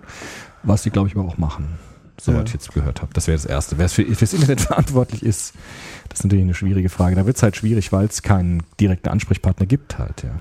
was 0.62 0.82
sie, 0.82 0.90
glaube 0.90 1.08
ich, 1.08 1.16
aber 1.16 1.26
auch 1.26 1.38
machen. 1.38 1.66
Soweit 2.20 2.38
Ja. 2.40 2.44
ich 2.46 2.52
jetzt 2.54 2.72
gehört 2.74 3.00
habe. 3.00 3.12
Das 3.14 3.28
wäre 3.28 3.36
das 3.36 3.46
Erste. 3.46 3.78
Wer 3.78 3.88
für, 3.88 4.04
fürs 4.14 4.32
Internet 4.34 4.60
verantwortlich 4.62 5.22
ist, 5.22 5.54
das 6.08 6.18
ist 6.20 6.24
natürlich 6.24 6.44
eine 6.44 6.54
schwierige 6.54 6.88
Frage. 6.88 7.16
Da 7.16 7.24
wird 7.26 7.36
es 7.36 7.42
halt 7.42 7.56
schwierig, 7.56 7.92
weil 7.92 8.06
es 8.06 8.22
keinen 8.22 8.62
direkten 8.80 9.08
Ansprechpartner 9.08 9.66
gibt 9.66 9.98
halt, 9.98 10.22
ja. 10.24 10.40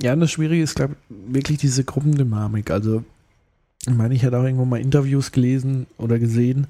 Ja, 0.00 0.12
und 0.12 0.20
das 0.20 0.30
Schwierige 0.30 0.62
ist, 0.62 0.76
glaube 0.76 0.94
ich, 1.10 1.34
wirklich 1.34 1.58
diese 1.58 1.82
Gruppendynamik. 1.82 2.70
Also, 2.70 3.02
ich 3.84 3.94
meine, 3.94 4.14
ich 4.14 4.24
hatte 4.24 4.38
auch 4.38 4.44
irgendwo 4.44 4.64
mal 4.64 4.80
Interviews 4.80 5.32
gelesen 5.32 5.86
oder 5.96 6.20
gesehen, 6.20 6.68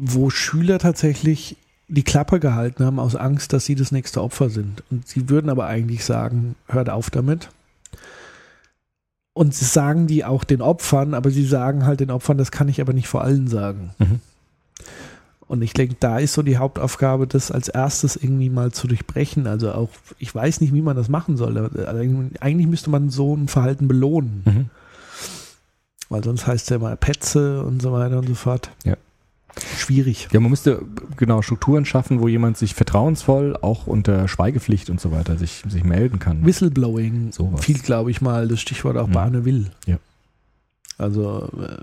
wo 0.00 0.30
Schüler 0.30 0.78
tatsächlich 0.78 1.56
die 1.88 2.04
Klappe 2.04 2.40
gehalten 2.40 2.84
haben 2.84 2.98
aus 2.98 3.16
Angst, 3.16 3.52
dass 3.52 3.64
sie 3.64 3.74
das 3.74 3.92
nächste 3.92 4.22
Opfer 4.22 4.48
sind. 4.48 4.82
Und 4.90 5.06
sie 5.06 5.28
würden 5.28 5.50
aber 5.50 5.66
eigentlich 5.66 6.04
sagen, 6.04 6.54
hört 6.68 6.88
auf 6.88 7.10
damit. 7.10 7.50
Und 9.32 9.54
sie 9.54 9.64
sagen 9.64 10.06
die 10.06 10.24
auch 10.24 10.44
den 10.44 10.62
Opfern, 10.62 11.14
aber 11.14 11.30
sie 11.30 11.44
sagen 11.44 11.84
halt 11.84 12.00
den 12.00 12.10
Opfern, 12.10 12.38
das 12.38 12.50
kann 12.50 12.68
ich 12.68 12.80
aber 12.80 12.92
nicht 12.92 13.08
vor 13.08 13.22
allen 13.22 13.48
sagen. 13.48 13.90
Mhm. 13.98 14.20
Und 15.46 15.62
ich 15.62 15.72
denke, 15.72 15.96
da 15.98 16.18
ist 16.18 16.34
so 16.34 16.42
die 16.42 16.58
Hauptaufgabe, 16.58 17.26
das 17.26 17.50
als 17.50 17.68
erstes 17.68 18.14
irgendwie 18.14 18.50
mal 18.50 18.70
zu 18.70 18.86
durchbrechen. 18.86 19.48
Also 19.48 19.72
auch, 19.72 19.88
ich 20.18 20.32
weiß 20.32 20.60
nicht, 20.60 20.72
wie 20.72 20.82
man 20.82 20.96
das 20.96 21.08
machen 21.08 21.36
soll. 21.36 21.58
aber 21.58 22.00
Eigentlich 22.40 22.68
müsste 22.68 22.88
man 22.88 23.10
so 23.10 23.34
ein 23.34 23.48
Verhalten 23.48 23.88
belohnen. 23.88 24.42
Mhm. 24.44 24.70
Weil 26.08 26.22
sonst 26.22 26.46
heißt 26.46 26.64
es 26.64 26.68
ja 26.68 26.76
immer 26.76 26.94
Petze 26.94 27.64
und 27.64 27.82
so 27.82 27.92
weiter 27.92 28.18
und 28.18 28.28
so 28.28 28.34
fort. 28.34 28.70
Ja. 28.84 28.96
Schwierig. 29.90 30.28
Ja, 30.32 30.40
man 30.40 30.50
müsste 30.50 30.82
genau 31.16 31.42
Strukturen 31.42 31.84
schaffen, 31.84 32.20
wo 32.20 32.28
jemand 32.28 32.56
sich 32.56 32.74
vertrauensvoll 32.74 33.56
auch 33.60 33.86
unter 33.86 34.28
Schweigepflicht 34.28 34.88
und 34.90 35.00
so 35.00 35.10
weiter 35.10 35.36
sich, 35.36 35.62
sich 35.68 35.82
melden 35.84 36.18
kann. 36.20 36.44
Whistleblowing 36.46 37.32
Sowas. 37.32 37.64
fiel, 37.64 37.78
glaube 37.80 38.10
ich 38.10 38.20
mal, 38.20 38.46
das 38.48 38.60
Stichwort 38.60 38.96
auch 38.96 39.08
Mhm. 39.08 39.12
Bahne 39.12 39.44
will. 39.44 39.66
Ja. 39.86 39.98
Also 40.98 41.48
äh, 41.60 41.76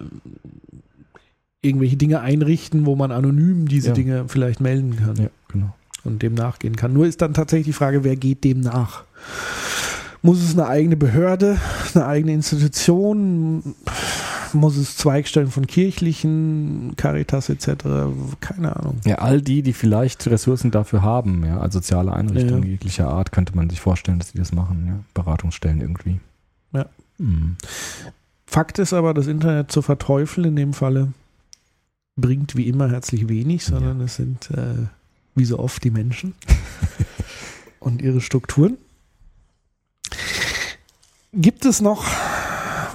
irgendwelche 1.61 1.97
Dinge 1.97 2.21
einrichten, 2.21 2.85
wo 2.85 2.95
man 2.95 3.11
anonym 3.11 3.67
diese 3.67 3.89
Ja. 3.89 3.93
Dinge 3.93 4.25
vielleicht 4.27 4.61
melden 4.61 4.95
kann 4.95 5.15
Ja, 5.17 5.29
genau. 5.49 5.75
und 6.03 6.21
dem 6.21 6.33
nachgehen 6.33 6.75
kann. 6.75 6.93
Nur 6.93 7.05
ist 7.07 7.21
dann 7.21 7.33
tatsächlich 7.33 7.67
die 7.67 7.73
Frage, 7.73 8.03
wer 8.03 8.15
geht 8.15 8.43
dem 8.43 8.61
nach? 8.61 9.03
Muss 10.21 10.41
es 10.41 10.53
eine 10.53 10.67
eigene 10.67 10.95
Behörde, 10.95 11.57
eine 11.93 12.05
eigene 12.05 12.33
Institution? 12.33 13.75
Muss 14.53 14.77
es 14.77 14.97
Zweigstellen 14.97 15.49
von 15.49 15.67
kirchlichen, 15.67 16.93
Caritas 16.95 17.49
etc.? 17.49 17.83
Keine 18.39 18.75
Ahnung. 18.75 18.97
Ja, 19.05 19.15
all 19.15 19.41
die, 19.41 19.61
die 19.61 19.73
vielleicht 19.73 20.27
Ressourcen 20.27 20.71
dafür 20.71 21.01
haben, 21.01 21.45
ja, 21.45 21.59
als 21.59 21.73
soziale 21.73 22.13
Einrichtungen 22.13 22.63
Ja. 22.63 22.69
jeglicher 22.69 23.07
Art, 23.09 23.31
könnte 23.31 23.55
man 23.55 23.69
sich 23.69 23.81
vorstellen, 23.81 24.19
dass 24.19 24.31
die 24.31 24.37
das 24.37 24.51
machen, 24.51 24.85
ja. 24.87 24.99
Beratungsstellen 25.13 25.81
irgendwie. 25.81 26.19
Ja. 26.73 26.85
Mhm. 27.17 27.57
Fakt 28.45 28.79
ist 28.79 28.93
aber, 28.93 29.13
das 29.13 29.27
Internet 29.27 29.71
zu 29.71 29.81
verteufeln 29.81 30.47
in 30.47 30.55
dem 30.55 30.73
Falle 30.73 31.13
bringt 32.15 32.55
wie 32.55 32.67
immer 32.67 32.89
herzlich 32.89 33.27
wenig, 33.29 33.63
sondern 33.65 34.01
es 34.01 34.15
sind 34.15 34.49
äh, 34.51 34.87
wie 35.35 35.45
so 35.45 35.59
oft 35.59 35.83
die 35.83 35.91
Menschen 35.91 36.33
und 37.79 38.01
ihre 38.01 38.21
Strukturen. 38.21 38.77
Gibt 41.33 41.65
es 41.65 41.81
noch 41.81 42.05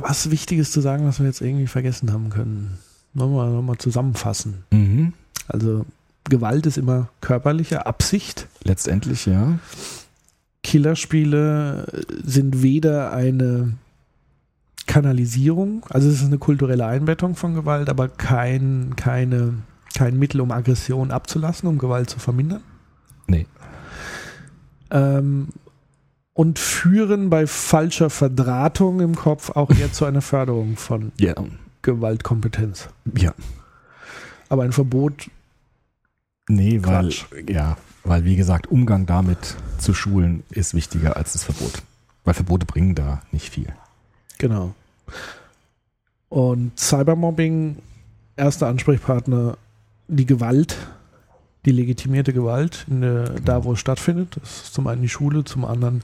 was 0.02 0.30
Wichtiges 0.30 0.72
zu 0.72 0.80
sagen, 0.80 1.06
was 1.06 1.18
wir 1.18 1.26
jetzt 1.26 1.40
irgendwie 1.40 1.66
vergessen 1.66 2.12
haben 2.12 2.30
können? 2.30 2.78
Nochmal, 3.14 3.50
nochmal 3.50 3.78
zusammenfassen. 3.78 4.64
Mhm. 4.70 5.12
Also 5.48 5.84
Gewalt 6.24 6.66
ist 6.66 6.78
immer 6.78 7.08
körperliche 7.20 7.86
Absicht. 7.86 8.46
Letztendlich, 8.64 9.26
ja. 9.26 9.58
Killerspiele 10.62 11.86
sind 12.22 12.62
weder 12.62 13.12
eine 13.12 13.72
Kanalisierung, 14.86 15.84
also 15.90 16.08
es 16.08 16.16
ist 16.16 16.26
eine 16.26 16.38
kulturelle 16.38 16.86
Einbettung 16.86 17.34
von 17.34 17.54
Gewalt, 17.54 17.88
aber 17.88 18.08
kein, 18.08 18.94
keine, 18.96 19.54
kein 19.94 20.18
Mittel, 20.18 20.40
um 20.40 20.50
Aggression 20.50 21.10
abzulassen, 21.10 21.68
um 21.68 21.78
Gewalt 21.78 22.10
zu 22.10 22.18
vermindern. 22.18 22.62
Nee. 23.26 23.46
Ähm, 24.90 25.48
und 26.34 26.58
führen 26.58 27.28
bei 27.30 27.46
falscher 27.46 28.08
Verdrahtung 28.10 29.00
im 29.00 29.14
Kopf 29.14 29.50
auch 29.50 29.70
eher 29.70 29.92
zu 29.92 30.04
einer 30.04 30.22
Förderung 30.22 30.76
von 30.76 31.12
Ja. 31.18 31.34
Gewaltkompetenz. 31.82 32.88
Ja. 33.16 33.34
Aber 34.48 34.62
ein 34.64 34.72
Verbot, 34.72 35.30
Nee, 36.48 36.80
weil, 36.82 37.08
Quatsch. 37.08 37.24
ja, 37.48 37.76
weil 38.04 38.24
wie 38.24 38.36
gesagt, 38.36 38.66
Umgang 38.66 39.06
damit 39.06 39.56
zu 39.78 39.94
schulen 39.94 40.42
ist 40.50 40.74
wichtiger 40.74 41.16
als 41.16 41.32
das 41.34 41.44
Verbot. 41.44 41.82
Weil 42.24 42.34
Verbote 42.34 42.66
bringen 42.66 42.94
da 42.94 43.22
nicht 43.32 43.48
viel. 43.50 43.72
genau. 44.38 44.74
Und 46.28 46.78
Cybermobbing, 46.78 47.76
erster 48.36 48.66
Ansprechpartner, 48.68 49.58
die 50.08 50.24
Gewalt, 50.26 50.76
die 51.64 51.72
legitimierte 51.72 52.32
Gewalt, 52.32 52.86
in 52.90 53.02
der, 53.02 53.24
da 53.44 53.64
wo 53.64 53.72
es 53.74 53.80
stattfindet. 53.80 54.36
Das 54.40 54.62
ist 54.64 54.74
zum 54.74 54.86
einen 54.86 55.02
die 55.02 55.08
Schule, 55.08 55.44
zum 55.44 55.64
anderen 55.64 56.02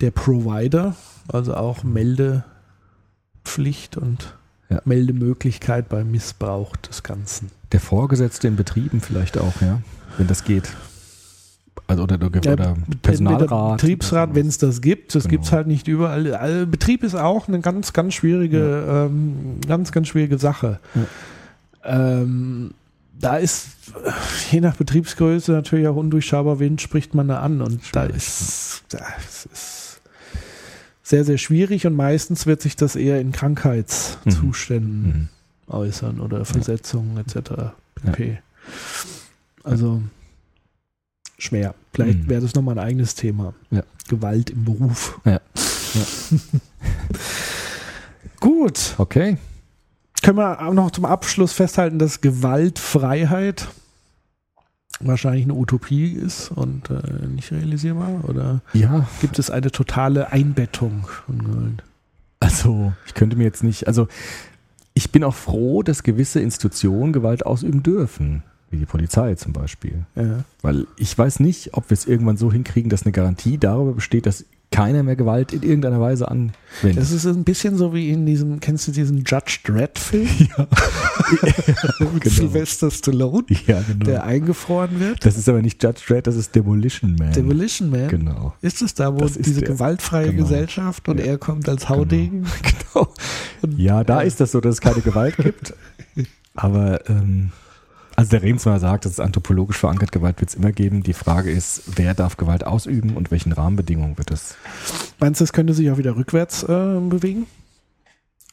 der 0.00 0.10
Provider, 0.10 0.96
also 1.28 1.54
auch 1.54 1.84
Meldepflicht 1.84 3.96
und 3.96 4.34
Ja. 4.68 4.80
Meldemöglichkeit 4.84 5.88
beim 5.88 6.10
Missbrauch 6.10 6.76
des 6.76 7.02
Ganzen. 7.02 7.50
Der 7.72 7.80
Vorgesetzte 7.80 8.48
in 8.48 8.56
Betrieben 8.56 9.00
vielleicht 9.00 9.38
auch, 9.38 9.60
ja, 9.60 9.80
wenn 10.18 10.26
das 10.26 10.44
geht. 10.44 10.70
Also 11.86 12.02
oder, 12.04 12.14
oder, 12.16 12.40
Ja, 12.42 12.52
oder 12.54 12.76
Personalrat. 13.02 13.80
Betriebsrat, 13.80 14.34
wenn 14.34 14.46
es 14.46 14.58
das 14.58 14.80
gibt. 14.80 15.14
Das 15.14 15.24
Genau. 15.24 15.30
gibt 15.32 15.44
es 15.44 15.52
halt 15.52 15.66
nicht 15.66 15.88
überall. 15.88 16.34
Also 16.34 16.66
Betrieb 16.66 17.02
ist 17.04 17.14
auch 17.14 17.48
eine 17.48 17.60
ganz, 17.60 17.92
ganz 17.92 18.14
schwierige, 18.14 19.08
ähm, 19.10 19.58
ganz, 19.66 19.92
ganz 19.92 20.08
schwierige 20.08 20.38
Sache. 20.38 20.80
Ähm, 21.84 22.72
da 23.22 23.36
ist 23.38 23.68
je 24.50 24.60
nach 24.60 24.76
Betriebsgröße 24.76 25.52
natürlich 25.52 25.86
auch 25.88 25.96
undurchschaubar, 25.96 26.58
wen 26.58 26.78
spricht 26.78 27.14
man 27.14 27.28
da 27.28 27.40
an. 27.40 27.62
Und 27.62 27.80
da 27.92 28.04
ist, 28.04 28.82
das 28.90 29.46
ist 29.52 30.00
sehr, 31.02 31.24
sehr 31.24 31.38
schwierig 31.38 31.86
und 31.86 31.94
meistens 31.94 32.46
wird 32.46 32.60
sich 32.62 32.76
das 32.76 32.96
eher 32.96 33.20
in 33.20 33.32
Krankheitszuständen 33.32 35.28
Mhm. 35.68 35.72
äußern 35.72 36.20
oder 36.20 36.44
Versetzungen 36.44 37.16
etc. 37.18 37.72
pp. 37.94 38.38
Also 39.64 40.02
schwer. 41.38 41.74
Vielleicht 41.92 42.24
Mhm. 42.24 42.28
wäre 42.28 42.40
das 42.42 42.54
nochmal 42.54 42.78
ein 42.78 42.84
eigenes 42.86 43.14
Thema. 43.14 43.54
Ja. 43.70 43.82
Gewalt 44.08 44.50
im 44.50 44.64
Beruf. 44.64 45.20
Ja. 45.24 45.40
Gut. 48.40 48.94
Okay. 48.98 49.36
Können 50.22 50.38
wir 50.38 50.60
auch 50.62 50.72
noch 50.74 50.90
zum 50.92 51.04
Abschluss 51.04 51.52
festhalten, 51.52 51.98
dass 51.98 52.20
Gewaltfreiheit 52.20 53.68
wahrscheinlich 55.00 55.44
eine 55.44 55.54
Utopie 55.54 56.12
ist 56.12 56.50
und 56.52 56.90
äh, 56.90 57.26
nicht 57.26 57.50
realisierbar? 57.50 58.24
Oder 58.28 58.60
Ja, 58.72 59.08
gibt 59.20 59.38
es 59.38 59.50
eine 59.50 59.70
totale 59.70 60.30
Einbettung 60.32 61.06
von 61.26 61.38
Gewalt? 61.44 61.82
also 62.40 62.92
ich 63.06 63.14
könnte 63.14 63.36
mir 63.36 63.44
jetzt 63.44 63.62
nicht, 63.62 63.86
also 63.86 64.08
ich 64.94 65.10
bin 65.12 65.22
auch 65.24 65.34
froh, 65.34 65.82
dass 65.82 66.02
gewisse 66.02 66.40
Institutionen 66.40 67.12
Gewalt 67.12 67.46
ausüben 67.46 67.82
dürfen, 67.82 68.42
wie 68.70 68.78
die 68.78 68.86
Polizei 68.86 69.34
zum 69.36 69.52
Beispiel. 69.52 70.04
Ja. 70.16 70.44
Weil 70.60 70.86
ich 70.96 71.16
weiß 71.16 71.40
nicht, 71.40 71.74
ob 71.74 71.88
wir 71.90 71.94
es 71.94 72.04
irgendwann 72.06 72.36
so 72.36 72.52
hinkriegen, 72.52 72.90
dass 72.90 73.04
eine 73.04 73.12
Garantie 73.12 73.58
darüber 73.58 73.92
besteht, 73.92 74.26
dass 74.26 74.44
keiner 74.72 75.02
mehr 75.04 75.14
Gewalt 75.14 75.52
in 75.52 75.62
irgendeiner 75.62 76.00
Weise 76.00 76.28
anwendet. 76.28 76.56
Das 76.96 77.12
ist 77.12 77.24
ein 77.26 77.44
bisschen 77.44 77.76
so 77.76 77.94
wie 77.94 78.10
in 78.10 78.26
diesem, 78.26 78.58
kennst 78.58 78.88
du 78.88 78.92
diesen 78.92 79.18
Judge 79.24 79.58
Dredd-Film? 79.64 80.28
Ja. 80.56 80.66
Mit 82.12 82.22
Genau. 82.22 82.34
Sylvester 82.34 82.90
Stallone, 82.90 83.44
ja, 83.66 83.80
genau. 83.86 84.04
der 84.04 84.24
eingefroren 84.24 84.98
wird. 85.00 85.24
das 85.24 85.36
ist 85.36 85.48
aber 85.48 85.62
nicht 85.62 85.82
Judge 85.82 86.00
Dredd, 86.06 86.26
das 86.26 86.36
ist 86.36 86.54
Demolition 86.54 87.14
Man. 87.16 87.32
Demolition 87.32 87.90
Man. 87.90 88.08
Genau. 88.08 88.54
Ist 88.60 88.82
es 88.82 88.94
da, 88.94 89.14
wo 89.14 89.24
diese 89.26 89.60
der. 89.60 89.68
gewaltfreie 89.68 90.30
Genau. 90.30 90.42
Gesellschaft 90.42 91.08
und 91.08 91.18
Ja. 91.20 91.26
er 91.26 91.38
kommt 91.38 91.68
als 91.68 91.88
Haudegen? 91.88 92.46
Genau. 92.94 93.08
Und, 93.62 93.78
Ja, 93.78 94.02
da 94.04 94.22
äh, 94.22 94.26
ist 94.26 94.40
das 94.40 94.52
so, 94.52 94.60
dass 94.60 94.74
es 94.76 94.80
keine 94.80 95.00
Gewalt 95.00 95.36
gibt. 95.36 95.72
Aber 96.54 97.08
ähm, 97.08 97.50
also 98.16 98.30
der 98.30 98.42
Remsmar 98.42 98.78
sagt, 98.80 99.04
das 99.04 99.12
ist 99.12 99.20
anthropologisch 99.20 99.76
verankert, 99.78 100.12
Gewalt 100.12 100.40
wird 100.40 100.50
es 100.50 100.56
immer 100.56 100.72
geben. 100.72 101.02
Die 101.02 101.12
Frage 101.12 101.50
ist, 101.50 101.82
wer 101.96 102.14
darf 102.14 102.36
Gewalt 102.36 102.64
ausüben 102.64 103.16
und 103.16 103.30
welchen 103.30 103.52
Rahmenbedingungen 103.52 104.16
wird 104.18 104.30
es? 104.30 104.56
Meinst 105.18 105.40
du, 105.40 105.44
es 105.44 105.52
könnte 105.52 105.74
sich 105.74 105.90
auch 105.90 105.98
wieder 105.98 106.16
rückwärts 106.16 106.62
äh, 106.64 106.98
bewegen? 107.00 107.46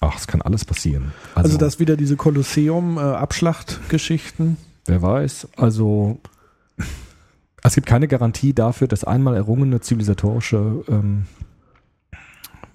Ach, 0.01 0.17
es 0.17 0.27
kann 0.27 0.41
alles 0.41 0.63
passieren. 0.65 1.11
Also, 1.35 1.57
dass 1.57 1.79
wieder 1.79 1.97
diese 1.97 2.15
Kolosseum-Abschlachtgeschichten. 2.15 4.55
Wer 4.85 5.01
weiß, 5.01 5.47
also 5.57 6.19
es 7.63 7.75
gibt 7.75 7.85
keine 7.87 8.07
Garantie 8.07 8.53
dafür, 8.53 8.87
dass 8.87 9.03
einmal 9.03 9.35
errungene 9.35 9.81
zivilisatorische 9.81 10.85
ähm, 10.87 11.25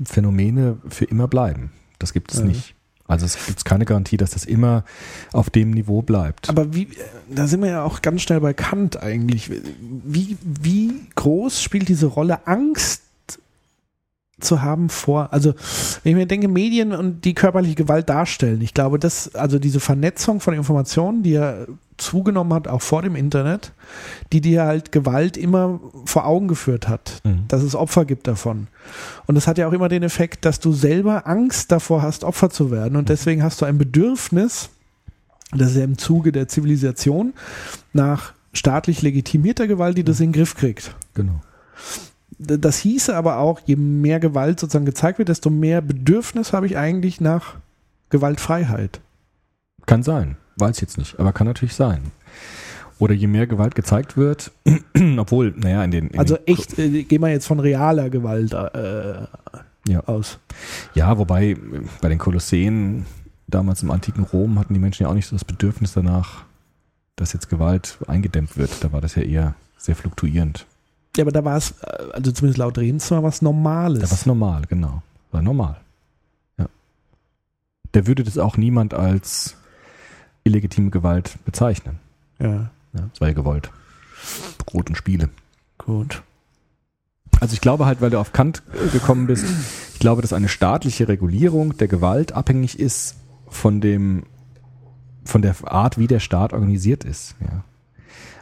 Phänomene 0.04 0.76
für 0.88 1.04
immer 1.06 1.26
bleiben. 1.28 1.70
Das 1.98 2.12
gibt 2.12 2.32
es 2.32 2.40
Ja. 2.40 2.44
nicht. 2.44 2.74
Also 3.06 3.26
es 3.26 3.46
gibt 3.46 3.64
keine 3.64 3.84
Garantie, 3.84 4.16
dass 4.16 4.30
das 4.30 4.44
immer 4.44 4.84
auf 5.32 5.50
dem 5.50 5.70
Niveau 5.70 6.00
bleibt. 6.00 6.48
Aber 6.48 6.74
wie, 6.74 6.88
da 7.28 7.46
sind 7.46 7.62
wir 7.62 7.68
ja 7.68 7.82
auch 7.82 8.00
ganz 8.00 8.22
schnell 8.22 8.40
bei 8.40 8.54
Kant 8.54 9.02
eigentlich. 9.02 9.50
Wie, 9.50 10.38
wie 10.40 10.92
groß 11.14 11.62
spielt 11.62 11.88
diese 11.88 12.06
Rolle 12.06 12.46
Angst 12.46 13.02
zu 14.40 14.62
haben 14.62 14.88
vor, 14.88 15.32
also 15.32 15.54
wenn 16.02 16.10
ich 16.12 16.16
mir 16.16 16.26
denke, 16.26 16.48
Medien 16.48 16.92
und 16.92 17.24
die 17.24 17.34
körperliche 17.34 17.76
Gewalt 17.76 18.08
darstellen, 18.08 18.60
ich 18.62 18.74
glaube, 18.74 18.98
dass, 18.98 19.34
also 19.34 19.58
diese 19.58 19.80
Vernetzung 19.80 20.40
von 20.40 20.54
Informationen, 20.54 21.22
die 21.22 21.32
ja 21.32 21.66
zugenommen 21.96 22.52
hat, 22.52 22.68
auch 22.68 22.82
vor 22.82 23.02
dem 23.02 23.16
Internet, 23.16 23.72
die 24.32 24.40
dir 24.40 24.64
halt 24.64 24.92
Gewalt 24.92 25.36
immer 25.36 25.80
vor 26.04 26.26
Augen 26.26 26.48
geführt 26.48 26.88
hat, 26.88 27.20
Mhm. 27.24 27.44
dass 27.48 27.62
es 27.62 27.74
Opfer 27.74 28.04
gibt 28.04 28.26
davon. 28.26 28.66
Und 29.26 29.34
das 29.36 29.46
hat 29.46 29.58
ja 29.58 29.68
auch 29.68 29.72
immer 29.72 29.88
den 29.88 30.02
Effekt, 30.02 30.44
dass 30.44 30.60
du 30.60 30.72
selber 30.72 31.26
Angst 31.26 31.70
davor 31.72 32.02
hast, 32.02 32.24
Opfer 32.24 32.50
zu 32.50 32.70
werden. 32.70 32.96
Und 32.96 33.08
deswegen 33.08 33.42
hast 33.42 33.60
du 33.60 33.64
ein 33.64 33.78
Bedürfnis, 33.78 34.70
das 35.52 35.70
ist 35.70 35.76
ja 35.76 35.84
im 35.84 35.98
Zuge 35.98 36.32
der 36.32 36.48
Zivilisation, 36.48 37.32
nach 37.92 38.32
staatlich 38.52 39.02
legitimierter 39.02 39.66
Gewalt, 39.66 39.96
die 39.96 40.04
das 40.04 40.20
in 40.20 40.28
den 40.28 40.32
Griff 40.32 40.56
kriegt. 40.56 40.94
Genau. 41.14 41.40
Das 42.38 42.78
hieße 42.78 43.14
aber 43.14 43.38
auch, 43.38 43.60
je 43.64 43.76
mehr 43.76 44.18
Gewalt 44.18 44.58
sozusagen 44.58 44.84
gezeigt 44.84 45.18
wird, 45.18 45.28
desto 45.28 45.50
mehr 45.50 45.80
Bedürfnis 45.80 46.52
habe 46.52 46.66
ich 46.66 46.76
eigentlich 46.76 47.20
nach 47.20 47.54
Gewaltfreiheit. 48.10 49.00
Kann 49.86 50.02
sein. 50.02 50.36
Weiß 50.56 50.80
jetzt 50.80 50.98
nicht, 50.98 51.18
aber 51.18 51.32
kann 51.32 51.46
natürlich 51.46 51.74
sein. 51.74 52.00
Oder 52.98 53.14
je 53.14 53.26
mehr 53.26 53.46
Gewalt 53.46 53.74
gezeigt 53.74 54.16
wird, 54.16 54.52
obwohl, 55.18 55.52
naja, 55.56 55.82
in 55.82 55.90
den. 55.90 56.08
In 56.08 56.18
Also 56.18 56.38
echt, 56.46 56.78
äh, 56.78 57.02
gehen 57.02 57.20
wir 57.22 57.28
jetzt 57.28 57.46
von 57.46 57.58
realer 57.60 58.08
Gewalt 58.08 58.52
äh, 58.52 59.26
Ja. 59.88 60.00
aus. 60.06 60.38
Ja, 60.94 61.18
wobei 61.18 61.50
äh, 61.50 61.56
bei 62.00 62.08
den 62.08 62.18
Kolosseen 62.18 63.04
damals 63.48 63.82
im 63.82 63.90
antiken 63.90 64.24
Rom 64.24 64.58
hatten 64.58 64.74
die 64.74 64.80
Menschen 64.80 65.02
ja 65.02 65.08
auch 65.10 65.14
nicht 65.14 65.26
so 65.26 65.34
das 65.34 65.44
Bedürfnis 65.44 65.92
danach, 65.92 66.44
dass 67.16 67.32
jetzt 67.32 67.50
Gewalt 67.50 67.98
eingedämmt 68.06 68.56
wird. 68.56 68.70
Da 68.82 68.92
war 68.92 69.00
das 69.00 69.16
ja 69.16 69.22
eher 69.22 69.54
sehr 69.76 69.96
fluktuierend. 69.96 70.66
Ja, 71.16 71.24
aber 71.24 71.32
da 71.32 71.44
war 71.44 71.56
es, 71.56 71.72
äh, 71.82 71.86
also 72.12 72.30
zumindest 72.30 72.58
laut 72.58 72.78
Rehns, 72.78 73.10
was 73.10 73.42
Normales. 73.42 74.00
Da 74.02 74.10
war 74.10 74.16
es 74.18 74.26
normal, 74.26 74.62
genau. 74.68 75.02
War 75.32 75.42
normal. 75.42 75.76
Ja. 76.58 76.66
Der 77.92 78.06
würde 78.06 78.22
das 78.22 78.38
auch 78.38 78.56
niemand 78.56 78.94
als 78.94 79.56
illegitime 80.44 80.90
Gewalt 80.90 81.38
bezeichnen. 81.44 81.98
ja, 82.38 82.70
Ja, 82.92 83.08
das 83.10 83.20
war 83.20 83.28
ja 83.28 83.34
gewollt. 83.34 83.70
Roten 84.72 84.94
Spiele. 84.94 85.28
gut. 85.78 86.22
Also 87.40 87.52
ich 87.54 87.60
glaube 87.60 87.84
halt, 87.84 88.00
weil 88.00 88.10
du 88.10 88.18
auf 88.20 88.32
Kant 88.32 88.62
äh, 88.72 88.88
gekommen 88.90 89.26
bist, 89.26 89.44
ich 89.92 89.98
glaube, 89.98 90.22
dass 90.22 90.32
eine 90.32 90.48
staatliche 90.48 91.08
Regulierung 91.08 91.76
der 91.76 91.88
Gewalt 91.88 92.32
abhängig 92.32 92.78
ist 92.78 93.16
von 93.48 93.80
dem, 93.80 94.22
von 95.24 95.42
der 95.42 95.54
Art, 95.64 95.98
wie 95.98 96.06
der 96.06 96.20
Staat 96.20 96.52
organisiert 96.52 97.04
ist. 97.04 97.34
Ja. 97.40 97.64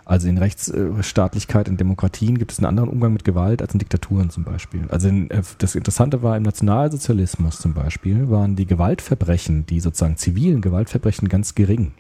Also 0.04 0.28
in 0.28 0.38
Rechtsstaatlichkeit, 0.38 1.68
in 1.68 1.76
Demokratien 1.76 2.36
gibt 2.38 2.52
es 2.52 2.58
einen 2.58 2.66
anderen 2.66 2.88
Umgang 2.88 3.12
mit 3.12 3.24
Gewalt 3.24 3.62
als 3.62 3.72
in 3.72 3.78
Diktaturen 3.78 4.30
zum 4.30 4.44
Beispiel. 4.44 4.86
Also 4.88 5.08
in, 5.08 5.30
äh, 5.30 5.42
das 5.58 5.74
Interessante 5.74 6.22
war 6.22 6.36
im 6.36 6.42
Nationalsozialismus 6.42 7.58
zum 7.58 7.72
Beispiel, 7.74 8.28
waren 8.28 8.56
die 8.56 8.66
Gewaltverbrechen, 8.66 9.66
die 9.66 9.80
sozusagen 9.80 10.16
zivilen 10.16 10.60
Gewaltverbrechen 10.60 11.28
ganz 11.28 11.54
gering, 11.54 11.92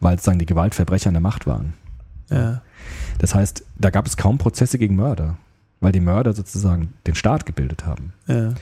weil 0.00 0.16
sozusagen 0.16 0.40
die 0.40 0.46
Gewaltverbrecher 0.46 1.08
an 1.08 1.14
der 1.14 1.20
Macht 1.20 1.46
waren. 1.46 1.74
Ja. 2.28 2.62
Das 3.18 3.34
heißt, 3.34 3.64
da 3.78 3.90
gab 3.90 4.06
es 4.06 4.16
kaum 4.16 4.38
Prozesse 4.38 4.78
gegen 4.78 4.96
Mörder, 4.96 5.36
weil 5.80 5.92
die 5.92 6.00
Mörder 6.00 6.32
sozusagen 6.34 6.92
den 7.06 7.14
Staat 7.14 7.46
gebildet 7.46 7.86
haben. 7.86 8.12
Ja. 8.26 8.54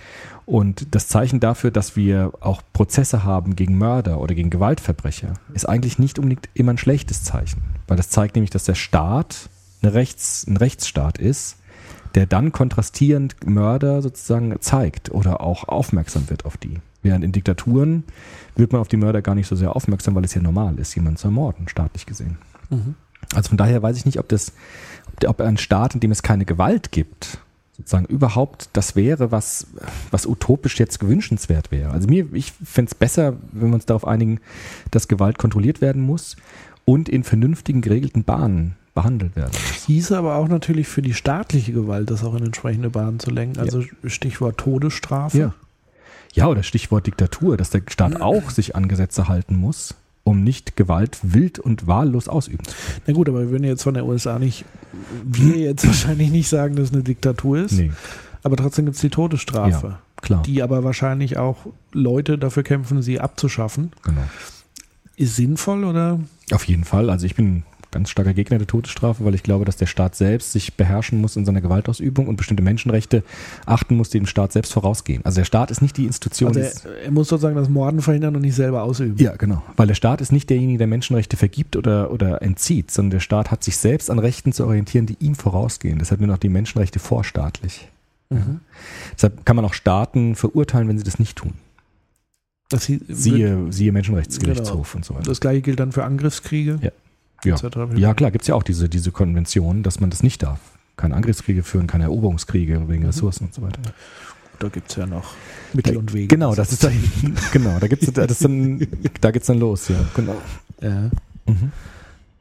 Und 0.47 0.95
das 0.95 1.09
Zeichen 1.09 1.40
dafür, 1.40 1.70
dass 1.70 1.97
wir 1.97 2.32
auch 2.40 2.62
Prozesse 2.73 3.24
haben 3.24 3.57
gegen 3.57 3.77
Mörder 3.77 4.20
oder 4.20 4.35
gegen 4.35 4.51
Gewaltverbrecher, 4.51 5.35
ist 5.53 5.69
eigentlich 5.69 5.99
nicht 5.99 6.19
unbedingt 6.19 6.49
immer 6.55 6.73
ein 6.73 6.78
schlechtes 6.78 7.24
Zeichen. 7.24 7.62
Weil 7.86 7.97
das 7.97 8.09
zeigt 8.09 8.36
nämlich, 8.36 8.51
dass 8.51 8.65
der 8.65 8.74
Staat 8.74 9.51
eine 9.82 9.95
Rechts, 9.95 10.47
ein 10.47 10.57
Rechtsstaat 10.57 11.19
ist, 11.19 11.57
der 12.15 12.27
dann 12.27 12.53
kontrastierend 12.53 13.36
Mörder 13.47 14.01
sozusagen 14.01 14.55
zeigt 14.61 15.11
oder 15.11 15.40
auch 15.40 15.69
aufmerksam 15.69 16.31
wird 16.31 16.47
auf 16.47 16.57
die. 16.57 16.81
Während 17.03 17.24
in 17.24 17.32
Diktaturen 17.32 18.05
wird 18.57 18.73
man 18.73 18.81
auf 18.81 18.89
die 18.89 18.97
Mörder 18.97 19.23
gar 19.23 19.35
nicht 19.35 19.47
so 19.47 19.57
sehr 19.57 19.77
aufmerksam, 19.77 20.15
weil 20.15 20.24
es 20.24 20.35
ja 20.35 20.43
normal 20.43 20.78
ist, 20.78 20.95
jemanden 20.95 21.16
zu 21.16 21.28
ermorden, 21.28 21.69
staatlich 21.69 22.07
gesehen. 22.07 22.39
Mhm. 22.70 22.95
Also 23.35 23.51
von 23.51 23.59
daher 23.59 23.82
weiß 23.82 23.97
ich 23.97 24.07
nicht, 24.07 24.19
ob 24.19 24.28
das, 24.28 24.53
ob, 25.27 25.40
ein 25.40 25.57
Staat, 25.57 25.95
in 25.95 26.01
dem 26.01 26.11
es 26.11 26.23
keine 26.23 26.45
Gewalt 26.45 26.93
gibt, 26.93 27.39
sozusagen 27.77 28.07
überhaupt 28.07 28.70
das 28.73 28.97
wäre, 28.97 29.31
was, 29.31 29.69
was 30.11 30.27
utopisch 30.27 30.78
jetzt 30.78 30.99
gewünschenswert 31.01 31.70
wäre. 31.70 31.93
Also 31.93 32.09
mir, 32.09 32.27
ich 32.32 32.53
fände 32.53 32.90
es 32.90 32.95
besser, 32.95 33.35
wenn 33.53 33.69
wir 33.69 33.74
uns 33.74 33.86
darauf 33.86 34.07
einigen, 34.07 34.40
dass 34.90 35.09
Gewalt 35.09 35.39
kontrolliert 35.39 35.81
werden 35.81 36.03
muss 36.03 36.36
und 36.85 37.09
in 37.09 37.23
vernünftigen, 37.24 37.81
geregelten 37.81 38.24
Bahnen 38.24 38.77
behandelt 38.95 39.36
werden 39.36 39.53
muss. 39.53 39.85
Hieße 39.86 40.19
aber 40.19 40.36
auch 40.36 40.49
natürlich 40.49 40.89
für 40.89 41.03
die 41.03 41.15
staatliche 41.15 41.73
Gewalt, 41.73 42.11
das 42.11 42.24
auch 42.24 42.35
in 42.35 42.45
entsprechende 42.45 42.90
Bahnen 42.90 43.20
zu 43.20 43.31
lenken. 43.31 43.61
Also 43.61 43.85
Stichwort 44.05 44.59
Todesstrafe. 44.59 45.39
Ja. 45.39 45.55
Ja, 46.35 46.47
oder 46.47 46.62
Stichwort 46.62 47.07
Diktatur, 47.07 47.57
dass 47.57 47.70
der 47.70 47.82
Staat 47.89 48.20
auch 48.20 48.51
sich 48.51 48.77
an 48.77 48.89
Gesetze 48.89 49.28
halten 49.28 49.57
muss, 49.57 49.95
um 50.28 50.42
nicht 50.44 50.76
Gewalt 50.76 51.18
wild 51.22 51.59
und 51.59 51.86
wahllos 51.86 52.28
ausüben 52.28 52.64
zu 52.64 52.74
können. 52.74 53.02
Na 53.06 53.12
gut, 53.14 53.28
aber 53.28 53.40
wir 53.40 53.50
würden 53.50 53.64
jetzt 53.64 53.82
von 53.82 53.94
der 53.94 54.06
USA 54.06 54.38
nicht, 54.38 54.64
wir 55.24 55.56
jetzt 55.59 55.86
wahrscheinlich 55.86 56.30
nicht 56.30 56.48
sagen, 56.48 56.76
dass 56.76 56.88
es 56.88 56.94
eine 56.94 57.02
Diktatur 57.02 57.59
ist. 57.59 57.72
Nee, 57.72 57.90
Aber 58.42 58.56
trotzdem 58.56 58.84
gibt 58.86 58.94
es 58.96 59.00
die 59.00 59.10
Todesstrafe. 59.10 59.98
klar. 60.22 60.42
Die 60.44 60.62
aber 60.62 60.84
wahrscheinlich 60.84 61.36
auch 61.38 61.66
Leute 61.92 62.38
dafür 62.38 62.62
kämpfen, 62.62 63.02
sie 63.02 63.20
abzuschaffen. 63.20 63.92
genau. 64.05 64.22
Ist 65.16 65.34
sinnvoll 65.34 65.82
oder? 65.84 66.20
Auf 66.52 66.64
jeden 66.64 66.84
Fall. 66.84 67.10
Also 67.10 67.26
ich 67.26 67.34
bin 67.34 67.64
ganz 67.90 68.10
starker 68.10 68.35
Gegner 68.35 68.59
der 68.59 68.66
Todesstrafe, 68.66 69.24
weil 69.24 69.35
ich 69.35 69.43
glaube, 69.43 69.65
dass 69.65 69.77
der 69.77 69.86
Staat 69.86 70.15
selbst 70.15 70.52
sich 70.52 70.74
beherrschen 70.74 71.20
muss 71.20 71.36
in 71.36 71.44
seiner 71.47 71.60
Gewaltausübung 71.62 72.28
und 72.28 72.36
bestimmte 72.36 72.62
Menschenrechte 72.62 73.23
achten 73.65 73.97
muss, 73.97 74.10
die 74.10 74.19
dem 74.19 74.27
Staat 74.27 74.52
selbst 74.52 74.73
vorausgehen. 74.74 75.24
Also 75.24 75.40
der 75.40 75.44
Staat 75.47 75.70
ist 75.70 75.81
nicht 75.81 75.97
die 75.97 76.05
Institution. 76.05 76.48
Also 76.48 76.60
er, 76.60 77.05
er 77.05 77.10
muss 77.10 77.28
sozusagen 77.28 77.56
das 77.56 77.69
Morden 77.69 78.02
verhindern 78.02 78.36
und 78.36 78.43
nicht 78.43 78.55
selber 78.55 78.82
ausüben. 78.82 79.16
ja, 79.19 79.36
genau. 79.36 79.62
Weil 79.77 79.86
der 79.86 79.94
Staat 79.94 80.20
ist 80.20 80.32
nicht 80.32 80.51
derjenige, 80.51 80.78
der 80.78 80.86
Menschenrechte 80.86 81.36
vergibt 81.39 81.77
oder, 81.77 82.10
oder 82.10 82.43
entzieht, 82.43 82.90
sondern 82.90 83.10
der 83.12 83.20
Staat 83.20 83.51
hat 83.51 83.65
sich 83.65 83.77
selbst 83.78 84.10
an 84.10 84.19
Rechten 84.19 84.52
zu 84.52 84.66
orientieren, 84.66 85.06
die 85.06 85.16
ihm 85.20 85.35
vorausgehen. 85.35 85.98
Deshalb 85.98 86.20
sind 86.20 86.31
auch 86.31 86.39
die 86.39 86.51
Menschenrechte 86.51 86.98
vorstaatlich. 86.98 87.89
Mhm. 88.31 88.60
Deshalb 89.15 89.47
kann 89.47 89.56
man 89.56 89.65
auch 89.65 89.73
Staaten 89.74 90.35
verurteilen, 90.35 90.89
wenn 90.89 90.98
sie 90.98 91.05
das 91.05 91.19
nicht 91.19 91.36
tun. 91.39 91.55
Das, 92.69 92.85
sie- 92.85 93.01
Siehe, 93.09 93.73
siehe 93.73 93.93
Menschenrechtsgerichtshof 93.93 94.94
und 94.94 95.05
so 95.06 95.15
weiter. 95.15 95.24
das 95.24 95.40
gleiche 95.40 95.62
gilt 95.62 95.81
dann 95.81 95.93
für 95.93 96.05
Angriffskriege. 96.05 96.78
Ja. 96.82 96.90
Ja. 97.44 97.56
Ja, 97.97 98.15
klar, 98.15 98.31
gibt's 98.31 98.48
ja 98.48 98.55
auch 98.55 98.62
diese, 98.62 98.89
diese 98.89 99.12
Konvention, 99.12 99.82
dass 99.82 100.01
man 100.01 100.10
das 100.10 100.23
nicht 100.23 100.43
darf. 100.43 100.59
Keine 100.97 101.15
Angriffskriege 101.15 101.62
führen, 101.62 101.86
keine 101.86 102.05
Eroberungskriege 102.05 102.89
wegen 102.89 103.06
Ressourcen 103.06 103.44
und 103.47 103.55
so 103.55 103.62
weiter. 103.62 103.81
Da 104.59 104.69
gibt 104.69 104.90
es 104.90 104.97
ja 104.97 105.06
noch 105.06 105.35
Mittel 105.73 105.97
und 105.97 106.12
Wege. 106.12 106.27
Genau, 106.27 106.55
das 106.56 106.73
ist 106.73 106.82
da 106.82 106.89
hinten. 106.89 107.36
Genau, 107.52 107.78
da 107.78 107.86
gibt's 107.86 108.10
das 108.12 108.31
ist 108.32 108.44
dann, 108.44 108.85
da 109.20 109.31
geht's 109.31 109.47
dann 109.47 109.60
los, 109.60 109.86
ja. 109.89 109.97
Genau. 110.16 110.35
Ja. 110.82 111.10
Mhm. 111.47 111.70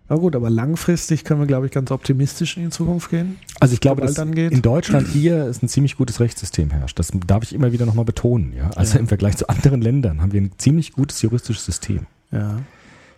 Na 0.09 0.15
gut, 0.15 0.35
aber 0.35 0.49
langfristig 0.49 1.25
können 1.25 1.41
wir, 1.41 1.47
glaube 1.47 1.65
ich, 1.65 1.71
ganz 1.73 1.91
optimistisch 1.91 2.55
in 2.57 2.63
die 2.63 2.69
Zukunft 2.69 3.09
gehen. 3.11 3.35
Also 3.59 3.73
ich 3.73 3.81
glaube, 3.81 4.01
dass 4.01 4.17
angeht. 4.17 4.51
in 4.53 4.61
Deutschland 4.61 5.07
hier 5.09 5.45
ist 5.47 5.61
ein 5.61 5.67
ziemlich 5.67 5.97
gutes 5.97 6.19
Rechtssystem 6.21 6.71
herrscht. 6.71 6.97
Das 6.97 7.11
darf 7.27 7.43
ich 7.43 7.53
immer 7.53 7.71
wieder 7.73 7.85
nochmal 7.85 8.05
betonen, 8.05 8.53
ja. 8.55 8.69
Also 8.71 8.95
Ja. 8.95 9.01
im 9.01 9.07
Vergleich 9.07 9.35
zu 9.37 9.47
anderen 9.49 9.81
Ländern 9.81 10.21
haben 10.21 10.31
wir 10.31 10.41
ein 10.41 10.51
ziemlich 10.57 10.93
gutes 10.93 11.21
juristisches 11.21 11.65
System, 11.65 12.07
Ja. 12.31 12.61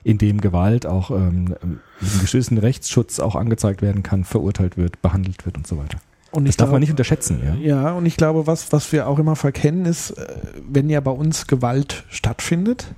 In 0.03 0.17
dem 0.17 0.39
Gewalt 0.41 0.85
auch 0.85 1.11
ähm, 1.11 1.43
mit 1.45 1.61
einem 1.63 1.79
geschützten 2.21 2.57
Rechtsschutz 2.57 3.19
auch 3.19 3.35
angezeigt 3.35 3.81
werden 3.81 4.03
kann, 4.03 4.23
verurteilt 4.23 4.77
wird, 4.77 5.01
behandelt 5.01 5.45
wird 5.45 5.57
und 5.57 5.67
so 5.67 5.77
weiter. 5.77 5.99
Und 6.31 6.47
Das 6.47 6.57
darf 6.57 6.65
glaube- 6.67 6.73
man 6.73 6.81
nicht 6.81 6.91
unterschätzen, 6.91 7.39
ja. 7.43 7.55
Ja, 7.55 7.91
und 7.93 8.05
ich 8.05 8.15
glaube, 8.15 8.45
was, 8.47 8.71
was 8.71 8.91
wir 8.91 9.07
auch 9.07 9.17
immer 9.19 9.35
verkennen, 9.35 9.85
ist, 9.85 10.11
äh, 10.11 10.27
wenn 10.69 10.89
ja 10.89 10.99
bei 11.01 11.11
uns 11.11 11.47
Gewalt 11.47 12.03
stattfindet, 12.09 12.93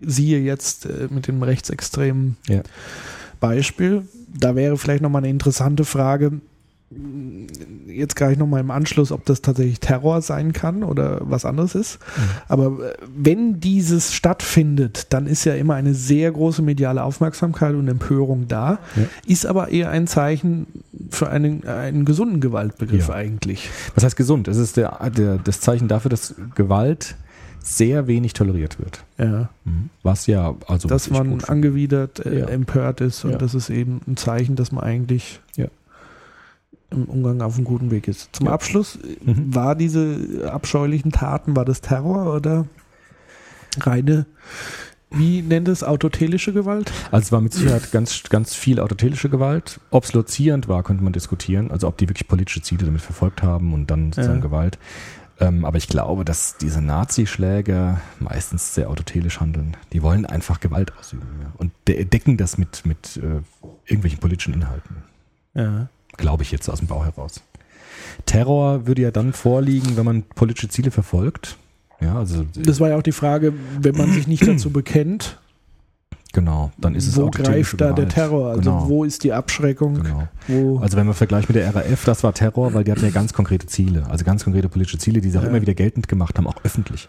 siehe 0.00 0.40
jetzt 0.40 0.86
äh, 0.86 1.08
mit 1.10 1.26
dem 1.28 1.42
rechtsextremen 1.42 2.36
Ja. 2.48 2.62
Beispiel, 3.40 4.06
da 4.28 4.54
wäre 4.56 4.76
vielleicht 4.78 5.02
nochmal 5.02 5.20
eine 5.20 5.30
interessante 5.30 5.84
Frage, 5.84 6.40
jetzt 7.86 8.16
gleich 8.16 8.36
nochmal 8.36 8.60
im 8.60 8.70
Anschluss, 8.72 9.12
ob 9.12 9.24
das 9.24 9.42
tatsächlich 9.42 9.78
Terror 9.78 10.22
sein 10.22 10.52
kann 10.52 10.82
oder 10.82 11.20
was 11.22 11.44
anderes 11.44 11.74
ist. 11.76 11.98
Aber 12.48 12.66
äh, 12.84 12.94
wenn 13.16 13.60
dieses 13.60 14.12
stattfindet, 14.12 15.06
dann 15.10 15.26
ist 15.26 15.44
ja 15.44 15.54
immer 15.54 15.74
eine 15.74 15.94
sehr 15.94 16.32
große 16.32 16.62
mediale 16.62 17.02
Aufmerksamkeit 17.04 17.74
und 17.74 17.86
Empörung 17.88 18.48
da, 18.48 18.80
Ja. 18.96 19.02
ist 19.26 19.46
aber 19.46 19.68
eher 19.68 19.90
ein 19.90 20.08
Zeichen 20.08 20.66
für 21.10 21.28
einen, 21.30 21.64
einen 21.66 22.04
gesunden 22.04 22.40
Gewaltbegriff 22.40 23.08
Ja. 23.08 23.14
eigentlich. 23.14 23.68
Was 23.94 24.02
heißt 24.04 24.16
gesund? 24.16 24.48
Es 24.48 24.56
ist 24.56 24.76
der, 24.76 24.98
der, 25.16 25.38
das 25.38 25.60
Zeichen 25.60 25.86
dafür, 25.86 26.08
dass 26.08 26.34
Gewalt 26.56 27.14
sehr 27.62 28.06
wenig 28.08 28.32
toleriert 28.32 28.78
wird. 28.80 29.04
Ja. 29.18 29.50
Was 30.02 30.26
ja, 30.26 30.54
also. 30.66 30.88
dass 30.88 31.10
man 31.10 31.44
angewidert, 31.44 32.24
äh, 32.26 32.40
Ja. 32.40 32.46
empört 32.46 33.00
ist 33.00 33.24
und 33.24 33.40
das 33.40 33.54
ist 33.54 33.70
eben 33.70 34.00
ein 34.08 34.16
Zeichen, 34.16 34.56
dass 34.56 34.72
man 34.72 34.82
eigentlich 34.82 35.40
Ja. 35.56 35.66
Im 36.90 37.04
Umgang 37.04 37.40
auf 37.42 37.56
einem 37.56 37.64
guten 37.64 37.90
Weg 37.90 38.08
ist. 38.08 38.30
Zum 38.32 38.46
Ja. 38.46 38.52
Abschluss, 38.52 38.96
äh, 38.96 39.16
Mhm. 39.30 39.54
war 39.54 39.74
diese 39.74 40.50
abscheulichen 40.52 41.12
Taten, 41.12 41.56
war 41.56 41.64
das 41.64 41.80
Terror 41.80 42.34
oder 42.34 42.66
reine, 43.78 44.26
wie 45.12 45.42
nennt 45.42 45.66
es, 45.68 45.82
autotelische 45.82 46.52
Gewalt? 46.52 46.92
Also 47.10 47.24
es 47.26 47.32
war 47.32 47.40
mit 47.40 47.52
Sicherheit 47.52 47.90
ganz, 47.90 48.22
ganz 48.24 48.54
viel 48.54 48.78
autotelische 48.78 49.28
Gewalt. 49.28 49.80
Ob 49.90 50.04
es 50.04 50.12
lozierend 50.12 50.68
war, 50.68 50.82
könnte 50.84 51.02
man 51.02 51.12
diskutieren. 51.12 51.70
Also 51.72 51.88
ob 51.88 51.98
die 51.98 52.08
wirklich 52.08 52.28
politische 52.28 52.62
Ziele 52.62 52.84
damit 52.86 53.00
verfolgt 53.00 53.42
haben 53.42 53.72
und 53.74 53.90
dann 53.90 54.12
sozusagen 54.12 54.38
Ja. 54.38 54.42
Gewalt. 54.46 54.78
Ähm, 55.40 55.64
aber 55.64 55.78
ich 55.78 55.88
glaube, 55.88 56.24
dass 56.24 56.58
diese 56.58 56.82
Nazi-Schläger 56.82 58.00
meistens 58.18 58.74
sehr 58.74 58.90
autotelisch 58.90 59.40
handeln. 59.40 59.76
Die 59.92 60.02
wollen 60.02 60.26
einfach 60.26 60.60
Gewalt 60.60 60.92
ausüben 60.98 61.26
ja. 61.42 61.50
und 61.56 61.72
de 61.88 62.04
decken 62.04 62.36
das 62.36 62.58
mit, 62.58 62.84
mit 62.84 63.16
äh, 63.16 63.40
irgendwelchen 63.86 64.20
politischen 64.20 64.52
Inhalten. 64.54 64.96
Ja. 65.54 65.88
Glaube 66.20 66.42
ich 66.42 66.50
jetzt 66.52 66.68
aus 66.68 66.78
dem 66.78 66.88
Bau 66.88 67.04
heraus. 67.04 67.40
Terror 68.26 68.86
würde 68.86 69.02
ja 69.02 69.10
dann 69.10 69.32
vorliegen, 69.32 69.96
wenn 69.96 70.04
man 70.04 70.22
politische 70.22 70.68
Ziele 70.68 70.90
verfolgt. 70.90 71.56
Ja, 72.00 72.16
also 72.16 72.44
Das 72.54 72.80
war 72.80 72.90
ja 72.90 72.96
auch 72.96 73.02
die 73.02 73.12
Frage, 73.12 73.52
wenn 73.80 73.96
man 73.96 74.12
sich 74.12 74.26
nicht 74.26 74.46
dazu 74.46 74.70
bekennt, 74.70 75.38
genau, 76.32 76.70
dann 76.78 76.94
ist 76.94 77.06
es 77.06 77.16
wo 77.16 77.24
autotelische 77.26 77.76
greift 77.76 77.80
da 77.80 77.86
der 77.86 77.94
Gewalt. 78.06 78.12
Terror? 78.14 78.50
Also 78.50 78.60
Genau. 78.70 78.88
wo 78.88 79.04
ist 79.04 79.22
die 79.24 79.32
Abschreckung? 79.32 80.02
Genau. 80.48 80.78
Also 80.80 80.96
wenn 80.96 81.06
man 81.06 81.14
vergleicht 81.14 81.48
mit 81.48 81.56
der 81.56 81.74
RAF, 81.74 82.04
das 82.04 82.22
war 82.24 82.32
Terror, 82.32 82.72
weil 82.72 82.84
die 82.84 82.92
hatten 82.92 83.04
ja 83.04 83.10
ganz 83.10 83.32
konkrete 83.34 83.66
Ziele, 83.66 84.04
also 84.08 84.24
ganz 84.24 84.44
konkrete 84.44 84.68
politische 84.68 84.98
Ziele, 84.98 85.20
die 85.20 85.28
sie 85.30 85.38
auch 85.38 85.42
Ja. 85.42 85.48
immer 85.50 85.60
wieder 85.60 85.74
geltend 85.74 86.08
gemacht 86.08 86.38
haben, 86.38 86.46
auch 86.46 86.64
öffentlich. 86.64 87.08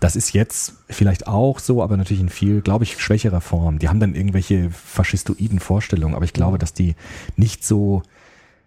Das 0.00 0.16
ist 0.16 0.32
jetzt 0.34 0.74
vielleicht 0.90 1.26
auch 1.26 1.58
so, 1.58 1.82
aber 1.82 1.96
natürlich 1.96 2.20
in 2.20 2.28
viel, 2.28 2.60
glaube 2.60 2.84
ich, 2.84 3.00
schwächerer 3.00 3.40
Form. 3.40 3.78
Die 3.78 3.88
haben 3.88 4.00
dann 4.00 4.14
irgendwelche 4.14 4.68
faschistoiden 4.70 5.60
Vorstellungen, 5.60 6.14
aber 6.14 6.24
ich 6.26 6.32
glaube, 6.34 6.58
dass 6.58 6.74
die 6.74 6.94
nicht 7.36 7.64
so 7.64 8.02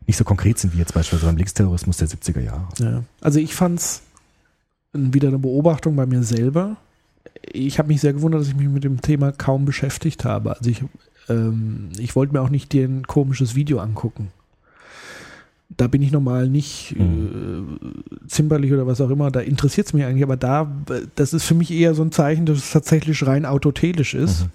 nicht 0.10 0.18
so 0.18 0.24
konkret 0.24 0.58
sind 0.58 0.74
wie 0.74 0.80
jetzt 0.80 0.96
beispielsweise 0.96 1.28
beim 1.28 1.38
Linksterrorismus 1.38 1.98
der 1.98 2.08
70er 2.08 2.42
Jahre. 2.42 2.68
Ja. 2.80 3.04
Also 3.22 3.40
ich 3.40 3.54
fand's 3.54 4.02
wieder 4.92 5.28
eine 5.28 5.38
Beobachtung 5.38 5.96
bei 5.96 6.08
mir 6.08 6.24
selber. 6.24 6.78
Ich 7.44 7.78
habe 7.78 7.90
mich 7.90 8.02
sehr 8.02 8.14
gewundert, 8.14 8.42
dass 8.42 8.48
ich 8.48 8.56
mich 8.56 8.68
mit 8.70 8.84
dem 8.84 9.02
Thema 9.02 9.32
kaum 9.32 9.66
beschäftigt 9.66 10.26
habe. 10.26 10.58
Also 10.58 10.68
ich 10.72 10.84
ähm, 11.30 11.90
ich 12.00 12.16
wollte 12.16 12.34
mir 12.34 12.42
auch 12.42 12.50
nicht 12.50 12.74
dir 12.74 12.86
ein 12.88 13.06
komisches 13.06 13.54
Video 13.54 13.78
angucken. 13.80 14.32
Da 15.78 15.86
bin 15.86 16.02
ich 16.02 16.12
normal 16.12 16.50
nicht 16.50 16.96
Mhm. 16.98 17.78
äh, 18.26 18.28
zimperlich 18.28 18.74
oder 18.74 18.88
was 18.88 19.00
auch 19.02 19.12
immer, 19.12 19.30
da 19.30 19.42
interessiert 19.42 19.86
es 19.86 19.94
mich 19.94 20.04
eigentlich, 20.06 20.24
aber 20.24 20.38
da, 20.38 20.72
das 21.14 21.34
ist 21.34 21.46
für 21.46 21.54
mich 21.54 21.70
eher 21.70 21.94
so 21.94 22.02
ein 22.02 22.12
Zeichen, 22.12 22.48
dass 22.48 22.58
es 22.58 22.72
tatsächlich 22.72 23.26
rein 23.28 23.46
autotelisch 23.46 24.16
ist. 24.16 24.46
Mhm. 24.46 24.50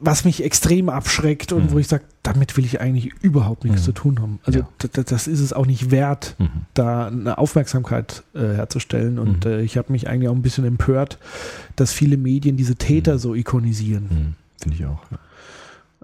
Was 0.00 0.24
mich 0.24 0.42
extrem 0.44 0.88
abschreckt 0.88 1.52
und 1.52 1.66
Mhm. 1.66 1.70
wo 1.72 1.78
ich 1.78 1.88
sage, 1.88 2.04
damit 2.22 2.56
will 2.56 2.64
ich 2.64 2.80
eigentlich 2.80 3.12
überhaupt 3.22 3.64
nichts 3.64 3.82
Mhm. 3.82 3.84
zu 3.84 3.92
tun 3.92 4.20
haben. 4.20 4.40
Also 4.44 4.60
Ja. 4.60 4.68
d- 4.82 4.88
d- 4.88 5.04
das 5.04 5.26
ist 5.26 5.40
es 5.40 5.52
auch 5.52 5.66
nicht 5.66 5.90
wert 5.90 6.34
Mhm. 6.38 6.48
da 6.74 7.06
eine 7.08 7.38
Aufmerksamkeit 7.38 8.22
äh, 8.34 8.40
herzustellen. 8.54 9.18
Und 9.18 9.44
Mhm. 9.44 9.50
äh, 9.50 9.62
ich 9.62 9.76
habe 9.76 9.92
mich 9.92 10.08
eigentlich 10.08 10.28
auch 10.28 10.34
ein 10.34 10.42
bisschen 10.42 10.64
empört, 10.64 11.18
dass 11.76 11.92
viele 11.92 12.16
Medien 12.16 12.56
diese 12.56 12.76
Täter 12.76 13.14
Mhm. 13.14 13.18
so 13.18 13.34
ikonisieren. 13.34 14.04
Mhm. 14.04 14.34
Finde 14.62 14.76
ich 14.76 14.86
auch. 14.86 15.02
Ja. 15.10 15.18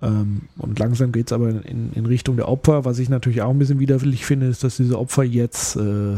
Ähm, 0.08 0.42
und 0.58 0.78
langsam 0.78 1.12
geht 1.12 1.28
es 1.28 1.32
aber 1.32 1.48
in, 1.50 1.92
in 1.92 2.06
Richtung 2.06 2.36
der 2.36 2.48
Opfer. 2.48 2.84
Was 2.84 2.98
ich 2.98 3.08
natürlich 3.08 3.42
auch 3.42 3.50
ein 3.50 3.58
bisschen 3.58 3.78
widerwillig 3.78 4.24
finde, 4.26 4.46
ist, 4.46 4.64
dass 4.64 4.76
diese 4.76 4.98
Opfer 4.98 5.22
jetzt 5.22 5.76
äh, 5.76 6.16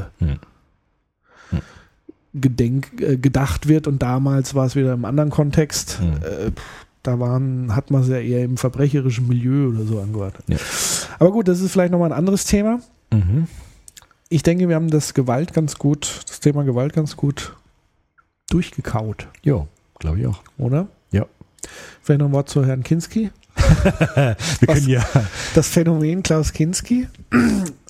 gedenk, 2.35 3.01
äh, 3.01 3.17
gedacht 3.17 3.69
wird. 3.69 3.87
Und 3.87 4.03
damals 4.03 4.55
war 4.55 4.67
es 4.67 4.75
wieder 4.75 4.93
im 4.93 5.05
anderen 5.05 5.31
Kontext. 5.31 6.01
Mhm. 6.03 6.53
Da 7.05 7.21
waren, 7.21 7.77
hat 7.77 7.91
man 7.93 8.03
es 8.03 8.09
ja 8.09 8.17
eher 8.19 8.43
im 8.45 8.57
verbrecherischen 8.57 9.29
Milieu 9.29 9.69
oder 9.69 9.85
so 9.85 10.01
angehört. 10.01 10.35
Ja. 10.49 10.57
Aber 11.21 11.31
gut, 11.33 11.47
das 11.47 11.61
ist 11.61 11.71
vielleicht 11.71 11.93
nochmal 11.93 12.11
ein 12.13 12.19
anderes 12.19 12.45
Thema. 12.47 12.81
Mhm. 13.13 13.47
Ich 14.31 14.43
denke, 14.43 14.69
wir 14.69 14.75
haben 14.75 14.91
das 14.91 15.15
Gewalt 15.15 15.53
ganz 15.53 15.77
gut, 15.77 16.23
das 16.27 16.41
Thema 16.41 16.65
Gewalt 16.65 16.93
ganz 16.95 17.15
gut 17.17 17.55
durchgekaut, 18.51 19.29
Ja, 19.43 19.67
glaube 19.99 20.21
ich 20.21 20.27
auch. 20.27 20.41
oder? 20.59 20.89
Ja. 21.11 21.27
Vielleicht 22.03 22.21
noch 22.21 22.27
ein 22.29 22.33
Wort 22.33 22.49
zu 22.49 22.65
Herrn 22.65 22.83
Kinski. 22.83 23.31
Wir 24.15 24.37
Was- 24.67 24.67
können 24.67 24.89
ja 24.89 25.05
Das 25.55 25.69
Phänomen 25.69 26.23
Klaus 26.23 26.53
Kinski. 26.53 27.07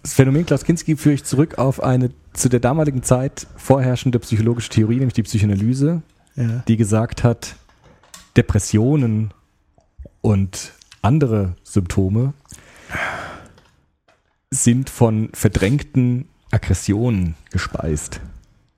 das 0.03 0.15
Phänomen 0.15 0.45
Klaus 0.45 0.65
Kinski 0.65 0.97
führe 0.97 1.15
ich 1.15 1.25
zurück 1.25 1.59
auf 1.59 1.83
eine 1.83 2.11
zu 2.35 2.49
der 2.49 2.61
damaligen 2.61 3.03
Zeit 3.03 3.47
vorherrschende 3.57 4.19
psychologische 4.19 4.69
Theorie, 4.71 4.97
nämlich 4.97 5.15
die 5.15 5.23
Psychoanalyse, 5.23 6.03
Ja. 6.37 6.63
die 6.69 6.77
gesagt 6.77 7.23
hat, 7.25 7.57
Depressionen 8.37 9.33
und 10.21 10.73
andere 11.03 11.55
Symptome 11.63 12.35
sind 14.51 14.91
von 14.91 15.31
verdrängten 15.33 16.29
Aggressionen 16.51 17.35
gespeist. 17.51 18.21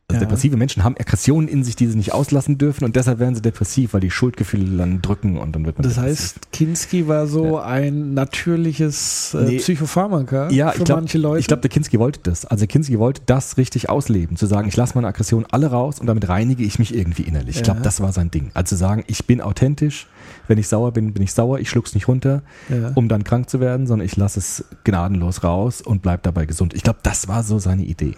Also 0.08 0.20
Ja. 0.22 0.26
depressive 0.28 0.56
Menschen 0.56 0.84
haben 0.84 0.94
Aggressionen 1.00 1.48
in 1.48 1.64
sich, 1.64 1.74
die 1.74 1.88
sie 1.88 1.96
nicht 1.96 2.12
auslassen 2.12 2.58
dürfen 2.58 2.84
und 2.84 2.94
deshalb 2.94 3.18
werden 3.18 3.34
sie 3.34 3.42
depressiv, 3.42 3.92
weil 3.92 4.00
die 4.00 4.12
Schuldgefühle 4.12 4.76
dann 4.76 5.02
drücken 5.02 5.36
und 5.36 5.56
dann 5.56 5.66
wird 5.66 5.78
man 5.78 5.82
Das 5.82 5.94
depressiv. 5.96 6.36
heißt, 6.36 6.52
Kinski 6.52 7.08
war 7.08 7.26
so 7.26 7.58
ein 7.58 8.14
natürliches 8.14 9.34
äh, 9.34 9.42
Nee. 9.44 9.56
Psychopharmaka 9.58 10.48
Ja, 10.50 10.70
für 10.70 10.78
ich 10.78 10.84
glaube, 10.84 11.00
manche 11.00 11.18
Leute. 11.18 11.40
ich 11.40 11.48
glaube, 11.48 11.62
der 11.62 11.70
Kinski 11.70 11.98
wollte 11.98 12.20
das. 12.22 12.44
Also 12.44 12.68
Kinski 12.68 13.00
wollte 13.00 13.22
das 13.26 13.56
richtig 13.56 13.88
ausleben, 13.90 14.36
zu 14.36 14.46
sagen, 14.46 14.68
ich 14.68 14.76
lasse 14.76 14.94
meine 14.94 15.08
Aggression 15.08 15.44
alle 15.50 15.66
raus 15.72 15.98
und 15.98 16.06
damit 16.06 16.28
reinige 16.28 16.62
ich 16.62 16.78
mich 16.78 16.94
irgendwie 16.94 17.22
innerlich. 17.22 17.56
Ich 17.56 17.62
glaube, 17.64 17.80
Ja. 17.80 17.84
das 17.84 18.00
war 18.00 18.12
sein 18.12 18.30
Ding. 18.30 18.52
Also 18.54 18.76
zu 18.76 18.76
sagen, 18.76 19.02
ich 19.08 19.26
bin 19.26 19.40
authentisch, 19.40 20.06
wenn 20.46 20.58
ich 20.58 20.68
sauer 20.68 20.92
bin, 20.92 21.14
bin 21.14 21.22
ich 21.24 21.32
sauer, 21.32 21.58
ich 21.58 21.68
schluck's 21.68 21.94
nicht 21.94 22.06
runter, 22.06 22.42
ja. 22.68 22.92
um 22.94 23.08
dann 23.08 23.24
krank 23.24 23.50
zu 23.50 23.58
werden, 23.58 23.88
sondern 23.88 24.06
ich 24.06 24.16
lasse 24.16 24.38
es 24.38 24.64
gnadenlos 24.84 25.42
raus 25.42 25.82
und 25.82 26.00
bleib 26.02 26.22
dabei 26.22 26.46
gesund. 26.46 26.74
Ich 26.74 26.84
glaube, 26.84 27.00
das 27.02 27.26
war 27.26 27.42
so 27.42 27.58
seine 27.58 27.82
Idee. 27.82 28.14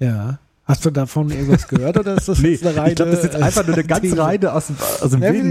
ja. 0.00 0.40
Hast 0.68 0.84
du 0.84 0.90
davon 0.90 1.30
irgendwas 1.30 1.66
gehört 1.66 1.96
oder 1.98 2.14
ist 2.16 2.28
das 2.28 2.42
jetzt 2.42 2.66
eine 2.66 2.76
reine 2.76 2.90
ich 2.90 2.96
glaube, 2.96 3.10
das 3.12 3.20
ist 3.24 3.32
jetzt 3.32 3.42
einfach 3.42 3.66
nur 3.66 3.74
eine 3.74 3.84
ganze 3.84 4.02
These? 4.02 4.18
Reihe 4.18 4.52
aus 4.52 4.66
dem, 4.66 4.76
aus 5.00 5.10
dem 5.10 5.22
Ja, 5.22 5.32
wie- 5.32 5.38
ja, 5.38 5.42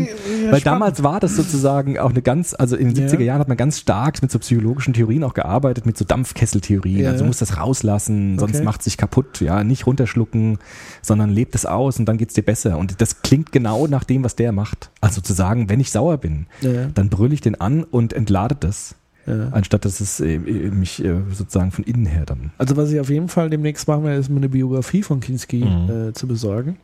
Weil 0.52 0.60
spannend. 0.60 0.66
damals 0.68 1.02
war 1.04 1.20
das 1.20 1.36
sozusagen 1.36 1.98
auch 1.98 2.12
eine 2.12 2.22
ganz, 2.22 2.54
also 2.58 2.76
in 2.76 2.94
den 2.94 2.96
Ja. 2.96 3.10
70er 3.10 3.24
Jahren 3.24 3.40
hat 3.40 3.48
man 3.48 3.58
ganz 3.58 3.80
stark 3.80 4.22
mit 4.22 4.30
so 4.32 4.38
psychologischen 4.38 4.94
Theorien 4.94 5.24
auch 5.24 5.34
gearbeitet, 5.34 5.88
mit 5.88 5.98
so 5.98 6.06
Dampfkesseltheorien. 6.06 7.00
Ja. 7.00 7.10
Also 7.10 7.24
du 7.24 7.28
musst 7.28 7.42
das 7.42 7.58
rauslassen, 7.58 8.38
sonst 8.38 8.58
Okay. 8.58 8.64
macht 8.64 8.84
sich 8.84 8.96
kaputt, 8.98 9.42
ja, 9.42 9.64
nicht 9.64 9.88
runterschlucken, 9.88 10.60
sondern 11.02 11.32
lebt 11.32 11.56
es 11.56 11.66
aus 11.66 11.98
und 11.98 12.06
dann 12.06 12.18
geht's 12.18 12.36
dir 12.36 12.44
besser. 12.44 12.78
Und 12.78 13.02
das 13.02 13.24
klingt 13.24 13.52
genau 13.52 13.88
nach 13.88 14.04
dem, 14.04 14.24
was 14.24 14.36
der 14.36 14.52
macht. 14.52 14.92
Also 15.02 15.22
zu 15.22 15.34
sagen, 15.34 15.68
wenn 15.68 15.80
ich 15.80 15.90
sauer 15.92 16.18
bin, 16.18 16.46
Ja. 16.62 16.86
dann 16.94 17.10
brülle 17.10 17.34
ich 17.34 17.42
den 17.42 17.60
an 17.60 17.84
und 17.84 18.14
entlade 18.14 18.56
das, 18.60 18.94
Ja. 19.28 19.50
anstatt 19.52 19.84
dass 19.86 20.00
es 20.00 20.20
äh, 20.22 20.40
mich 20.40 21.04
äh, 21.04 21.16
sozusagen 21.34 21.72
von 21.72 21.84
innen 21.84 22.06
her 22.06 22.26
dann. 22.26 22.52
Also 22.58 22.78
was 22.78 22.92
ich 22.92 23.00
auf 23.00 23.10
jeden 23.10 23.28
Fall 23.28 23.50
demnächst 23.50 23.88
machen 23.88 24.06
werde, 24.06 24.20
ist 24.20 24.30
mir 24.30 24.38
eine 24.38 24.50
Biografie 24.50 25.04
von 25.04 25.20
Kinski 25.20 25.66
Mhm. 25.66 25.90
äh, 26.10 26.14
zu 26.14 26.28
besorgen. 26.28 26.78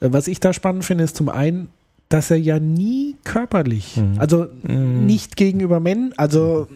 Äh, 0.00 0.08
was 0.10 0.26
ich 0.28 0.40
da 0.40 0.52
spannend 0.52 0.84
finde, 0.84 1.04
ist 1.04 1.16
zum 1.16 1.28
einen, 1.28 1.68
dass 2.08 2.30
er 2.30 2.38
ja 2.38 2.58
nie 2.58 3.16
körperlich, 3.24 3.96
Mhm. 3.98 4.18
also 4.18 4.46
Mhm. 4.62 5.04
nicht 5.06 5.36
gegenüber 5.36 5.78
Männern, 5.80 6.12
also 6.16 6.68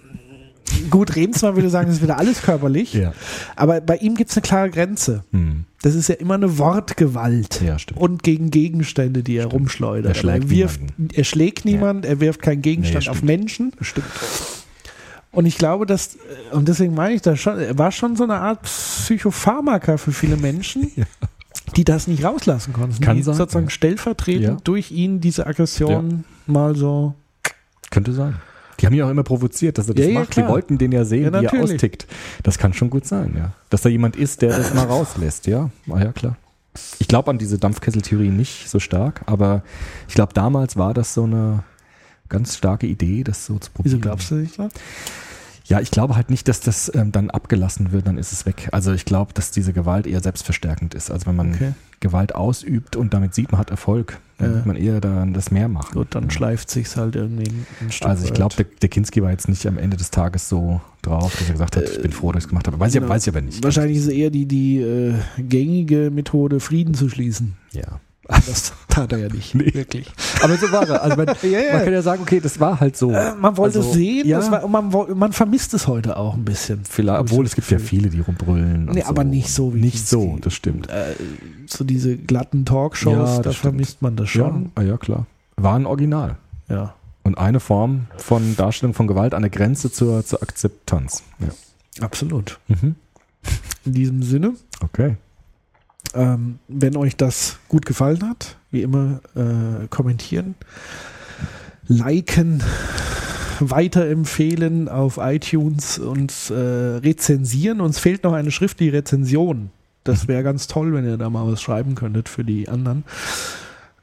gut, 0.90 1.16
Remsmann 1.16 1.54
würde 1.56 1.70
sagen, 1.70 1.88
es 1.88 1.96
ist 1.96 2.02
wieder 2.02 2.18
alles 2.18 2.42
körperlich, 2.42 2.92
Ja. 2.94 3.12
aber 3.56 3.80
bei 3.80 3.96
ihm 3.96 4.14
gibt 4.14 4.30
es 4.30 4.36
eine 4.36 4.42
klare 4.42 4.68
Grenze. 4.70 5.24
Hm. 5.32 5.64
Das 5.80 5.94
ist 5.94 6.08
ja 6.08 6.16
immer 6.16 6.34
eine 6.34 6.58
Wortgewalt. 6.58 7.62
Ja, 7.64 7.78
stimmt. 7.78 8.00
Und 8.00 8.22
gegen 8.24 8.50
Gegenstände, 8.50 9.22
die 9.22 9.36
er 9.36 9.46
rumschleudert. 9.46 10.22
Er 10.24 10.28
er, 10.34 10.50
wirft, 10.50 10.80
niemanden. 10.80 11.08
er 11.14 11.24
schlägt 11.24 11.64
niemand, 11.64 12.04
er 12.04 12.20
wirft 12.20 12.42
keinen 12.42 12.62
Gegenstand 12.62 13.04
Nee, 13.04 13.10
auf 13.10 13.18
stimmt. 13.18 13.28
Menschen. 13.28 13.72
Stimmt. 13.80 14.06
Und 15.38 15.46
ich 15.46 15.56
glaube, 15.56 15.86
dass, 15.86 16.18
und 16.50 16.66
deswegen 16.66 16.94
meine 16.94 17.14
ich 17.14 17.22
das 17.22 17.38
schon, 17.38 17.56
war 17.78 17.92
schon 17.92 18.16
so 18.16 18.24
eine 18.24 18.34
Art 18.40 18.60
Psychopharmaka 18.62 19.96
für 19.96 20.10
viele 20.10 20.36
Menschen, 20.36 20.90
Ja. 20.96 21.04
die 21.76 21.84
das 21.84 22.08
nicht 22.08 22.24
rauslassen 22.24 22.72
konnten. 22.72 23.00
Kann 23.00 23.16
die 23.18 23.22
sein, 23.22 23.36
sozusagen 23.36 23.66
ja. 23.66 23.70
stellvertretend 23.70 24.42
Ja. 24.42 24.56
durch 24.64 24.90
ihn 24.90 25.20
diese 25.20 25.46
Aggression 25.46 26.24
mal 26.48 26.74
so. 26.74 27.14
Könnte 27.92 28.14
sein. 28.14 28.34
Die 28.80 28.86
haben 28.86 28.94
ihn 28.94 29.02
auch 29.02 29.10
immer 29.10 29.22
provoziert, 29.22 29.78
dass 29.78 29.86
er 29.88 29.94
das 29.94 30.06
Ja, 30.06 30.10
ja, 30.12 30.18
macht. 30.18 30.32
klar. 30.32 30.46
Die 30.46 30.52
wollten 30.52 30.76
den 30.76 30.90
ja 30.90 31.04
sehen, 31.04 31.32
Ja, 31.32 31.40
wie 31.40 31.46
er 31.46 31.62
austickt. 31.62 32.08
Das 32.42 32.58
kann 32.58 32.72
schon 32.74 32.90
gut 32.90 33.06
sein, 33.06 33.34
ja. 33.38 33.52
Dass 33.70 33.82
da 33.82 33.88
jemand 33.88 34.16
ist, 34.16 34.42
der 34.42 34.56
das 34.58 34.74
mal 34.74 34.86
rauslässt, 34.86 35.46
ja. 35.46 35.70
Ah, 35.88 36.00
ja, 36.00 36.10
klar. 36.10 36.36
Ich 36.98 37.06
glaube 37.06 37.30
an 37.30 37.38
diese 37.38 37.58
Dampfkesseltheorie 37.58 38.30
nicht 38.30 38.68
so 38.68 38.80
stark, 38.80 39.22
aber 39.26 39.62
ich 40.08 40.14
glaube, 40.16 40.34
damals 40.34 40.76
war 40.76 40.94
das 40.94 41.14
so 41.14 41.22
eine 41.22 41.62
ganz 42.28 42.56
starke 42.56 42.88
Idee, 42.88 43.22
das 43.22 43.46
so 43.46 43.56
zu 43.60 43.70
probieren. 43.70 43.92
Wieso 43.94 44.00
glaubst 44.00 44.32
du 44.32 44.34
nicht 44.34 44.58
das? 44.58 44.72
Ja, 45.68 45.80
ich 45.80 45.90
glaube 45.90 46.16
halt 46.16 46.30
nicht, 46.30 46.48
dass 46.48 46.60
das 46.60 46.90
ähm, 46.94 47.12
dann 47.12 47.28
abgelassen 47.30 47.92
wird, 47.92 48.06
dann 48.06 48.16
ist 48.18 48.32
es 48.32 48.46
weg. 48.46 48.68
Also 48.72 48.92
ich 48.92 49.04
glaube, 49.04 49.32
dass 49.34 49.50
diese 49.50 49.72
Gewalt 49.72 50.06
eher 50.06 50.20
selbstverstärkend 50.22 50.94
ist. 50.94 51.10
Also 51.10 51.26
wenn 51.26 51.36
man 51.36 51.52
Okay. 51.54 51.72
Gewalt 52.00 52.34
ausübt 52.34 52.94
und 52.96 53.12
damit 53.12 53.34
sieht 53.34 53.50
man 53.50 53.58
hat 53.60 53.70
Erfolg, 53.70 54.18
dann 54.38 54.50
Ja. 54.50 54.54
wird 54.56 54.66
man 54.66 54.76
eher 54.76 55.00
dann 55.00 55.34
das 55.34 55.50
mehr 55.50 55.68
machen. 55.68 55.92
Gut, 55.94 56.14
dann 56.14 56.24
Ja. 56.24 56.30
schleift 56.30 56.70
sich's 56.70 56.96
halt 56.96 57.16
irgendwie 57.16 57.50
ein, 57.80 57.90
Stück 57.90 58.08
Also 58.08 58.24
ich 58.24 58.32
glaube, 58.32 58.54
der, 58.56 58.66
der 58.80 58.88
Kinski 58.88 59.20
war 59.22 59.30
jetzt 59.30 59.48
nicht 59.48 59.66
am 59.66 59.76
Ende 59.78 59.96
des 59.96 60.10
Tages 60.10 60.48
so 60.48 60.80
drauf, 61.02 61.32
dass 61.38 61.48
er 61.48 61.52
gesagt 61.52 61.76
hat, 61.76 61.84
ich 61.90 62.00
bin 62.00 62.12
froh, 62.12 62.32
dass 62.32 62.40
ich 62.42 62.44
es 62.44 62.48
gemacht 62.48 62.66
habe. 62.66 62.78
Weiß, 62.78 62.94
ich, 62.94 63.00
genau. 63.00 63.12
weiß 63.12 63.26
ich 63.26 63.32
aber 63.34 63.40
nicht. 63.42 63.62
Wahrscheinlich 63.62 63.98
ist 63.98 64.04
es 64.04 64.10
eher 64.10 64.30
die, 64.30 64.46
die 64.46 64.78
äh, 64.80 65.14
gängige 65.38 66.10
Methode, 66.10 66.60
Frieden 66.60 66.94
zu 66.94 67.08
schließen. 67.08 67.56
Ja. 67.72 68.00
Das 68.28 68.74
tat 68.88 69.10
er 69.12 69.18
ja 69.18 69.28
nicht. 69.28 69.54
Nee. 69.54 69.72
Wirklich. 69.72 70.10
Aber 70.42 70.56
so 70.58 70.70
war 70.70 70.86
er. 70.86 71.02
Also 71.02 71.16
man, 71.16 71.26
ja. 71.42 71.72
man 71.72 71.84
kann 71.84 71.92
ja 71.92 72.02
sagen, 72.02 72.22
okay, 72.22 72.40
das 72.40 72.60
war 72.60 72.78
halt 72.78 72.96
so. 72.96 73.10
Äh, 73.10 73.34
man 73.34 73.56
wollte 73.56 73.78
Also, 73.78 73.88
es 73.90 73.96
sehen, 73.96 74.26
ja. 74.28 74.50
war, 74.50 74.64
und 74.64 74.70
man, 74.70 75.18
man 75.18 75.32
vermisst 75.32 75.72
es 75.74 75.86
heute 75.86 76.16
auch 76.18 76.34
ein 76.34 76.44
bisschen. 76.44 76.82
Vielleicht, 76.88 77.20
obwohl 77.20 77.46
es 77.46 77.54
gibt 77.54 77.70
ja 77.70 77.78
viele, 77.78 78.10
die 78.10 78.20
rumbrüllen. 78.20 78.84
Nee, 78.86 79.02
aber 79.04 79.24
nicht 79.24 79.50
so 79.50 79.74
wie 79.74 79.80
Nicht 79.80 80.06
so, 80.06 80.38
das 80.42 80.52
stimmt. 80.52 80.88
Äh, 80.90 81.14
so 81.66 81.84
diese 81.84 82.16
glatten 82.16 82.64
Talkshows, 82.66 83.12
Ja, 83.12 83.36
da 83.36 83.40
stimmt. 83.52 83.56
vermisst 83.56 84.02
man 84.02 84.16
das 84.16 84.28
schon. 84.28 84.72
Ja, 84.76 84.84
ja, 84.84 84.96
klar. 84.98 85.26
War 85.56 85.74
ein 85.76 85.86
Original. 85.86 86.36
Ja. 86.68 86.94
Und 87.24 87.38
eine 87.38 87.60
Form 87.60 88.06
von 88.16 88.56
Darstellung 88.56 88.94
von 88.94 89.06
Gewalt 89.06 89.32
an 89.34 89.42
der 89.42 89.50
Grenze 89.50 89.90
zur, 89.90 90.24
zur 90.24 90.42
Akzeptanz. 90.42 91.22
Ja. 91.40 92.04
absolut. 92.04 92.58
Mhm. 92.68 92.94
In 93.86 93.92
diesem 93.92 94.22
Sinne, 94.22 94.52
Okay. 94.82 95.16
Ähm, 96.14 96.58
wenn 96.68 96.96
euch 96.96 97.16
das 97.16 97.58
gut 97.68 97.86
gefallen 97.86 98.28
hat, 98.28 98.56
wie 98.70 98.82
immer 98.82 99.20
äh, 99.34 99.86
kommentieren, 99.88 100.54
liken, 101.86 102.62
weiterempfehlen 103.60 104.88
auf 104.88 105.18
iTunes 105.20 105.98
und 105.98 106.32
äh, 106.50 106.54
rezensieren. 106.54 107.80
Uns 107.80 107.98
fehlt 107.98 108.24
noch 108.24 108.32
eine 108.32 108.50
schriftliche 108.50 108.92
Rezension. 108.92 109.70
Das 110.04 110.28
wäre 110.28 110.42
ganz 110.42 110.66
toll, 110.68 110.92
wenn 110.94 111.04
ihr 111.04 111.16
da 111.16 111.28
mal 111.28 111.50
was 111.50 111.60
schreiben 111.60 111.94
könntet 111.94 112.28
für 112.28 112.44
die 112.44 112.68
anderen. 112.68 113.04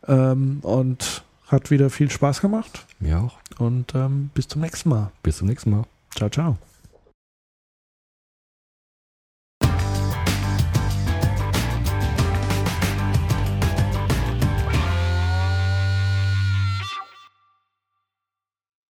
Ähm, 0.07 0.60
und 0.61 1.23
hat 1.48 1.72
wieder 1.72 1.90
viel 1.90 2.10
Spaß 2.10 2.41
gemacht. 2.41 2.86
Mir 2.99 3.19
auch. 3.19 3.38
Und 3.57 3.95
ähm, 3.95 4.30
bis 4.34 4.48
zum 4.48 4.61
nächsten 4.61 4.90
Mal. 4.90 5.11
Bis 5.23 5.38
zum 5.38 5.48
nächsten 5.48 5.72
Mal. 5.72 5.84
Ciao, 6.15 6.30
ciao. 6.30 6.57